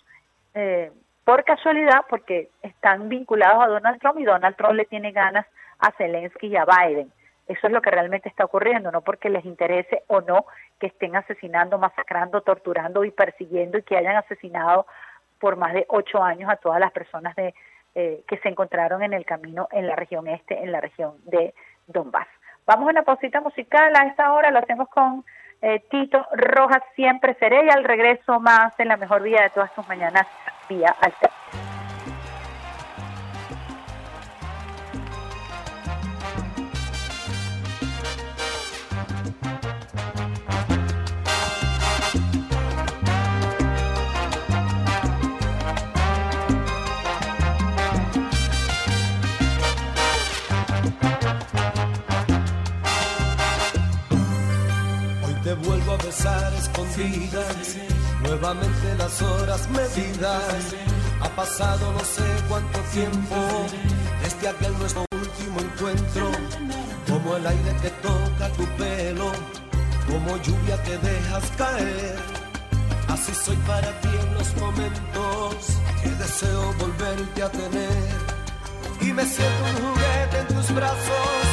por 1.25 1.45
casualidad 1.45 2.07
porque 2.09 2.49
están 2.63 3.09
vinculados 3.09 3.63
a 3.63 3.69
Donald 3.69 4.01
Trump 4.01 4.19
y 4.19 4.25
Donald 4.25 4.57
Trump 4.57 4.73
le 4.73 4.87
tiene 4.87 5.13
ganas 5.13 5.47
a 5.79 5.93
Zelensky 5.93 6.49
y 6.49 6.57
a 6.57 6.65
Biden. 6.65 7.13
Eso 7.47 7.67
es 7.67 7.73
lo 7.73 7.81
que 7.81 7.91
realmente 7.91 8.29
está 8.29 8.45
ocurriendo, 8.45 8.91
no 8.91 9.01
porque 9.01 9.31
les 9.31 9.45
interese 9.45 10.03
o 10.07 10.21
no 10.21 10.45
que 10.79 10.87
estén 10.89 11.17
asesinando, 11.17 11.79
masacrando, 11.79 12.43
torturando 12.43 13.05
y 13.05 13.11
persiguiendo 13.11 13.79
y 13.79 13.83
que 13.83 13.97
hayan 13.97 14.17
asesinado 14.17 14.87
por 15.39 15.57
más 15.57 15.73
de 15.73 15.87
ocho 15.89 16.23
años 16.23 16.51
a 16.51 16.57
todas 16.57 16.81
las 16.81 16.93
personas 16.93 17.37
de, 17.37 17.55
eh, 18.01 18.23
que 18.29 18.39
se 18.39 18.49
encontraron 18.49 19.03
en 19.03 19.13
el 19.13 19.25
camino 19.25 19.67
en 19.73 19.89
la 19.89 19.97
región 19.97 20.29
este, 20.29 20.63
en 20.63 20.71
la 20.71 20.81
región 20.81 21.15
de 21.25 21.53
Donbass. 21.89 22.29
Vamos 22.65 22.87
a 22.87 22.91
una 22.93 23.03
pausita 23.03 23.41
musical 23.41 23.93
a 23.97 24.07
esta 24.07 24.33
hora, 24.33 24.53
lo 24.53 24.61
hacemos 24.61 24.89
con 24.89 25.25
eh, 25.63 25.83
Tito 25.91 26.25
Rojas, 26.31 26.85
siempre 26.95 27.35
seré 27.41 27.65
y 27.65 27.71
al 27.71 27.83
regreso 27.83 28.39
más 28.39 28.79
en 28.79 28.87
la 28.87 28.97
mejor 28.97 29.25
vida 29.25 29.43
de 29.43 29.51
todas 29.51 29.75
tus 29.75 29.89
mañanas 29.89 30.29
vía 30.69 30.95
alta. 31.01 31.68
Te 55.49 55.55
vuelvo 55.55 55.93
a 55.93 55.97
besar 55.97 56.53
escondidas 56.53 57.77
Nuevamente 58.23 58.95
las 58.99 59.23
horas 59.23 59.67
medidas. 59.71 60.75
Ha 61.21 61.29
pasado 61.31 61.93
no 61.93 62.01
sé 62.01 62.27
cuánto 62.49 62.79
tiempo 62.93 63.37
desde 64.23 64.49
aquel 64.49 64.77
nuestro 64.79 65.05
último 65.13 65.61
encuentro. 65.61 66.31
Como 67.09 67.37
el 67.37 67.47
aire 67.47 67.77
que 67.81 67.91
toca 68.07 68.49
tu 68.57 68.65
pelo, 68.77 69.31
como 70.09 70.37
lluvia 70.43 70.83
que 70.83 70.99
dejas 70.99 71.45
caer. 71.57 72.17
Así 73.09 73.33
soy 73.35 73.57
para 73.69 73.91
ti 74.01 74.11
en 74.21 74.35
los 74.35 74.55
momentos 74.57 75.55
que 76.03 76.11
deseo 76.11 76.75
volverte 76.75 77.43
a 77.43 77.51
tener. 77.51 78.09
Y 79.01 79.13
me 79.13 79.25
siento 79.25 79.65
un 79.71 79.77
juguete 79.87 80.39
en 80.41 80.47
tus 80.49 80.75
brazos 80.75 81.45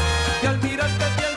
y 0.43 0.45
al 0.47 0.57
mirarte 0.63 1.34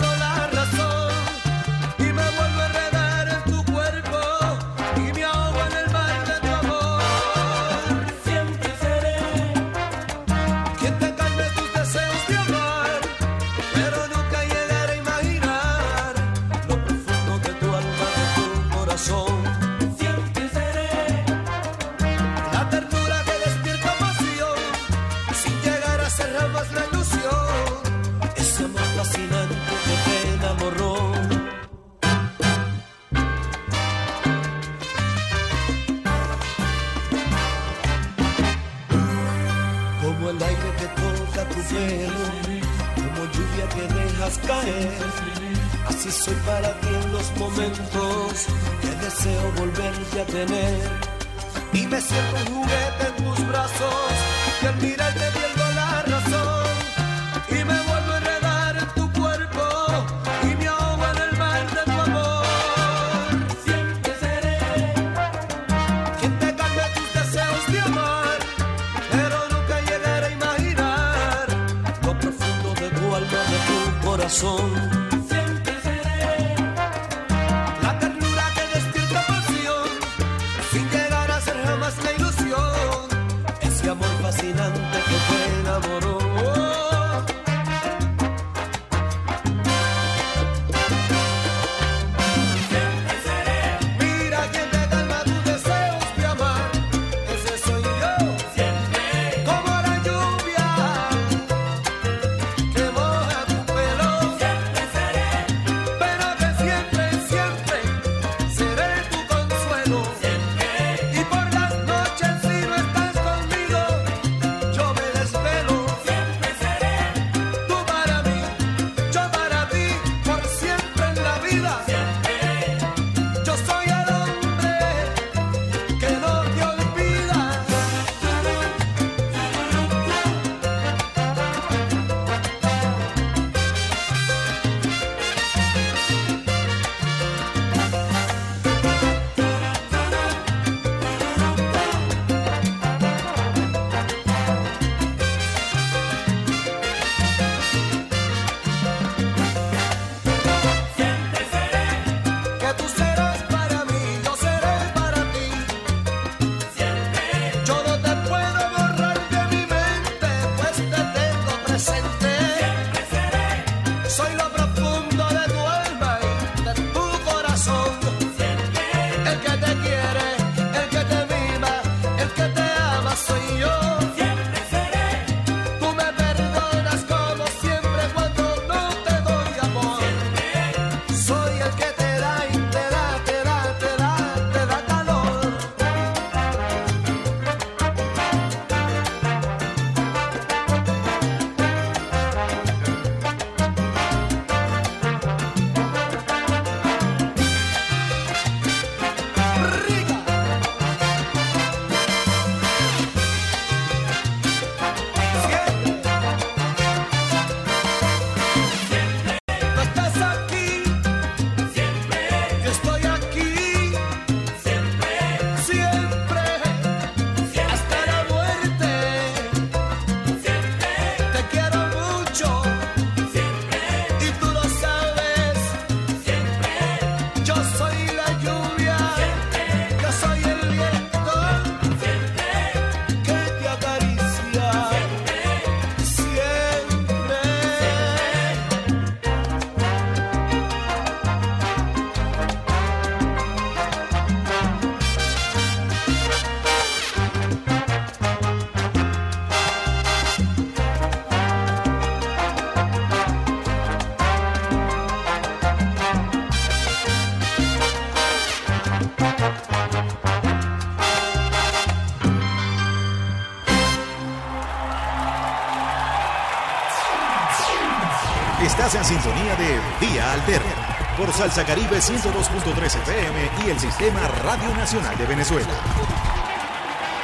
Salsa 271.39 271.65
Caribe 271.65 271.99
102.3 271.99 272.85
FM 272.85 273.51
y 273.65 273.71
el 273.71 273.79
Sistema 273.79 274.19
Radio 274.43 274.75
Nacional 274.75 275.17
de 275.17 275.25
Venezuela. 275.25 275.69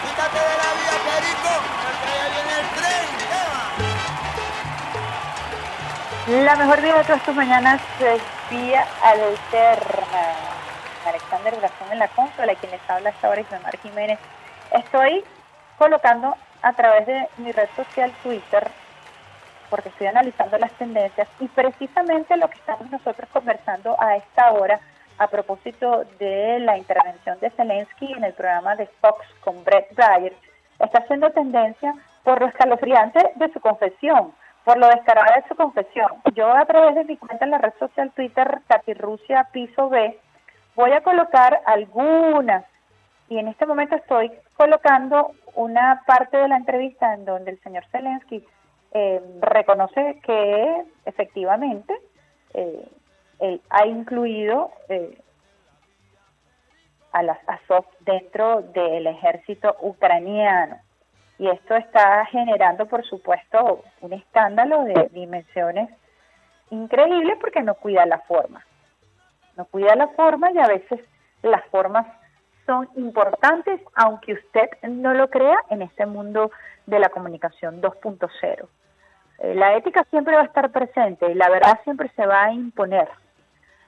Quítate 0.04 0.38
de 0.38 0.56
la 0.56 0.70
vida, 0.78 0.94
Perico. 1.10 1.50
La 6.44 6.54
mejor 6.54 6.80
vida 6.80 6.98
de 6.98 7.04
todas 7.06 7.24
tus 7.24 7.34
mañanas 7.34 7.80
se 7.98 8.14
espía 8.14 8.86
al 9.02 9.20
alterna. 9.20 10.36
Alexander 11.08 11.56
Brazón 11.56 11.90
en 11.90 11.98
la 11.98 12.06
consola, 12.06 12.54
quien 12.54 12.70
les 12.70 12.88
habla 12.88 13.10
hasta 13.10 13.26
ahora 13.26 13.40
es 13.40 13.50
Mar 13.50 13.76
Jiménez. 13.82 14.20
Estoy 14.70 15.24
colocando 15.76 16.36
a 16.62 16.72
través 16.74 17.04
de 17.08 17.28
mi 17.38 17.50
red 17.50 17.68
social 17.74 18.12
Twitter 18.22 18.70
porque 19.70 19.88
estoy 19.88 20.06
analizando 20.06 20.58
las 20.58 20.72
tendencias 20.72 21.28
y 21.40 21.48
precisamente 21.48 22.36
lo 22.36 22.48
que 22.48 22.58
estamos 22.58 22.90
nosotros 22.90 23.28
conversando 23.32 23.96
a 24.00 24.16
esta 24.16 24.52
hora 24.52 24.80
a 25.18 25.28
propósito 25.28 26.04
de 26.18 26.58
la 26.60 26.76
intervención 26.76 27.38
de 27.40 27.50
Zelensky 27.50 28.12
en 28.12 28.24
el 28.24 28.32
programa 28.32 28.76
de 28.76 28.86
Fox 29.00 29.24
con 29.40 29.62
Brett 29.64 29.94
Breyer, 29.94 30.34
está 30.78 30.98
haciendo 30.98 31.30
tendencia 31.30 31.94
por 32.24 32.40
lo 32.40 32.48
escalofriante 32.48 33.32
de 33.36 33.52
su 33.52 33.60
confesión, 33.60 34.32
por 34.64 34.78
lo 34.78 34.88
descarada 34.88 35.36
de 35.36 35.48
su 35.48 35.54
confesión. 35.54 36.08
Yo 36.34 36.50
a 36.50 36.64
través 36.64 36.94
de 36.94 37.04
mi 37.04 37.16
cuenta 37.16 37.44
en 37.44 37.52
la 37.52 37.58
red 37.58 37.74
social 37.78 38.10
Twitter, 38.12 38.60
Tapirrusia 38.66 39.48
Piso 39.52 39.88
B, 39.88 40.18
voy 40.74 40.92
a 40.92 41.02
colocar 41.02 41.60
algunas, 41.66 42.64
y 43.28 43.38
en 43.38 43.48
este 43.48 43.66
momento 43.66 43.94
estoy 43.94 44.32
colocando 44.56 45.32
una 45.54 46.02
parte 46.06 46.36
de 46.36 46.48
la 46.48 46.56
entrevista 46.56 47.14
en 47.14 47.24
donde 47.24 47.52
el 47.52 47.62
señor 47.62 47.84
Zelensky 47.92 48.44
eh, 48.94 49.20
reconoce 49.40 50.20
que 50.24 50.84
efectivamente 51.04 51.92
eh, 52.54 52.88
él 53.40 53.60
ha 53.68 53.86
incluido 53.86 54.70
eh, 54.88 55.18
a 57.10 57.24
las 57.24 57.38
Azov 57.48 57.86
dentro 58.00 58.62
del 58.62 59.08
ejército 59.08 59.76
ucraniano. 59.80 60.78
Y 61.40 61.48
esto 61.48 61.74
está 61.74 62.24
generando, 62.26 62.86
por 62.86 63.04
supuesto, 63.04 63.82
un 64.00 64.12
escándalo 64.12 64.84
de 64.84 65.08
dimensiones 65.12 65.90
increíbles 66.70 67.36
porque 67.40 67.62
no 67.62 67.74
cuida 67.74 68.06
la 68.06 68.20
forma. 68.20 68.64
No 69.56 69.64
cuida 69.64 69.96
la 69.96 70.08
forma 70.08 70.52
y 70.52 70.58
a 70.58 70.68
veces 70.68 71.00
las 71.42 71.64
formas 71.66 72.06
son 72.64 72.88
importantes, 72.94 73.80
aunque 73.94 74.34
usted 74.34 74.70
no 74.82 75.14
lo 75.14 75.28
crea, 75.28 75.58
en 75.70 75.82
este 75.82 76.06
mundo 76.06 76.52
de 76.86 77.00
la 77.00 77.08
comunicación 77.08 77.82
2.0. 77.82 78.68
Eh, 79.38 79.54
la 79.54 79.76
ética 79.76 80.04
siempre 80.10 80.34
va 80.34 80.42
a 80.42 80.46
estar 80.46 80.70
presente 80.70 81.30
y 81.30 81.34
la 81.34 81.48
verdad 81.48 81.80
siempre 81.84 82.10
se 82.14 82.26
va 82.26 82.44
a 82.44 82.52
imponer, 82.52 83.08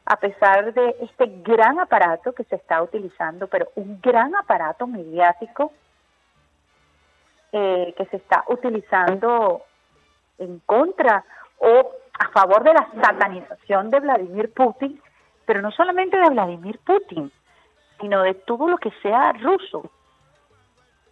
a 0.05 0.16
pesar 0.16 0.73
de 0.73 0.97
este 1.01 1.27
gran 1.43 1.78
aparato 1.78 2.32
que 2.32 2.44
se 2.44 2.56
está 2.56 2.82
utilizando, 2.82 3.47
pero 3.47 3.68
un 3.77 4.01
gran 4.01 4.35
aparato 4.35 4.86
mediático 4.86 5.73
eh, 7.52 7.94
que 7.97 8.06
se 8.06 8.16
está 8.16 8.44
utilizando 8.48 9.62
en 10.39 10.59
contra 10.60 11.24
o 11.59 11.93
a 12.18 12.28
favor 12.31 12.64
de 12.64 12.73
la 12.73 12.89
satanización 13.01 13.90
de 13.90 14.01
Vladimir 14.01 14.52
Putin, 14.52 15.01
pero 15.44 15.62
no 15.62 15.70
solamente 15.70 16.18
de 16.18 16.31
Vladimir 16.31 16.78
Putin, 16.85 17.31
sino 18.01 18.23
de 18.23 18.35
todo 18.35 18.68
lo 18.68 18.78
que 18.78 18.90
sea 19.02 19.32
ruso, 19.32 19.90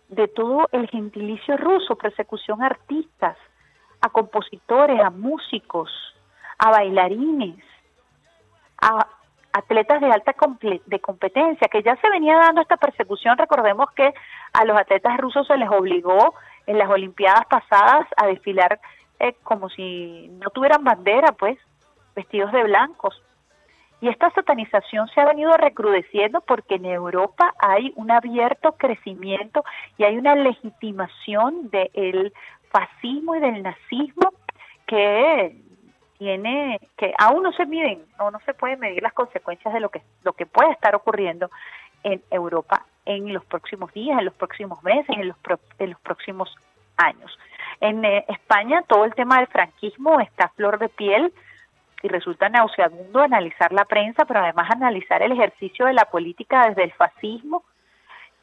de 0.08 0.28
todo 0.28 0.68
el 0.72 0.88
gentilicio 0.88 1.56
ruso, 1.56 1.96
persecución 1.96 2.62
artistas, 2.62 3.36
a 4.04 4.10
compositores, 4.10 5.00
a 5.00 5.08
músicos, 5.08 5.90
a 6.58 6.70
bailarines, 6.70 7.56
a 8.82 9.06
atletas 9.50 10.00
de 10.02 10.12
alta 10.12 10.34
de 10.60 11.00
competencia, 11.00 11.68
que 11.68 11.82
ya 11.82 11.96
se 11.96 12.10
venía 12.10 12.36
dando 12.36 12.60
esta 12.60 12.76
persecución. 12.76 13.38
Recordemos 13.38 13.90
que 13.92 14.12
a 14.52 14.64
los 14.66 14.76
atletas 14.76 15.16
rusos 15.16 15.46
se 15.46 15.56
les 15.56 15.70
obligó 15.70 16.34
en 16.66 16.76
las 16.76 16.90
Olimpiadas 16.90 17.46
pasadas 17.46 18.06
a 18.18 18.26
desfilar 18.26 18.78
eh, 19.20 19.34
como 19.42 19.70
si 19.70 20.28
no 20.42 20.50
tuvieran 20.50 20.84
bandera, 20.84 21.32
pues, 21.32 21.56
vestidos 22.14 22.52
de 22.52 22.64
blancos. 22.64 23.22
Y 24.02 24.08
esta 24.08 24.30
satanización 24.32 25.08
se 25.08 25.20
ha 25.22 25.24
venido 25.24 25.56
recrudeciendo 25.56 26.42
porque 26.42 26.74
en 26.74 26.84
Europa 26.84 27.54
hay 27.58 27.94
un 27.96 28.10
abierto 28.10 28.72
crecimiento 28.72 29.64
y 29.96 30.04
hay 30.04 30.18
una 30.18 30.34
legitimación 30.34 31.70
del 31.70 32.34
fascismo 32.74 33.36
y 33.36 33.40
del 33.40 33.62
nazismo 33.62 34.32
que 34.84 35.56
tiene 36.18 36.80
que 36.96 37.14
aún 37.18 37.44
no 37.44 37.52
se 37.52 37.66
miden 37.66 38.04
o 38.18 38.30
no 38.32 38.40
se 38.40 38.54
pueden 38.54 38.80
medir 38.80 39.02
las 39.02 39.12
consecuencias 39.12 39.72
de 39.72 39.80
lo 39.80 39.90
que 39.90 40.02
lo 40.24 40.32
que 40.32 40.46
puede 40.46 40.72
estar 40.72 40.94
ocurriendo 40.94 41.50
en 42.02 42.20
Europa 42.30 42.84
en 43.06 43.32
los 43.32 43.44
próximos 43.44 43.92
días, 43.92 44.18
en 44.18 44.24
los 44.24 44.34
próximos 44.34 44.82
meses, 44.82 45.16
en 45.16 45.28
los 45.28 45.36
en 45.78 45.90
los 45.90 46.00
próximos 46.00 46.54
años. 46.96 47.38
En 47.80 48.04
eh, 48.04 48.24
España 48.28 48.82
todo 48.88 49.04
el 49.04 49.14
tema 49.14 49.38
del 49.38 49.46
franquismo 49.46 50.18
está 50.20 50.46
a 50.46 50.48
flor 50.50 50.78
de 50.78 50.88
piel 50.88 51.32
y 52.02 52.08
resulta 52.08 52.48
nauseabundo 52.48 53.20
analizar 53.20 53.72
la 53.72 53.84
prensa, 53.84 54.24
pero 54.24 54.40
además 54.40 54.68
analizar 54.70 55.22
el 55.22 55.32
ejercicio 55.32 55.86
de 55.86 55.94
la 55.94 56.06
política 56.06 56.68
desde 56.68 56.84
el 56.84 56.92
fascismo. 56.92 57.62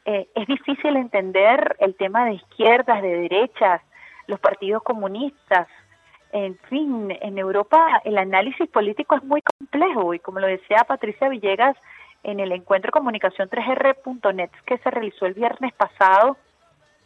Eh, 0.04 0.26
es 0.34 0.46
difícil 0.46 0.96
entender 0.96 1.76
el 1.78 1.94
tema 1.94 2.24
de 2.24 2.34
izquierdas, 2.34 3.02
de 3.02 3.20
derechas, 3.28 3.82
los 4.26 4.40
partidos 4.40 4.82
comunistas, 4.82 5.68
en 6.32 6.56
fin, 6.68 7.16
en 7.20 7.38
Europa 7.38 8.00
el 8.04 8.16
análisis 8.16 8.68
político 8.68 9.16
es 9.16 9.24
muy 9.24 9.42
complejo 9.42 10.14
y 10.14 10.18
como 10.18 10.40
lo 10.40 10.46
decía 10.46 10.84
Patricia 10.86 11.28
Villegas 11.28 11.76
en 12.22 12.40
el 12.40 12.52
encuentro 12.52 12.90
comunicación 12.90 13.50
3R.net 13.50 14.50
que 14.64 14.78
se 14.78 14.90
realizó 14.90 15.26
el 15.26 15.34
viernes 15.34 15.74
pasado 15.74 16.38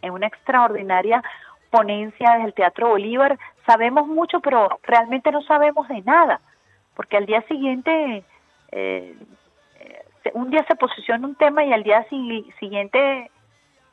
en 0.02 0.12
una 0.12 0.28
extraordinaria 0.28 1.22
ponencia 1.70 2.32
desde 2.32 2.46
el 2.46 2.54
Teatro 2.54 2.88
Bolívar, 2.88 3.38
sabemos 3.66 4.06
mucho, 4.06 4.40
pero 4.40 4.78
realmente 4.82 5.32
no 5.32 5.42
sabemos 5.42 5.88
de 5.88 6.02
nada, 6.02 6.40
porque 6.94 7.16
al 7.16 7.26
día 7.26 7.42
siguiente, 7.42 8.24
eh, 8.72 9.16
un 10.34 10.50
día 10.50 10.64
se 10.68 10.76
posiciona 10.76 11.26
un 11.26 11.34
tema 11.34 11.64
y 11.64 11.72
al 11.72 11.82
día 11.82 12.06
siguiente 12.58 13.30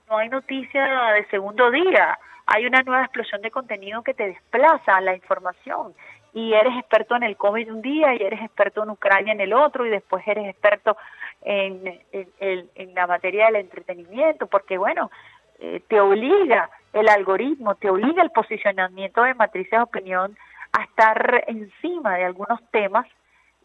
no 0.09 0.17
hay 0.17 0.29
noticia 0.29 1.13
de 1.13 1.25
segundo 1.25 1.71
día 1.71 2.17
hay 2.45 2.65
una 2.65 2.81
nueva 2.81 3.03
explosión 3.03 3.41
de 3.41 3.51
contenido 3.51 4.01
que 4.03 4.13
te 4.13 4.27
desplaza 4.27 5.01
la 5.01 5.15
información. 5.15 5.93
Y 6.33 6.53
eres 6.53 6.75
experto 6.77 7.15
en 7.15 7.23
el 7.23 7.37
COVID 7.37 7.71
un 7.71 7.81
día 7.81 8.13
y 8.15 8.23
eres 8.23 8.41
experto 8.41 8.83
en 8.83 8.89
Ucrania 8.89 9.33
en 9.33 9.41
el 9.41 9.53
otro 9.53 9.85
y 9.85 9.89
después 9.89 10.27
eres 10.27 10.49
experto 10.49 10.97
en, 11.41 11.99
en, 12.11 12.95
la 12.95 13.05
materia 13.05 13.45
del 13.45 13.57
entretenimiento, 13.57 14.47
porque 14.47 14.77
bueno, 14.77 15.11
eh, 15.59 15.81
te 15.87 15.99
obliga 15.99 16.69
el 16.91 17.07
algoritmo, 17.07 17.75
te 17.75 17.89
obliga 17.89 18.23
el 18.23 18.31
posicionamiento 18.31 19.21
de 19.23 19.35
matrices 19.35 19.71
de 19.71 19.83
opinión 19.83 20.35
a 20.71 20.83
estar 20.83 21.43
encima 21.47 22.15
de 22.15 22.25
algunos 22.25 22.59
temas 22.71 23.05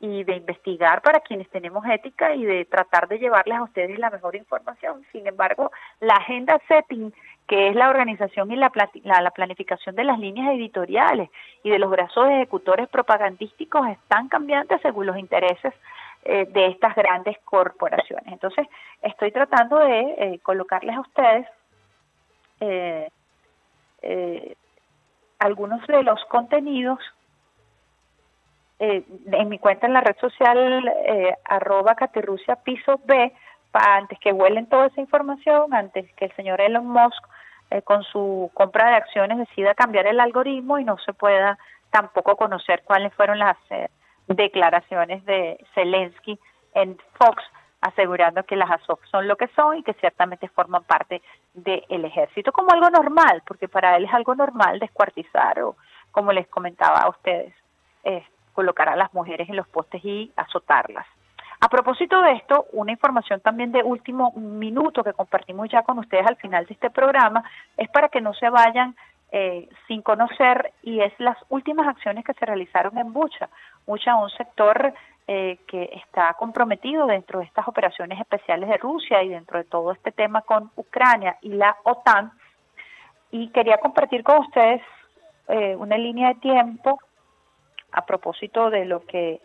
y 0.00 0.24
de 0.24 0.36
investigar 0.36 1.02
para 1.02 1.20
quienes 1.20 1.48
tenemos 1.50 1.84
ética 1.86 2.34
y 2.34 2.44
de 2.44 2.64
tratar 2.64 3.08
de 3.08 3.18
llevarles 3.18 3.58
a 3.58 3.62
ustedes 3.64 3.98
la 3.98 4.10
mejor 4.10 4.36
información. 4.36 5.04
Sin 5.12 5.26
embargo, 5.26 5.72
la 6.00 6.14
agenda 6.14 6.60
setting 6.68 7.12
que 7.48 7.68
es 7.68 7.74
la 7.74 7.88
organización 7.88 8.52
y 8.52 8.56
la, 8.56 8.70
la, 9.04 9.30
planificación 9.30 9.96
de 9.96 10.04
las 10.04 10.18
líneas 10.18 10.54
editoriales 10.54 11.30
y 11.62 11.70
de 11.70 11.78
los 11.78 11.90
brazos 11.90 12.28
ejecutores 12.28 12.88
propagandísticos 12.88 13.88
están 13.88 14.28
cambiantes 14.28 14.82
según 14.82 15.06
los 15.06 15.16
intereses 15.16 15.72
eh, 16.24 16.46
de 16.50 16.66
estas 16.66 16.94
grandes 16.94 17.38
corporaciones. 17.46 18.26
Entonces, 18.26 18.66
estoy 19.00 19.32
tratando 19.32 19.78
de 19.78 20.00
eh, 20.00 20.40
colocarles 20.42 20.94
a 20.94 21.00
ustedes 21.00 21.46
eh, 22.60 23.08
algunos 25.38 25.86
de 25.86 26.02
los 26.02 26.22
contenidos 26.26 26.98
en 28.78 29.48
mi 29.48 29.58
cuenta 29.58 29.86
en 29.86 29.92
la 29.92 30.00
red 30.00 30.16
social 30.20 30.92
arroba 31.44 31.96
caterrucia 31.96 32.56
piso 32.56 33.00
B 33.04 33.32
antes 33.72 34.18
que 34.18 34.32
huelen 34.32 34.66
toda 34.66 34.86
esa 34.86 35.00
información, 35.00 35.74
antes 35.74 36.12
que 36.14 36.26
el 36.26 36.32
señor 36.36 36.60
Elon 36.60 36.86
Musk 36.86 37.24
eh, 37.70 37.82
con 37.82 38.02
su 38.04 38.50
compra 38.54 38.88
de 38.90 38.96
acciones 38.96 39.38
decida 39.38 39.74
cambiar 39.74 40.06
el 40.06 40.20
algoritmo 40.20 40.78
y 40.78 40.84
no 40.84 40.96
se 40.98 41.12
pueda 41.12 41.58
tampoco 41.90 42.36
conocer 42.36 42.82
cuáles 42.84 43.12
fueron 43.14 43.38
las 43.38 43.56
eh, 43.70 43.88
declaraciones 44.26 45.24
de 45.26 45.58
Zelensky 45.74 46.38
en 46.74 46.98
Fox 47.18 47.42
asegurando 47.80 48.42
que 48.44 48.56
las 48.56 48.70
Azov 48.70 48.98
son 49.10 49.28
lo 49.28 49.36
que 49.36 49.48
son 49.48 49.76
y 49.76 49.82
que 49.82 49.94
ciertamente 49.94 50.48
forman 50.48 50.82
parte 50.82 51.22
del 51.54 52.04
ejército 52.04 52.50
como 52.52 52.72
algo 52.72 52.90
normal, 52.90 53.42
porque 53.46 53.68
para 53.68 53.96
él 53.96 54.06
es 54.06 54.14
algo 54.14 54.34
normal 54.34 54.80
descuartizar 54.80 55.60
o, 55.62 55.76
como 56.10 56.32
les 56.32 56.48
comentaba 56.48 57.00
a 57.00 57.10
ustedes, 57.10 57.54
eh, 58.02 58.24
colocar 58.58 58.88
a 58.88 58.96
las 58.96 59.14
mujeres 59.14 59.48
en 59.48 59.54
los 59.54 59.68
postes 59.68 60.04
y 60.04 60.32
azotarlas. 60.34 61.06
A 61.60 61.68
propósito 61.68 62.20
de 62.22 62.32
esto, 62.32 62.66
una 62.72 62.90
información 62.90 63.38
también 63.40 63.70
de 63.70 63.84
último 63.84 64.32
minuto 64.32 65.04
que 65.04 65.12
compartimos 65.12 65.68
ya 65.70 65.84
con 65.84 65.96
ustedes 66.00 66.26
al 66.26 66.34
final 66.34 66.66
de 66.66 66.74
este 66.74 66.90
programa 66.90 67.44
es 67.76 67.88
para 67.90 68.08
que 68.08 68.20
no 68.20 68.34
se 68.34 68.50
vayan 68.50 68.96
eh, 69.30 69.68
sin 69.86 70.02
conocer 70.02 70.72
y 70.82 70.98
es 70.98 71.12
las 71.20 71.36
últimas 71.50 71.86
acciones 71.86 72.24
que 72.24 72.34
se 72.34 72.46
realizaron 72.46 72.98
en 72.98 73.12
Bucha. 73.12 73.48
Bucha, 73.86 74.16
un 74.16 74.30
sector 74.30 74.92
eh, 75.28 75.58
que 75.68 75.90
está 76.02 76.34
comprometido 76.34 77.06
dentro 77.06 77.38
de 77.38 77.44
estas 77.44 77.68
operaciones 77.68 78.18
especiales 78.18 78.68
de 78.68 78.78
Rusia 78.78 79.22
y 79.22 79.28
dentro 79.28 79.58
de 79.58 79.66
todo 79.66 79.92
este 79.92 80.10
tema 80.10 80.42
con 80.42 80.72
Ucrania 80.74 81.36
y 81.42 81.50
la 81.50 81.76
OTAN. 81.84 82.32
Y 83.30 83.50
quería 83.50 83.78
compartir 83.78 84.24
con 84.24 84.38
ustedes 84.38 84.82
eh, 85.46 85.76
una 85.76 85.96
línea 85.96 86.30
de 86.30 86.40
tiempo 86.40 86.98
a 87.92 88.04
propósito 88.04 88.70
de 88.70 88.84
lo 88.84 89.04
que 89.04 89.40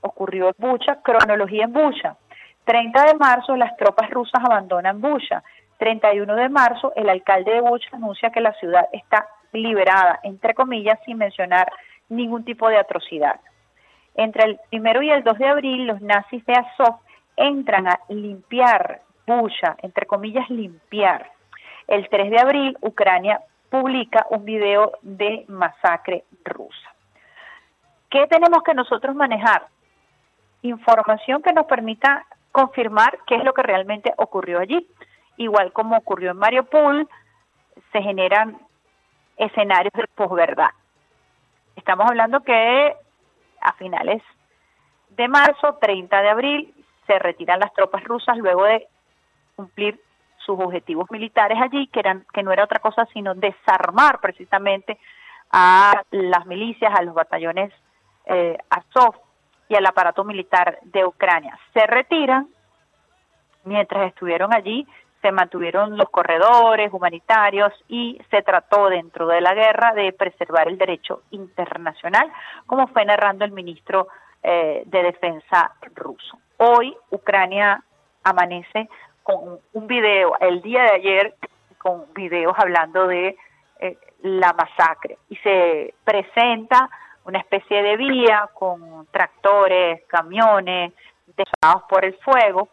ocurrió 0.00 0.48
en 0.48 0.54
Bucha, 0.58 1.02
cronología 1.02 1.64
en 1.64 1.72
Bucha. 1.72 2.16
30 2.64 3.04
de 3.04 3.14
marzo 3.14 3.56
las 3.56 3.76
tropas 3.76 4.10
rusas 4.10 4.42
abandonan 4.44 5.00
Bucha. 5.00 5.42
31 5.78 6.34
de 6.34 6.48
marzo 6.48 6.92
el 6.96 7.08
alcalde 7.08 7.52
de 7.52 7.60
Bucha 7.60 7.88
anuncia 7.92 8.30
que 8.30 8.40
la 8.40 8.52
ciudad 8.54 8.88
está 8.92 9.26
liberada, 9.52 10.20
entre 10.22 10.54
comillas, 10.54 10.98
sin 11.04 11.18
mencionar 11.18 11.70
ningún 12.08 12.44
tipo 12.44 12.68
de 12.68 12.78
atrocidad. 12.78 13.40
Entre 14.14 14.44
el 14.44 14.60
primero 14.70 15.02
y 15.02 15.10
el 15.10 15.22
2 15.22 15.38
de 15.38 15.46
abril 15.46 15.86
los 15.86 16.00
nazis 16.00 16.44
de 16.46 16.54
Azov 16.54 17.00
entran 17.36 17.86
a 17.86 18.00
limpiar 18.08 19.02
Bucha, 19.26 19.76
entre 19.82 20.06
comillas, 20.06 20.48
limpiar. 20.48 21.30
El 21.88 22.08
3 22.08 22.30
de 22.30 22.38
abril 22.38 22.76
Ucrania 22.80 23.40
publica 23.80 24.26
un 24.30 24.44
video 24.44 24.92
de 25.02 25.44
masacre 25.48 26.24
rusa. 26.44 26.94
¿Qué 28.10 28.26
tenemos 28.26 28.62
que 28.62 28.74
nosotros 28.74 29.14
manejar? 29.14 29.66
información 30.62 31.42
que 31.42 31.52
nos 31.52 31.66
permita 31.66 32.26
confirmar 32.50 33.18
qué 33.26 33.36
es 33.36 33.44
lo 33.44 33.52
que 33.52 33.62
realmente 33.62 34.12
ocurrió 34.16 34.58
allí. 34.58 34.88
Igual 35.36 35.72
como 35.72 35.96
ocurrió 35.96 36.32
en 36.32 36.38
Mariupol, 36.38 37.08
se 37.92 38.02
generan 38.02 38.58
escenarios 39.36 39.92
de 39.94 40.08
posverdad. 40.14 40.70
Estamos 41.76 42.06
hablando 42.08 42.40
que 42.40 42.96
a 43.60 43.72
finales 43.74 44.22
de 45.10 45.28
marzo, 45.28 45.76
30 45.80 46.22
de 46.22 46.28
abril, 46.28 46.74
se 47.06 47.18
retiran 47.18 47.60
las 47.60 47.72
tropas 47.74 48.02
rusas 48.02 48.36
luego 48.38 48.64
de 48.64 48.88
cumplir 49.54 50.00
sus 50.46 50.58
objetivos 50.60 51.10
militares 51.10 51.58
allí, 51.60 51.88
que 51.88 52.00
eran 52.00 52.24
que 52.32 52.42
no 52.42 52.52
era 52.52 52.64
otra 52.64 52.78
cosa 52.78 53.06
sino 53.12 53.34
desarmar 53.34 54.20
precisamente 54.20 54.98
a 55.50 56.02
las 56.10 56.46
milicias, 56.46 56.94
a 56.94 57.02
los 57.02 57.14
batallones 57.14 57.72
eh, 58.26 58.56
Azov 58.70 59.16
y 59.68 59.74
al 59.74 59.84
aparato 59.84 60.24
militar 60.24 60.78
de 60.84 61.04
Ucrania. 61.04 61.58
Se 61.74 61.86
retiran, 61.86 62.48
mientras 63.64 64.08
estuvieron 64.08 64.54
allí, 64.54 64.86
se 65.22 65.32
mantuvieron 65.32 65.96
los 65.96 66.08
corredores 66.10 66.92
humanitarios 66.92 67.72
y 67.88 68.20
se 68.30 68.42
trató 68.42 68.88
dentro 68.88 69.26
de 69.26 69.40
la 69.40 69.54
guerra 69.54 69.92
de 69.92 70.12
preservar 70.12 70.68
el 70.68 70.78
derecho 70.78 71.22
internacional, 71.30 72.30
como 72.66 72.86
fue 72.88 73.04
narrando 73.04 73.44
el 73.44 73.50
ministro 73.50 74.06
eh, 74.42 74.84
de 74.86 75.02
Defensa 75.02 75.72
ruso. 75.94 76.38
Hoy 76.58 76.96
Ucrania 77.10 77.82
amanece 78.22 78.88
con 79.26 79.58
un 79.72 79.86
video, 79.88 80.36
el 80.38 80.62
día 80.62 80.84
de 80.84 80.92
ayer, 80.92 81.34
con 81.78 82.04
videos 82.14 82.54
hablando 82.56 83.08
de 83.08 83.36
eh, 83.80 83.98
la 84.22 84.52
masacre 84.52 85.18
y 85.28 85.36
se 85.38 85.94
presenta 86.04 86.88
una 87.24 87.40
especie 87.40 87.82
de 87.82 87.96
vía 87.96 88.48
con 88.54 89.04
tractores, 89.10 90.04
camiones 90.06 90.92
desolados 91.36 91.82
por 91.88 92.04
el 92.04 92.14
fuego 92.18 92.68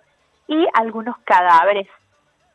y 0.48 0.68
algunos 0.76 1.18
cadáveres 1.24 1.88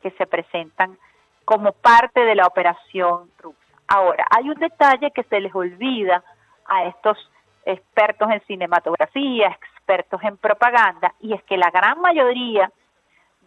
que 0.01 0.11
se 0.11 0.25
presentan 0.25 0.97
como 1.43 1.73
parte 1.73 2.21
de 2.21 2.35
la 2.35 2.47
operación 2.47 3.29
rusa. 3.37 3.59
Ahora, 3.85 4.25
hay 4.29 4.49
un 4.49 4.59
detalle 4.59 5.11
que 5.11 5.23
se 5.23 5.41
les 5.41 5.53
olvida 5.53 6.23
a 6.67 6.85
estos 6.85 7.17
expertos 7.65 8.31
en 8.31 8.39
cinematografía, 8.45 9.47
expertos 9.49 10.23
en 10.23 10.37
propaganda, 10.37 11.13
y 11.19 11.33
es 11.33 11.43
que 11.43 11.57
la 11.57 11.69
gran 11.69 11.99
mayoría 11.99 12.71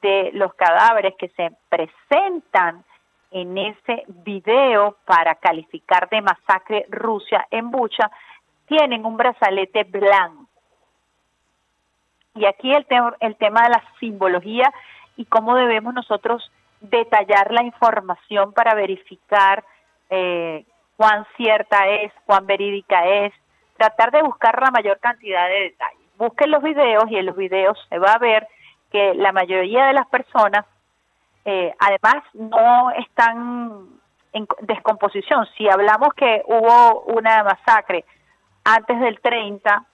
de 0.02 0.30
los 0.34 0.52
cadáveres 0.54 1.14
que 1.16 1.28
se 1.28 1.52
presentan 1.68 2.84
en 3.30 3.56
ese 3.56 4.04
video 4.08 4.96
para 5.06 5.36
calificar 5.36 6.08
de 6.10 6.20
masacre 6.20 6.86
Rusia 6.90 7.46
en 7.50 7.70
Bucha 7.70 8.10
tienen 8.66 9.06
un 9.06 9.16
brazalete 9.16 9.84
blanco. 9.84 10.46
Y 12.34 12.46
aquí 12.46 12.72
el, 12.72 12.86
el 13.20 13.36
tema 13.36 13.62
de 13.62 13.70
la 13.70 13.82
simbología 14.00 14.72
y 15.16 15.24
cómo 15.26 15.54
debemos 15.54 15.94
nosotros 15.94 16.50
detallar 16.80 17.52
la 17.52 17.62
información 17.62 18.52
para 18.52 18.74
verificar 18.74 19.64
eh, 20.10 20.64
cuán 20.96 21.26
cierta 21.36 21.88
es, 21.88 22.12
cuán 22.26 22.46
verídica 22.46 23.06
es, 23.06 23.32
tratar 23.76 24.10
de 24.10 24.22
buscar 24.22 24.60
la 24.60 24.70
mayor 24.70 24.98
cantidad 24.98 25.48
de 25.48 25.60
detalles. 25.60 25.98
Busquen 26.18 26.50
los 26.50 26.62
videos 26.62 27.04
y 27.10 27.16
en 27.16 27.26
los 27.26 27.36
videos 27.36 27.78
se 27.88 27.98
va 27.98 28.12
a 28.12 28.18
ver 28.18 28.46
que 28.93 29.14
la 29.14 29.32
mayoría 29.32 29.86
de 29.86 29.94
las 29.94 30.06
personas 30.06 30.66
eh, 31.44 31.74
además 31.78 32.23
no 32.35 32.90
están 32.93 33.89
en 34.32 34.47
descomposición. 34.60 35.47
Si 35.56 35.69
hablamos 35.69 36.14
que 36.14 36.43
hubo 36.47 37.01
una 37.02 37.43
masacre 37.43 38.05
antes 38.64 39.01
del 39.01 39.20
30 39.20 39.85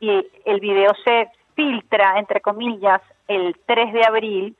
y 0.00 0.26
el 0.44 0.60
video 0.60 0.92
se 1.04 1.30
filtra, 1.54 2.18
entre 2.18 2.40
comillas, 2.40 3.02
el 3.26 3.56
3 3.66 3.92
de 3.92 4.04
abril, 4.04 4.56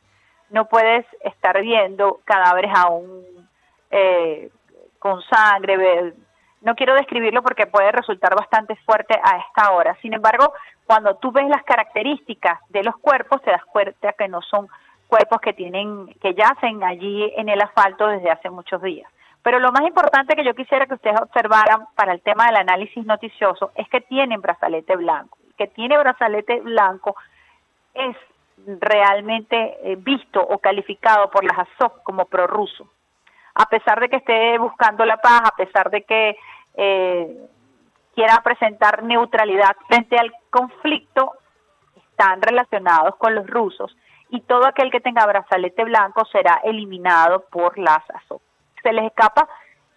no 0.51 0.67
puedes 0.67 1.07
estar 1.21 1.61
viendo 1.63 2.21
cadáveres 2.25 2.73
aún 2.75 3.49
eh, 3.91 4.51
con 4.99 5.23
sangre. 5.23 6.15
No 6.61 6.75
quiero 6.75 6.95
describirlo 6.95 7.43
porque 7.43 7.67
puede 7.67 7.93
resultar 7.93 8.35
bastante 8.35 8.75
fuerte 8.85 9.15
a 9.23 9.39
esta 9.39 9.73
hora. 9.73 9.97
Sin 10.03 10.13
embargo, 10.13 10.53
cuando 10.87 11.17
tú 11.17 11.31
ves 11.31 11.49
las 11.49 11.63
características 11.63 12.59
de 12.71 12.83
los 12.83 12.97
cuerpos, 12.97 13.43
te 13.43 13.51
das 13.51 13.65
cuenta 13.65 14.13
que 14.13 14.29
no 14.29 14.43
son 14.43 14.69
cuerpos 15.07 15.41
que 15.41 15.53
tienen, 15.53 16.07
que 16.21 16.35
yacen 16.35 16.83
allí 16.83 17.33
en 17.37 17.49
el 17.49 17.61
asfalto 17.61 18.09
desde 18.09 18.31
hace 18.31 18.51
muchos 18.51 18.83
días. 18.83 19.11
Pero 19.43 19.61
lo 19.61 19.73
más 19.73 19.83
importante 19.83 20.35
que 20.35 20.45
yo 20.45 20.55
quisiera 20.55 20.87
que 20.87 20.95
ustedes 20.95 21.21
observaran 21.21 21.87
para 21.95 22.13
el 22.13 22.21
tema 22.21 22.47
del 22.47 22.57
análisis 22.57 23.05
noticioso 23.07 23.71
es 23.77 23.89
que 23.89 24.01
tienen 24.01 24.41
brazalete 24.41 24.97
blanco. 24.97 25.39
Que 25.57 25.69
tiene 25.69 25.97
brazalete 25.97 26.61
blanco 26.61 27.17
es 27.95 28.17
realmente 28.67 29.79
eh, 29.83 29.97
visto 29.97 30.41
o 30.41 30.59
calificado 30.59 31.31
por 31.31 31.45
las 31.45 31.59
ASOC 31.59 32.03
como 32.03 32.27
prorruso. 32.27 32.89
A 33.59 33.67
pesar 33.67 33.99
de 33.99 34.09
que 34.09 34.17
esté 34.17 34.57
buscando 34.57 35.05
la 35.05 35.17
paz, 35.17 35.43
a 35.45 35.57
pesar 35.57 35.91
de 35.91 36.03
que 36.05 36.37
eh, 36.75 37.37
quiera 38.15 38.41
presentar 38.45 39.03
neutralidad 39.03 39.77
frente 39.89 40.17
al 40.17 40.33
conflicto, 40.49 41.33
están 41.97 42.41
relacionados 42.41 43.17
con 43.17 43.35
los 43.35 43.49
rusos 43.49 43.97
y 44.31 44.43
todo 44.43 44.65
aquel 44.65 44.93
que 44.93 45.01
tenga 45.01 45.27
brazalete 45.27 45.83
blanco 45.83 46.25
será 46.27 46.61
eliminado 46.63 47.47
por 47.51 47.77
las 47.79 47.99
ASOC. 48.11 48.41
Se 48.81 48.93
les 48.93 49.07
escapa 49.07 49.49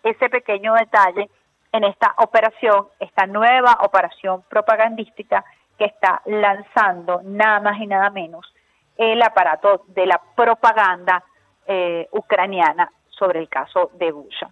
ese 0.01 0.27
pequeño 0.29 0.73
detalle 0.73 1.29
en 1.71 1.83
esta 1.83 2.15
operación, 2.17 2.87
esta 2.99 3.27
nueva 3.27 3.77
operación 3.81 4.41
propagandística 4.49 5.45
que 5.77 5.85
está 5.85 6.23
lanzando 6.25 7.21
nada 7.23 7.59
más 7.59 7.79
y 7.79 7.85
nada 7.85 8.09
menos 8.09 8.51
el 8.97 9.21
aparato 9.21 9.83
de 9.89 10.07
la 10.07 10.19
propaganda 10.35 11.23
eh, 11.67 12.07
ucraniana 12.11 12.91
sobre 13.21 13.39
el 13.39 13.49
caso 13.49 13.91
de 13.99 14.11
Bucha. 14.11 14.49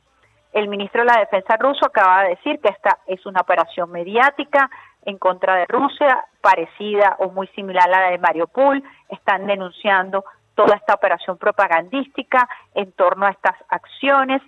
El 0.53 0.67
ministro 0.67 1.01
de 1.01 1.07
la 1.07 1.19
Defensa 1.19 1.57
ruso 1.57 1.87
acaba 1.87 2.21
de 2.23 2.29
decir 2.29 2.59
que 2.59 2.69
esta 2.69 2.99
es 3.07 3.25
una 3.25 3.41
operación 3.41 3.89
mediática 3.91 4.69
en 5.05 5.17
contra 5.17 5.55
de 5.55 5.65
Rusia, 5.65 6.23
parecida 6.39 7.15
o 7.17 7.31
muy 7.31 7.47
similar 7.47 7.91
a 7.91 8.01
la 8.01 8.11
de 8.11 8.19
Mariupol. 8.19 8.83
Están 9.09 9.47
denunciando 9.47 10.23
toda 10.53 10.75
esta 10.75 10.93
operación 10.93 11.37
propagandística 11.39 12.47
en 12.75 12.91
torno 12.91 13.25
a 13.25 13.31
estas 13.31 13.55
acciones, 13.69 14.41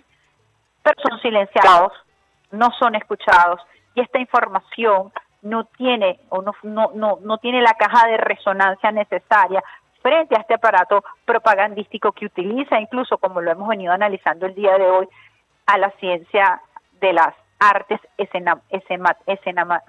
pero 0.84 1.00
son 1.02 1.18
silenciados, 1.20 1.92
no 2.52 2.70
son 2.78 2.94
escuchados 2.94 3.60
y 3.96 4.02
esta 4.02 4.20
información 4.20 5.12
no 5.42 5.64
tiene 5.64 6.20
o 6.28 6.42
no, 6.42 6.52
no, 6.62 6.92
no, 6.94 7.18
no 7.20 7.38
tiene 7.38 7.60
la 7.60 7.74
caja 7.74 8.06
de 8.06 8.18
resonancia 8.18 8.92
necesaria 8.92 9.64
frente 10.02 10.36
a 10.36 10.40
este 10.40 10.54
aparato 10.54 11.04
propagandístico 11.24 12.12
que 12.12 12.26
utiliza, 12.26 12.80
incluso 12.80 13.18
como 13.18 13.40
lo 13.40 13.50
hemos 13.50 13.68
venido 13.68 13.92
analizando 13.92 14.46
el 14.46 14.54
día 14.54 14.76
de 14.76 14.90
hoy, 14.90 15.08
a 15.66 15.78
la 15.78 15.90
ciencia 15.92 16.60
de 17.00 17.12
las 17.12 17.34
artes, 17.58 18.00
escena, 18.18 18.60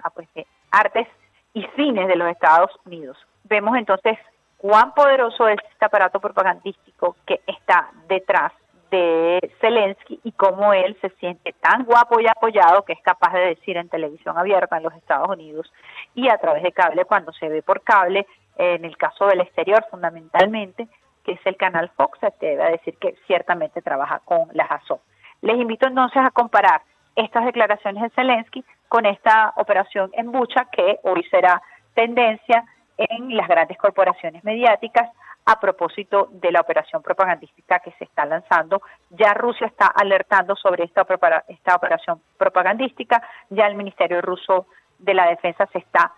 ah, 0.02 0.10
pues, 0.10 0.28
artes 0.70 1.08
y 1.52 1.66
cines 1.76 2.08
de 2.08 2.16
los 2.16 2.28
Estados 2.28 2.70
Unidos. 2.86 3.16
Vemos 3.44 3.76
entonces 3.76 4.18
cuán 4.56 4.94
poderoso 4.94 5.48
es 5.48 5.58
este 5.70 5.84
aparato 5.84 6.20
propagandístico 6.20 7.16
que 7.26 7.40
está 7.46 7.90
detrás 8.08 8.52
de 8.90 9.52
Zelensky 9.60 10.20
y 10.22 10.32
cómo 10.32 10.72
él 10.72 10.96
se 11.00 11.10
siente 11.20 11.52
tan 11.60 11.84
guapo 11.84 12.20
y 12.20 12.28
apoyado 12.28 12.84
que 12.84 12.92
es 12.92 13.02
capaz 13.02 13.32
de 13.32 13.40
decir 13.40 13.76
en 13.76 13.88
televisión 13.88 14.38
abierta 14.38 14.76
en 14.76 14.84
los 14.84 14.94
Estados 14.94 15.28
Unidos 15.28 15.72
y 16.14 16.28
a 16.28 16.38
través 16.38 16.62
de 16.62 16.72
cable 16.72 17.04
cuando 17.04 17.32
se 17.32 17.48
ve 17.48 17.62
por 17.62 17.82
cable 17.82 18.26
en 18.56 18.84
el 18.84 18.96
caso 18.96 19.26
del 19.26 19.40
exterior 19.40 19.84
fundamentalmente, 19.90 20.88
que 21.24 21.32
es 21.32 21.40
el 21.46 21.56
canal 21.56 21.90
Fox, 21.96 22.18
te 22.38 22.46
debe 22.46 22.72
decir 22.72 22.96
que 22.98 23.14
ciertamente 23.26 23.82
trabaja 23.82 24.20
con 24.24 24.48
las 24.52 24.70
ASO. 24.70 25.00
Les 25.40 25.56
invito 25.56 25.86
entonces 25.86 26.22
a 26.22 26.30
comparar 26.30 26.82
estas 27.16 27.44
declaraciones 27.44 28.02
de 28.02 28.10
Zelensky 28.10 28.64
con 28.88 29.06
esta 29.06 29.52
operación 29.56 30.10
en 30.14 30.30
Bucha, 30.30 30.66
que 30.70 30.98
hoy 31.02 31.22
será 31.30 31.62
tendencia 31.94 32.64
en 32.96 33.36
las 33.36 33.48
grandes 33.48 33.78
corporaciones 33.78 34.44
mediáticas 34.44 35.10
a 35.46 35.60
propósito 35.60 36.28
de 36.32 36.52
la 36.52 36.60
operación 36.60 37.02
propagandística 37.02 37.80
que 37.80 37.92
se 37.92 38.04
está 38.04 38.24
lanzando. 38.24 38.80
Ya 39.10 39.34
Rusia 39.34 39.66
está 39.66 39.86
alertando 39.86 40.56
sobre 40.56 40.84
esta, 40.84 41.06
esta 41.48 41.74
operación 41.74 42.20
propagandística, 42.38 43.22
ya 43.50 43.66
el 43.66 43.74
Ministerio 43.74 44.22
Ruso 44.22 44.66
de 44.98 45.14
la 45.14 45.26
Defensa 45.26 45.66
se 45.66 45.78
está 45.78 46.12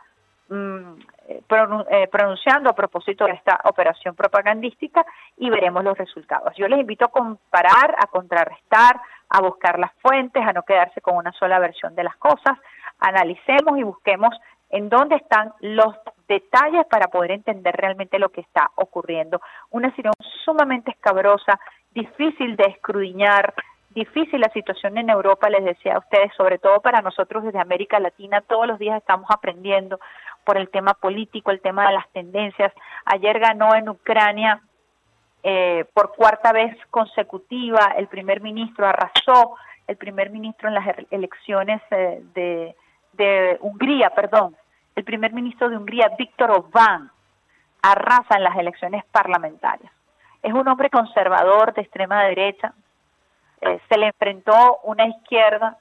Mm, 0.48 1.00
pronunciando 2.10 2.70
a 2.70 2.74
propósito 2.74 3.24
de 3.26 3.32
esta 3.32 3.60
operación 3.64 4.14
propagandística 4.14 5.04
y 5.36 5.50
veremos 5.50 5.82
los 5.84 5.98
resultados. 5.98 6.54
Yo 6.56 6.68
les 6.68 6.80
invito 6.80 7.06
a 7.06 7.10
comparar, 7.10 7.94
a 7.98 8.06
contrarrestar, 8.06 9.00
a 9.28 9.40
buscar 9.40 9.78
las 9.78 9.92
fuentes, 10.02 10.42
a 10.46 10.52
no 10.52 10.62
quedarse 10.62 11.00
con 11.00 11.16
una 11.16 11.32
sola 11.32 11.58
versión 11.58 11.94
de 11.94 12.04
las 12.04 12.16
cosas, 12.16 12.58
analicemos 13.00 13.78
y 13.78 13.82
busquemos 13.82 14.34
en 14.70 14.88
dónde 14.88 15.16
están 15.16 15.52
los 15.60 15.94
detalles 16.28 16.86
para 16.86 17.08
poder 17.08 17.32
entender 17.32 17.74
realmente 17.76 18.18
lo 18.18 18.30
que 18.30 18.40
está 18.40 18.70
ocurriendo. 18.76 19.40
Una 19.70 19.90
situación 19.94 20.14
sumamente 20.44 20.90
escabrosa, 20.90 21.58
difícil 21.92 22.56
de 22.56 22.64
escrudiñar, 22.64 23.54
difícil 23.96 24.40
la 24.40 24.50
situación 24.50 24.96
en 24.98 25.10
Europa, 25.10 25.50
les 25.50 25.64
decía 25.64 25.94
a 25.96 25.98
ustedes, 25.98 26.32
sobre 26.36 26.58
todo 26.58 26.80
para 26.80 27.00
nosotros 27.00 27.42
desde 27.42 27.58
América 27.58 27.98
Latina, 27.98 28.42
todos 28.42 28.68
los 28.68 28.78
días 28.78 28.98
estamos 28.98 29.28
aprendiendo 29.30 29.98
por 30.44 30.56
el 30.56 30.68
tema 30.68 30.94
político, 30.94 31.50
el 31.50 31.60
tema 31.60 31.88
de 31.88 31.94
las 31.94 32.08
tendencias. 32.10 32.72
Ayer 33.06 33.40
ganó 33.40 33.74
en 33.74 33.88
Ucrania 33.88 34.60
eh, 35.42 35.84
por 35.94 36.14
cuarta 36.14 36.52
vez 36.52 36.76
consecutiva, 36.90 37.94
el 37.96 38.06
primer 38.06 38.40
ministro 38.40 38.86
arrasó, 38.86 39.56
el 39.88 39.96
primer 39.96 40.30
ministro 40.30 40.68
en 40.68 40.74
las 40.74 40.86
elecciones 41.10 41.80
eh, 41.90 42.22
de, 42.34 42.76
de 43.14 43.56
Hungría, 43.60 44.10
perdón, 44.10 44.56
el 44.94 45.04
primer 45.04 45.32
ministro 45.32 45.68
de 45.68 45.76
Hungría, 45.76 46.10
Víctor 46.18 46.50
Orbán, 46.50 47.10
arrasa 47.82 48.36
en 48.36 48.44
las 48.44 48.56
elecciones 48.56 49.04
parlamentarias. 49.06 49.92
Es 50.42 50.52
un 50.52 50.66
hombre 50.68 50.90
conservador 50.90 51.74
de 51.74 51.82
extrema 51.82 52.24
derecha. 52.24 52.72
Eh, 53.60 53.80
se 53.88 53.98
le 53.98 54.06
enfrentó 54.06 54.80
una 54.84 55.06
izquierda 55.06 55.78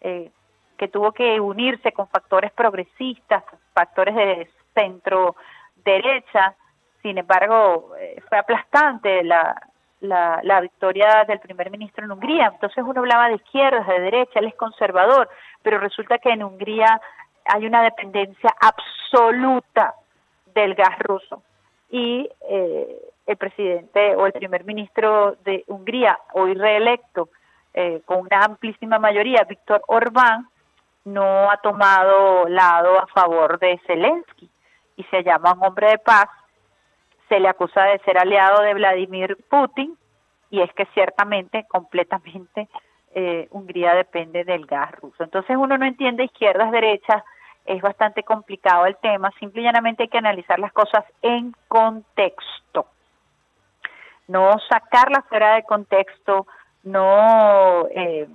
eh, 0.00 0.30
que 0.76 0.88
tuvo 0.88 1.12
que 1.12 1.40
unirse 1.40 1.92
con 1.92 2.08
factores 2.08 2.52
progresistas, 2.52 3.42
factores 3.72 4.14
de 4.14 4.50
centro 4.74 5.36
derecha. 5.84 6.54
Sin 7.02 7.18
embargo, 7.18 7.94
eh, 7.98 8.20
fue 8.28 8.38
aplastante 8.38 9.22
la, 9.24 9.60
la, 10.00 10.40
la, 10.42 10.60
victoria 10.60 11.24
del 11.26 11.40
primer 11.40 11.70
ministro 11.70 12.04
en 12.04 12.12
Hungría. 12.12 12.50
Entonces 12.52 12.84
uno 12.86 13.00
hablaba 13.00 13.28
de 13.28 13.36
izquierdas, 13.36 13.86
de 13.86 14.00
derecha, 14.00 14.40
él 14.40 14.46
es 14.46 14.54
conservador, 14.54 15.28
pero 15.62 15.78
resulta 15.78 16.18
que 16.18 16.30
en 16.30 16.42
Hungría 16.42 17.00
hay 17.46 17.66
una 17.66 17.82
dependencia 17.82 18.54
absoluta 18.60 19.94
del 20.54 20.74
gas 20.74 20.98
ruso. 21.00 21.42
Y 21.90 22.28
eh, 22.48 23.00
el 23.26 23.36
presidente 23.36 24.14
o 24.14 24.26
el 24.26 24.32
primer 24.32 24.64
ministro 24.64 25.36
de 25.44 25.64
Hungría, 25.66 26.18
hoy 26.32 26.54
reelecto, 26.54 27.28
eh, 27.74 28.00
con 28.04 28.20
una 28.20 28.44
amplísima 28.44 28.98
mayoría, 28.98 29.44
Víctor 29.48 29.82
Orbán, 29.88 30.48
no 31.04 31.50
ha 31.50 31.56
tomado 31.58 32.48
lado 32.48 32.98
a 32.98 33.06
favor 33.08 33.58
de 33.58 33.78
Zelensky 33.86 34.50
y 34.96 35.04
se 35.04 35.22
llama 35.22 35.52
un 35.52 35.64
hombre 35.64 35.90
de 35.90 35.98
paz. 35.98 36.28
Se 37.28 37.38
le 37.38 37.48
acusa 37.48 37.82
de 37.84 37.98
ser 38.00 38.18
aliado 38.18 38.62
de 38.62 38.74
Vladimir 38.74 39.36
Putin 39.48 39.96
y 40.50 40.62
es 40.62 40.72
que 40.72 40.86
ciertamente, 40.94 41.64
completamente, 41.68 42.68
eh, 43.14 43.46
Hungría 43.50 43.94
depende 43.94 44.44
del 44.44 44.66
gas 44.66 44.92
ruso. 44.92 45.22
Entonces 45.22 45.56
uno 45.56 45.76
no 45.76 45.84
entiende 45.84 46.24
izquierdas, 46.24 46.70
derechas, 46.70 47.22
es 47.64 47.82
bastante 47.82 48.22
complicado 48.22 48.86
el 48.86 48.96
tema, 48.96 49.30
simple 49.38 49.60
y 49.62 49.64
llanamente 49.64 50.04
hay 50.04 50.08
que 50.08 50.18
analizar 50.18 50.58
las 50.58 50.72
cosas 50.72 51.04
en 51.22 51.54
contexto. 51.68 52.86
No 54.28 54.56
sacarlas 54.68 55.24
fuera 55.28 55.54
de 55.54 55.62
contexto, 55.62 56.46
no 56.82 57.86
eh, 57.90 58.28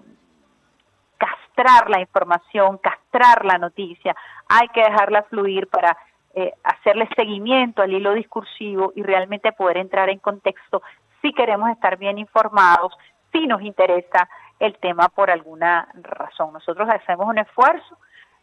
castrar 1.17 1.89
la 1.89 1.99
información, 1.99 2.77
castrar 2.77 3.45
la 3.45 3.57
noticia, 3.57 4.15
hay 4.47 4.67
que 4.69 4.81
dejarla 4.81 5.23
fluir 5.23 5.67
para 5.67 5.97
eh, 6.33 6.53
hacerle 6.63 7.09
seguimiento 7.15 7.81
al 7.81 7.93
hilo 7.93 8.13
discursivo 8.13 8.93
y 8.95 9.03
realmente 9.03 9.51
poder 9.51 9.77
entrar 9.77 10.09
en 10.09 10.19
contexto 10.19 10.81
si 11.21 11.33
queremos 11.33 11.69
estar 11.69 11.97
bien 11.97 12.17
informados, 12.17 12.93
si 13.31 13.47
nos 13.47 13.61
interesa 13.61 14.27
el 14.59 14.77
tema 14.77 15.09
por 15.09 15.29
alguna 15.29 15.87
razón. 15.93 16.53
Nosotros 16.53 16.87
hacemos 16.89 17.27
un 17.27 17.37
esfuerzo 17.37 17.97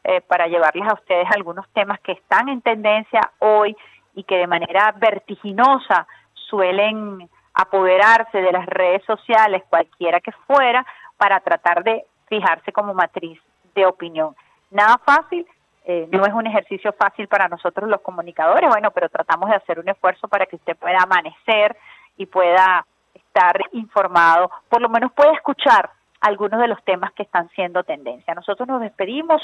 eh, 0.05 0.21
para 0.21 0.47
llevarles 0.47 0.89
a 0.89 0.95
ustedes 0.95 1.27
algunos 1.35 1.69
temas 1.71 2.01
que 2.01 2.13
están 2.13 2.49
en 2.49 2.61
tendencia 2.61 3.21
hoy 3.39 3.77
y 4.15 4.25
que 4.25 4.37
de 4.37 4.47
manera 4.47 4.95
vertiginosa 4.97 6.07
suelen 6.35 7.29
apoderarse 7.59 8.41
de 8.41 8.53
las 8.53 8.67
redes 8.67 9.05
sociales, 9.05 9.65
cualquiera 9.69 10.21
que 10.21 10.31
fuera, 10.47 10.87
para 11.17 11.41
tratar 11.41 11.83
de 11.83 12.05
fijarse 12.29 12.73
como 12.73 12.95
matriz 12.95 13.41
de 13.75 13.85
opinión. 13.85 14.37
Nada 14.71 14.97
fácil, 15.05 15.45
eh, 15.85 16.07
no 16.13 16.25
es 16.25 16.33
un 16.33 16.47
ejercicio 16.47 16.93
fácil 16.93 17.27
para 17.27 17.49
nosotros 17.49 17.91
los 17.91 18.01
comunicadores, 18.01 18.71
bueno, 18.71 18.93
pero 18.93 19.09
tratamos 19.09 19.51
de 19.51 19.57
hacer 19.57 19.81
un 19.81 19.89
esfuerzo 19.89 20.29
para 20.29 20.47
que 20.47 20.55
usted 20.55 20.77
pueda 20.77 20.99
amanecer 21.03 21.77
y 22.17 22.27
pueda 22.27 22.87
estar 23.13 23.61
informado, 23.73 24.51
por 24.69 24.81
lo 24.81 24.89
menos 24.89 25.11
pueda 25.13 25.33
escuchar 25.33 25.91
algunos 26.21 26.61
de 26.61 26.69
los 26.69 26.83
temas 26.85 27.13
que 27.13 27.25
están 27.25 27.49
siendo 27.51 27.83
tendencia. 27.83 28.35
Nosotros 28.35 28.69
nos 28.69 28.81
despedimos 28.83 29.43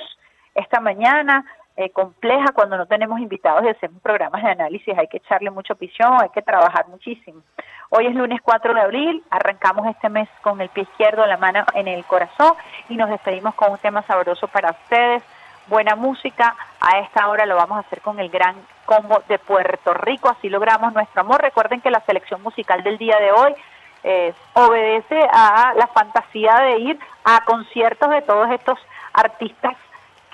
esta 0.54 0.78
mañana, 0.80 1.44
eh, 1.76 1.90
compleja 1.90 2.52
cuando 2.54 2.76
no 2.76 2.86
tenemos 2.86 3.18
invitados 3.18 3.64
y 3.64 3.68
hacemos 3.68 4.00
programas 4.00 4.40
de 4.44 4.50
análisis, 4.50 4.96
hay 4.96 5.08
que 5.08 5.16
echarle 5.16 5.50
mucha 5.50 5.74
visión, 5.74 6.12
hay 6.22 6.28
que 6.28 6.42
trabajar 6.42 6.86
muchísimo. 6.86 7.42
Hoy 7.96 8.08
es 8.08 8.14
lunes 8.16 8.40
4 8.42 8.74
de 8.74 8.80
abril, 8.80 9.22
arrancamos 9.30 9.86
este 9.86 10.08
mes 10.08 10.28
con 10.42 10.60
el 10.60 10.68
pie 10.68 10.82
izquierdo, 10.82 11.24
la 11.26 11.36
mano 11.36 11.64
en 11.74 11.86
el 11.86 12.04
corazón 12.04 12.54
y 12.88 12.96
nos 12.96 13.08
despedimos 13.08 13.54
con 13.54 13.70
un 13.70 13.78
tema 13.78 14.02
sabroso 14.02 14.48
para 14.48 14.72
ustedes, 14.72 15.22
buena 15.68 15.94
música, 15.94 16.56
a 16.80 16.98
esta 16.98 17.28
hora 17.28 17.46
lo 17.46 17.54
vamos 17.54 17.76
a 17.76 17.86
hacer 17.86 18.00
con 18.00 18.18
el 18.18 18.30
gran 18.30 18.56
combo 18.84 19.22
de 19.28 19.38
Puerto 19.38 19.94
Rico, 19.94 20.28
así 20.28 20.48
logramos 20.48 20.92
nuestro 20.92 21.20
amor. 21.20 21.40
Recuerden 21.40 21.80
que 21.80 21.92
la 21.92 22.00
selección 22.00 22.42
musical 22.42 22.82
del 22.82 22.98
día 22.98 23.16
de 23.20 23.30
hoy 23.30 23.54
eh, 24.02 24.34
obedece 24.54 25.20
a 25.32 25.74
la 25.76 25.86
fantasía 25.86 26.56
de 26.62 26.78
ir 26.78 26.98
a 27.22 27.44
conciertos 27.44 28.10
de 28.10 28.22
todos 28.22 28.50
estos 28.50 28.76
artistas 29.12 29.76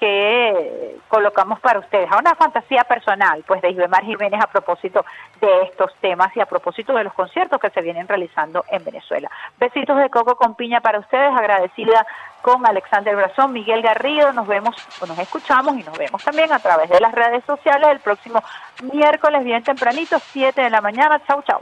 que 0.01 0.97
colocamos 1.09 1.61
para 1.61 1.79
ustedes. 1.79 2.11
A 2.11 2.19
una 2.19 2.35
fantasía 2.35 2.85
personal, 2.85 3.45
pues 3.47 3.61
de 3.61 3.71
Isbemar 3.71 4.03
Jiménez 4.03 4.41
a 4.43 4.47
propósito 4.47 5.05
de 5.41 5.63
estos 5.65 5.95
temas 6.01 6.35
y 6.35 6.41
a 6.41 6.47
propósito 6.47 6.95
de 6.95 7.05
los 7.05 7.13
conciertos 7.13 7.61
que 7.61 7.69
se 7.71 7.83
vienen 7.83 8.09
realizando 8.09 8.65
en 8.71 8.83
Venezuela. 8.83 9.31
Besitos 9.59 9.99
de 9.99 10.09
coco 10.09 10.37
con 10.37 10.55
piña 10.55 10.81
para 10.81 10.99
ustedes, 10.99 11.37
agradecida 11.37 12.07
con 12.41 12.67
Alexander 12.67 13.15
Brazón, 13.15 13.53
Miguel 13.53 13.83
Garrido, 13.83 14.33
nos 14.33 14.47
vemos, 14.47 14.75
o 15.03 15.07
nos 15.07 15.19
escuchamos 15.19 15.77
y 15.77 15.83
nos 15.83 15.99
vemos 15.99 16.25
también 16.25 16.51
a 16.51 16.59
través 16.59 16.89
de 16.89 16.99
las 16.99 17.13
redes 17.13 17.45
sociales 17.45 17.89
el 17.91 18.01
próximo 18.01 18.43
miércoles 18.83 19.45
bien 19.45 19.63
tempranito, 19.63 20.19
7 20.19 20.63
de 20.63 20.71
la 20.71 20.81
mañana. 20.81 21.21
Chau, 21.27 21.43
chau. 21.43 21.61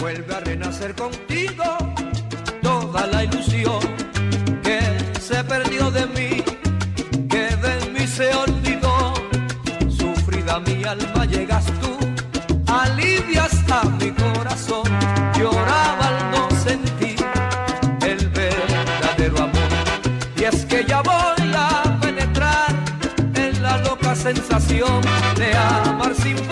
Vuelve 0.00 0.34
a 0.34 0.40
renacer 0.40 0.94
contigo 0.94 1.64
toda 2.62 3.06
la 3.06 3.24
ilusión 3.24 3.80
que 4.62 4.80
se 5.20 5.44
perdió 5.44 5.90
de 5.90 6.06
mí, 6.06 6.42
que 7.28 7.44
de 7.64 7.90
mí 7.92 8.06
se 8.06 8.34
olvidó. 8.34 9.14
Sufrida 9.88 10.58
mi 10.60 10.82
alma 10.84 11.26
llegas 11.26 11.66
tú, 11.82 11.92
alivias 12.66 13.52
a 13.70 13.84
mi 14.00 14.10
corazón, 14.12 14.84
lloraba 15.38 16.08
al 16.08 16.30
no 16.30 16.50
sentir 16.64 17.18
el 18.02 18.28
verdadero 18.28 19.36
amor. 19.36 19.70
Y 20.36 20.44
es 20.44 20.64
que 20.64 20.84
ya 20.84 21.02
voy 21.02 21.52
a 21.54 21.98
penetrar 22.00 22.74
en 23.34 23.62
la 23.62 23.76
loca 23.78 24.14
sensación 24.16 25.02
de 25.36 25.54
amar 25.54 26.14
sin 26.14 26.49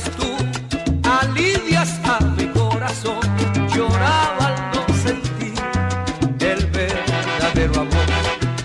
tú, 0.00 0.36
alivias 1.04 2.00
a 2.04 2.18
mi 2.36 2.46
corazón. 2.46 3.20
Lloraba 3.74 4.46
al 4.46 4.56
no 4.72 4.94
sentir 5.02 5.52
el 6.40 6.66
verdadero 6.70 7.74
amor. 7.74 8.08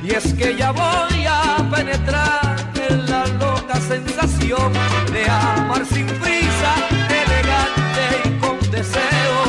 Y 0.04 0.12
es 0.12 0.34
que 0.34 0.56
ya 0.56 0.72
voy 0.72 1.26
a 1.28 1.70
penetrar 1.70 2.56
en 2.90 3.10
la 3.10 3.28
loca 3.28 3.76
sensación 3.82 4.72
de 5.12 5.26
amar 5.30 5.86
sin 5.86 6.08
prisa, 6.08 6.72
elegante 7.10 8.04
y 8.24 8.30
con 8.40 8.58
deseo. 8.72 9.42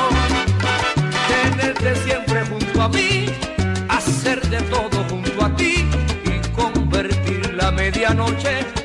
Tenerte 1.28 1.94
siempre 2.04 2.44
junto 2.46 2.82
a 2.82 2.88
mí, 2.88 3.26
hacer 3.88 4.40
de 4.48 4.60
todo 4.62 5.04
junto 5.08 5.44
a 5.44 5.54
ti 5.54 5.88
y 6.24 6.48
convertir 6.56 7.54
la 7.54 7.70
medianoche 7.70 8.77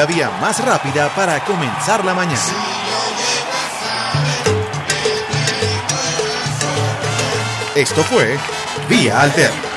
la 0.00 0.06
vía 0.06 0.30
más 0.40 0.64
rápida 0.64 1.10
para 1.14 1.44
comenzar 1.44 2.02
la 2.06 2.14
mañana. 2.14 2.40
Esto 7.74 8.02
fue 8.04 8.38
Vía 8.88 9.20
Alterna. 9.20 9.69